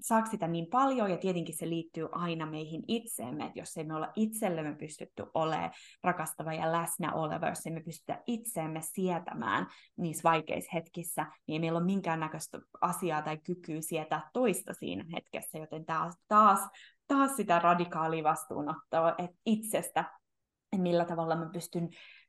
saako 0.00 0.30
sitä 0.30 0.48
niin 0.48 0.66
paljon, 0.66 1.10
ja 1.10 1.16
tietenkin 1.16 1.56
se 1.56 1.68
liittyy 1.68 2.08
aina 2.12 2.46
meihin 2.46 2.82
itseemme, 2.88 3.44
että 3.44 3.58
jos 3.58 3.76
ei 3.76 3.84
me 3.84 3.94
olla 3.94 4.12
itsellemme 4.16 4.74
pystytty 4.74 5.24
olemaan 5.34 5.70
rakastava 6.02 6.52
ja 6.52 6.72
läsnä 6.72 7.12
oleva, 7.12 7.48
jos 7.48 7.66
ei 7.66 7.72
me 7.72 7.82
pystytä 7.82 8.22
itseemme 8.26 8.80
sietämään 8.82 9.66
niissä 9.96 10.22
vaikeissa 10.24 10.70
hetkissä, 10.74 11.26
niin 11.46 11.54
ei 11.54 11.58
meillä 11.58 11.78
ole 11.78 11.86
minkäännäköistä 11.86 12.58
asiaa 12.80 13.22
tai 13.22 13.38
kykyä 13.38 13.80
sietää 13.80 14.30
toista 14.32 14.74
siinä 14.74 15.04
hetkessä, 15.14 15.58
joten 15.58 15.84
taas, 15.84 16.14
taas, 16.28 16.60
taas 17.06 17.36
sitä 17.36 17.58
radikaalia 17.58 18.24
vastuunottoa, 18.24 19.14
että 19.18 19.36
itsestä 19.46 20.04
millä 20.76 21.04
tavalla 21.04 21.36
mä 21.36 21.50
pystyn 21.52 21.88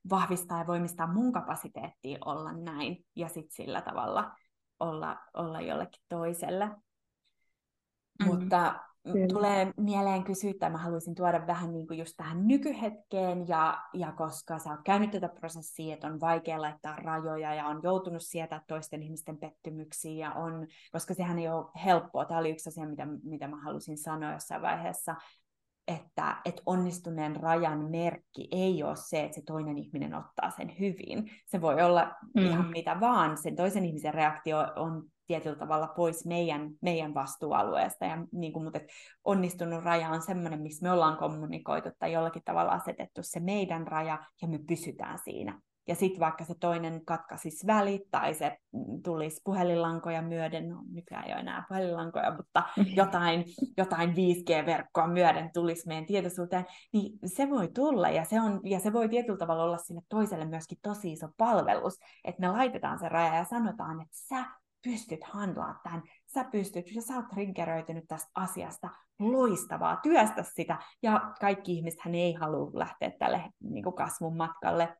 vahvistamaan 0.09 0.63
ja 0.63 0.67
voimistamaan 0.67 1.15
mun 1.15 1.31
kapasiteettia 1.31 2.17
olla 2.25 2.51
näin 2.53 3.05
ja 3.15 3.27
sitten 3.27 3.55
sillä 3.55 3.81
tavalla 3.81 4.31
olla, 4.79 5.17
olla 5.33 5.61
jollekin 5.61 6.03
toiselle. 6.09 6.65
Mm. 6.65 8.25
Mutta 8.25 8.79
Kyllä. 9.03 9.27
tulee 9.27 9.73
mieleen 9.77 10.23
kysyä, 10.23 10.53
tai 10.59 10.69
mä 10.69 10.77
haluaisin 10.77 11.15
tuoda 11.15 11.47
vähän 11.47 11.73
niin 11.73 11.87
kuin 11.87 11.99
just 11.99 12.13
tähän 12.17 12.47
nykyhetkeen, 12.47 13.47
ja, 13.47 13.83
ja 13.93 14.11
koska 14.11 14.59
sä 14.59 14.69
oot 14.69 14.79
käynyt 14.85 15.11
tätä 15.11 15.29
prosessia, 15.29 15.93
että 15.93 16.07
on 16.07 16.19
vaikea 16.19 16.61
laittaa 16.61 16.95
rajoja, 16.95 17.53
ja 17.53 17.67
on 17.67 17.79
joutunut 17.83 18.21
sietää 18.21 18.61
toisten 18.67 19.03
ihmisten 19.03 19.37
pettymyksiä, 19.37 20.27
ja 20.27 20.31
on, 20.31 20.67
koska 20.91 21.13
sehän 21.13 21.39
ei 21.39 21.47
ole 21.47 21.65
helppoa, 21.85 22.25
tämä 22.25 22.39
oli 22.39 22.51
yksi 22.51 22.69
asia, 22.69 22.87
mitä, 22.87 23.07
mitä 23.23 23.47
mä 23.47 23.61
halusin 23.61 23.97
sanoa 23.97 24.33
jossain 24.33 24.61
vaiheessa, 24.61 25.15
että, 25.87 26.37
että 26.45 26.61
onnistuneen 26.65 27.35
rajan 27.35 27.91
merkki 27.91 28.47
ei 28.51 28.83
ole 28.83 28.95
se, 28.95 29.23
että 29.23 29.35
se 29.35 29.41
toinen 29.45 29.77
ihminen 29.77 30.13
ottaa 30.13 30.49
sen 30.49 30.79
hyvin. 30.79 31.31
Se 31.45 31.61
voi 31.61 31.81
olla 31.81 32.15
mm. 32.35 32.45
ihan 32.45 32.69
mitä 32.69 32.99
vaan. 32.99 33.37
Sen 33.37 33.55
toisen 33.55 33.85
ihmisen 33.85 34.13
reaktio 34.13 34.57
on 34.75 35.03
tietyllä 35.27 35.55
tavalla 35.55 35.87
pois 35.87 36.25
meidän, 36.25 36.69
meidän 36.81 37.13
vastuualueesta. 37.13 38.05
Ja 38.05 38.27
niin 38.31 38.53
kuin, 38.53 38.63
mutta 38.63 38.79
onnistunut 39.23 39.83
raja 39.83 40.09
on 40.09 40.21
sellainen, 40.21 40.61
missä 40.61 40.85
me 40.85 40.91
ollaan 40.91 41.17
kommunikoitu 41.17 41.89
tai 41.99 42.13
jollakin 42.13 42.41
tavalla 42.45 42.71
asetettu 42.71 43.21
se 43.23 43.39
meidän 43.39 43.87
raja 43.87 44.25
ja 44.41 44.47
me 44.47 44.59
pysytään 44.67 45.19
siinä 45.23 45.61
ja 45.87 45.95
sitten 45.95 46.19
vaikka 46.19 46.43
se 46.45 46.53
toinen 46.59 47.05
katkaisisi 47.05 47.67
välit 47.67 48.01
tai 48.11 48.33
se 48.33 48.57
tulisi 49.03 49.41
puhelinlankoja 49.43 50.21
myöden, 50.21 50.69
no 50.69 50.83
nykyään 50.91 51.25
ei 51.25 51.33
ole 51.33 51.39
enää 51.39 51.65
puhelinlankoja, 51.69 52.35
mutta 52.37 52.63
jotain, 53.01 53.45
jotain 53.77 54.09
5G-verkkoa 54.09 55.07
myöden 55.07 55.49
tulisi 55.53 55.87
meidän 55.87 56.05
tietoisuuteen, 56.05 56.65
niin 56.93 57.19
se 57.25 57.49
voi 57.49 57.67
tulla 57.67 58.09
ja 58.09 58.25
se, 58.25 58.41
on, 58.41 58.61
ja 58.63 58.79
se 58.79 58.93
voi 58.93 59.09
tietyllä 59.09 59.37
tavalla 59.37 59.63
olla 59.63 59.77
sinne 59.77 60.01
toiselle 60.09 60.45
myöskin 60.45 60.77
tosi 60.81 61.11
iso 61.11 61.27
palvelus, 61.37 61.99
että 62.23 62.41
me 62.41 62.47
laitetaan 62.47 62.99
se 62.99 63.09
raja 63.09 63.35
ja 63.35 63.45
sanotaan, 63.45 64.01
että 64.01 64.17
sä 64.29 64.45
pystyt 64.83 65.23
handlaa 65.23 65.79
tämän, 65.83 66.03
sä 66.33 66.43
pystyt, 66.43 66.95
ja 66.95 67.01
sä 67.01 67.15
oot 67.15 67.27
triggeröitynyt 67.27 68.03
tästä 68.07 68.31
asiasta, 68.35 68.89
loistavaa, 69.19 69.99
työstä 70.03 70.43
sitä, 70.43 70.77
ja 71.03 71.33
kaikki 71.39 71.73
ihmiset 71.73 71.99
hän 72.01 72.15
ei 72.15 72.33
halua 72.33 72.71
lähteä 72.73 73.11
tälle 73.19 73.43
niin 73.59 73.83
kuin 73.83 73.95
kasvun 73.95 74.37
matkalle, 74.37 74.97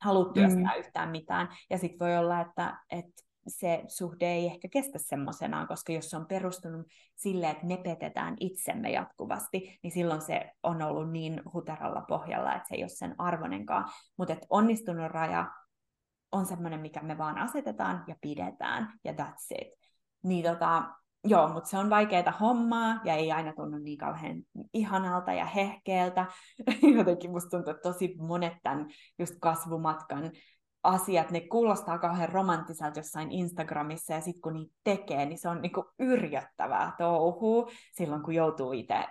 halua 0.00 0.32
työstää 0.32 0.72
mm. 0.74 0.78
yhtään 0.78 1.10
mitään. 1.10 1.48
Ja 1.70 1.78
sitten 1.78 2.06
voi 2.06 2.16
olla, 2.16 2.40
että, 2.40 2.78
että 2.90 3.22
se 3.48 3.84
suhde 3.88 4.26
ei 4.26 4.46
ehkä 4.46 4.68
kestä 4.68 4.98
semmoisenaan, 4.98 5.68
koska 5.68 5.92
jos 5.92 6.10
se 6.10 6.16
on 6.16 6.26
perustunut 6.26 6.86
sille, 7.16 7.50
että 7.50 7.66
me 7.66 7.76
petetään 7.76 8.36
itsemme 8.40 8.90
jatkuvasti, 8.90 9.78
niin 9.82 9.90
silloin 9.90 10.20
se 10.20 10.52
on 10.62 10.82
ollut 10.82 11.10
niin 11.10 11.42
huteralla 11.52 12.04
pohjalla, 12.08 12.54
että 12.54 12.68
se 12.68 12.74
ei 12.74 12.82
ole 12.82 12.88
sen 12.88 13.14
arvonenkaan. 13.18 13.84
Mutta 14.16 14.36
onnistunut 14.50 15.10
raja 15.10 15.50
on 16.32 16.46
semmoinen, 16.46 16.80
mikä 16.80 17.02
me 17.02 17.18
vaan 17.18 17.38
asetetaan 17.38 18.04
ja 18.06 18.14
pidetään, 18.20 18.92
ja 19.04 19.12
that's 19.12 19.60
it. 19.60 19.68
Niin 20.22 20.44
tota, 20.44 20.94
Joo, 21.24 21.48
mutta 21.48 21.70
se 21.70 21.78
on 21.78 21.90
vaikeaa 21.90 22.32
hommaa 22.40 23.00
ja 23.04 23.14
ei 23.14 23.32
aina 23.32 23.52
tunnu 23.52 23.78
niin 23.78 23.98
kauhean 23.98 24.42
ihanalta 24.74 25.32
ja 25.32 25.44
hehkeeltä. 25.44 26.26
Jotenkin 26.96 27.30
musta 27.30 27.50
tuntuu, 27.50 27.70
että 27.70 27.92
tosi 27.92 28.14
monet 28.18 28.52
tämän 28.62 28.86
just 29.18 29.34
kasvumatkan 29.40 30.30
asiat, 30.82 31.30
ne 31.30 31.40
kuulostaa 31.40 31.98
kauhean 31.98 32.28
romanttiselta 32.28 32.98
jossain 32.98 33.30
Instagramissa 33.30 34.12
ja 34.12 34.20
sitten 34.20 34.42
kun 34.42 34.54
niitä 34.54 34.74
tekee, 34.84 35.26
niin 35.26 35.38
se 35.38 35.48
on 35.48 35.62
niinku 35.62 35.84
yrjöttävää 35.98 36.92
touhua 36.98 37.70
silloin, 37.96 38.22
kun 38.22 38.34
joutuu 38.34 38.72
itse 38.72 39.04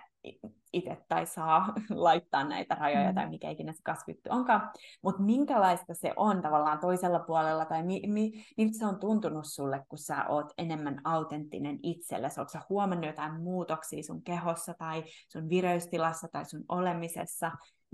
itse 0.73 0.97
tai 1.07 1.25
saa 1.25 1.73
laittaa 1.89 2.43
näitä 2.43 2.75
rajoja 2.75 3.09
mm. 3.09 3.15
tai 3.15 3.29
mikä 3.29 3.49
ikinä 3.49 3.73
se 3.73 3.81
kasvittu 3.83 4.29
onkaan. 4.29 4.69
Mutta 5.01 5.21
minkälaista 5.21 5.93
se 5.93 6.13
on 6.15 6.41
tavallaan 6.41 6.79
toisella 6.79 7.19
puolella 7.19 7.65
tai 7.65 7.83
mi, 7.83 8.01
mi, 8.07 8.45
miltä 8.57 8.77
se 8.77 8.85
on 8.85 8.99
tuntunut 8.99 9.45
sulle, 9.45 9.85
kun 9.89 9.99
sä 9.99 10.25
oot 10.27 10.53
enemmän 10.57 11.01
autenttinen 11.03 11.79
itsellesi? 11.83 12.39
Oletko 12.39 12.51
sä 12.51 12.61
huomannut 12.69 13.05
jotain 13.05 13.41
muutoksia 13.41 14.03
sun 14.03 14.23
kehossa 14.23 14.73
tai 14.73 15.03
sun 15.29 15.49
vireystilassa 15.49 16.27
tai 16.31 16.45
sun 16.45 16.65
olemisessa? 16.69 17.51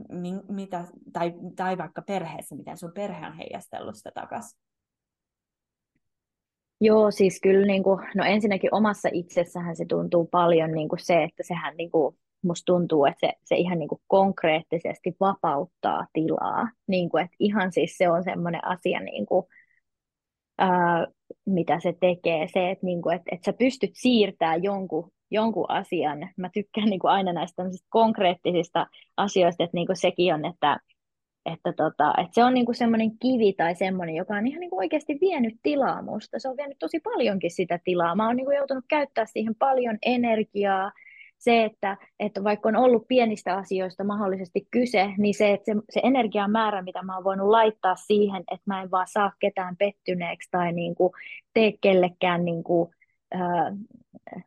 Mi, 0.09 0.33
mitä, 0.49 0.85
tai, 1.13 1.33
tai 1.55 1.77
vaikka 1.77 2.01
perheessä, 2.01 2.55
miten 2.55 2.77
sun 2.77 2.91
perhe 2.93 3.27
on 3.27 3.33
heijastellut 3.33 3.95
sitä 3.95 4.11
takaisin? 4.11 4.59
Joo, 6.83 7.11
siis 7.11 7.39
kyllä 7.41 7.65
niin 7.65 7.83
kuin, 7.83 7.99
no 8.15 8.23
ensinnäkin 8.23 8.73
omassa 8.73 9.09
itsessähän 9.11 9.75
se 9.75 9.85
tuntuu 9.85 10.25
paljon 10.25 10.71
niin 10.71 10.89
kuin 10.89 10.99
se, 10.99 11.23
että 11.23 11.43
sehän 11.43 11.77
niin 11.77 11.91
kuin, 11.91 12.15
musta 12.43 12.73
tuntuu, 12.73 13.05
että 13.05 13.27
se, 13.27 13.33
se 13.45 13.55
ihan 13.55 13.79
niin 13.79 13.89
kuin 13.89 14.01
konkreettisesti 14.07 15.15
vapauttaa 15.19 16.07
tilaa. 16.13 16.69
Niin 16.87 17.09
kuin, 17.09 17.23
että 17.23 17.35
ihan 17.39 17.71
siis 17.71 17.97
se 17.97 18.09
on 18.09 18.23
semmoinen 18.23 18.67
asia, 18.67 18.99
niin 18.99 19.25
kuin, 19.25 19.45
ää, 20.57 21.07
mitä 21.45 21.79
se 21.79 21.93
tekee. 21.99 22.47
Se, 22.53 22.71
että, 22.71 22.85
niin 22.85 23.01
kuin, 23.01 23.15
että, 23.15 23.29
että 23.31 23.45
sä 23.45 23.53
pystyt 23.53 23.91
siirtämään 23.93 24.63
jonkun, 24.63 25.11
jonkun 25.31 25.71
asian. 25.71 26.29
Mä 26.37 26.49
tykkään 26.53 26.89
niin 26.89 26.99
kuin 26.99 27.11
aina 27.11 27.33
näistä 27.33 27.63
konkreettisista 27.89 28.87
asioista, 29.17 29.63
että 29.63 29.77
niin 29.77 29.87
kuin 29.87 29.97
sekin 29.97 30.33
on, 30.33 30.45
että 30.45 30.79
että, 31.45 31.73
tota, 31.73 32.13
että 32.17 32.33
se 32.33 32.43
on 32.43 32.53
niinku 32.53 32.73
semmoinen 32.73 33.11
kivi 33.19 33.53
tai 33.53 33.75
semmoinen, 33.75 34.15
joka 34.15 34.35
on 34.35 34.47
ihan 34.47 34.59
niinku 34.59 34.77
oikeasti 34.77 35.17
vienyt 35.21 35.53
tilaa 35.63 36.01
musta. 36.01 36.39
Se 36.39 36.49
on 36.49 36.57
vienyt 36.57 36.79
tosi 36.79 36.99
paljonkin 36.99 37.51
sitä 37.51 37.79
tilaa. 37.83 38.15
Mä 38.15 38.27
oon 38.27 38.35
niinku 38.35 38.51
joutunut 38.51 38.85
käyttää 38.87 39.25
siihen 39.25 39.55
paljon 39.55 39.97
energiaa. 40.01 40.91
Se, 41.37 41.63
että, 41.63 41.97
että 42.19 42.43
vaikka 42.43 42.69
on 42.69 42.75
ollut 42.75 43.07
pienistä 43.07 43.55
asioista 43.55 44.03
mahdollisesti 44.03 44.67
kyse, 44.71 45.09
niin 45.17 45.33
se, 45.33 45.51
että 45.51 45.65
se, 45.65 45.75
se 45.89 45.99
energian 46.03 46.51
määrä, 46.51 46.81
mitä 46.81 47.03
mä 47.03 47.15
oon 47.15 47.23
voinut 47.23 47.49
laittaa 47.49 47.95
siihen, 47.95 48.43
että 48.51 48.63
mä 48.65 48.81
en 48.81 48.91
vaan 48.91 49.07
saa 49.09 49.31
ketään 49.39 49.77
pettyneeksi 49.77 50.49
tai 50.51 50.73
niinku 50.73 51.11
tee 51.53 51.73
kellekään 51.81 52.45
niinku, 52.45 52.91
ää, 53.33 53.75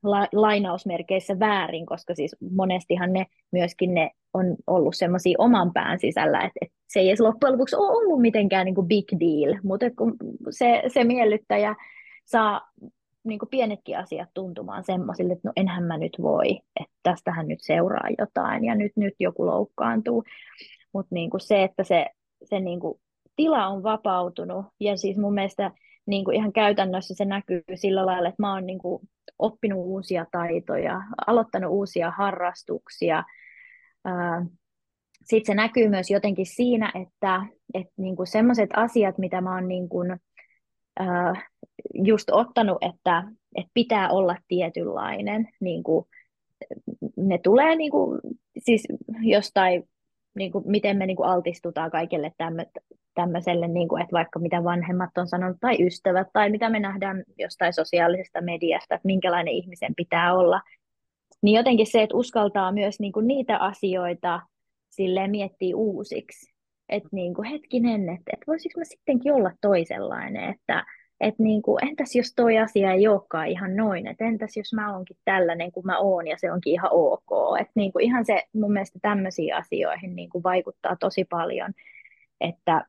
la, 0.02 0.28
lainausmerkeissä 0.32 1.38
väärin, 1.38 1.86
koska 1.86 2.14
siis 2.14 2.36
monestihan 2.50 3.12
ne 3.12 3.26
myöskin 3.52 3.94
ne 3.94 4.10
on 4.34 4.56
ollut 4.66 4.96
semmoisia 4.96 5.36
oman 5.38 5.72
pään 5.72 5.98
sisällä, 5.98 6.38
että, 6.38 6.58
että 6.60 6.76
se 6.88 7.00
ei 7.00 7.08
edes 7.08 7.20
loppujen 7.20 7.52
lopuksi 7.52 7.76
ole 7.76 7.90
ollut 7.90 8.20
mitenkään 8.20 8.64
niin 8.64 8.74
kuin 8.74 8.88
big 8.88 9.08
deal, 9.20 9.58
mutta 9.62 9.86
kun 9.98 10.16
se, 10.50 10.82
se 10.88 11.04
miellyttäjä 11.04 11.74
saa 12.24 12.70
niin 13.24 13.38
kuin 13.38 13.48
pienetkin 13.48 13.98
asiat 13.98 14.28
tuntumaan 14.34 14.84
semmoisille, 14.84 15.32
että 15.32 15.48
no 15.48 15.52
enhän 15.56 15.84
mä 15.84 15.98
nyt 15.98 16.16
voi, 16.22 16.60
että 16.80 16.92
tästähän 17.02 17.48
nyt 17.48 17.60
seuraa 17.62 18.08
jotain 18.18 18.64
ja 18.64 18.74
nyt, 18.74 18.92
nyt 18.96 19.14
joku 19.20 19.46
loukkaantuu. 19.46 20.24
Mutta 20.92 21.14
niin 21.14 21.30
kuin 21.30 21.40
se, 21.40 21.62
että 21.62 21.84
se, 21.84 22.06
se 22.44 22.60
niin 22.60 22.80
kuin 22.80 23.00
tila 23.36 23.66
on 23.66 23.82
vapautunut 23.82 24.66
ja 24.80 24.96
siis 24.96 25.16
mun 25.16 25.34
mielestä 25.34 25.70
niin 26.06 26.24
kuin 26.24 26.36
ihan 26.36 26.52
käytännössä 26.52 27.14
se 27.14 27.24
näkyy 27.24 27.62
sillä 27.74 28.06
lailla, 28.06 28.28
että 28.28 28.42
mä 28.42 28.54
oon 28.54 28.66
niin 28.66 28.78
kuin 28.78 29.08
oppinut 29.38 29.78
uusia 29.78 30.26
taitoja, 30.32 31.02
aloittanut 31.26 31.70
uusia 31.70 32.10
harrastuksia. 32.10 33.24
Sitten 35.24 35.46
se 35.46 35.54
näkyy 35.54 35.88
myös 35.88 36.10
jotenkin 36.10 36.46
siinä, 36.46 36.92
että, 37.02 37.46
että 37.74 37.92
niin 37.96 38.16
kuin 38.16 38.26
sellaiset 38.26 38.70
asiat, 38.76 39.18
mitä 39.18 39.40
mä 39.40 39.54
oon 39.54 39.68
niin 39.68 39.88
kuin, 39.88 40.16
just 41.94 42.30
ottanut, 42.30 42.78
että, 42.80 43.24
että 43.56 43.70
pitää 43.74 44.10
olla 44.10 44.36
tietynlainen, 44.48 45.48
niin 45.60 45.82
kuin, 45.82 46.06
ne 47.16 47.38
tulee 47.38 47.76
niin 47.76 47.90
kuin, 47.90 48.20
siis 48.58 48.84
jostain 49.22 49.88
niin 50.36 50.52
kuin, 50.52 50.64
miten 50.66 50.96
me 50.96 51.06
niin 51.06 51.16
kuin 51.16 51.28
altistutaan 51.28 51.90
kaikille 51.90 52.32
tämmöiselle, 53.14 53.68
niin 53.68 53.88
kuin, 53.88 54.02
että 54.02 54.12
vaikka 54.12 54.38
mitä 54.38 54.64
vanhemmat 54.64 55.18
on 55.18 55.28
sanonut, 55.28 55.56
tai 55.60 55.86
ystävät, 55.86 56.28
tai 56.32 56.50
mitä 56.50 56.70
me 56.70 56.80
nähdään 56.80 57.24
jostain 57.38 57.72
sosiaalisesta 57.72 58.40
mediasta, 58.40 58.94
että 58.94 59.06
minkälainen 59.06 59.54
ihmisen 59.54 59.94
pitää 59.96 60.34
olla, 60.34 60.60
niin 61.42 61.56
jotenkin 61.56 61.86
se, 61.86 62.02
että 62.02 62.16
uskaltaa 62.16 62.72
myös 62.72 63.00
niin 63.00 63.12
kuin 63.12 63.26
niitä 63.26 63.58
asioita 63.58 64.40
silleen 64.90 65.30
miettiä 65.30 65.76
uusiksi. 65.76 66.54
Että 66.88 67.08
niin 67.12 67.44
hetkinen, 67.50 68.08
että, 68.08 68.30
että 68.32 68.44
voisiko 68.46 68.80
mä 68.80 68.84
sittenkin 68.84 69.32
olla 69.32 69.50
toisenlainen, 69.60 70.50
että 70.50 70.84
että 71.20 71.42
niin 71.42 71.62
kuin, 71.62 71.88
entäs 71.88 72.14
jos 72.14 72.32
toi 72.36 72.58
asia 72.58 72.92
ei 72.92 73.08
olekaan 73.08 73.48
ihan 73.48 73.76
noin, 73.76 74.06
että 74.06 74.24
entäs 74.24 74.56
jos 74.56 74.72
mä 74.74 74.94
oonkin 74.94 75.16
tällainen 75.24 75.72
kuin 75.72 75.86
mä 75.86 75.98
oon 75.98 76.26
ja 76.26 76.36
se 76.38 76.52
onkin 76.52 76.72
ihan 76.72 76.90
ok. 76.92 77.60
Että 77.60 77.72
niin 77.74 77.92
kuin 77.92 78.04
ihan 78.04 78.26
se 78.26 78.42
mun 78.52 78.72
mielestä 78.72 78.98
tämmöisiin 79.02 79.54
asioihin 79.54 80.16
niin 80.16 80.30
kuin 80.30 80.42
vaikuttaa 80.42 80.96
tosi 80.96 81.24
paljon, 81.24 81.72
että, 82.40 82.86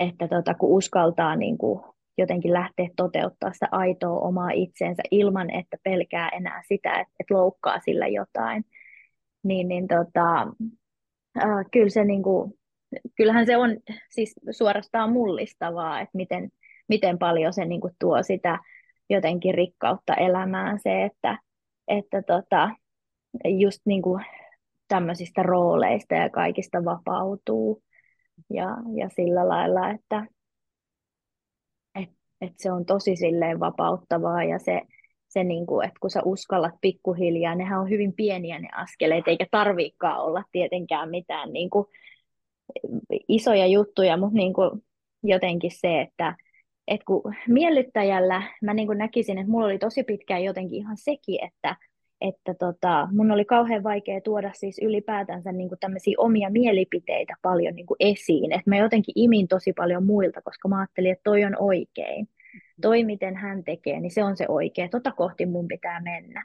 että 0.00 0.28
tota, 0.28 0.54
kun 0.54 0.70
uskaltaa 0.76 1.36
niin 1.36 1.58
kuin 1.58 1.84
jotenkin 2.18 2.52
lähteä 2.52 2.88
toteuttaa 2.96 3.52
sitä 3.52 3.68
aitoa 3.70 4.20
omaa 4.20 4.50
itseensä 4.50 5.02
ilman, 5.10 5.50
että 5.50 5.76
pelkää 5.82 6.28
enää 6.28 6.62
sitä, 6.68 6.90
että, 6.90 7.14
että 7.20 7.34
loukkaa 7.34 7.80
sillä 7.80 8.06
jotain, 8.06 8.64
niin, 9.42 9.68
niin 9.68 9.88
tota, 9.88 10.40
äh, 11.38 11.64
kyllä 11.72 11.88
se 11.88 12.04
niin 12.04 12.22
kuin, 12.22 12.52
kyllähän 13.16 13.46
se 13.46 13.56
on 13.56 13.76
siis 14.10 14.34
suorastaan 14.50 15.12
mullistavaa, 15.12 16.00
että 16.00 16.16
miten, 16.16 16.50
miten 16.90 17.18
paljon 17.18 17.52
se 17.52 17.64
niin 17.64 17.80
kuin 17.80 17.94
tuo 17.98 18.22
sitä 18.22 18.58
jotenkin 19.10 19.54
rikkautta 19.54 20.14
elämään 20.14 20.78
se, 20.82 21.04
että, 21.04 21.38
että 21.88 22.22
tota, 22.22 22.70
just 23.44 23.80
niin 23.84 24.02
kuin 24.02 24.24
tämmöisistä 24.88 25.42
rooleista 25.42 26.14
ja 26.14 26.30
kaikista 26.30 26.84
vapautuu. 26.84 27.82
Ja, 28.52 28.66
ja 28.96 29.08
sillä 29.08 29.48
lailla, 29.48 29.90
että 29.90 30.26
et, 31.94 32.10
et 32.40 32.52
se 32.56 32.72
on 32.72 32.86
tosi 32.86 33.16
silleen 33.16 33.60
vapauttavaa 33.60 34.44
ja 34.44 34.58
se, 34.58 34.80
se 35.28 35.44
niin 35.44 35.66
kuin, 35.66 35.86
että 35.86 35.98
kun 36.00 36.10
sä 36.10 36.22
uskallat 36.24 36.74
pikkuhiljaa, 36.80 37.54
nehän 37.54 37.80
on 37.80 37.90
hyvin 37.90 38.12
pieniä 38.12 38.58
ne 38.58 38.68
askeleet, 38.72 39.28
eikä 39.28 39.46
tarviikaan 39.50 40.20
olla 40.20 40.44
tietenkään 40.52 41.10
mitään 41.10 41.52
niin 41.52 41.70
kuin 41.70 41.86
isoja 43.28 43.66
juttuja, 43.66 44.16
mutta 44.16 44.36
niin 44.36 44.52
kuin 44.52 44.70
jotenkin 45.22 45.70
se, 45.70 46.00
että 46.00 46.36
että 46.90 47.04
kun 47.04 47.34
miellyttäjällä 47.48 48.42
mä 48.62 48.74
niin 48.74 48.98
näkisin, 48.98 49.38
että 49.38 49.50
mulla 49.50 49.66
oli 49.66 49.78
tosi 49.78 50.02
pitkään 50.02 50.44
jotenkin 50.44 50.78
ihan 50.78 50.96
sekin, 50.96 51.44
että, 51.44 51.76
että 52.20 52.54
tota, 52.54 53.08
mun 53.12 53.30
oli 53.30 53.44
kauhean 53.44 53.82
vaikea 53.82 54.20
tuoda 54.20 54.50
siis 54.54 54.78
ylipäätänsä 54.82 55.52
niin 55.52 55.70
tämmöisiä 55.80 56.14
omia 56.18 56.50
mielipiteitä 56.50 57.34
paljon 57.42 57.74
niin 57.74 57.86
esiin. 58.00 58.52
Että 58.52 58.70
mä 58.70 58.76
jotenkin 58.76 59.12
imin 59.14 59.48
tosi 59.48 59.72
paljon 59.72 60.06
muilta, 60.06 60.42
koska 60.42 60.68
mä 60.68 60.78
ajattelin, 60.78 61.12
että 61.12 61.24
toi 61.24 61.44
on 61.44 61.56
oikein. 61.58 62.28
Toi, 62.82 63.04
miten 63.04 63.36
hän 63.36 63.64
tekee, 63.64 64.00
niin 64.00 64.10
se 64.10 64.24
on 64.24 64.36
se 64.36 64.44
oikea. 64.48 64.88
Tota 64.88 65.12
kohti 65.12 65.46
mun 65.46 65.68
pitää 65.68 66.00
mennä. 66.00 66.44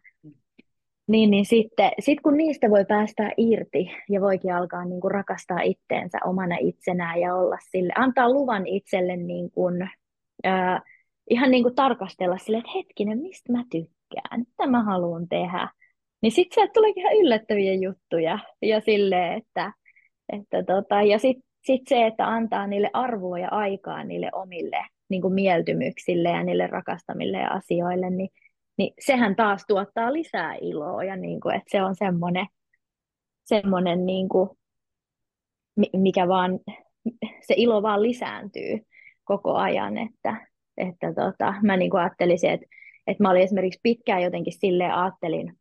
Niin, 1.07 1.31
niin 1.31 1.45
sitten 1.45 1.91
sit 1.99 2.21
kun 2.21 2.37
niistä 2.37 2.69
voi 2.69 2.85
päästä 2.85 3.31
irti 3.37 3.91
ja 4.09 4.21
voikin 4.21 4.53
alkaa 4.53 4.85
niin 4.85 5.01
kuin 5.01 5.11
rakastaa 5.11 5.61
itteensä 5.61 6.17
omana 6.25 6.57
itsenään 6.59 7.19
ja 7.19 7.35
olla 7.35 7.57
sille, 7.71 7.93
antaa 7.95 8.33
luvan 8.33 8.67
itselle 8.67 9.17
niin 9.17 9.51
kuin 9.51 9.89
ää, 10.43 10.81
ihan 11.29 11.51
niin 11.51 11.63
kuin 11.63 11.75
tarkastella 11.75 12.37
sille, 12.37 12.57
että 12.57 12.71
hetkinen, 12.75 13.19
mistä 13.19 13.51
mä 13.51 13.63
tykkään, 13.71 14.39
mitä 14.39 14.67
mä 14.67 14.83
haluan 14.83 15.27
tehdä. 15.27 15.69
Niin 16.21 16.31
sitten 16.31 16.55
sieltä 16.55 16.73
tulee 16.73 16.93
ihan 16.95 17.13
yllättäviä 17.13 17.73
juttuja 17.73 18.39
ja 18.61 18.79
sille, 18.79 19.33
että, 19.33 19.73
että 20.33 20.63
tota, 20.63 21.01
ja 21.01 21.19
sitten 21.19 21.43
sit 21.63 21.81
se, 21.87 22.05
että 22.05 22.27
antaa 22.27 22.67
niille 22.67 22.89
arvoa 22.93 23.39
ja 23.39 23.49
aikaa 23.51 24.03
niille 24.03 24.29
omille 24.33 24.85
niin 25.09 25.21
kuin 25.21 25.33
mieltymyksille 25.33 26.29
ja 26.29 26.43
niille 26.43 26.67
rakastamille 26.67 27.37
ja 27.37 27.49
asioille, 27.49 28.09
niin, 28.09 28.29
niin 28.77 28.93
sehän 28.99 29.35
taas 29.35 29.65
tuottaa 29.67 30.13
lisää 30.13 30.55
iloa 30.61 31.03
ja 31.03 31.15
niin 31.15 31.39
kuin, 31.39 31.55
että 31.55 31.69
se 31.71 31.83
on 31.83 31.95
semmoinen, 31.95 32.47
semmoinen 33.45 34.05
niin 34.05 34.29
kuin, 34.29 34.49
mikä 35.93 36.27
vaan, 36.27 36.59
se 37.47 37.53
ilo 37.57 37.81
vaan 37.81 38.03
lisääntyy 38.03 38.79
koko 39.25 39.55
ajan, 39.55 39.97
että, 39.97 40.47
että 40.77 41.13
tota, 41.13 41.53
mä 41.61 41.77
niin 41.77 41.91
kuin 41.91 42.01
ajattelisin, 42.01 42.49
että, 42.49 42.65
että 43.07 43.23
mä 43.23 43.29
olin 43.29 43.41
esimerkiksi 43.41 43.79
pitkään 43.83 44.23
jotenkin 44.23 44.53
silleen 44.59 44.93
ajattelin 44.93 45.53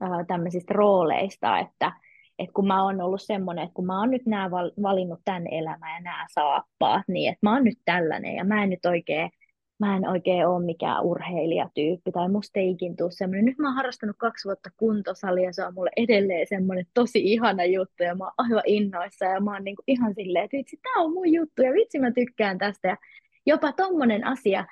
ää, 0.00 0.24
tämmöisistä 0.24 0.74
rooleista, 0.74 1.58
että, 1.58 1.92
että 2.38 2.52
kun 2.54 2.66
mä 2.66 2.84
oon 2.84 3.00
ollut 3.00 3.22
semmoinen, 3.22 3.64
että 3.64 3.74
kun 3.74 3.86
mä 3.86 4.00
oon 4.00 4.10
nyt 4.10 4.26
nää 4.26 4.50
valinnut 4.82 5.20
tämän 5.24 5.46
elämän 5.46 5.94
ja 5.94 6.00
nämä 6.00 6.26
saappaat, 6.34 7.02
niin 7.08 7.32
että 7.32 7.46
mä 7.46 7.54
oon 7.54 7.64
nyt 7.64 7.78
tällainen 7.84 8.34
ja 8.34 8.44
mä 8.44 8.62
en 8.62 8.70
nyt 8.70 8.86
oikein 8.86 9.30
mä 9.82 9.96
en 9.96 10.08
oikein 10.08 10.46
ole 10.46 10.64
mikään 10.64 11.02
urheilijatyyppi 11.02 12.12
tai 12.12 12.28
musta 12.28 12.60
ei 12.60 12.70
ikin 12.70 12.96
tule 12.96 13.10
semmoinen. 13.10 13.44
Nyt 13.44 13.58
mä 13.58 13.68
oon 13.68 13.76
harrastanut 13.76 14.16
kaksi 14.18 14.48
vuotta 14.48 14.70
kuntosalia, 14.76 15.52
se 15.52 15.64
on 15.64 15.74
mulle 15.74 15.90
edelleen 15.96 16.46
semmoinen 16.46 16.86
tosi 16.94 17.18
ihana 17.32 17.64
juttu 17.64 18.02
ja 18.02 18.14
mä 18.14 18.24
oon 18.24 18.32
aivan 18.38 18.62
innoissa 18.66 19.24
ja 19.24 19.40
mä 19.40 19.52
oon 19.52 19.64
niinku 19.64 19.82
ihan 19.86 20.14
silleen, 20.14 20.44
että 20.44 20.56
vitsi, 20.56 20.78
tää 20.82 21.02
on 21.02 21.12
mun 21.12 21.32
juttu 21.32 21.62
ja 21.62 21.72
vitsi 21.72 21.98
mä 21.98 22.10
tykkään 22.10 22.58
tästä 22.58 22.88
ja 22.88 22.96
jopa 23.46 23.72
tommonen 23.72 24.26
asia 24.26 24.64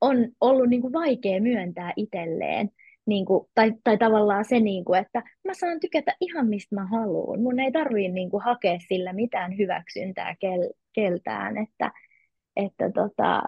on 0.00 0.16
ollut 0.40 0.68
niinku 0.68 0.92
vaikea 0.92 1.40
myöntää 1.40 1.92
itselleen, 1.96 2.70
niin 3.06 3.24
kuin, 3.24 3.48
tai, 3.54 3.72
tai 3.84 3.98
tavallaan 3.98 4.44
se, 4.44 4.60
niin 4.60 4.84
kuin, 4.84 5.00
että 5.00 5.22
mä 5.44 5.54
saan 5.54 5.80
tykätä 5.80 6.16
ihan 6.20 6.46
mistä 6.46 6.74
mä 6.74 6.86
haluan. 6.86 7.40
Mun 7.40 7.60
ei 7.60 7.72
tarvii 7.72 8.08
niin 8.08 8.30
kuin, 8.30 8.42
hakea 8.44 8.78
sillä 8.88 9.12
mitään 9.12 9.58
hyväksyntää 9.58 10.36
kel, 10.40 10.70
keltään, 10.92 11.56
että, 11.56 11.92
että 12.56 12.90
tota, 12.90 13.42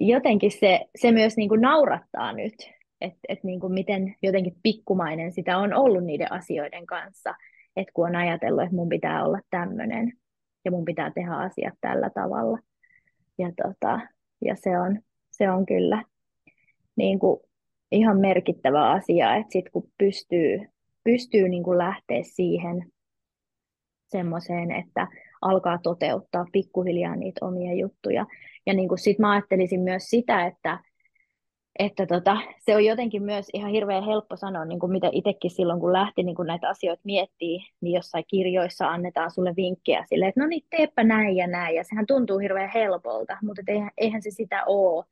jotenkin 0.00 0.50
se, 0.50 0.88
se 0.96 1.12
myös 1.12 1.36
niin 1.36 1.48
kuin, 1.48 1.60
naurattaa 1.60 2.32
nyt, 2.32 2.54
että 3.00 3.18
et, 3.28 3.44
niin 3.44 3.60
kuin, 3.60 3.72
miten 3.72 4.16
jotenkin 4.22 4.56
pikkumainen 4.62 5.32
sitä 5.32 5.58
on 5.58 5.74
ollut 5.74 6.04
niiden 6.04 6.32
asioiden 6.32 6.86
kanssa, 6.86 7.34
että 7.76 7.92
kun 7.94 8.06
on 8.08 8.16
ajatellut, 8.16 8.62
että 8.62 8.76
mun 8.76 8.88
pitää 8.88 9.24
olla 9.24 9.40
tämmöinen 9.50 10.12
ja 10.64 10.70
mun 10.70 10.84
pitää 10.84 11.10
tehdä 11.14 11.34
asiat 11.34 11.74
tällä 11.80 12.10
tavalla. 12.10 12.58
Ja, 13.38 13.52
tota, 13.62 14.00
ja 14.44 14.56
se, 14.56 14.78
on, 14.78 14.98
se 15.30 15.50
on 15.50 15.66
kyllä 15.66 16.04
niin 16.96 17.18
kuin, 17.18 17.40
ihan 17.92 18.20
merkittävä 18.20 18.90
asia, 18.90 19.36
että 19.36 19.52
sit 19.52 19.70
kun 19.70 19.90
pystyy, 19.98 20.68
pystyy 21.04 21.48
niin 21.48 21.62
kuin 21.62 21.78
lähteä 21.78 22.22
siihen 22.22 22.92
semmoiseen, 24.08 24.70
että 24.70 25.06
alkaa 25.42 25.78
toteuttaa 25.82 26.46
pikkuhiljaa 26.52 27.16
niitä 27.16 27.46
omia 27.46 27.74
juttuja. 27.74 28.26
Ja 28.66 28.74
niin 28.74 28.88
kuin 28.88 28.98
sit 28.98 29.18
mä 29.18 29.30
ajattelisin 29.30 29.80
myös 29.80 30.10
sitä, 30.10 30.46
että, 30.46 30.78
että 31.78 32.06
tota, 32.06 32.36
se 32.58 32.74
on 32.74 32.84
jotenkin 32.84 33.22
myös 33.22 33.46
ihan 33.52 33.70
hirveän 33.70 34.04
helppo 34.04 34.36
sanoa, 34.36 34.64
niin 34.64 34.80
kuin 34.80 34.92
mitä 34.92 35.08
itsekin 35.12 35.50
silloin, 35.50 35.80
kun 35.80 35.92
lähti 35.92 36.22
niin 36.22 36.36
kuin 36.36 36.46
näitä 36.46 36.68
asioita 36.68 37.02
miettii, 37.04 37.58
niin 37.80 37.94
jossain 37.94 38.24
kirjoissa 38.28 38.88
annetaan 38.88 39.30
sulle 39.30 39.56
vinkkejä 39.56 40.04
sille, 40.08 40.28
että 40.28 40.40
no 40.40 40.46
niin, 40.46 40.64
teepä 40.70 41.04
näin 41.04 41.36
ja 41.36 41.46
näin, 41.46 41.76
ja 41.76 41.84
sehän 41.84 42.06
tuntuu 42.06 42.38
hirveän 42.38 42.70
helpolta, 42.74 43.38
mutta 43.42 43.62
eihän, 43.66 43.90
eihän 43.98 44.22
se 44.22 44.30
sitä 44.30 44.64
ole 44.66 45.04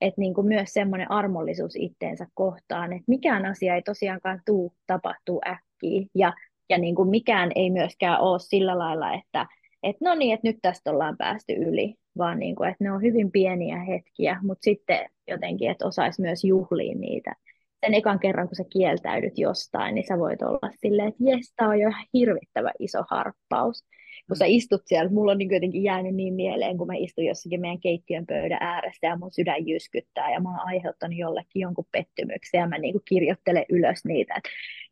että 0.00 0.20
niin 0.20 0.34
kuin 0.34 0.46
myös 0.46 0.72
semmoinen 0.72 1.10
armollisuus 1.10 1.76
itteensä 1.76 2.26
kohtaan, 2.34 2.92
että 2.92 3.04
mikään 3.06 3.46
asia 3.46 3.74
ei 3.74 3.82
tosiaankaan 3.82 4.40
tuu 4.46 4.72
tapahtuu 4.86 5.40
äkkiä. 5.46 6.06
Ja, 6.14 6.32
ja 6.68 6.78
niin 6.78 6.94
kuin 6.94 7.08
mikään 7.08 7.50
ei 7.54 7.70
myöskään 7.70 8.20
ole 8.20 8.38
sillä 8.38 8.78
lailla, 8.78 9.12
että 9.12 9.46
et 9.82 9.96
no 10.00 10.14
niin, 10.14 10.34
että 10.34 10.48
nyt 10.48 10.58
tästä 10.62 10.90
ollaan 10.90 11.16
päästy 11.16 11.52
yli, 11.52 11.94
vaan 12.18 12.38
niin 12.38 12.56
kuin, 12.56 12.70
että 12.70 12.84
ne 12.84 12.92
on 12.92 13.02
hyvin 13.02 13.32
pieniä 13.32 13.78
hetkiä, 13.78 14.38
mutta 14.42 14.64
sitten 14.64 15.10
jotenkin, 15.28 15.70
että 15.70 15.86
osaisi 15.86 16.20
myös 16.20 16.44
juhliin 16.44 17.00
niitä. 17.00 17.34
Sen 17.80 17.94
ekan 17.94 18.18
kerran, 18.18 18.48
kun 18.48 18.56
sä 18.56 18.64
kieltäydyt 18.72 19.38
jostain, 19.38 19.94
niin 19.94 20.06
sä 20.08 20.18
voit 20.18 20.42
olla 20.42 20.70
silleen, 20.80 21.08
että 21.08 21.24
jes, 21.24 21.52
tämä 21.56 21.70
on 21.70 21.80
jo 21.80 21.90
hirvittävä 22.14 22.70
iso 22.78 23.04
harppaus 23.10 23.84
kun 24.30 24.36
sä 24.36 24.44
istut 24.48 24.82
siellä, 24.84 25.10
mulla 25.10 25.32
on 25.32 25.38
niin 25.38 25.54
jotenkin 25.54 25.82
jäänyt 25.82 26.14
niin 26.14 26.34
mieleen, 26.34 26.78
kun 26.78 26.86
mä 26.86 26.92
istun 26.96 27.24
jossakin 27.24 27.60
meidän 27.60 27.80
keittiön 27.80 28.26
pöydän 28.26 28.58
ääressä 28.60 29.06
ja 29.06 29.16
mun 29.16 29.32
sydän 29.32 29.66
jyskyttää 29.66 30.32
ja 30.32 30.40
mä 30.40 30.48
oon 30.48 30.66
aiheuttanut 30.68 31.18
jollekin 31.18 31.60
jonkun 31.60 31.86
pettymyksen 31.92 32.58
ja 32.58 32.68
mä 32.68 32.78
niin 32.78 32.94
kuin 32.94 33.02
kirjoittelen 33.08 33.64
ylös 33.68 34.04
niitä, 34.04 34.34
että 34.36 34.50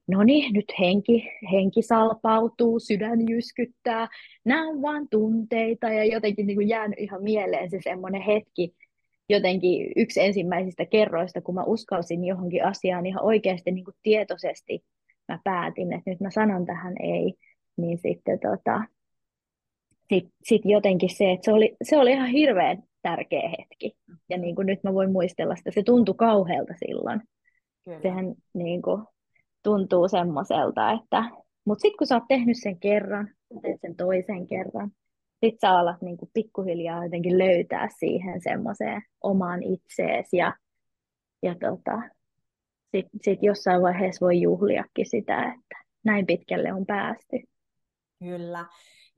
no 0.09 0.23
niin, 0.23 0.53
nyt 0.53 0.73
henki, 0.81 1.31
henki 1.53 1.83
salpautuu, 1.83 2.79
sydän 2.81 3.29
jyskyttää, 3.29 4.09
nämä 4.45 4.69
on 4.69 4.83
vaan 4.83 5.09
tunteita 5.11 5.89
ja 5.89 6.05
jotenkin 6.05 6.47
niin 6.47 6.57
kuin 6.57 6.69
jäänyt 6.69 6.99
ihan 6.99 7.23
mieleen 7.23 7.71
se 7.71 7.79
semmoinen 7.83 8.23
hetki, 8.23 8.75
jotenkin 9.29 9.93
yksi 9.97 10.21
ensimmäisistä 10.21 10.87
kerroista, 10.87 11.41
kun 11.41 11.55
mä 11.55 11.65
uskalsin 11.65 12.25
johonkin 12.25 12.65
asiaan 12.65 13.07
ihan 13.07 13.25
oikeasti 13.25 13.71
niin 13.71 13.85
kuin 13.85 13.97
tietoisesti, 14.03 14.85
mä 15.29 15.41
päätin, 15.45 15.93
että 15.93 16.11
nyt 16.11 16.21
mä 16.21 16.31
sanon 16.31 16.67
tähän 16.67 16.95
ei, 17.03 17.35
niin 17.77 17.99
sitten 17.99 18.39
tota, 18.41 18.81
sitten 20.09 20.33
sit 20.45 20.63
jotenkin 20.65 21.17
se, 21.17 21.33
että 21.33 21.45
se 21.45 21.53
oli, 21.53 21.77
se 21.83 21.99
oli 21.99 22.13
ihan 22.13 22.29
hirveän 22.29 22.83
tärkeä 23.03 23.49
hetki. 23.49 23.97
Ja 24.29 24.39
niin 24.39 24.55
kuin 24.55 24.67
nyt 24.67 24.83
mä 24.83 24.95
voin 24.95 25.13
muistella 25.13 25.57
sitä, 25.57 25.71
se 25.71 25.83
tuntui 25.83 26.15
kauhealta 26.15 26.73
silloin. 26.87 27.21
Kyllä. 27.85 28.01
Sehän 28.03 28.35
niin 28.55 28.83
kuin 28.83 29.03
tuntuu 29.63 30.09
semmoiselta, 30.09 30.91
että... 30.91 31.25
Mutta 31.65 31.83
sitten 31.83 31.99
kun 31.99 32.07
sä 32.07 32.15
oot 32.15 32.29
tehnyt 32.29 32.57
sen 32.63 32.81
kerran, 32.81 33.29
teet 33.63 33.81
sen 33.81 33.97
toisen 33.97 34.47
kerran, 34.47 34.91
sit 35.45 35.55
sä 35.61 35.71
alat 35.71 36.03
niin 36.03 36.17
kuin 36.17 36.31
pikkuhiljaa 36.35 37.05
jotenkin 37.05 37.39
löytää 37.39 37.89
siihen 37.99 38.41
semmoiseen 38.41 39.03
omaan 39.23 39.63
itseesi 39.63 40.37
ja, 40.37 40.55
ja 41.43 41.55
tota, 41.55 42.03
sitten 42.97 43.21
sit 43.23 43.39
jossain 43.43 43.83
vaiheessa 43.83 44.27
voi 44.27 44.41
juhliakin 44.41 45.11
sitä, 45.11 45.39
että 45.39 45.85
näin 46.05 46.27
pitkälle 46.27 46.73
on 46.73 46.87
päästy. 46.87 47.37
Kyllä. 48.19 48.67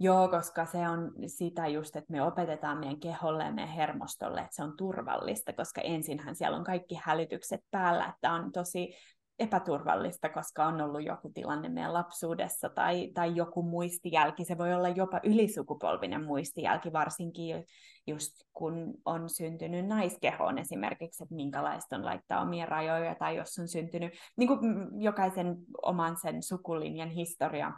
Joo, 0.03 0.29
koska 0.29 0.67
se 0.67 0.79
on 0.79 1.13
sitä 1.27 1.67
just, 1.67 1.97
että 1.97 2.13
me 2.13 2.23
opetetaan 2.23 2.79
meidän 2.79 3.01
keholle 3.01 3.45
ja 3.45 3.53
meidän 3.53 3.75
hermostolle, 3.75 4.41
että 4.41 4.57
se 4.57 4.63
on 4.63 4.77
turvallista, 4.77 5.53
koska 5.53 5.81
ensinhän 5.81 6.37
siellä 6.37 6.57
on 6.57 6.65
kaikki 6.65 6.99
hälytykset 7.03 7.61
päällä, 7.71 8.13
että 8.15 8.33
on 8.33 8.53
tosi 8.53 8.95
epäturvallista, 9.41 10.29
koska 10.29 10.67
on 10.67 10.81
ollut 10.81 11.03
joku 11.03 11.31
tilanne 11.35 11.69
meidän 11.69 11.93
lapsuudessa 11.93 12.69
tai, 12.69 13.11
tai 13.15 13.37
joku 13.37 13.63
muistijälki. 13.63 14.45
Se 14.45 14.59
voi 14.59 14.75
olla 14.75 14.89
jopa 14.89 15.21
ylisukupolvinen 15.25 16.25
muistijälki, 16.25 16.93
varsinkin 16.93 17.65
just 18.07 18.33
kun 18.53 18.95
on 19.05 19.29
syntynyt 19.29 19.87
naiskehoon 19.87 20.59
esimerkiksi, 20.59 21.23
että 21.23 21.35
minkälaista 21.35 21.97
on 21.97 22.05
laittaa 22.05 22.43
omia 22.43 22.67
rajoja, 22.67 23.15
tai 23.15 23.37
jos 23.37 23.59
on 23.59 23.69
syntynyt 23.69 24.13
niin 24.37 24.49
kuin 24.49 24.61
jokaisen 25.03 25.57
oman 25.83 26.17
sen 26.17 26.43
sukulinjan 26.43 27.11
historia 27.11 27.73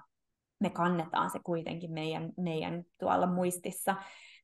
me 0.63 0.71
kannetaan 0.71 1.31
se 1.31 1.39
kuitenkin 1.45 1.93
meidän, 1.93 2.33
meidän 2.37 2.85
tuolla 3.01 3.27
muistissa, 3.27 3.97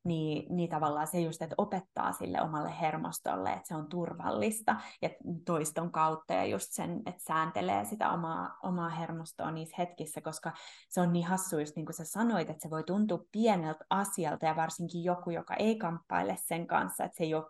niin, 0.05 0.57
niin 0.57 0.71
tavallaan 0.71 1.07
se 1.07 1.21
just, 1.21 1.43
että 1.43 1.55
opettaa 1.59 2.13
sille 2.13 2.43
omalle 2.43 2.81
hermostolle, 2.81 3.53
että 3.53 3.69
se 3.69 3.75
on 3.75 3.89
turvallista 3.89 4.77
ja 5.03 5.11
toiston 5.47 5.93
kautta 5.93 6.35
ja 6.35 6.45
just 6.45 6.67
sen, 6.71 7.03
että 7.07 7.23
sääntelee 7.27 7.85
sitä 7.85 8.11
omaa, 8.11 8.57
omaa 8.63 8.89
hermostoa 8.89 9.51
niissä 9.51 9.75
hetkissä, 9.79 10.21
koska 10.21 10.53
se 10.89 11.01
on 11.01 11.13
niin 11.13 11.27
hassu, 11.27 11.59
just 11.59 11.77
niin 11.77 11.87
kuin 11.87 11.95
sä 11.95 12.05
sanoit, 12.05 12.51
että 12.51 12.63
se 12.63 12.71
voi 12.71 12.85
tuntua 12.85 13.25
pieneltä 13.33 13.85
asialta 13.91 14.47
ja 14.47 14.57
varsinkin 14.57 15.05
joku, 15.05 15.31
joka 15.31 15.55
ei 15.55 15.77
kamppaile 15.77 16.37
sen 16.41 16.67
kanssa, 16.67 17.05
että 17.05 17.17
se 17.17 17.25
ei 17.25 17.35
ole 17.35 17.45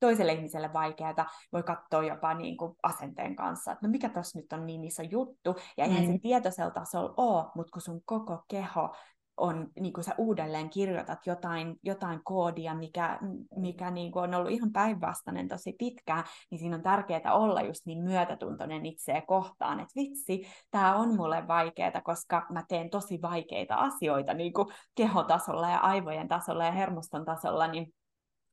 toiselle 0.00 0.32
ihmiselle 0.32 0.72
vaikeaa, 0.72 1.26
voi 1.52 1.62
katsoa 1.62 2.04
jopa 2.04 2.34
niin 2.34 2.56
kuin 2.56 2.76
asenteen 2.82 3.36
kanssa, 3.36 3.72
että 3.72 3.86
no 3.86 3.90
mikä 3.90 4.08
tuossa 4.08 4.38
nyt 4.38 4.52
on 4.52 4.66
niin 4.66 4.84
iso 4.84 5.02
juttu, 5.02 5.56
ja 5.76 5.84
eihän 5.84 6.04
mm. 6.04 6.12
se 6.12 6.18
tietoisella 6.18 6.70
tasolla 6.70 7.14
ole, 7.16 7.44
mutta 7.54 7.72
kun 7.72 7.82
sun 7.82 8.02
koko 8.04 8.44
keho 8.48 8.94
on, 9.38 9.68
niin 9.80 9.92
kuin 9.92 10.04
sä 10.04 10.14
uudelleen 10.18 10.70
kirjoitat 10.70 11.26
jotain, 11.26 11.76
jotain 11.82 12.20
koodia, 12.24 12.74
mikä, 12.74 13.18
mikä 13.56 13.90
niin 13.90 14.12
kuin 14.12 14.22
on 14.22 14.34
ollut 14.34 14.52
ihan 14.52 14.72
päinvastainen 14.72 15.48
tosi 15.48 15.74
pitkään, 15.78 16.24
niin 16.50 16.58
siinä 16.58 16.76
on 16.76 16.82
tärkeää 16.82 17.34
olla 17.34 17.62
just 17.62 17.86
niin 17.86 17.98
myötätuntoinen 17.98 18.86
itseä 18.86 19.22
kohtaan, 19.26 19.80
että 19.80 19.92
vitsi, 19.96 20.42
tämä 20.70 20.96
on 20.96 21.16
mulle 21.16 21.48
vaikeaa, 21.48 22.00
koska 22.04 22.46
mä 22.52 22.64
teen 22.68 22.90
tosi 22.90 23.22
vaikeita 23.22 23.74
asioita 23.74 24.34
niin 24.34 24.52
kuin 24.52 24.68
kehotasolla 24.94 25.70
ja 25.70 25.78
aivojen 25.78 26.28
tasolla 26.28 26.64
ja 26.64 26.72
hermoston 26.72 27.24
tasolla, 27.24 27.66
niin 27.66 27.94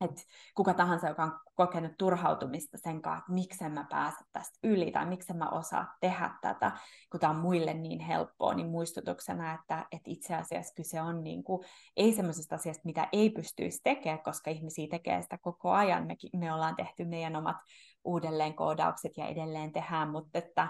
että 0.02 0.22
kuka 0.56 0.74
tahansa, 0.74 1.08
joka 1.08 1.24
on 1.24 1.40
kokenut 1.56 1.92
turhautumista 1.98 2.78
sen 2.78 3.02
kanssa, 3.02 3.20
että 3.20 3.34
miksi 3.34 3.70
mä 3.70 3.86
pääse 3.90 4.18
tästä 4.34 4.60
yli 4.64 4.92
tai 4.92 5.06
miksi 5.06 5.34
mä 5.34 5.50
osaa 5.50 5.96
tehdä 6.02 6.32
tätä, 6.42 6.72
kun 7.12 7.20
tämä 7.20 7.32
on 7.32 7.40
muille 7.40 7.74
niin 7.74 8.00
helppoa, 8.00 8.54
niin 8.54 8.68
muistutuksena, 8.68 9.54
että, 9.54 9.86
että 9.92 10.12
itse 10.12 10.36
asiassa 10.36 10.74
kyse 10.76 11.02
on 11.02 11.24
niin 11.24 11.44
kuin, 11.44 11.66
ei 11.98 12.14
semmoisesta 12.14 12.56
asiasta, 12.56 12.82
mitä 12.86 13.08
ei 13.12 13.30
pystyisi 13.30 13.82
tekemään, 13.84 14.24
koska 14.24 14.52
ihmisiä 14.52 14.88
tekee 14.90 15.22
sitä 15.22 15.38
koko 15.38 15.72
ajan. 15.72 16.08
Me, 16.08 16.16
me 16.40 16.54
ollaan 16.54 16.76
tehty 16.76 17.06
meidän 17.06 17.36
omat 17.36 17.58
uudelleenkoodaukset 18.04 19.18
ja 19.18 19.28
edelleen 19.28 19.72
tehdään, 19.72 20.10
mutta 20.10 20.40
että 20.40 20.68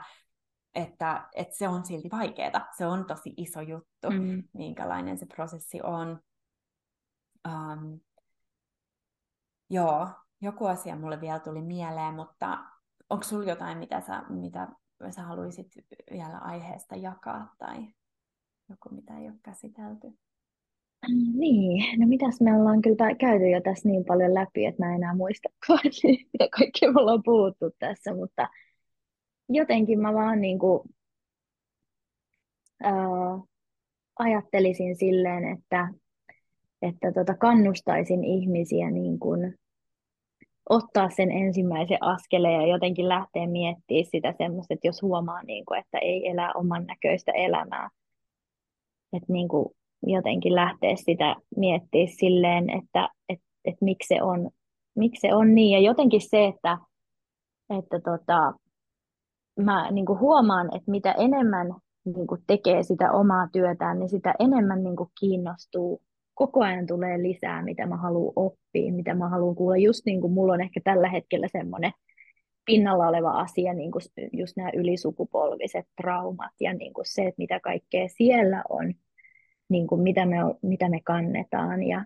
että, 0.76 1.30
että 1.35 1.57
se 1.57 1.68
on 1.68 1.85
silti 1.85 2.10
vaikeaa. 2.11 2.68
Se 2.77 2.85
on 2.85 3.06
tosi 3.06 3.34
iso 3.38 3.61
juttu, 3.61 4.11
mm. 4.11 4.43
minkälainen 4.53 5.18
se 5.18 5.26
prosessi 5.26 5.81
on. 5.84 6.19
Um, 7.47 7.99
Joo, 9.70 10.10
joku 10.42 10.66
asia 10.66 10.96
mulle 10.96 11.22
vielä 11.22 11.40
tuli 11.40 11.62
mieleen, 11.62 12.14
mutta 12.14 12.58
onko 13.10 13.24
sulla 13.24 13.50
jotain, 13.50 13.78
mitä 13.78 14.02
sä, 14.02 14.24
mitä 14.30 14.68
sä 15.10 15.24
haluaisit 15.24 15.68
vielä 16.12 16.38
aiheesta 16.38 16.96
jakaa 16.96 17.56
tai 17.58 17.88
joku, 18.70 18.90
mitä 18.92 19.18
ei 19.18 19.28
ole 19.28 19.36
käsitelty? 19.44 20.08
Niin, 21.34 22.00
no 22.00 22.08
mitäs 22.08 22.42
me 22.42 22.56
ollaan 22.56 22.82
kyllä 22.82 23.16
käyty 23.16 23.50
jo 23.50 23.62
tässä 23.62 23.90
niin 23.90 24.06
paljon 24.06 24.34
läpi, 24.34 24.66
että 24.66 24.84
mä 24.84 24.90
en 24.90 24.96
enää 24.96 25.16
muista, 25.16 25.50
mitä 26.34 26.48
kaikkea 26.58 26.92
me 26.92 27.02
ollaan 27.02 27.24
puhuttu 27.24 27.66
tässä, 27.80 28.14
mutta 28.14 28.50
jotenkin 29.50 30.00
mä 30.00 30.14
vaan 30.14 30.42
niin 30.42 30.60
kuin, 30.60 30.90
ää, 32.84 32.94
ajattelisin 34.20 34.96
silleen, 34.96 35.44
että 35.58 35.88
että 36.90 37.12
tota, 37.12 37.38
kannustaisin 37.38 38.24
ihmisiä 38.24 38.91
niin 38.91 39.20
kuin 39.20 39.56
ottaa 40.70 41.10
sen 41.10 41.32
ensimmäisen 41.32 41.98
askeleen 42.02 42.62
ja 42.62 42.68
jotenkin 42.68 43.10
lähteä 43.10 43.48
miettimään 43.48 44.06
sitä 44.06 44.34
semmoista, 44.38 44.74
että 44.74 44.88
jos 44.88 45.02
huomaa, 45.02 45.44
niin 45.44 45.66
kuin, 45.66 45.80
että 45.80 45.98
ei 45.98 46.28
elää 46.28 46.52
oman 46.56 46.86
näköistä 46.86 47.32
elämää, 47.32 47.90
että 49.14 49.34
niin 49.34 49.48
kuin 49.48 49.70
jotenkin 50.03 50.56
lähteä 50.56 50.95
sitä 50.95 51.36
miettimään 51.57 52.14
silleen, 52.20 52.70
että 52.70 53.10
et, 53.30 53.40
et 53.66 53.76
miksi, 53.82 54.07
se 54.07 54.24
on, 54.24 54.49
miksi 54.95 55.22
se 55.22 55.36
on 55.36 55.56
niin. 55.56 55.72
Ja 55.72 55.80
jotenkin 55.80 56.22
se, 56.30 56.45
että, 56.45 56.78
että 57.80 57.99
tota, 57.99 58.53
mä 59.60 59.91
niin 59.91 60.06
kuin 60.06 60.20
huomaan, 60.20 60.76
että 60.76 60.91
mitä 60.91 61.12
enemmän 61.12 61.68
niin 62.06 62.28
kuin 62.28 62.41
tekee 62.48 62.84
sitä 62.84 63.12
omaa 63.12 63.48
työtään, 63.52 63.99
niin 63.99 64.10
sitä 64.10 64.34
enemmän 64.40 64.84
niin 64.84 64.95
kuin 64.95 65.10
kiinnostuu. 65.20 66.02
Koko 66.36 66.64
ajan 66.64 66.88
tulee 66.88 67.22
lisää, 67.22 67.64
mitä 67.64 67.86
mä 67.86 67.98
haluan 67.98 68.34
oppia, 68.36 68.94
mitä 68.94 69.14
mä 69.14 69.30
haluan 69.30 69.56
kuulla. 69.56 69.78
Just 69.78 70.06
niin 70.06 70.22
kuin 70.22 70.34
mulla 70.34 70.53
on 70.53 70.62
ehkä 70.62 70.82
tällä 70.84 71.10
hetkellä 71.10 71.48
semmoinen 71.52 71.91
pinnalla 72.66 73.07
oleva 73.07 73.32
asia, 73.32 73.74
niin 73.74 73.91
kuin 73.91 74.02
just 74.34 74.57
nämä 74.57 74.70
ylisukupolviset 74.74 75.86
traumat 76.02 76.52
ja 76.60 76.74
niin 76.74 76.94
kuin 76.94 77.06
se, 77.06 77.22
että 77.22 77.36
mitä 77.38 77.60
kaikkea 77.60 78.07
siellä 78.07 78.64
on, 78.70 78.94
niin 79.70 79.88
kuin 79.88 80.02
mitä, 80.02 80.26
me, 80.26 80.38
mitä 80.62 80.90
me 80.90 80.99
kannetaan 81.03 81.84
ja, 81.84 82.06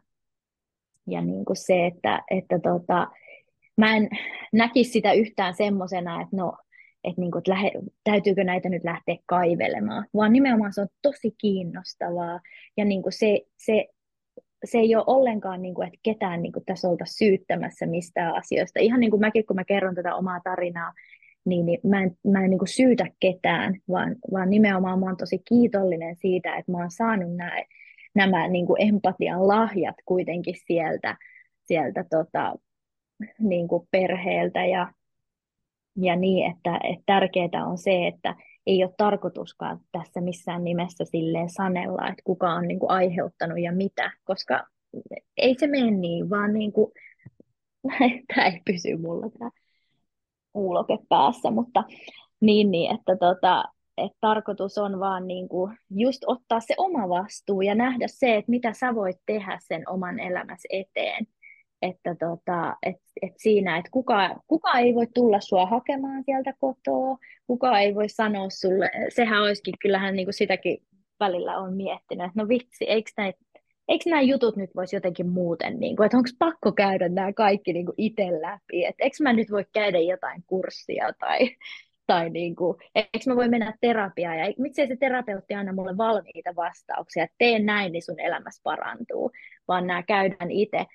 ja 1.08 1.22
niin 1.22 1.46
kuin 1.46 1.58
se, 1.58 1.86
että, 1.86 2.24
että 2.32 2.60
tota, 2.60 3.08
mä 3.78 3.96
en 3.96 4.10
näkisi 4.54 4.92
sitä 4.92 5.14
yhtään 5.14 5.54
semmoisena, 5.54 6.22
että 6.22 6.36
no, 6.36 6.58
että, 7.04 7.22
niin 7.22 7.32
kuin, 7.32 7.40
että 7.40 7.52
lähe, 7.52 7.72
täytyykö 8.04 8.44
näitä 8.44 8.70
nyt 8.70 8.84
lähteä 8.84 9.16
kaivelemaan, 9.26 10.06
vaan 10.16 10.34
nimenomaan 10.34 10.74
se 10.74 10.82
on 10.82 10.88
tosi 11.02 11.32
kiinnostavaa 11.38 12.40
ja 12.78 12.86
niin 12.86 13.04
kuin 13.04 13.14
se, 13.14 13.42
se, 13.58 13.88
se 14.66 14.78
ei 14.78 14.96
ole 14.96 15.04
ollenkaan, 15.08 15.62
niin 15.62 15.74
kuin, 15.74 15.88
että 15.88 16.00
ketään 16.04 16.42
niin 16.42 16.52
kuin, 16.52 16.66
tässä 16.66 16.90
olta 16.90 17.06
syyttämässä 17.06 17.86
mistään 17.86 18.36
asioista. 18.36 18.80
Ihan 18.80 19.00
niin 19.00 19.12
kuin 19.12 19.20
mäkin, 19.20 19.46
kun 19.46 19.56
mä 19.56 19.64
kerron 19.64 19.96
tätä 19.96 20.16
omaa 20.16 20.40
tarinaa, 20.44 20.94
niin, 21.46 21.66
niin 21.66 21.80
mä 21.84 22.04
en, 22.04 22.18
mä 22.28 22.44
en 22.44 22.50
niin 22.50 22.60
kuin 22.60 22.70
syytä 22.70 23.06
ketään, 23.20 23.76
vaan, 23.90 24.16
vaan 24.32 24.50
nimenomaan 24.50 25.00
mä 25.00 25.06
oon 25.06 25.18
tosi 25.18 25.42
kiitollinen 25.50 26.16
siitä, 26.16 26.58
että 26.58 26.72
mä 26.72 26.78
oon 26.78 26.92
saanut 26.92 27.36
nämä, 27.36 27.52
nämä 28.16 28.48
niin 28.48 28.66
kuin 28.66 28.88
empatian 28.88 29.48
lahjat 29.48 29.96
kuitenkin 30.06 30.56
sieltä, 30.68 31.18
sieltä 31.66 32.06
tota, 32.10 32.56
niin 33.40 33.68
kuin 33.68 33.88
perheeltä 33.92 34.66
ja, 34.66 34.94
ja 35.96 36.16
niin, 36.16 36.52
että, 36.52 36.80
että 36.84 37.04
tärkeää 37.06 37.66
on 37.66 37.78
se, 37.78 38.08
että 38.08 38.36
ei 38.70 38.84
ole 38.84 38.94
tarkoituskaan 38.98 39.80
tässä 39.92 40.22
missään 40.22 40.64
nimessä 40.64 41.06
silleen 41.06 41.50
sanella, 41.50 42.08
että 42.08 42.22
kuka 42.24 42.54
on 42.54 42.68
niin 42.68 42.80
kuin 42.80 42.92
aiheuttanut 42.92 43.60
ja 43.60 43.72
mitä, 43.72 44.12
koska 44.24 44.68
ei 45.38 45.56
se 45.60 45.68
mene 45.68 45.92
niin, 45.92 46.30
vaan 46.30 46.54
niin 46.60 46.74
kuin, 46.74 46.92
tämä 48.28 48.48
ei 48.48 48.62
pysy 48.66 48.98
mulla 48.98 49.30
tämä 49.30 49.52
kuuloke 50.54 50.98
päässä, 51.10 51.52
mutta 51.52 51.84
niin, 52.42 52.72
niin 52.72 52.96
että, 52.96 53.16
tota, 53.16 53.64
että 53.98 54.18
tarkoitus 54.22 54.78
on 54.78 55.00
vaan 55.00 55.28
niin 55.28 55.50
kuin 55.50 55.78
just 55.90 56.24
ottaa 56.28 56.60
se 56.60 56.74
oma 56.78 57.10
vastuu 57.10 57.62
ja 57.62 57.76
nähdä 57.76 58.06
se, 58.08 58.36
että 58.36 58.50
mitä 58.50 58.74
sä 58.74 58.96
voit 58.96 59.18
tehdä 59.26 59.58
sen 59.62 59.90
oman 59.90 60.20
elämässä 60.20 60.68
eteen 60.72 61.28
että 61.82 62.16
tota, 62.16 62.76
et, 62.84 62.96
et 63.22 63.34
siinä, 63.38 63.78
että 63.78 63.92
kuka, 63.92 64.36
kuka 64.48 64.80
ei 64.80 64.96
voi 64.96 65.08
tulla 65.14 65.40
sua 65.40 65.66
hakemaan 65.66 66.24
sieltä 66.24 66.54
kotoa, 66.60 67.18
kuka 67.48 67.80
ei 67.80 67.96
voi 67.96 68.10
sanoa 68.10 68.50
sulle, 68.50 68.92
sehän 69.10 69.42
olisikin, 69.42 69.74
kyllähän 69.82 70.16
niin 70.16 70.26
kuin 70.26 70.34
sitäkin 70.34 70.78
välillä 71.20 71.58
on 71.58 71.74
miettinyt, 71.74 72.26
että 72.26 72.42
no 72.42 72.48
vitsi, 72.48 72.90
eikö 72.90 73.12
näitä 73.18 73.40
eikö 73.90 74.10
nämä 74.10 74.22
jutut 74.22 74.56
nyt 74.56 74.70
voisi 74.76 74.96
jotenkin 74.96 75.30
muuten, 75.30 75.80
niin 75.80 75.96
kuin, 75.96 76.06
että 76.06 76.18
onko 76.18 76.30
pakko 76.40 76.72
käydä 76.72 77.10
nämä 77.10 77.34
kaikki 77.34 77.74
niin 77.74 77.86
kuin 77.86 77.96
itse 77.98 78.24
läpi, 78.42 78.86
että 78.86 79.04
eikö 79.04 79.16
mä 79.22 79.34
nyt 79.34 79.52
voi 79.52 79.66
käydä 79.74 80.00
jotain 80.00 80.44
kurssia 80.48 81.14
tai, 81.20 81.40
tai 82.08 82.30
niin 82.30 82.56
kuin, 82.56 82.78
eikö 82.96 83.20
mä 83.28 83.36
voi 83.36 83.50
mennä 83.50 83.74
terapiaan 83.82 84.38
ja 84.38 84.54
miksei 84.58 84.88
se 84.88 84.96
terapeutti 84.96 85.54
anna 85.54 85.74
mulle 85.74 85.98
valmiita 85.98 86.56
vastauksia, 86.56 87.24
että 87.24 87.36
tee 87.38 87.60
näin, 87.60 87.92
niin 87.92 88.02
sun 88.02 88.20
elämässä 88.20 88.62
parantuu, 88.64 89.32
vaan 89.68 89.88
nämä 89.88 90.04
käydään 90.04 90.52
itse. 90.52 90.86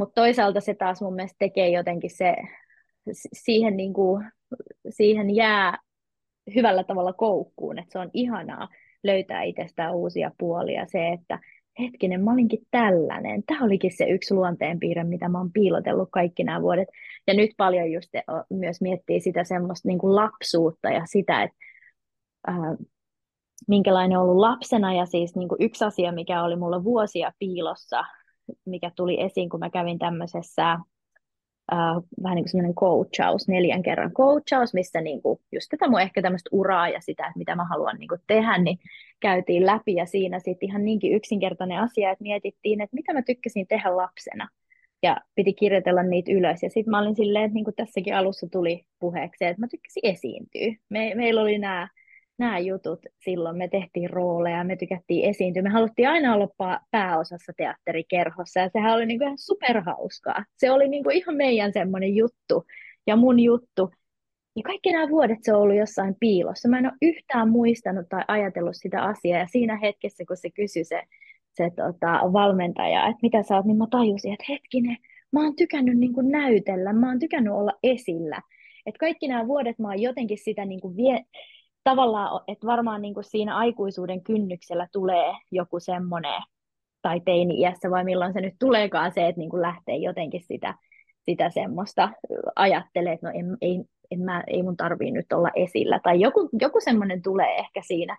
Mutta 0.00 0.20
toisaalta 0.20 0.60
se 0.60 0.74
taas 0.74 1.02
mun 1.02 1.14
mielestä 1.14 1.36
tekee 1.38 1.68
jotenkin 1.68 2.10
se, 2.10 2.36
siihen, 3.32 3.76
niin 3.76 3.92
kuin, 3.92 4.24
siihen 4.88 5.34
jää 5.36 5.78
hyvällä 6.54 6.84
tavalla 6.84 7.12
koukkuun, 7.12 7.78
että 7.78 7.92
se 7.92 7.98
on 7.98 8.10
ihanaa 8.12 8.68
löytää 9.02 9.42
itsestään 9.42 9.94
uusia 9.94 10.30
puolia. 10.38 10.86
Se, 10.86 11.08
että 11.08 11.38
hetkinen, 11.80 12.24
mä 12.24 12.32
olinkin 12.32 12.66
tällainen. 12.70 13.42
Tämä 13.46 13.64
olikin 13.64 13.96
se 13.96 14.04
yksi 14.04 14.34
luonteenpiirre, 14.34 15.04
mitä 15.04 15.28
mä 15.28 15.38
oon 15.38 15.52
piilotellut 15.52 16.08
kaikki 16.12 16.44
nämä 16.44 16.62
vuodet. 16.62 16.88
Ja 17.26 17.34
nyt 17.34 17.50
paljon 17.56 17.92
just 17.92 18.10
myös 18.50 18.80
miettii 18.80 19.20
sitä 19.20 19.44
semmoista 19.44 19.88
niin 19.88 19.98
kuin 19.98 20.16
lapsuutta 20.16 20.88
ja 20.90 21.02
sitä, 21.06 21.42
että 21.42 21.56
ää, 22.46 22.76
minkälainen 23.68 24.18
on 24.18 24.24
ollut 24.24 24.40
lapsena. 24.40 24.94
Ja 24.94 25.06
siis 25.06 25.36
niin 25.36 25.48
kuin 25.48 25.62
yksi 25.62 25.84
asia, 25.84 26.12
mikä 26.12 26.42
oli 26.42 26.56
mulla 26.56 26.84
vuosia 26.84 27.32
piilossa, 27.38 28.04
mikä 28.64 28.90
tuli 28.96 29.20
esiin, 29.20 29.48
kun 29.48 29.60
mä 29.60 29.70
kävin 29.70 29.98
tämmöisessä 29.98 30.78
Uh, 31.72 32.04
vähän 32.22 32.36
niin 32.36 32.44
kuin 32.44 32.50
semmoinen 32.50 32.74
coachaus, 32.74 33.48
neljän 33.48 33.82
kerran 33.82 34.12
coachaus, 34.12 34.74
missä 34.74 35.00
niin 35.00 35.22
kuin 35.22 35.40
just 35.52 35.66
tätä 35.70 35.90
mun 35.90 36.00
ehkä 36.00 36.22
tämmöistä 36.22 36.50
uraa 36.52 36.88
ja 36.88 37.00
sitä, 37.00 37.26
että 37.26 37.38
mitä 37.38 37.56
mä 37.56 37.64
haluan 37.64 37.96
niin 37.96 38.08
kuin 38.08 38.20
tehdä, 38.26 38.58
niin 38.58 38.78
käytiin 39.20 39.66
läpi 39.66 39.94
ja 39.94 40.06
siinä 40.06 40.38
sitten 40.38 40.68
ihan 40.68 40.84
niinkin 40.84 41.12
yksinkertainen 41.12 41.78
asia, 41.78 42.10
että 42.10 42.22
mietittiin, 42.22 42.80
että 42.80 42.94
mitä 42.94 43.12
mä 43.12 43.22
tykkäsin 43.22 43.66
tehdä 43.66 43.96
lapsena 43.96 44.48
ja 45.02 45.16
piti 45.34 45.52
kirjoitella 45.52 46.02
niitä 46.02 46.32
ylös. 46.32 46.62
Ja 46.62 46.70
sitten 46.70 46.90
mä 46.90 46.98
olin 46.98 47.16
silleen, 47.16 47.44
että 47.44 47.54
niin 47.54 47.64
kuin 47.64 47.76
tässäkin 47.76 48.16
alussa 48.16 48.46
tuli 48.52 48.84
puheeksi, 48.98 49.44
että 49.44 49.60
mä 49.60 49.68
tykkäsin 49.68 50.06
esiintyä. 50.06 50.74
Me, 50.88 51.12
meillä 51.14 51.40
oli 51.40 51.58
nämä 51.58 51.88
nämä 52.40 52.58
jutut 52.58 53.00
silloin. 53.24 53.56
Me 53.56 53.68
tehtiin 53.68 54.10
rooleja, 54.10 54.64
me 54.64 54.76
tykättiin 54.76 55.30
esiintyä. 55.30 55.62
Me 55.62 55.70
haluttiin 55.70 56.08
aina 56.08 56.34
olla 56.34 56.48
pääosassa 56.90 57.52
teatterikerhossa 57.56 58.60
ja 58.60 58.70
sehän 58.72 58.94
oli 58.94 59.06
niin 59.06 59.18
kuin 59.18 59.26
ihan 59.26 59.38
superhauskaa. 59.38 60.44
Se 60.56 60.70
oli 60.70 60.88
niin 60.88 61.04
kuin 61.04 61.16
ihan 61.16 61.36
meidän 61.36 61.72
semmoinen 61.72 62.16
juttu 62.16 62.64
ja 63.06 63.16
mun 63.16 63.40
juttu. 63.40 63.90
Ja 64.56 64.62
kaikki 64.62 64.92
nämä 64.92 65.08
vuodet 65.08 65.38
se 65.42 65.52
on 65.54 65.62
ollut 65.62 65.76
jossain 65.76 66.16
piilossa. 66.20 66.68
Mä 66.68 66.78
en 66.78 66.86
ole 66.86 66.94
yhtään 67.02 67.50
muistanut 67.50 68.06
tai 68.08 68.24
ajatellut 68.28 68.76
sitä 68.76 69.02
asiaa. 69.02 69.38
Ja 69.38 69.46
siinä 69.46 69.76
hetkessä, 69.76 70.24
kun 70.28 70.36
se 70.36 70.50
kysyi 70.50 70.84
se, 70.84 71.02
se 71.52 71.70
tota, 71.76 72.32
valmentaja, 72.32 73.06
että 73.06 73.18
mitä 73.22 73.42
sä 73.42 73.56
oot, 73.56 73.64
niin 73.66 73.76
mä 73.76 73.86
tajusin, 73.90 74.32
että 74.32 74.44
hetkinen, 74.48 74.96
mä 75.32 75.44
oon 75.44 75.56
tykännyt 75.56 75.98
niin 75.98 76.14
kuin 76.14 76.28
näytellä, 76.28 76.92
mä 76.92 77.08
oon 77.08 77.18
tykännyt 77.18 77.52
olla 77.52 77.72
esillä. 77.82 78.42
Että 78.86 78.98
kaikki 78.98 79.28
nämä 79.28 79.46
vuodet 79.46 79.78
mä 79.78 79.88
oon 79.88 80.02
jotenkin 80.02 80.38
sitä 80.38 80.64
niin 80.64 80.80
kuin 80.80 80.96
vie, 80.96 81.24
tavallaan, 81.84 82.40
että 82.48 82.66
varmaan 82.66 83.02
niin 83.02 83.14
kuin 83.14 83.24
siinä 83.24 83.56
aikuisuuden 83.56 84.22
kynnyksellä 84.22 84.88
tulee 84.92 85.32
joku 85.50 85.80
semmoinen, 85.80 86.42
tai 87.02 87.20
teini-iässä, 87.20 87.90
vai 87.90 88.04
milloin 88.04 88.32
se 88.32 88.40
nyt 88.40 88.54
tuleekaan 88.58 89.12
se, 89.12 89.28
että 89.28 89.38
niin 89.38 89.50
kuin 89.50 89.62
lähtee 89.62 89.96
jotenkin 89.96 90.42
sitä, 90.42 90.74
sitä 91.24 91.50
semmoista 91.50 92.10
ajattelee, 92.56 93.12
että 93.12 93.26
no 93.26 93.32
en, 93.38 93.56
ei, 93.60 93.84
en 94.10 94.20
mä, 94.20 94.44
ei 94.46 94.62
mun 94.62 94.76
tarvii 94.76 95.10
nyt 95.10 95.32
olla 95.32 95.50
esillä, 95.54 96.00
tai 96.02 96.20
joku, 96.20 96.48
joku 96.60 96.80
semmoinen 96.80 97.22
tulee 97.22 97.56
ehkä 97.56 97.80
siinä. 97.82 98.16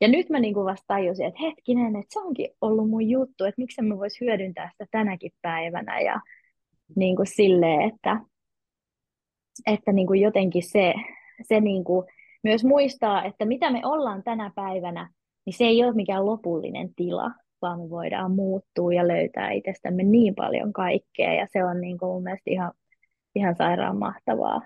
Ja 0.00 0.08
nyt 0.08 0.30
mä 0.30 0.40
niin 0.40 0.54
kuin 0.54 0.66
vasta 0.66 0.84
tajusin, 0.86 1.26
että 1.26 1.40
hetkinen, 1.42 1.96
että 1.96 2.12
se 2.12 2.20
onkin 2.20 2.48
ollut 2.60 2.90
mun 2.90 3.08
juttu, 3.08 3.44
että 3.44 3.60
miksi 3.60 3.82
mä 3.82 3.98
vois 3.98 4.20
hyödyntää 4.20 4.70
sitä 4.72 4.86
tänäkin 4.90 5.32
päivänä, 5.42 6.00
ja 6.00 6.20
niin 6.96 7.16
kuin 7.16 7.26
silleen, 7.26 7.80
että, 7.80 8.20
että 9.66 9.92
niin 9.92 10.06
kuin 10.06 10.20
jotenkin 10.20 10.62
se, 10.62 10.94
se 11.42 11.60
niin 11.60 11.84
kuin, 11.84 12.06
myös 12.42 12.64
muistaa, 12.64 13.24
että 13.24 13.44
mitä 13.44 13.70
me 13.70 13.80
ollaan 13.84 14.22
tänä 14.22 14.50
päivänä, 14.54 15.10
niin 15.46 15.54
se 15.54 15.64
ei 15.64 15.84
ole 15.84 15.94
mikään 15.94 16.26
lopullinen 16.26 16.94
tila, 16.94 17.30
vaan 17.62 17.80
me 17.80 17.90
voidaan 17.90 18.30
muuttua 18.30 18.92
ja 18.92 19.08
löytää 19.08 19.50
itsestämme 19.50 20.02
niin 20.02 20.34
paljon 20.34 20.72
kaikkea. 20.72 21.34
Ja 21.34 21.46
se 21.52 21.64
on 21.64 21.80
niin 21.80 21.98
kuin 21.98 22.08
mun 22.10 22.22
mielestä 22.22 22.50
ihan, 22.50 22.72
ihan 23.34 23.56
sairaan 23.56 23.98
mahtavaa 23.98 24.60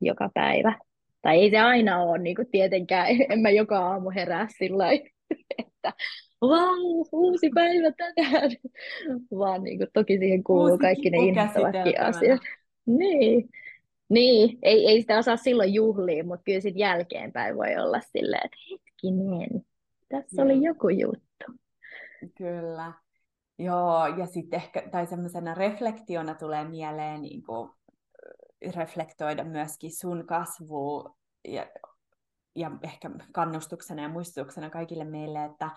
joka 0.00 0.30
päivä. 0.34 0.78
Tai 1.22 1.38
ei 1.38 1.50
se 1.50 1.58
aina 1.58 2.02
ole, 2.02 2.18
niin 2.18 2.36
kuin 2.36 2.48
tietenkään, 2.50 3.06
en 3.30 3.40
mä 3.40 3.50
joka 3.50 3.78
aamu 3.78 4.10
herää 4.10 4.46
sillä 4.58 4.84
että 5.58 5.92
vau, 6.40 7.06
uusi 7.12 7.50
päivä 7.54 7.92
tänään, 7.92 8.50
vaan 9.38 9.62
niin 9.62 9.78
kuin, 9.78 9.88
toki 9.92 10.18
siihen 10.18 10.44
kuuluu 10.44 10.64
uusi 10.66 10.78
kaikki 10.78 11.10
ne 11.10 11.18
innostavatkin 11.18 12.00
asiat. 12.00 12.40
Niin, 12.86 13.48
niin, 14.10 14.58
ei, 14.62 14.86
ei 14.86 15.00
sitä 15.00 15.18
osaa 15.18 15.36
silloin 15.36 15.74
juhlia, 15.74 16.24
mutta 16.24 16.42
kyllä 16.44 16.60
sitten 16.60 16.80
jälkeenpäin 16.80 17.56
voi 17.56 17.76
olla 17.76 18.00
silleen, 18.00 18.44
että 18.44 18.56
hetkinen, 18.70 19.66
tässä 20.08 20.42
oli 20.42 20.62
joku 20.62 20.88
juttu. 20.88 21.44
Kyllä. 22.36 22.92
Joo, 23.58 24.06
ja 24.06 24.26
sitten 24.26 24.60
ehkä, 24.60 24.82
tai 24.90 25.06
semmoisena 25.06 25.54
reflektiona 25.54 26.34
tulee 26.34 26.64
mieleen 26.64 27.22
niin 27.22 27.42
kuin, 27.42 27.70
reflektoida 28.74 29.44
myöskin 29.44 29.96
sun 29.96 30.26
kasvua 30.26 31.16
ja, 31.48 31.66
ja 32.56 32.70
ehkä 32.82 33.10
kannustuksena 33.32 34.02
ja 34.02 34.08
muistutuksena 34.08 34.70
kaikille 34.70 35.04
meille, 35.04 35.44
että 35.44 35.70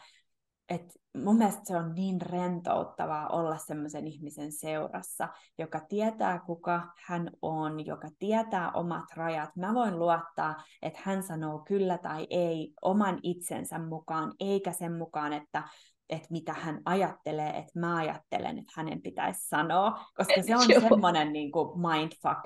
et 0.69 0.93
mun 1.23 1.37
mielestä 1.37 1.61
se 1.63 1.77
on 1.77 1.95
niin 1.95 2.21
rentouttavaa 2.21 3.27
olla 3.27 3.57
semmoisen 3.57 4.07
ihmisen 4.07 4.51
seurassa, 4.51 5.29
joka 5.57 5.79
tietää 5.79 6.39
kuka 6.39 6.81
hän 7.05 7.29
on, 7.41 7.85
joka 7.85 8.07
tietää 8.19 8.71
omat 8.71 9.05
rajat. 9.15 9.55
Mä 9.55 9.73
voin 9.73 9.99
luottaa, 9.99 10.63
että 10.81 10.99
hän 11.03 11.23
sanoo 11.23 11.59
kyllä 11.59 11.97
tai 11.97 12.27
ei 12.29 12.73
oman 12.81 13.19
itsensä 13.23 13.79
mukaan, 13.79 14.33
eikä 14.39 14.71
sen 14.71 14.93
mukaan, 14.93 15.33
että 15.33 15.63
että 16.09 16.27
mitä 16.29 16.53
hän 16.53 16.81
ajattelee, 16.85 17.49
että 17.49 17.79
mä 17.79 17.95
ajattelen, 17.95 18.57
että 18.57 18.73
hänen 18.75 19.01
pitäisi 19.01 19.47
sanoa, 19.47 19.91
koska 20.15 20.41
se 20.41 20.55
on 20.55 20.89
semmoinen 20.89 21.33
niin 21.33 21.51
kuin 21.51 21.79
mindfuck 21.79 22.39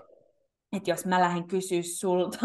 että 0.72 0.91
jos 0.91 1.06
mä 1.06 1.19
lähden 1.22 1.48
kysyä 1.48 1.81
sulta, 1.99 2.39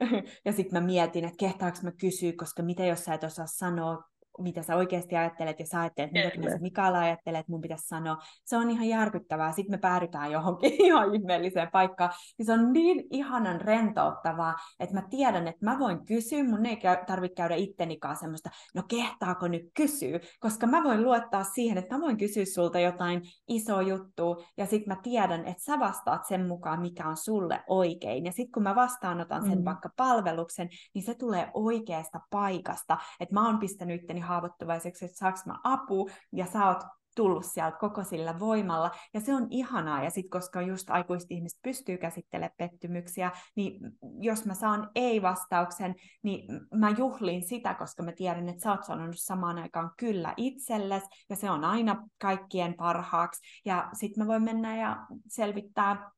ja 0.44 0.52
sitten 0.52 0.82
mä 0.82 0.86
mietin, 0.86 1.24
että 1.24 1.36
kehtaanko 1.38 1.78
mä 1.82 1.92
kysyä, 1.92 2.32
koska 2.36 2.62
mitä 2.62 2.84
jos 2.84 3.04
sä 3.04 3.14
et 3.14 3.24
osaa 3.24 3.46
sanoa 3.46 4.04
mitä 4.38 4.62
sä 4.62 4.76
oikeasti 4.76 5.16
ajattelet, 5.16 5.60
ja 5.60 5.66
sä 5.66 5.80
ajattelet, 5.80 6.12
mitä 6.36 6.50
sä 6.50 6.58
Mikaela 6.58 6.98
ajattelet, 6.98 7.40
että 7.40 7.52
mun 7.52 7.60
pitäisi 7.60 7.86
sanoa. 7.86 8.18
Se 8.44 8.56
on 8.56 8.70
ihan 8.70 8.88
järkyttävää. 8.88 9.52
Sitten 9.52 9.74
me 9.74 9.78
päädytään 9.78 10.32
johonkin 10.32 10.72
ihan 10.86 11.14
ihmeelliseen 11.14 11.70
paikkaan. 11.72 12.10
Ja 12.38 12.44
se 12.44 12.52
on 12.52 12.72
niin 12.72 13.04
ihanan 13.10 13.60
rentouttavaa, 13.60 14.54
että 14.80 14.94
mä 14.94 15.02
tiedän, 15.10 15.48
että 15.48 15.64
mä 15.64 15.78
voin 15.78 16.04
kysyä, 16.04 16.44
mun 16.44 16.66
ei 16.66 16.78
tarvitse 17.06 17.34
käydä 17.34 17.54
ittenikaan 17.54 18.16
semmoista, 18.16 18.50
no 18.74 18.82
kehtaako 18.88 19.48
nyt 19.48 19.70
kysyä, 19.74 20.20
koska 20.40 20.66
mä 20.66 20.84
voin 20.84 21.02
luottaa 21.02 21.44
siihen, 21.44 21.78
että 21.78 21.94
mä 21.94 22.00
voin 22.00 22.16
kysyä 22.16 22.44
sulta 22.44 22.80
jotain 22.80 23.22
isoa 23.48 23.82
juttua, 23.82 24.36
ja 24.56 24.66
sitten 24.66 24.96
mä 24.96 25.02
tiedän, 25.02 25.40
että 25.40 25.64
sä 25.64 25.78
vastaat 25.78 26.26
sen 26.26 26.46
mukaan, 26.46 26.80
mikä 26.80 27.08
on 27.08 27.16
sulle 27.16 27.64
oikein. 27.68 28.24
Ja 28.24 28.32
sitten 28.32 28.52
kun 28.52 28.62
mä 28.62 28.74
vastaanotan 28.74 29.42
sen 29.42 29.58
mm. 29.58 29.64
vaikka 29.64 29.90
palveluksen, 29.96 30.68
niin 30.94 31.04
se 31.04 31.14
tulee 31.14 31.50
oikeasta 31.54 32.20
paikasta. 32.30 32.98
Että 33.20 33.34
mä 33.34 33.46
oon 33.46 33.58
pistänyt 33.58 34.00
itteni 34.00 34.20
haavoittuvaiseksi, 34.26 35.04
että 35.04 35.18
saaks 35.18 35.46
mä 35.46 35.60
apu, 35.64 36.10
ja 36.32 36.46
sä 36.46 36.66
oot 36.66 36.84
tullut 37.16 37.46
sieltä 37.46 37.76
koko 37.76 38.04
sillä 38.04 38.38
voimalla, 38.38 38.90
ja 39.14 39.20
se 39.20 39.34
on 39.34 39.46
ihanaa, 39.50 40.04
ja 40.04 40.10
sitten 40.10 40.30
koska 40.30 40.62
just 40.62 40.90
aikuiset 40.90 41.30
ihmiset 41.30 41.58
pystyy 41.62 41.98
käsittelemään 41.98 42.52
pettymyksiä, 42.56 43.30
niin 43.54 43.80
jos 44.20 44.44
mä 44.44 44.54
saan 44.54 44.90
ei-vastauksen, 44.94 45.94
niin 46.22 46.60
mä 46.74 46.90
juhlin 46.90 47.48
sitä, 47.48 47.74
koska 47.74 48.02
mä 48.02 48.12
tiedän, 48.12 48.48
että 48.48 48.62
sä 48.62 48.70
oot 48.70 48.84
sanonut 48.84 49.18
samaan 49.18 49.58
aikaan 49.58 49.90
kyllä 49.98 50.34
itsellesi, 50.36 51.06
ja 51.30 51.36
se 51.36 51.50
on 51.50 51.64
aina 51.64 52.08
kaikkien 52.20 52.74
parhaaksi, 52.74 53.42
ja 53.64 53.88
sitten 53.92 54.24
mä 54.24 54.28
voin 54.28 54.42
mennä 54.42 54.76
ja 54.76 55.06
selvittää 55.28 56.10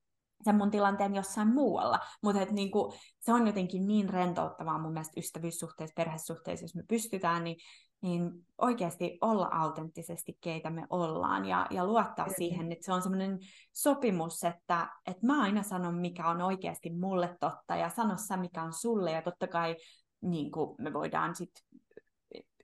sen 0.44 0.56
mun 0.56 0.70
tilanteen 0.70 1.14
jossain 1.14 1.48
muualla. 1.48 1.98
Mutta 2.22 2.44
niinku, 2.51 2.94
se 3.20 3.32
on 3.32 3.47
jotenkin 3.47 3.86
niin 3.86 4.09
rentouttavaa 4.09 4.78
mun 4.78 4.93
mielestä 4.93 5.20
ystävyyssuhteissa, 5.20 5.94
perhesuhteissa, 5.97 6.64
jos 6.64 6.74
me 6.74 6.82
pystytään, 6.89 7.44
niin 7.44 7.56
niin 8.01 8.47
oikeasti 8.59 9.19
olla 9.20 9.49
autenttisesti, 9.53 10.39
keitä 10.41 10.70
me 10.70 10.87
ollaan, 10.91 11.45
ja, 11.45 11.66
ja 11.70 11.87
luottaa 11.87 12.25
Kyllä. 12.25 12.37
siihen, 12.37 12.73
että 12.73 12.85
se 12.85 12.93
on 12.93 13.03
semmoinen 13.03 13.39
sopimus, 13.73 14.45
että, 14.45 14.89
että 15.07 15.27
mä 15.27 15.43
aina 15.43 15.62
sanon, 15.62 15.95
mikä 15.95 16.29
on 16.29 16.41
oikeasti 16.41 16.91
mulle 16.91 17.37
totta, 17.41 17.77
ja 17.77 17.89
sano 17.89 18.16
sä, 18.16 18.37
mikä 18.37 18.62
on 18.62 18.73
sulle, 18.73 19.12
ja 19.12 19.23
totta 19.23 19.47
kai 19.47 19.77
niin 20.20 20.51
kuin 20.51 20.75
me 20.79 20.93
voidaan 20.93 21.35
sitten, 21.35 21.65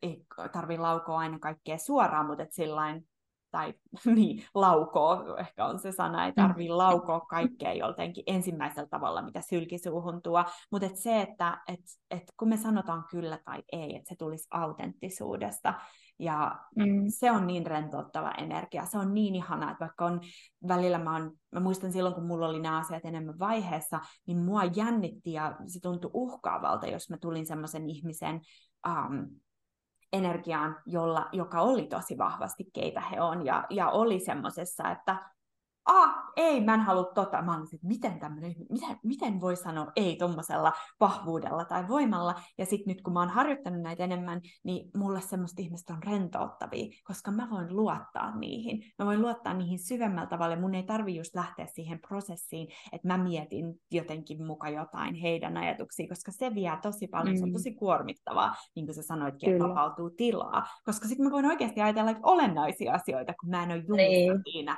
ei 0.03 0.27
tarvi 0.53 0.79
laukoa 0.79 1.19
aina 1.19 1.39
kaikkea 1.39 1.79
suoraan, 1.79 2.27
mutta 2.27 2.47
sillain 2.51 3.09
tai 3.55 3.75
niin, 4.17 4.45
laukoo, 4.55 5.37
ehkä 5.37 5.67
on 5.67 5.79
se 5.79 5.93
sana, 5.93 6.25
ei 6.25 6.31
mm. 6.31 6.35
tarvii 6.35 6.69
laukoa 6.69 7.21
kaikkea 7.21 7.73
joltenkin 7.73 8.25
ensimmäisellä 8.27 8.89
tavalla, 8.89 9.23
mitä 9.23 9.41
sylkisuuhun 9.41 10.23
tuo, 10.23 10.45
mutta 10.71 10.87
et 10.87 10.97
se, 10.97 11.21
että 11.21 11.63
et, 11.69 11.81
et 12.11 12.23
kun 12.37 12.49
me 12.49 12.57
sanotaan 12.57 13.05
kyllä 13.11 13.39
tai 13.45 13.63
ei, 13.73 13.97
että 13.97 14.09
se 14.09 14.15
tulisi 14.19 14.49
autenttisuudesta, 14.51 15.75
ja 16.19 16.59
mm. 16.77 17.05
se 17.09 17.31
on 17.31 17.47
niin 17.47 17.67
rentouttava 17.67 18.31
energia, 18.39 18.87
se 18.87 18.99
on 18.99 19.15
niin 19.15 19.35
ihanaa, 19.35 19.71
että 19.71 19.85
vaikka 19.85 20.05
on 20.05 20.21
välillä, 20.69 20.99
mä, 20.99 21.17
on, 21.17 21.33
mä 21.53 21.61
muistan 21.61 21.93
silloin, 21.93 22.15
kun 22.15 22.27
mulla 22.27 22.49
oli 22.49 22.61
nämä 22.61 22.79
asiat 22.79 23.05
enemmän 23.05 23.39
vaiheessa, 23.39 24.01
niin 24.27 24.39
mua 24.39 24.65
jännitti 24.65 25.33
ja 25.33 25.57
se 25.67 25.81
tuntui 25.81 26.11
uhkaavalta, 26.15 26.87
jos 26.87 27.11
mä 27.11 27.17
tulin 27.17 27.47
semmoisen 27.47 27.91
ihmisen 27.91 28.41
um, 28.89 29.27
energiaan, 30.15 30.77
jolla, 30.87 31.29
joka 31.33 31.61
oli 31.61 31.87
tosi 31.87 32.19
vahvasti 32.19 32.65
keitä 32.73 33.01
he 33.01 33.21
on. 33.21 33.47
Ja, 33.47 33.65
ja 33.71 33.91
oli 33.91 34.21
semmoisessa, 34.21 34.91
että 34.91 35.17
ah, 35.85 36.15
ei, 36.37 36.65
mä 36.65 36.75
en 36.75 36.81
halua 36.81 37.05
tota. 37.15 37.43
Mä 37.43 37.57
olin, 37.57 37.67
että 37.75 37.87
miten 37.87 38.19
tämmöinen, 38.19 38.55
miten, 38.71 38.99
miten 39.03 39.41
voi 39.41 39.57
sanoa 39.57 39.93
ei 39.97 40.17
tuommoisella 40.17 40.73
vahvuudella 41.01 41.65
tai 41.65 41.89
voimalla. 41.89 42.35
Ja 42.59 42.67
sitten 42.67 42.95
nyt 42.95 43.03
kun 43.03 43.13
mä 43.13 43.21
oon 43.21 43.29
harjoittanut 43.29 43.83
näitä 43.83 44.05
enemmän, 44.05 44.41
niin 44.65 44.91
mulle 44.97 45.21
semmoista 45.21 45.63
ihmistä 45.63 45.95
on 45.95 46.03
rentouttavia, 46.03 46.87
koska 47.05 47.31
mä 47.31 47.49
voin 47.51 47.77
luottaa 47.77 48.37
niihin. 48.39 48.93
Mä 48.99 49.07
voin 49.07 49.23
luottaa 49.23 49.55
niihin 49.55 49.79
syvemmällä 49.79 50.29
tavalla. 50.29 50.57
Mun 50.57 50.75
ei 50.75 50.83
tarvi 50.83 51.17
just 51.17 51.35
lähteä 51.35 51.67
siihen 51.67 52.01
prosessiin, 52.09 52.69
että 52.93 53.09
mä 53.09 53.19
mietin 53.19 53.81
jotenkin 53.91 54.47
muka 54.47 54.69
jotain 54.69 55.15
heidän 55.15 55.57
ajatuksia, 55.57 56.09
koska 56.09 56.33
se 56.33 56.55
vie 56.55 56.79
tosi 56.83 57.09
paljon, 57.09 57.35
mm. 57.35 57.39
se 57.39 57.45
on 57.45 57.51
mm. 57.51 57.53
tosi 57.53 57.75
kuormittavaa, 57.75 58.55
niin 58.75 58.87
kuin 58.87 58.95
sä 58.95 59.03
sanoitkin, 59.03 59.53
että 59.53 59.69
vapautuu 59.69 60.11
tilaa. 60.11 60.67
Koska 60.85 61.09
sitten 61.09 61.27
mä 61.27 61.31
voin 61.31 61.47
oikeasti 61.47 61.81
ajatella 61.81 62.11
että 62.11 62.27
olennaisia 62.27 62.95
asioita, 62.95 63.35
kun 63.41 63.51
mä 63.51 63.63
en 63.63 63.71
ole 63.71 63.85
jumissa 63.89 64.33
niin. 64.33 64.43
siinä 64.53 64.77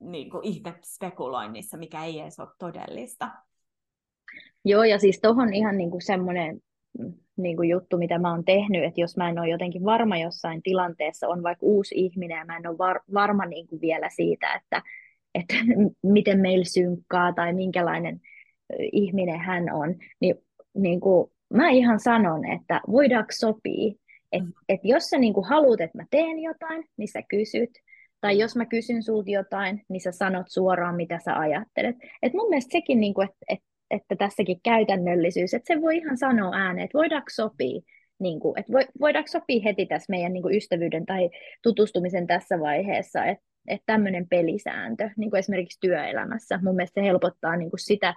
niin 0.00 0.30
kuin 0.30 0.44
ihme-spekuloinnissa, 0.44 1.76
mikä 1.76 2.04
ei 2.04 2.20
edes 2.20 2.40
ole 2.40 2.48
todellista. 2.58 3.30
Joo, 4.64 4.84
ja 4.84 4.98
siis 4.98 5.20
tuohon 5.20 5.54
ihan 5.54 5.76
niin 5.76 5.90
kuin 5.90 6.02
semmoinen 6.02 6.60
mm, 6.98 7.12
niin 7.36 7.56
kuin 7.56 7.68
juttu, 7.68 7.98
mitä 7.98 8.18
mä 8.18 8.30
oon 8.30 8.44
tehnyt, 8.44 8.84
että 8.84 9.00
jos 9.00 9.16
mä 9.16 9.28
en 9.28 9.38
ole 9.38 9.48
jotenkin 9.48 9.84
varma 9.84 10.18
jossain 10.18 10.62
tilanteessa, 10.62 11.28
on 11.28 11.42
vaikka 11.42 11.66
uusi 11.66 11.94
ihminen 11.98 12.38
ja 12.38 12.44
mä 12.44 12.56
en 12.56 12.66
ole 12.66 12.78
var- 12.78 13.02
varma 13.14 13.46
niin 13.46 13.66
kuin 13.66 13.80
vielä 13.80 14.08
siitä, 14.10 14.54
että, 14.54 14.82
että 15.34 15.54
miten 16.02 16.40
meillä 16.40 16.64
synkkaa 16.64 17.32
tai 17.32 17.52
minkälainen 17.52 18.20
ihminen 18.92 19.40
hän 19.40 19.72
on, 19.72 19.94
niin, 20.20 20.34
niin 20.74 21.00
kuin 21.00 21.30
mä 21.54 21.70
ihan 21.70 22.00
sanon, 22.00 22.44
että 22.44 22.80
voidaanko 22.90 23.32
sopii, 23.32 23.96
että 24.32 24.48
mm. 24.48 24.52
et 24.68 24.80
jos 24.82 25.04
sä 25.04 25.18
niin 25.18 25.34
kuin 25.34 25.48
haluat, 25.48 25.80
että 25.80 25.98
mä 25.98 26.04
teen 26.10 26.38
jotain, 26.38 26.84
niin 26.96 27.08
sä 27.08 27.22
kysyt, 27.22 27.70
tai 28.20 28.38
jos 28.38 28.56
mä 28.56 28.66
kysyn 28.66 29.02
sulta 29.02 29.30
jotain, 29.30 29.82
niin 29.88 30.00
sä 30.00 30.12
sanot 30.12 30.46
suoraan, 30.48 30.96
mitä 30.96 31.18
sä 31.24 31.38
ajattelet. 31.38 31.96
Et 32.22 32.32
mun 32.32 32.48
mielestä 32.48 32.72
sekin, 32.72 33.00
niin 33.00 33.14
kuin, 33.14 33.28
että, 33.28 33.44
että, 33.48 33.66
että 33.90 34.16
tässäkin 34.16 34.60
käytännöllisyys, 34.64 35.54
että 35.54 35.74
se 35.74 35.80
voi 35.80 35.96
ihan 35.96 36.18
sanoa 36.18 36.56
ääneen, 36.56 36.84
että 36.84 36.98
voidaanko 36.98 37.28
sopia, 37.30 37.80
niin 38.18 38.40
kuin, 38.40 38.58
että 38.58 38.72
voidaanko 39.00 39.28
sopia 39.28 39.62
heti 39.64 39.86
tässä 39.86 40.10
meidän 40.10 40.32
niin 40.32 40.42
kuin 40.42 40.56
ystävyyden 40.56 41.06
tai 41.06 41.30
tutustumisen 41.62 42.26
tässä 42.26 42.60
vaiheessa, 42.60 43.24
että, 43.24 43.44
että 43.68 43.86
tämmöinen 43.86 44.28
pelisääntö, 44.28 45.10
niin 45.16 45.30
kuin 45.30 45.38
esimerkiksi 45.38 45.80
työelämässä, 45.80 46.60
mun 46.62 46.76
mielestä 46.76 47.00
se 47.00 47.06
helpottaa 47.06 47.56
niin 47.56 47.70
kuin 47.70 47.80
sitä 47.80 48.14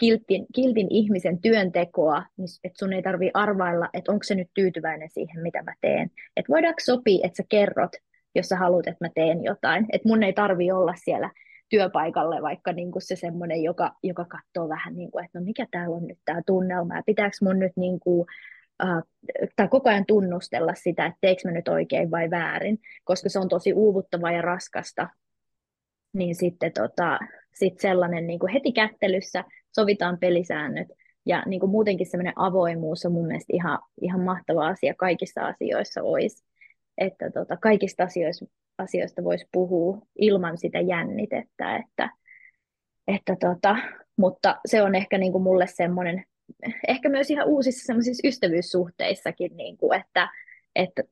kiltin, 0.00 0.46
kiltin 0.54 0.86
ihmisen 0.90 1.40
työntekoa, 1.40 2.22
niin 2.36 2.48
että 2.64 2.78
sun 2.78 2.92
ei 2.92 3.02
tarvi 3.02 3.30
arvailla, 3.34 3.88
että 3.92 4.12
onko 4.12 4.22
se 4.22 4.34
nyt 4.34 4.48
tyytyväinen 4.54 5.10
siihen, 5.10 5.42
mitä 5.42 5.62
mä 5.62 5.74
teen. 5.80 6.10
Että 6.36 6.52
voidaanko 6.52 6.80
sopia, 6.80 7.26
että 7.26 7.36
sä 7.36 7.42
kerrot 7.48 7.90
jos 8.38 8.48
sä 8.48 8.56
haluat, 8.56 8.86
että 8.86 9.04
mä 9.04 9.10
teen 9.14 9.44
jotain. 9.44 9.86
Että 9.92 10.08
mun 10.08 10.22
ei 10.22 10.32
tarvi 10.32 10.72
olla 10.72 10.94
siellä 10.96 11.30
työpaikalle 11.68 12.42
vaikka 12.42 12.72
niin 12.72 12.92
kuin 12.92 13.02
se 13.02 13.16
semmoinen, 13.16 13.62
joka, 13.62 13.92
joka 14.02 14.24
katsoo 14.24 14.68
vähän, 14.68 14.96
niin 14.96 15.10
kuin, 15.10 15.24
että 15.24 15.38
no 15.38 15.44
mikä 15.44 15.66
täällä 15.70 15.96
on 15.96 16.06
nyt 16.06 16.18
tämä 16.24 16.42
tunnelma, 16.46 16.96
ja 16.96 17.02
pitääkö 17.06 17.36
mun 17.42 17.58
nyt 17.58 17.72
niin 17.76 18.00
kuin, 18.00 18.26
uh, 18.82 19.02
tai 19.56 19.68
koko 19.68 19.88
ajan 19.90 20.06
tunnustella 20.06 20.74
sitä, 20.74 21.06
että 21.06 21.18
teekö 21.20 21.42
mä 21.44 21.50
nyt 21.50 21.68
oikein 21.68 22.10
vai 22.10 22.30
väärin, 22.30 22.78
koska 23.04 23.28
se 23.28 23.38
on 23.38 23.48
tosi 23.48 23.72
uuvuttavaa 23.72 24.32
ja 24.32 24.42
raskasta, 24.42 25.08
niin 26.12 26.34
sitten 26.34 26.72
tota, 26.72 27.18
sit 27.54 27.80
sellainen 27.80 28.26
niin 28.26 28.38
kuin 28.38 28.52
heti 28.52 28.72
kättelyssä 28.72 29.44
sovitaan 29.74 30.18
pelisäännöt, 30.18 30.88
ja 31.26 31.42
niin 31.46 31.60
kuin 31.60 31.70
muutenkin 31.70 32.06
semmoinen 32.06 32.32
avoimuus 32.36 33.06
on 33.06 33.12
mun 33.12 33.26
mielestä 33.26 33.52
ihan, 33.52 33.78
ihan 34.00 34.20
mahtava 34.20 34.66
asia 34.66 34.94
kaikissa 34.94 35.46
asioissa 35.46 36.02
olisi 36.02 36.47
että 36.98 37.30
tota, 37.30 37.56
kaikista 37.56 38.04
asioista, 38.04 38.46
asioista 38.78 39.24
voisi 39.24 39.48
puhua 39.52 39.98
ilman 40.18 40.58
sitä 40.58 40.80
jännitettä, 40.80 41.76
että, 41.76 42.10
että 43.08 43.36
tota, 43.40 43.76
mutta 44.16 44.60
se 44.66 44.82
on 44.82 44.94
ehkä 44.94 45.18
niin 45.18 45.32
kuin 45.32 45.42
mulle 45.42 45.66
semmoinen, 45.66 46.24
ehkä 46.88 47.08
myös 47.08 47.30
ihan 47.30 47.48
uusissa 47.48 47.86
semmoisissa 47.86 48.28
ystävyyssuhteissakin, 48.28 49.56
niin 49.56 49.76
kuin, 49.76 50.00
että, 50.00 50.28
että, 50.76 51.02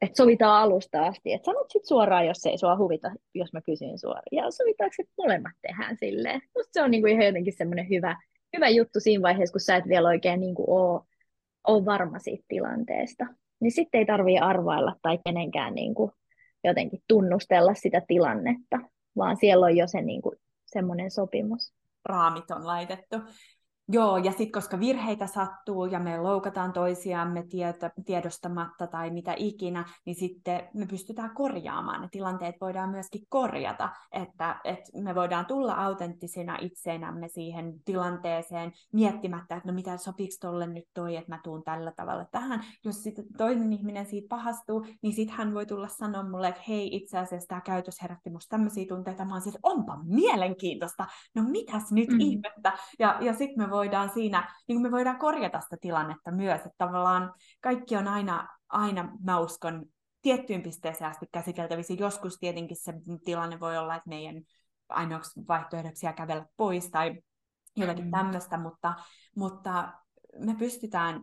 että 0.00 0.16
sovitaan 0.16 0.62
alusta 0.62 1.06
asti, 1.06 1.32
että 1.32 1.46
sanot 1.46 1.70
sit 1.70 1.84
suoraan, 1.84 2.26
jos 2.26 2.46
ei 2.46 2.58
sua 2.58 2.76
huvita, 2.76 3.12
jos 3.34 3.52
mä 3.52 3.60
kysyn 3.60 3.98
suoraan, 3.98 4.24
ja 4.32 4.50
sovitaanko, 4.50 4.94
että 4.98 5.14
molemmat 5.18 5.52
tehdään 5.62 5.96
silleen. 5.96 6.42
Musta 6.56 6.72
se 6.72 6.82
on 6.82 6.90
niin 6.90 7.02
kuin 7.02 7.12
ihan 7.12 7.26
jotenkin 7.26 7.56
semmoinen 7.56 7.88
hyvä, 7.88 8.16
hyvä 8.56 8.68
juttu 8.68 9.00
siinä 9.00 9.22
vaiheessa, 9.22 9.52
kun 9.52 9.60
sä 9.60 9.76
et 9.76 9.88
vielä 9.88 10.08
oikein 10.08 10.40
niin 10.40 10.54
kuin 10.54 10.70
ole, 10.70 11.00
ole 11.66 11.84
varma 11.84 12.18
siitä 12.18 12.44
tilanteesta 12.48 13.26
niin 13.62 13.72
sitten 13.72 13.98
ei 13.98 14.06
tarvitse 14.06 14.40
arvailla 14.40 14.96
tai 15.02 15.18
kenenkään 15.24 15.74
niin 15.74 15.94
kuin 15.94 16.12
jotenkin 16.64 17.02
tunnustella 17.08 17.74
sitä 17.74 18.02
tilannetta, 18.08 18.78
vaan 19.16 19.36
siellä 19.36 19.66
on 19.66 19.76
jo 19.76 19.86
se 19.86 20.02
niin 20.02 20.22
kuin, 20.22 20.36
semmoinen 20.66 21.10
sopimus. 21.10 21.74
Raamit 22.04 22.50
on 22.50 22.66
laitettu. 22.66 23.16
Joo, 23.88 24.16
ja 24.16 24.30
sitten 24.30 24.52
koska 24.52 24.80
virheitä 24.80 25.26
sattuu 25.26 25.84
ja 25.84 25.98
me 25.98 26.20
loukataan 26.20 26.72
toisiamme 26.72 27.42
tieto, 27.42 27.90
tiedostamatta 28.04 28.86
tai 28.86 29.10
mitä 29.10 29.34
ikinä, 29.36 29.84
niin 30.04 30.16
sitten 30.16 30.68
me 30.74 30.86
pystytään 30.86 31.34
korjaamaan. 31.34 32.02
Ne 32.02 32.08
tilanteet 32.10 32.54
voidaan 32.60 32.90
myöskin 32.90 33.22
korjata, 33.28 33.88
että, 34.12 34.60
että 34.64 34.90
me 35.02 35.14
voidaan 35.14 35.46
tulla 35.46 35.74
autenttisina 35.74 36.58
itseenämme 36.60 37.28
siihen 37.28 37.74
tilanteeseen 37.84 38.72
miettimättä, 38.92 39.56
että 39.56 39.68
no 39.68 39.74
mitä 39.74 39.96
sopiks 39.96 40.38
tolle 40.38 40.66
nyt 40.66 40.84
toi, 40.94 41.16
että 41.16 41.32
mä 41.32 41.40
tuun 41.44 41.62
tällä 41.64 41.92
tavalla 41.96 42.24
tähän. 42.24 42.64
Jos 42.84 43.02
sitten 43.02 43.24
toinen 43.38 43.72
ihminen 43.72 44.06
siitä 44.06 44.28
pahastuu, 44.28 44.86
niin 45.02 45.14
sitten 45.14 45.36
hän 45.36 45.54
voi 45.54 45.66
tulla 45.66 45.88
sanoa 45.88 46.22
mulle, 46.22 46.48
että 46.48 46.62
hei, 46.68 46.96
itse 46.96 47.18
asiassa 47.18 47.48
tämä 47.48 47.60
käytös 47.60 48.02
herätti 48.02 48.30
musta 48.30 48.50
tämmöisiä 48.50 48.86
tunteita. 48.88 49.24
Mä 49.24 49.32
oon 49.32 49.42
siis, 49.42 49.58
onpa 49.62 49.98
mielenkiintoista, 50.04 51.06
no 51.34 51.42
mitäs 51.42 51.92
nyt 51.92 52.08
mm. 52.08 52.20
ihmettä. 52.20 52.72
Ja, 52.98 53.18
ja 53.20 53.32
sitten 53.32 53.64
me 53.64 53.72
voidaan 53.82 54.10
siinä, 54.14 54.54
niin 54.68 54.76
kuin 54.76 54.82
me 54.82 54.90
voidaan 54.90 55.18
korjata 55.18 55.60
sitä 55.60 55.76
tilannetta 55.80 56.30
myös, 56.30 56.56
että 56.56 56.78
tavallaan 56.78 57.34
kaikki 57.60 57.96
on 57.96 58.08
aina, 58.08 58.48
aina 58.68 59.08
mä 59.24 59.38
uskon, 59.38 59.84
tiettyyn 60.22 60.62
pisteeseen 60.62 61.10
asti 61.10 61.26
käsiteltävissä. 61.32 61.94
Joskus 61.94 62.38
tietenkin 62.38 62.76
se 62.76 62.92
tilanne 63.24 63.60
voi 63.60 63.78
olla, 63.78 63.94
että 63.96 64.08
meidän 64.08 64.42
ainoaksi 64.88 65.40
vaihtoehdoksi 65.48 66.06
kävellä 66.16 66.46
pois 66.56 66.90
tai 66.90 67.22
jotakin 67.76 68.04
mm. 68.04 68.10
tämmöistä, 68.10 68.58
mutta, 68.58 68.94
mutta 69.36 69.92
me 70.38 70.54
pystytään, 70.58 71.20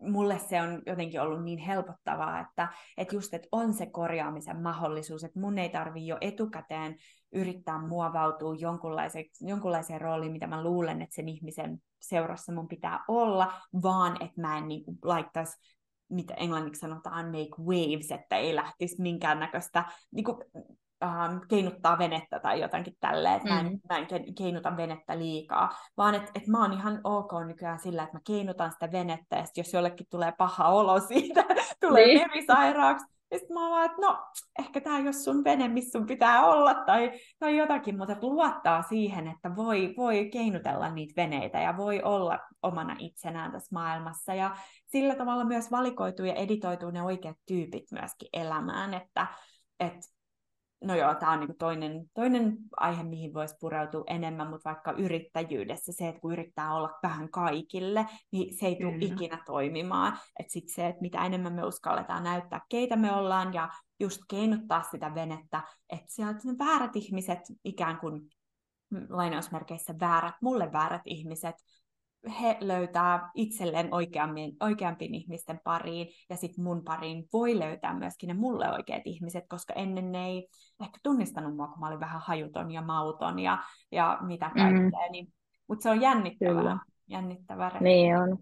mulle 0.00 0.38
se 0.38 0.62
on 0.62 0.82
jotenkin 0.86 1.20
ollut 1.20 1.44
niin 1.44 1.58
helpottavaa, 1.58 2.40
että, 2.40 2.68
että 2.96 3.14
just, 3.14 3.34
että 3.34 3.48
on 3.52 3.74
se 3.74 3.86
korjaamisen 3.86 4.62
mahdollisuus, 4.62 5.24
että 5.24 5.40
mun 5.40 5.58
ei 5.58 5.68
tarvi 5.68 6.06
jo 6.06 6.18
etukäteen 6.20 6.96
yrittää 7.32 7.86
muovautua 7.86 8.54
jonkunlaiseen, 8.54 9.24
jonkunlaiseen 9.40 10.00
rooliin, 10.00 10.32
mitä 10.32 10.46
mä 10.46 10.62
luulen, 10.64 11.02
että 11.02 11.14
sen 11.14 11.28
ihmisen 11.28 11.78
seurassa 12.00 12.52
mun 12.52 12.68
pitää 12.68 13.04
olla, 13.08 13.52
vaan 13.82 14.22
että 14.22 14.40
mä 14.40 14.58
en 14.58 14.68
niin 14.68 14.84
kuin, 14.84 14.98
laittaisi 15.04 15.58
mitä 16.10 16.34
englanniksi 16.34 16.80
sanotaan 16.80 17.26
make 17.26 17.62
waves, 17.62 18.10
että 18.10 18.36
ei 18.36 18.56
lähtisi 18.56 19.02
minkäännäköistä 19.02 19.84
niin 20.10 20.24
kuin, 20.24 20.36
ähm, 21.04 21.36
keinuttaa 21.48 21.98
venettä 21.98 22.40
tai 22.40 22.60
jotakin 22.60 22.96
tälleen, 23.00 23.36
että 23.36 23.48
mm. 23.48 23.54
mä, 23.54 23.60
en, 23.60 23.80
mä 23.88 23.98
en 23.98 24.34
keinuta 24.34 24.76
venettä 24.76 25.18
liikaa, 25.18 25.74
vaan 25.96 26.14
että 26.14 26.30
et 26.34 26.46
mä 26.46 26.62
oon 26.62 26.72
ihan 26.72 27.00
ok 27.04 27.32
nykyään 27.46 27.80
sillä, 27.80 28.02
että 28.02 28.16
mä 28.16 28.20
keinutan 28.26 28.72
sitä 28.72 28.92
venettä, 28.92 29.36
ja 29.36 29.44
jos 29.56 29.72
jollekin 29.72 30.06
tulee 30.10 30.32
paha 30.38 30.68
olo 30.68 31.00
siitä, 31.00 31.44
tulee 31.80 32.06
niin. 32.06 32.20
Ja 33.30 33.38
sitten 33.38 33.54
mä 33.54 33.70
vaan, 33.70 33.86
että 33.86 34.00
no, 34.00 34.18
ehkä 34.58 34.80
tämä 34.80 34.98
ei 34.98 35.02
ole 35.02 35.12
sun 35.12 35.44
vene, 35.44 35.68
missä 35.68 35.98
sun 35.98 36.06
pitää 36.06 36.46
olla, 36.46 36.74
tai, 36.74 37.12
tai 37.38 37.56
jotakin, 37.56 37.98
mutta 37.98 38.16
luottaa 38.22 38.82
siihen, 38.82 39.28
että 39.28 39.56
voi, 39.56 39.94
voi 39.96 40.28
keinutella 40.32 40.90
niitä 40.90 41.22
veneitä 41.22 41.60
ja 41.60 41.76
voi 41.76 42.02
olla 42.02 42.38
omana 42.62 42.96
itsenään 42.98 43.52
tässä 43.52 43.74
maailmassa. 43.74 44.34
Ja 44.34 44.56
sillä 44.86 45.14
tavalla 45.14 45.44
myös 45.44 45.70
valikoituu 45.70 46.26
ja 46.26 46.34
editoituu 46.34 46.90
ne 46.90 47.02
oikeat 47.02 47.36
tyypit 47.46 47.84
myöskin 47.92 48.28
elämään, 48.32 48.94
että, 48.94 49.26
että 49.80 50.19
no 50.84 50.94
joo, 50.94 51.14
tämä 51.14 51.32
on 51.32 51.40
niinku 51.40 51.56
toinen, 51.58 52.10
toinen 52.14 52.56
aihe, 52.76 53.02
mihin 53.02 53.34
voisi 53.34 53.56
pureutua 53.60 54.04
enemmän, 54.06 54.50
mutta 54.50 54.70
vaikka 54.70 54.92
yrittäjyydessä 54.92 55.92
se, 55.92 56.08
että 56.08 56.20
kun 56.20 56.32
yrittää 56.32 56.74
olla 56.74 56.98
vähän 57.02 57.30
kaikille, 57.30 58.06
niin 58.32 58.58
se 58.58 58.66
ei 58.66 58.76
tule 58.76 58.96
ikinä 59.00 59.42
toimimaan. 59.46 60.18
Että 60.38 60.52
sitten 60.52 60.74
se, 60.74 60.86
että 60.86 61.00
mitä 61.00 61.26
enemmän 61.26 61.52
me 61.52 61.64
uskalletaan 61.64 62.24
näyttää, 62.24 62.60
keitä 62.68 62.96
me 62.96 63.12
ollaan, 63.12 63.54
ja 63.54 63.68
just 64.00 64.20
keinuttaa 64.28 64.82
sitä 64.82 65.14
venettä, 65.14 65.62
että 65.92 66.06
sieltä 66.08 66.38
ne 66.44 66.54
väärät 66.58 66.96
ihmiset, 66.96 67.38
ikään 67.64 67.98
kuin 67.98 68.20
lainausmerkeissä 69.08 69.94
väärät, 70.00 70.34
mulle 70.42 70.72
väärät 70.72 71.02
ihmiset, 71.04 71.54
he 72.40 72.56
löytää 72.60 73.30
itselleen 73.34 73.94
oikeammin, 73.94 74.56
oikeampien 74.60 75.14
ihmisten 75.14 75.60
pariin, 75.64 76.08
ja 76.30 76.36
sitten 76.36 76.64
mun 76.64 76.84
pariin 76.84 77.24
voi 77.32 77.58
löytää 77.58 77.98
myöskin 77.98 78.28
ne 78.28 78.34
mulle 78.34 78.72
oikeat 78.72 79.02
ihmiset, 79.04 79.44
koska 79.48 79.72
ennen 79.72 80.12
ne 80.12 80.26
ei 80.26 80.48
ehkä 80.82 80.98
tunnistanut 81.02 81.56
mua, 81.56 81.68
kun 81.68 81.80
mä 81.80 81.88
olin 81.88 82.00
vähän 82.00 82.20
hajuton 82.24 82.70
ja 82.70 82.82
mauton 82.82 83.38
ja, 83.38 83.58
ja 83.92 84.18
mitä 84.20 84.48
mm. 84.48 84.60
kaikkea. 84.60 85.06
Mm. 85.08 85.12
Niin, 85.12 85.32
mutta 85.68 85.82
se 85.82 85.90
on 85.90 86.00
jännittävää. 86.00 86.54
Kyllä. 86.54 86.78
jännittävää 87.08 87.80
niin 87.80 88.16
on. 88.16 88.38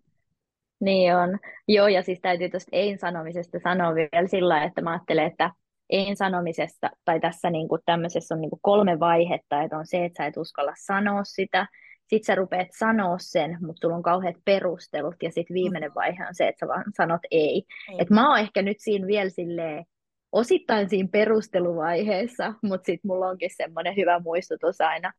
Niin 0.81 1.17
on. 1.17 1.39
Joo, 1.69 1.89
ja 1.89 2.03
siis 2.03 2.19
täytyy 2.23 2.49
tuosta 2.49 2.71
ei-sanomisesta 2.73 3.59
sanoa 3.63 3.95
vielä 3.95 4.29
sillä 4.29 4.65
että 4.65 4.81
mä 4.81 4.91
ajattelen, 4.91 5.27
että 5.27 5.51
ei-sanomisessa 5.91 6.91
tai 7.05 7.21
tässä 7.21 7.51
niin 7.51 7.69
kuin 7.69 7.81
tämmöisessä 7.87 8.35
on 8.35 8.41
niin 8.41 8.51
kuin 8.51 8.61
kolme 8.63 9.01
vaihetta, 9.01 9.63
että 9.63 9.79
on 9.79 9.87
se, 9.87 10.05
että 10.05 10.23
sä 10.23 10.27
et 10.27 10.37
uskalla 10.37 10.73
sanoa 10.77 11.25
sitä, 11.25 11.67
sit 12.09 12.25
sä 12.25 12.35
rupeat 12.35 12.69
sanoa 12.79 13.19
sen, 13.19 13.59
mutta 13.61 13.81
sulla 13.81 13.97
on 13.97 14.03
kauheat 14.03 14.37
perustelut, 14.45 15.15
ja 15.23 15.33
sitten 15.33 15.55
viimeinen 15.55 15.95
vaihe 15.95 16.27
on 16.27 16.35
se, 16.35 16.49
että 16.49 16.59
sä 16.61 16.69
vaan 16.69 16.85
sanot 16.97 17.21
ei. 17.31 17.63
ei. 17.89 17.97
Et 17.99 18.11
mä 18.11 18.29
oon 18.29 18.39
ehkä 18.39 18.63
nyt 18.63 18.77
siinä 18.81 19.07
vielä 19.07 19.31
silleen, 19.31 19.85
osittain 20.33 20.89
siinä 20.89 21.09
perusteluvaiheessa, 21.13 22.55
mutta 22.63 22.87
sitten 22.87 23.09
mulla 23.09 23.29
onkin 23.29 23.51
semmoinen 23.57 23.97
hyvä 23.97 24.21
muistutus 24.21 24.81
aina, 24.81 25.13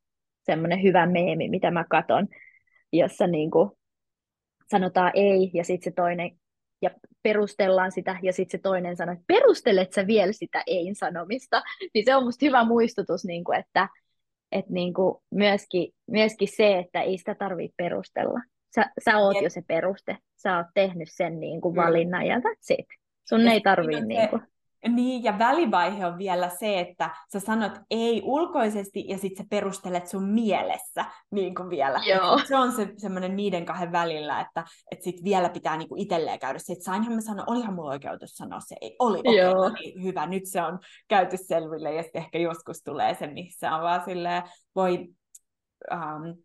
semmoinen 0.43 0.83
hyvä 0.83 1.05
meemi, 1.05 1.49
mitä 1.49 1.71
mä 1.71 1.85
katon, 1.89 2.27
jossa 2.93 3.27
niinku 3.27 3.77
sanotaan 4.71 5.11
ei, 5.13 5.51
ja 5.53 5.63
sitten 5.63 5.91
se 5.91 5.95
toinen, 5.95 6.31
ja 6.81 6.89
perustellaan 7.23 7.91
sitä, 7.91 8.19
ja 8.23 8.33
sitten 8.33 8.59
se 8.59 8.61
toinen 8.61 8.95
sanoo, 8.95 9.13
että 9.13 9.25
perustelet 9.27 9.93
sä 9.93 10.07
vielä 10.07 10.31
sitä 10.31 10.63
ei-sanomista, 10.67 11.61
niin 11.93 12.05
se 12.05 12.15
on 12.15 12.23
musta 12.23 12.45
hyvä 12.45 12.63
muistutus, 12.63 13.25
niinku, 13.25 13.51
että 13.51 13.89
että 14.51 14.73
niinku 14.73 15.23
myöskin, 15.31 15.93
myöskin 16.07 16.47
se, 16.47 16.77
että 16.77 17.01
ei 17.01 17.17
sitä 17.17 17.35
tarvitse 17.35 17.73
perustella. 17.77 18.39
Sä, 18.75 18.91
sä 19.05 19.17
oot 19.17 19.35
Jep. 19.35 19.43
jo 19.43 19.49
se 19.49 19.61
peruste. 19.67 20.17
Sä 20.35 20.57
oot 20.57 20.67
tehnyt 20.73 21.07
sen 21.11 21.39
niinku 21.39 21.75
valinnan 21.75 22.25
ja 22.25 22.37
that's 22.37 22.79
it. 22.79 22.85
Sun 23.29 23.45
ja 23.45 23.51
ei 23.51 23.61
tarvii 23.61 24.01
niinku... 24.01 24.39
Niin, 24.87 25.23
ja 25.23 25.39
välivaihe 25.39 26.05
on 26.05 26.17
vielä 26.17 26.49
se, 26.49 26.79
että 26.79 27.09
sä 27.33 27.39
sanot 27.39 27.71
ei 27.89 28.21
ulkoisesti 28.25 29.05
ja 29.07 29.17
sitten 29.17 29.43
sä 29.43 29.49
perustelet 29.49 30.07
sun 30.07 30.29
mielessä 30.29 31.05
niin 31.31 31.55
kuin 31.55 31.69
vielä. 31.69 32.01
Joo. 32.05 32.39
Se 32.47 32.55
on 32.55 32.71
se 32.71 32.93
semmoinen 32.97 33.35
niiden 33.35 33.65
kahden 33.65 33.91
välillä, 33.91 34.41
että, 34.41 34.63
että 34.91 35.03
sit 35.03 35.23
vielä 35.23 35.49
pitää 35.49 35.77
niin 35.77 35.89
kuin 35.89 36.01
itselleen 36.01 36.39
käydä 36.39 36.59
se, 36.59 36.73
että 36.73 36.85
sainhan 36.85 37.13
mä 37.13 37.21
sanoa, 37.21 37.45
olihan 37.47 37.73
mulla 37.73 37.89
oikeutus 37.89 38.29
sanoa 38.29 38.59
se, 38.59 38.75
ei, 38.81 38.95
oli, 38.99 39.19
okei, 39.19 39.45
okay, 39.45 39.53
no 39.53 39.69
niin, 39.69 40.03
hyvä, 40.03 40.25
nyt 40.25 40.43
se 40.45 40.61
on 40.61 40.79
käyty 41.07 41.37
selville 41.37 41.93
ja 41.93 42.03
sitten 42.03 42.21
ehkä 42.21 42.37
joskus 42.37 42.81
tulee 42.83 43.15
se, 43.15 43.27
missä 43.27 43.75
on 43.75 43.81
vaan 43.81 44.05
silleen, 44.05 44.43
voi 44.75 45.07
um, 45.91 46.43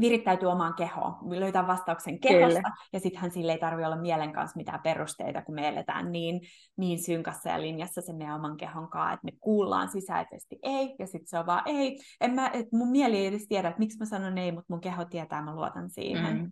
virittäytyy 0.00 0.48
omaan 0.48 0.74
kehoon, 0.74 1.40
löytää 1.40 1.66
vastauksen 1.66 2.20
kehosta, 2.20 2.60
Kyllä. 2.60 2.74
ja 2.92 3.00
sittenhän 3.00 3.30
sille 3.30 3.52
ei 3.52 3.58
tarvitse 3.58 3.86
olla 3.86 3.96
mielen 3.96 4.32
kanssa 4.32 4.56
mitään 4.56 4.80
perusteita, 4.82 5.42
kun 5.42 5.54
me 5.54 5.68
eletään 5.68 6.12
niin, 6.12 6.40
niin 6.76 6.98
synkassa 6.98 7.48
ja 7.48 7.60
linjassa 7.60 8.00
sen 8.00 8.16
meidän 8.16 8.34
oman 8.34 8.56
kehon 8.56 8.90
kanssa, 8.90 9.12
että 9.12 9.24
me 9.24 9.32
kuullaan 9.40 9.88
sisäisesti 9.88 10.58
ei, 10.62 10.94
ja 10.98 11.06
sitten 11.06 11.26
se 11.26 11.38
on 11.38 11.46
vaan 11.46 11.62
ei. 11.66 11.98
En 12.20 12.34
mä, 12.34 12.50
et 12.52 12.72
mun 12.72 12.90
mieli 12.90 13.16
ei 13.16 13.26
edes 13.26 13.46
tiedä, 13.48 13.68
että 13.68 13.78
miksi 13.78 13.98
mä 13.98 14.04
sanon 14.04 14.38
ei, 14.38 14.52
mutta 14.52 14.72
mun 14.72 14.80
keho 14.80 15.04
tietää, 15.04 15.42
mä 15.42 15.54
luotan 15.54 15.90
siihen. 15.90 16.36
Mm. 16.36 16.50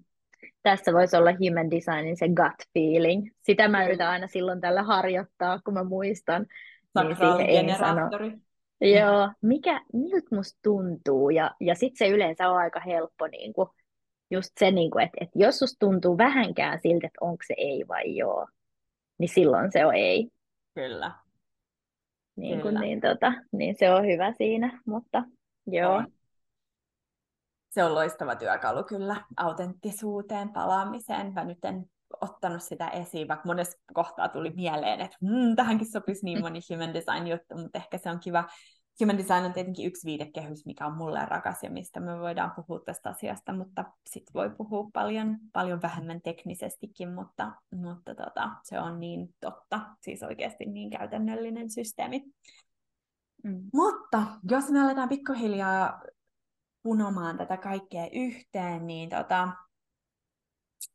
Tässä 0.62 0.93
voisi 0.93 1.16
olla 1.16 1.31
human 1.31 1.70
designin 1.70 2.16
se 2.16 2.28
gut 2.28 2.69
feeling. 2.74 3.31
Sitä 3.43 3.69
mä 3.69 3.85
yritän 3.85 4.09
aina 4.09 4.27
silloin 4.27 4.60
tällä 4.60 4.82
harjoittaa, 4.82 5.60
kun 5.64 5.74
mä 5.74 5.85
muistan. 5.85 6.47
Niin 6.94 7.40
ei 7.40 7.78
sano, 7.78 8.10
Joo, 8.82 9.30
mikä, 9.42 9.80
miltä 9.92 10.36
musta 10.36 10.59
tuntuu, 10.62 11.30
ja, 11.30 11.50
ja 11.60 11.74
sitten 11.74 12.06
se 12.06 12.14
yleensä 12.14 12.48
on 12.48 12.56
aika 12.56 12.80
helppo, 12.80 13.26
niin 13.26 13.52
kuin, 13.52 13.68
just 14.30 14.50
se, 14.59 14.70
niin 14.70 14.90
kuin, 14.90 15.04
että, 15.04 15.16
että 15.20 15.38
jos 15.38 15.59
susta 15.59 15.86
tuntuu 15.86 16.18
vähänkään 16.18 16.78
siltä, 16.82 17.06
että 17.06 17.18
onko 17.24 17.42
se 17.46 17.54
ei 17.56 17.84
vai 17.88 18.16
joo, 18.16 18.48
niin 19.18 19.28
silloin 19.28 19.72
se 19.72 19.86
on 19.86 19.94
ei. 19.94 20.28
Kyllä. 20.74 21.12
Niin, 22.36 22.60
Kyllä. 22.62 22.80
Niin, 22.80 23.00
tota, 23.00 23.32
niin 23.52 23.76
se 23.78 23.90
on 23.90 24.06
hyvä 24.06 24.32
siinä, 24.32 24.80
mutta 24.86 25.22
joo. 25.66 25.94
On. 25.94 26.06
Se 27.70 27.84
on 27.84 27.94
loistava 27.94 28.36
työkalu 28.36 28.84
kyllä 28.84 29.16
autenttisuuteen 29.36 30.48
palaamiseen. 30.48 31.32
Mä 31.32 31.44
nyt 31.44 31.64
en 31.64 31.86
ottanut 32.20 32.62
sitä 32.62 32.89
esiin, 32.89 33.28
vaikka 33.28 33.47
monessa 33.47 33.78
kohtaa 33.94 34.28
tuli 34.28 34.51
mieleen, 34.51 35.01
että 35.01 35.16
mm, 35.20 35.56
tähänkin 35.56 35.93
sopisi 35.93 36.24
niin 36.24 36.40
moni 36.40 36.60
human 36.70 36.94
design 36.94 37.26
juttu, 37.26 37.56
mutta 37.56 37.78
ehkä 37.78 37.98
se 37.98 38.10
on 38.10 38.20
kiva. 38.20 38.44
Human 39.01 39.18
design 39.18 39.44
on 39.44 39.52
tietenkin 39.52 39.86
yksi 39.86 40.06
viidekehys, 40.06 40.66
mikä 40.66 40.86
on 40.86 40.97
mulle 40.97 41.24
rakas 41.26 41.62
ja 41.62 41.70
mistä 41.70 42.01
me 42.01 42.18
voidaan 42.18 42.52
puhua 42.56 42.80
tästä 42.84 43.10
asiasta, 43.10 43.52
mutta 43.52 43.84
sitten 44.10 44.34
voi 44.34 44.51
puhua 44.51 44.90
paljon, 44.93 45.39
paljon 45.52 45.82
vähemmän 45.82 46.20
teknisestikin, 46.22 47.14
mutta, 47.14 47.52
mutta 47.74 48.14
tota, 48.14 48.51
se 48.62 48.80
on 48.80 49.01
niin 49.01 49.34
totta, 49.40 49.80
siis 50.01 50.22
oikeasti 50.22 50.66
niin 50.66 50.90
käytännöllinen 50.90 51.70
systeemi. 51.70 52.24
Mm. 53.44 53.62
Mutta 53.74 54.22
jos 54.51 54.70
me 54.70 54.80
aletaan 54.80 55.09
pikkuhiljaa 55.09 56.02
punomaan 56.82 57.39
tätä 57.39 57.56
kaikkea 57.56 58.09
yhteen, 58.12 58.86
niin 58.86 59.10
tota, 59.10 59.48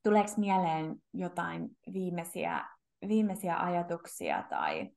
tuleeko 0.04 0.32
mieleen 0.38 0.96
jotain 1.14 1.70
viimeisiä, 1.94 2.66
viimeisiä 3.08 3.58
ajatuksia 3.60 4.44
tai 4.50 4.90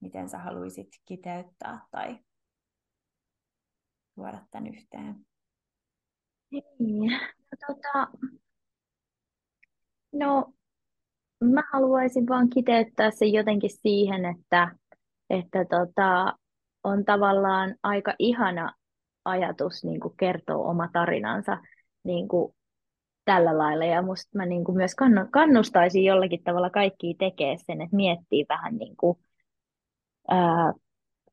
miten 0.00 0.28
sä 0.28 0.38
haluaisit 0.38 0.88
kiteyttää 1.04 1.86
tai 1.90 2.18
tuoda 4.14 4.46
tämän 4.50 4.66
yhteen? 4.66 5.26
Niin. 6.78 7.10
No, 7.10 7.66
tota, 7.66 8.08
No, 10.12 10.52
mä 11.44 11.62
haluaisin 11.72 12.28
vaan 12.28 12.50
kiteyttää 12.50 13.10
sen 13.10 13.32
jotenkin 13.32 13.70
siihen, 13.70 14.24
että, 14.24 14.76
että 15.30 15.64
tota, 15.64 16.36
on 16.84 17.04
tavallaan 17.04 17.74
aika 17.82 18.14
ihana 18.18 18.74
ajatus 19.24 19.84
niin 19.84 20.00
kertoa 20.16 20.70
oma 20.70 20.88
tarinansa 20.92 21.58
niin 22.04 22.28
kuin 22.28 22.54
tällä 23.24 23.58
lailla. 23.58 23.84
Ja 23.84 24.02
musta 24.02 24.38
mä 24.38 24.46
niin 24.46 24.64
kuin 24.64 24.76
myös 24.76 24.94
kannustaisin 25.30 26.04
jollakin 26.04 26.42
tavalla 26.44 26.70
kaikkia 26.70 27.14
tekemään 27.18 27.58
sen, 27.66 27.80
että 27.80 27.96
miettii 27.96 28.46
vähän, 28.48 28.76
niin 28.76 28.96
kuin, 28.96 29.18
ää, 30.28 30.72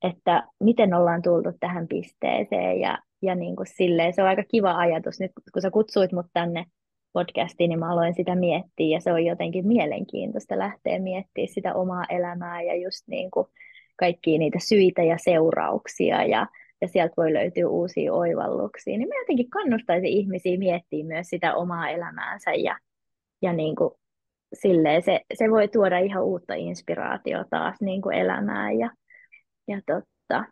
että 0.04 0.44
miten 0.60 0.94
ollaan 0.94 1.22
tultu 1.22 1.50
tähän 1.60 1.88
pisteeseen. 1.88 2.80
Ja, 2.80 2.98
ja 3.22 3.36
niin 3.36 3.56
kuin 3.56 3.68
silleen, 3.68 4.14
se 4.14 4.22
on 4.22 4.28
aika 4.28 4.44
kiva 4.44 4.78
ajatus. 4.78 5.20
Nyt 5.20 5.32
kun 5.54 5.62
sä 5.62 5.72
kutsuit 5.72 6.12
mut 6.12 6.26
tänne 6.34 6.66
podcastiin, 7.14 7.70
niin 7.70 7.80
mä 7.80 7.92
aloin 7.92 8.14
sitä 8.14 8.36
miettiä. 8.36 8.98
Ja 8.98 9.02
se 9.02 9.14
on 9.14 9.26
jotenkin 9.26 9.68
mielenkiintoista 9.68 10.58
lähteä 10.58 11.00
miettimään 11.00 11.54
sitä 11.54 11.74
omaa 11.74 12.04
elämää 12.10 12.62
ja 12.62 12.76
just 12.76 13.08
niin 13.08 13.32
kuin 13.32 13.48
kaikkia 13.96 14.40
niitä 14.40 14.60
syitä 14.60 15.04
ja 15.04 15.18
seurauksia. 15.18 16.24
Ja, 16.24 16.48
ja 16.82 16.88
sieltä 16.88 17.14
voi 17.18 17.34
löytyä 17.34 17.68
uusia 17.68 18.14
oivalluksia, 18.14 18.98
niin 18.98 19.08
mä 19.08 19.16
jotenkin 19.22 19.50
kannustaisin 19.50 20.10
ihmisiä 20.10 20.58
miettimään 20.58 21.08
myös 21.08 21.28
sitä 21.28 21.56
omaa 21.56 21.90
elämäänsä 21.90 22.54
ja, 22.54 22.78
ja 23.42 23.54
niin 23.54 23.76
kuin 23.76 23.92
silleen 24.54 25.02
se, 25.02 25.22
se 25.34 25.50
voi 25.50 25.68
tuoda 25.68 26.00
ihan 26.00 26.24
uutta 26.24 26.54
inspiraatiota 26.54 27.50
taas 27.50 27.82
niin 27.82 28.02
kuin 28.02 28.16
elämään 28.16 28.80
ja, 28.80 28.92
ja 29.68 29.82
totta. 29.86 30.46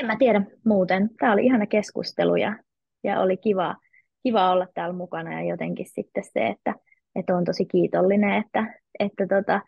En 0.00 0.06
mä 0.06 0.16
tiedä 0.18 0.42
muuten. 0.64 1.10
Tämä 1.18 1.32
oli 1.32 1.46
ihana 1.46 1.66
keskustelu 1.66 2.36
ja, 2.36 2.56
ja 3.04 3.20
oli 3.20 3.36
kiva, 3.36 3.76
kiva 4.22 4.50
olla 4.50 4.66
täällä 4.74 4.96
mukana 4.96 5.32
ja 5.32 5.48
jotenkin 5.48 5.86
sitten 5.86 6.24
se, 6.24 6.46
että, 6.46 6.74
että 7.14 7.36
on 7.36 7.44
tosi 7.44 7.64
kiitollinen, 7.64 8.32
että, 8.32 8.74
että 8.98 9.26
tota, 9.26 9.60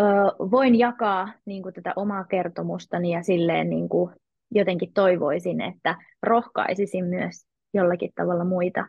ö, 0.00 0.04
voin 0.50 0.78
jakaa 0.78 1.32
niin 1.44 1.62
kuin 1.62 1.74
tätä 1.74 1.92
omaa 1.96 2.24
kertomustani 2.24 3.10
ja 3.10 3.22
silleen 3.22 3.70
niin 3.70 3.88
kuin 3.88 4.14
jotenkin 4.50 4.92
toivoisin, 4.92 5.60
että 5.60 5.96
rohkaisisin 6.22 7.04
myös 7.04 7.46
jollakin 7.74 8.10
tavalla 8.14 8.44
muita, 8.44 8.86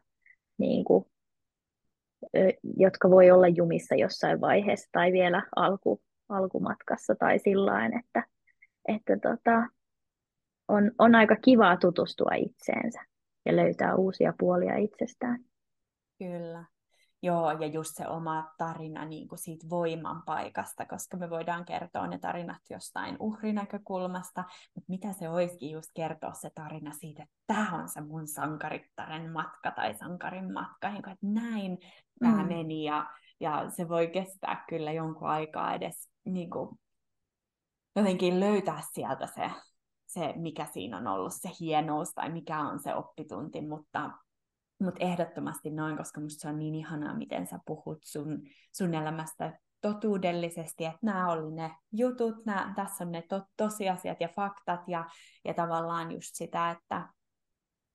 niin 0.57 0.85
kuin, 0.85 1.05
jotka 2.77 3.09
voi 3.09 3.31
olla 3.31 3.47
jumissa 3.47 3.95
jossain 3.95 4.41
vaiheessa 4.41 4.89
tai 4.91 5.11
vielä 5.11 5.43
alku, 5.55 6.01
alkumatkassa 6.29 7.15
tai 7.15 7.39
sillä 7.39 7.85
että, 7.85 8.23
että 8.87 9.17
tota, 9.21 9.67
on, 10.67 10.91
on 10.99 11.15
aika 11.15 11.35
kivaa 11.35 11.77
tutustua 11.77 12.31
itseensä 12.35 12.99
ja 13.45 13.55
löytää 13.55 13.95
uusia 13.95 14.33
puolia 14.39 14.77
itsestään. 14.77 15.39
Kyllä. 16.17 16.65
Joo, 17.21 17.51
ja 17.51 17.67
just 17.67 17.91
se 17.93 18.07
oma 18.07 18.51
tarina 18.57 19.05
niin 19.05 19.27
kuin 19.27 19.39
siitä 19.39 19.69
voiman 19.69 20.23
paikasta, 20.25 20.85
koska 20.85 21.17
me 21.17 21.29
voidaan 21.29 21.65
kertoa 21.65 22.07
ne 22.07 22.19
tarinat 22.19 22.61
jostain 22.69 23.17
uhrinäkökulmasta, 23.19 24.43
mutta 24.75 24.85
mitä 24.89 25.13
se 25.13 25.29
olisikin 25.29 25.71
just 25.71 25.89
kertoa 25.95 26.33
se 26.33 26.49
tarina 26.55 26.91
siitä, 26.93 27.23
että 27.23 27.35
tämä 27.47 27.81
on 27.81 27.89
se 27.89 28.01
mun 28.01 28.27
sankarittaren 28.27 29.31
matka 29.31 29.71
tai 29.71 29.93
sankarin 29.93 30.53
matka, 30.53 30.89
niin 30.89 31.03
kuin, 31.03 31.13
että 31.13 31.27
näin 31.27 31.71
mm. 31.71 32.31
tämä 32.31 32.45
meni, 32.45 32.83
ja, 32.83 33.09
ja 33.39 33.69
se 33.69 33.89
voi 33.89 34.07
kestää 34.07 34.65
kyllä 34.69 34.91
jonkun 34.91 35.29
aikaa 35.29 35.73
edes 35.73 36.09
niin 36.25 36.49
kuin, 36.49 36.79
jotenkin 37.95 38.39
löytää 38.39 38.81
sieltä 38.93 39.27
se, 39.27 39.51
se, 40.07 40.33
mikä 40.35 40.65
siinä 40.65 40.97
on 40.97 41.07
ollut 41.07 41.33
se 41.33 41.49
hienous 41.59 42.13
tai 42.13 42.29
mikä 42.29 42.59
on 42.59 42.79
se 42.79 42.95
oppitunti, 42.95 43.61
mutta 43.61 44.11
mutta 44.79 45.05
ehdottomasti 45.05 45.69
noin, 45.69 45.97
koska 45.97 46.21
musta 46.21 46.41
se 46.41 46.47
on 46.47 46.59
niin 46.59 46.75
ihanaa, 46.75 47.17
miten 47.17 47.47
sä 47.47 47.59
puhut 47.65 47.99
sun, 48.03 48.41
sun 48.71 48.93
elämästä 48.93 49.59
totuudellisesti, 49.81 50.85
että 50.85 50.99
nämä 51.01 51.31
oli 51.31 51.55
ne 51.55 51.71
jutut, 51.91 52.45
nää, 52.45 52.73
tässä 52.75 53.03
on 53.03 53.11
ne 53.11 53.23
to, 53.29 53.41
tosiasiat 53.57 54.21
ja 54.21 54.27
faktat 54.27 54.81
ja, 54.87 55.05
ja 55.45 55.53
tavallaan 55.53 56.11
just 56.11 56.29
sitä, 56.35 56.71
että 56.71 57.09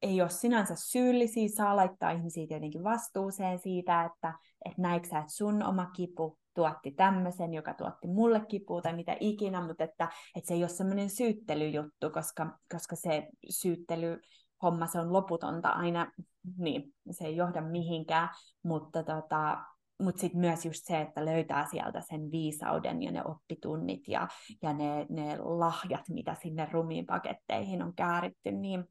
ei 0.02 0.20
ole 0.20 0.30
sinänsä 0.30 0.74
syyllisiä, 0.76 1.48
saa 1.56 1.76
laittaa 1.76 2.10
ihmisiä 2.10 2.46
tietenkin 2.46 2.84
vastuuseen 2.84 3.58
siitä, 3.58 4.04
että 4.04 4.34
et 4.64 4.78
näikö 4.78 5.08
sä, 5.08 5.18
että 5.18 5.32
sun 5.32 5.62
oma 5.62 5.86
kipu 5.86 6.38
tuotti 6.54 6.90
tämmöisen, 6.90 7.54
joka 7.54 7.74
tuotti 7.74 8.08
mulle 8.08 8.42
kipua 8.48 8.82
tai 8.82 8.96
mitä 8.96 9.16
ikinä, 9.20 9.66
mutta 9.66 9.84
että, 9.84 10.08
että 10.36 10.48
se 10.48 10.54
ei 10.54 10.62
ole 10.62 10.68
semmoinen 10.68 11.10
syyttelyjuttu, 11.10 12.10
koska, 12.10 12.58
koska 12.72 12.96
se 12.96 13.28
syyttely 13.50 14.20
homma, 14.62 14.86
se 14.86 15.00
on 15.00 15.12
loputonta 15.12 15.68
aina, 15.68 16.12
niin 16.58 16.94
se 17.10 17.24
ei 17.24 17.36
johda 17.36 17.60
mihinkään, 17.60 18.28
mutta 18.62 19.02
tota, 19.02 19.64
mutta 20.02 20.20
sitten 20.20 20.40
myös 20.40 20.64
just 20.64 20.84
se, 20.84 21.00
että 21.00 21.24
löytää 21.24 21.66
sieltä 21.70 22.00
sen 22.00 22.30
viisauden 22.30 23.02
ja 23.02 23.12
ne 23.12 23.22
oppitunnit 23.24 24.08
ja, 24.08 24.28
ja 24.62 24.72
ne, 24.72 25.06
ne 25.10 25.36
lahjat, 25.38 26.08
mitä 26.08 26.36
sinne 26.42 26.68
rumiin 26.72 27.06
paketteihin 27.06 27.82
on 27.82 27.94
kääritty, 27.94 28.52
niin 28.52 28.84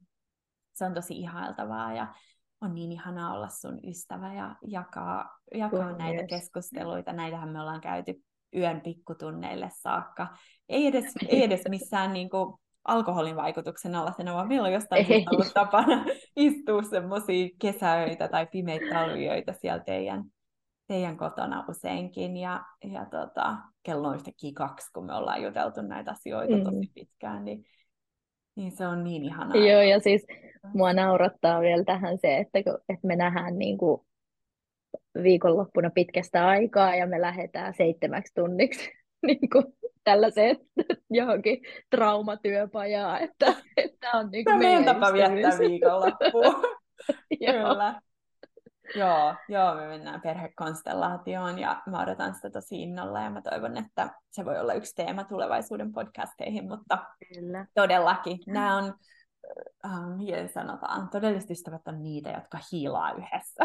se 0.74 0.84
on 0.84 0.94
tosi 0.94 1.18
ihailtavaa 1.18 1.92
ja 1.94 2.14
on 2.60 2.74
niin 2.74 2.92
ihanaa 2.92 3.34
olla 3.34 3.48
sun 3.48 3.80
ystävä 3.88 4.34
ja 4.34 4.56
jakaa, 4.68 5.38
jakaa 5.54 5.90
oh, 5.90 5.98
näitä 5.98 6.20
yes. 6.20 6.28
keskusteluita. 6.28 7.12
Näitähän 7.12 7.48
me 7.48 7.60
ollaan 7.60 7.80
käyty 7.80 8.14
yön 8.56 8.80
pikkutunneille 8.80 9.70
saakka. 9.72 10.36
Ei 10.68 10.86
edes, 10.86 11.04
ei 11.28 11.44
edes 11.44 11.62
missään 11.68 12.12
niin 12.12 12.30
kuin 12.30 12.54
alkoholin 12.84 13.36
vaikutuksen 13.36 13.94
alaisena, 13.94 14.34
vaan 14.34 14.48
meillä 14.48 14.66
on 14.66 14.72
jostain 14.72 15.06
syystä 15.06 15.30
ollut 15.30 15.54
tapana 15.54 16.04
istua 16.36 16.82
semmoisia 16.82 17.48
kesäöitä 17.60 18.28
tai 18.28 18.46
pimeitä 18.46 18.86
talviöitä 18.92 19.52
siellä 19.52 19.84
teidän, 19.84 20.24
teidän 20.86 21.16
kotona 21.16 21.64
useinkin. 21.68 22.36
Ja, 22.36 22.64
ja 22.84 23.04
tota, 23.04 23.56
kello 23.82 24.08
on 24.08 24.14
yhtäkkiä 24.14 24.52
kaksi, 24.54 24.92
kun 24.92 25.06
me 25.06 25.14
ollaan 25.14 25.42
juteltu 25.42 25.82
näitä 25.82 26.10
asioita 26.10 26.56
mm. 26.56 26.64
tosi 26.64 26.90
pitkään, 26.94 27.44
niin, 27.44 27.64
niin 28.56 28.72
se 28.72 28.86
on 28.86 29.04
niin 29.04 29.24
ihanaa. 29.24 29.56
Joo, 29.56 29.82
ja 29.82 30.00
siis 30.00 30.26
mua 30.74 30.92
naurattaa 30.92 31.60
vielä 31.60 31.84
tähän 31.84 32.18
se, 32.18 32.38
että, 32.38 32.62
kun, 32.62 32.78
että 32.88 33.06
me 33.06 33.16
nähdään 33.16 33.58
niin 33.58 33.78
kuin 33.78 34.00
viikonloppuna 35.22 35.90
pitkästä 35.90 36.46
aikaa 36.46 36.94
ja 36.94 37.06
me 37.06 37.20
lähdetään 37.20 37.74
seitsemäksi 37.74 38.32
tunniksi 38.34 39.03
niin 39.26 39.50
kuin 39.52 39.64
tällaiseen 40.04 40.56
johonkin 41.10 41.62
traumatyöpajaan, 41.90 43.20
että, 43.20 43.54
että 43.76 44.10
on 44.14 44.30
niin 44.30 44.44
kuin 44.44 44.58
meidän 44.58 44.84
tapa 44.84 45.12
viettää 45.12 45.58
viikonloppua. 45.58 46.62
Kyllä. 47.46 48.00
Joo, 48.94 49.34
joo, 49.48 49.74
me 49.74 49.88
mennään 49.88 50.20
perhekonstellaatioon 50.20 51.58
ja 51.58 51.82
mä 51.86 52.02
odotan 52.02 52.34
sitä 52.34 52.50
tosi 52.50 52.82
innolla 52.82 53.20
ja 53.20 53.30
mä 53.30 53.42
toivon, 53.42 53.76
että 53.76 54.10
se 54.30 54.44
voi 54.44 54.58
olla 54.58 54.74
yksi 54.74 54.94
teema 54.94 55.24
tulevaisuuden 55.24 55.92
podcasteihin, 55.92 56.68
mutta 56.68 56.98
Kyllä. 57.34 57.66
todellakin 57.74 58.38
nämä 58.46 58.76
on, 58.76 58.94
äh, 59.84 60.16
miten 60.16 60.48
sanotaan, 60.48 61.08
todelliset 61.10 61.50
ystävät 61.50 61.88
on 61.88 62.02
niitä, 62.02 62.30
jotka 62.30 62.58
hiilaa 62.72 63.12
yhdessä. 63.12 63.64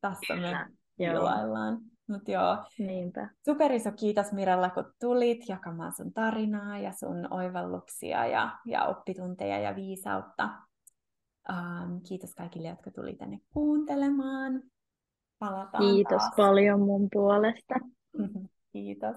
Tässä 0.00 0.34
me 0.34 0.66
hiilaillaan. 0.98 1.78
Mut 2.08 2.28
joo. 2.28 2.56
Niinpä. 2.78 3.28
Super 3.44 3.72
iso 3.72 3.92
kiitos 3.92 4.32
Mirella, 4.32 4.70
kun 4.70 4.92
tulit 5.00 5.48
jakamaan 5.48 5.92
sun 5.96 6.12
tarinaa 6.12 6.78
ja 6.78 6.92
sun 6.92 7.32
oivalluksia 7.32 8.26
ja, 8.26 8.58
ja 8.66 8.84
oppitunteja 8.84 9.58
ja 9.58 9.74
viisautta. 9.76 10.48
Um, 11.52 12.00
kiitos 12.08 12.34
kaikille, 12.34 12.68
jotka 12.68 12.90
tuli 12.90 13.14
tänne 13.14 13.38
kuuntelemaan. 13.52 14.62
Palataan 15.38 15.84
Kiitos 15.84 16.22
taas. 16.22 16.34
paljon 16.36 16.80
mun 16.80 17.08
puolesta. 17.12 17.74
kiitos. 18.72 19.16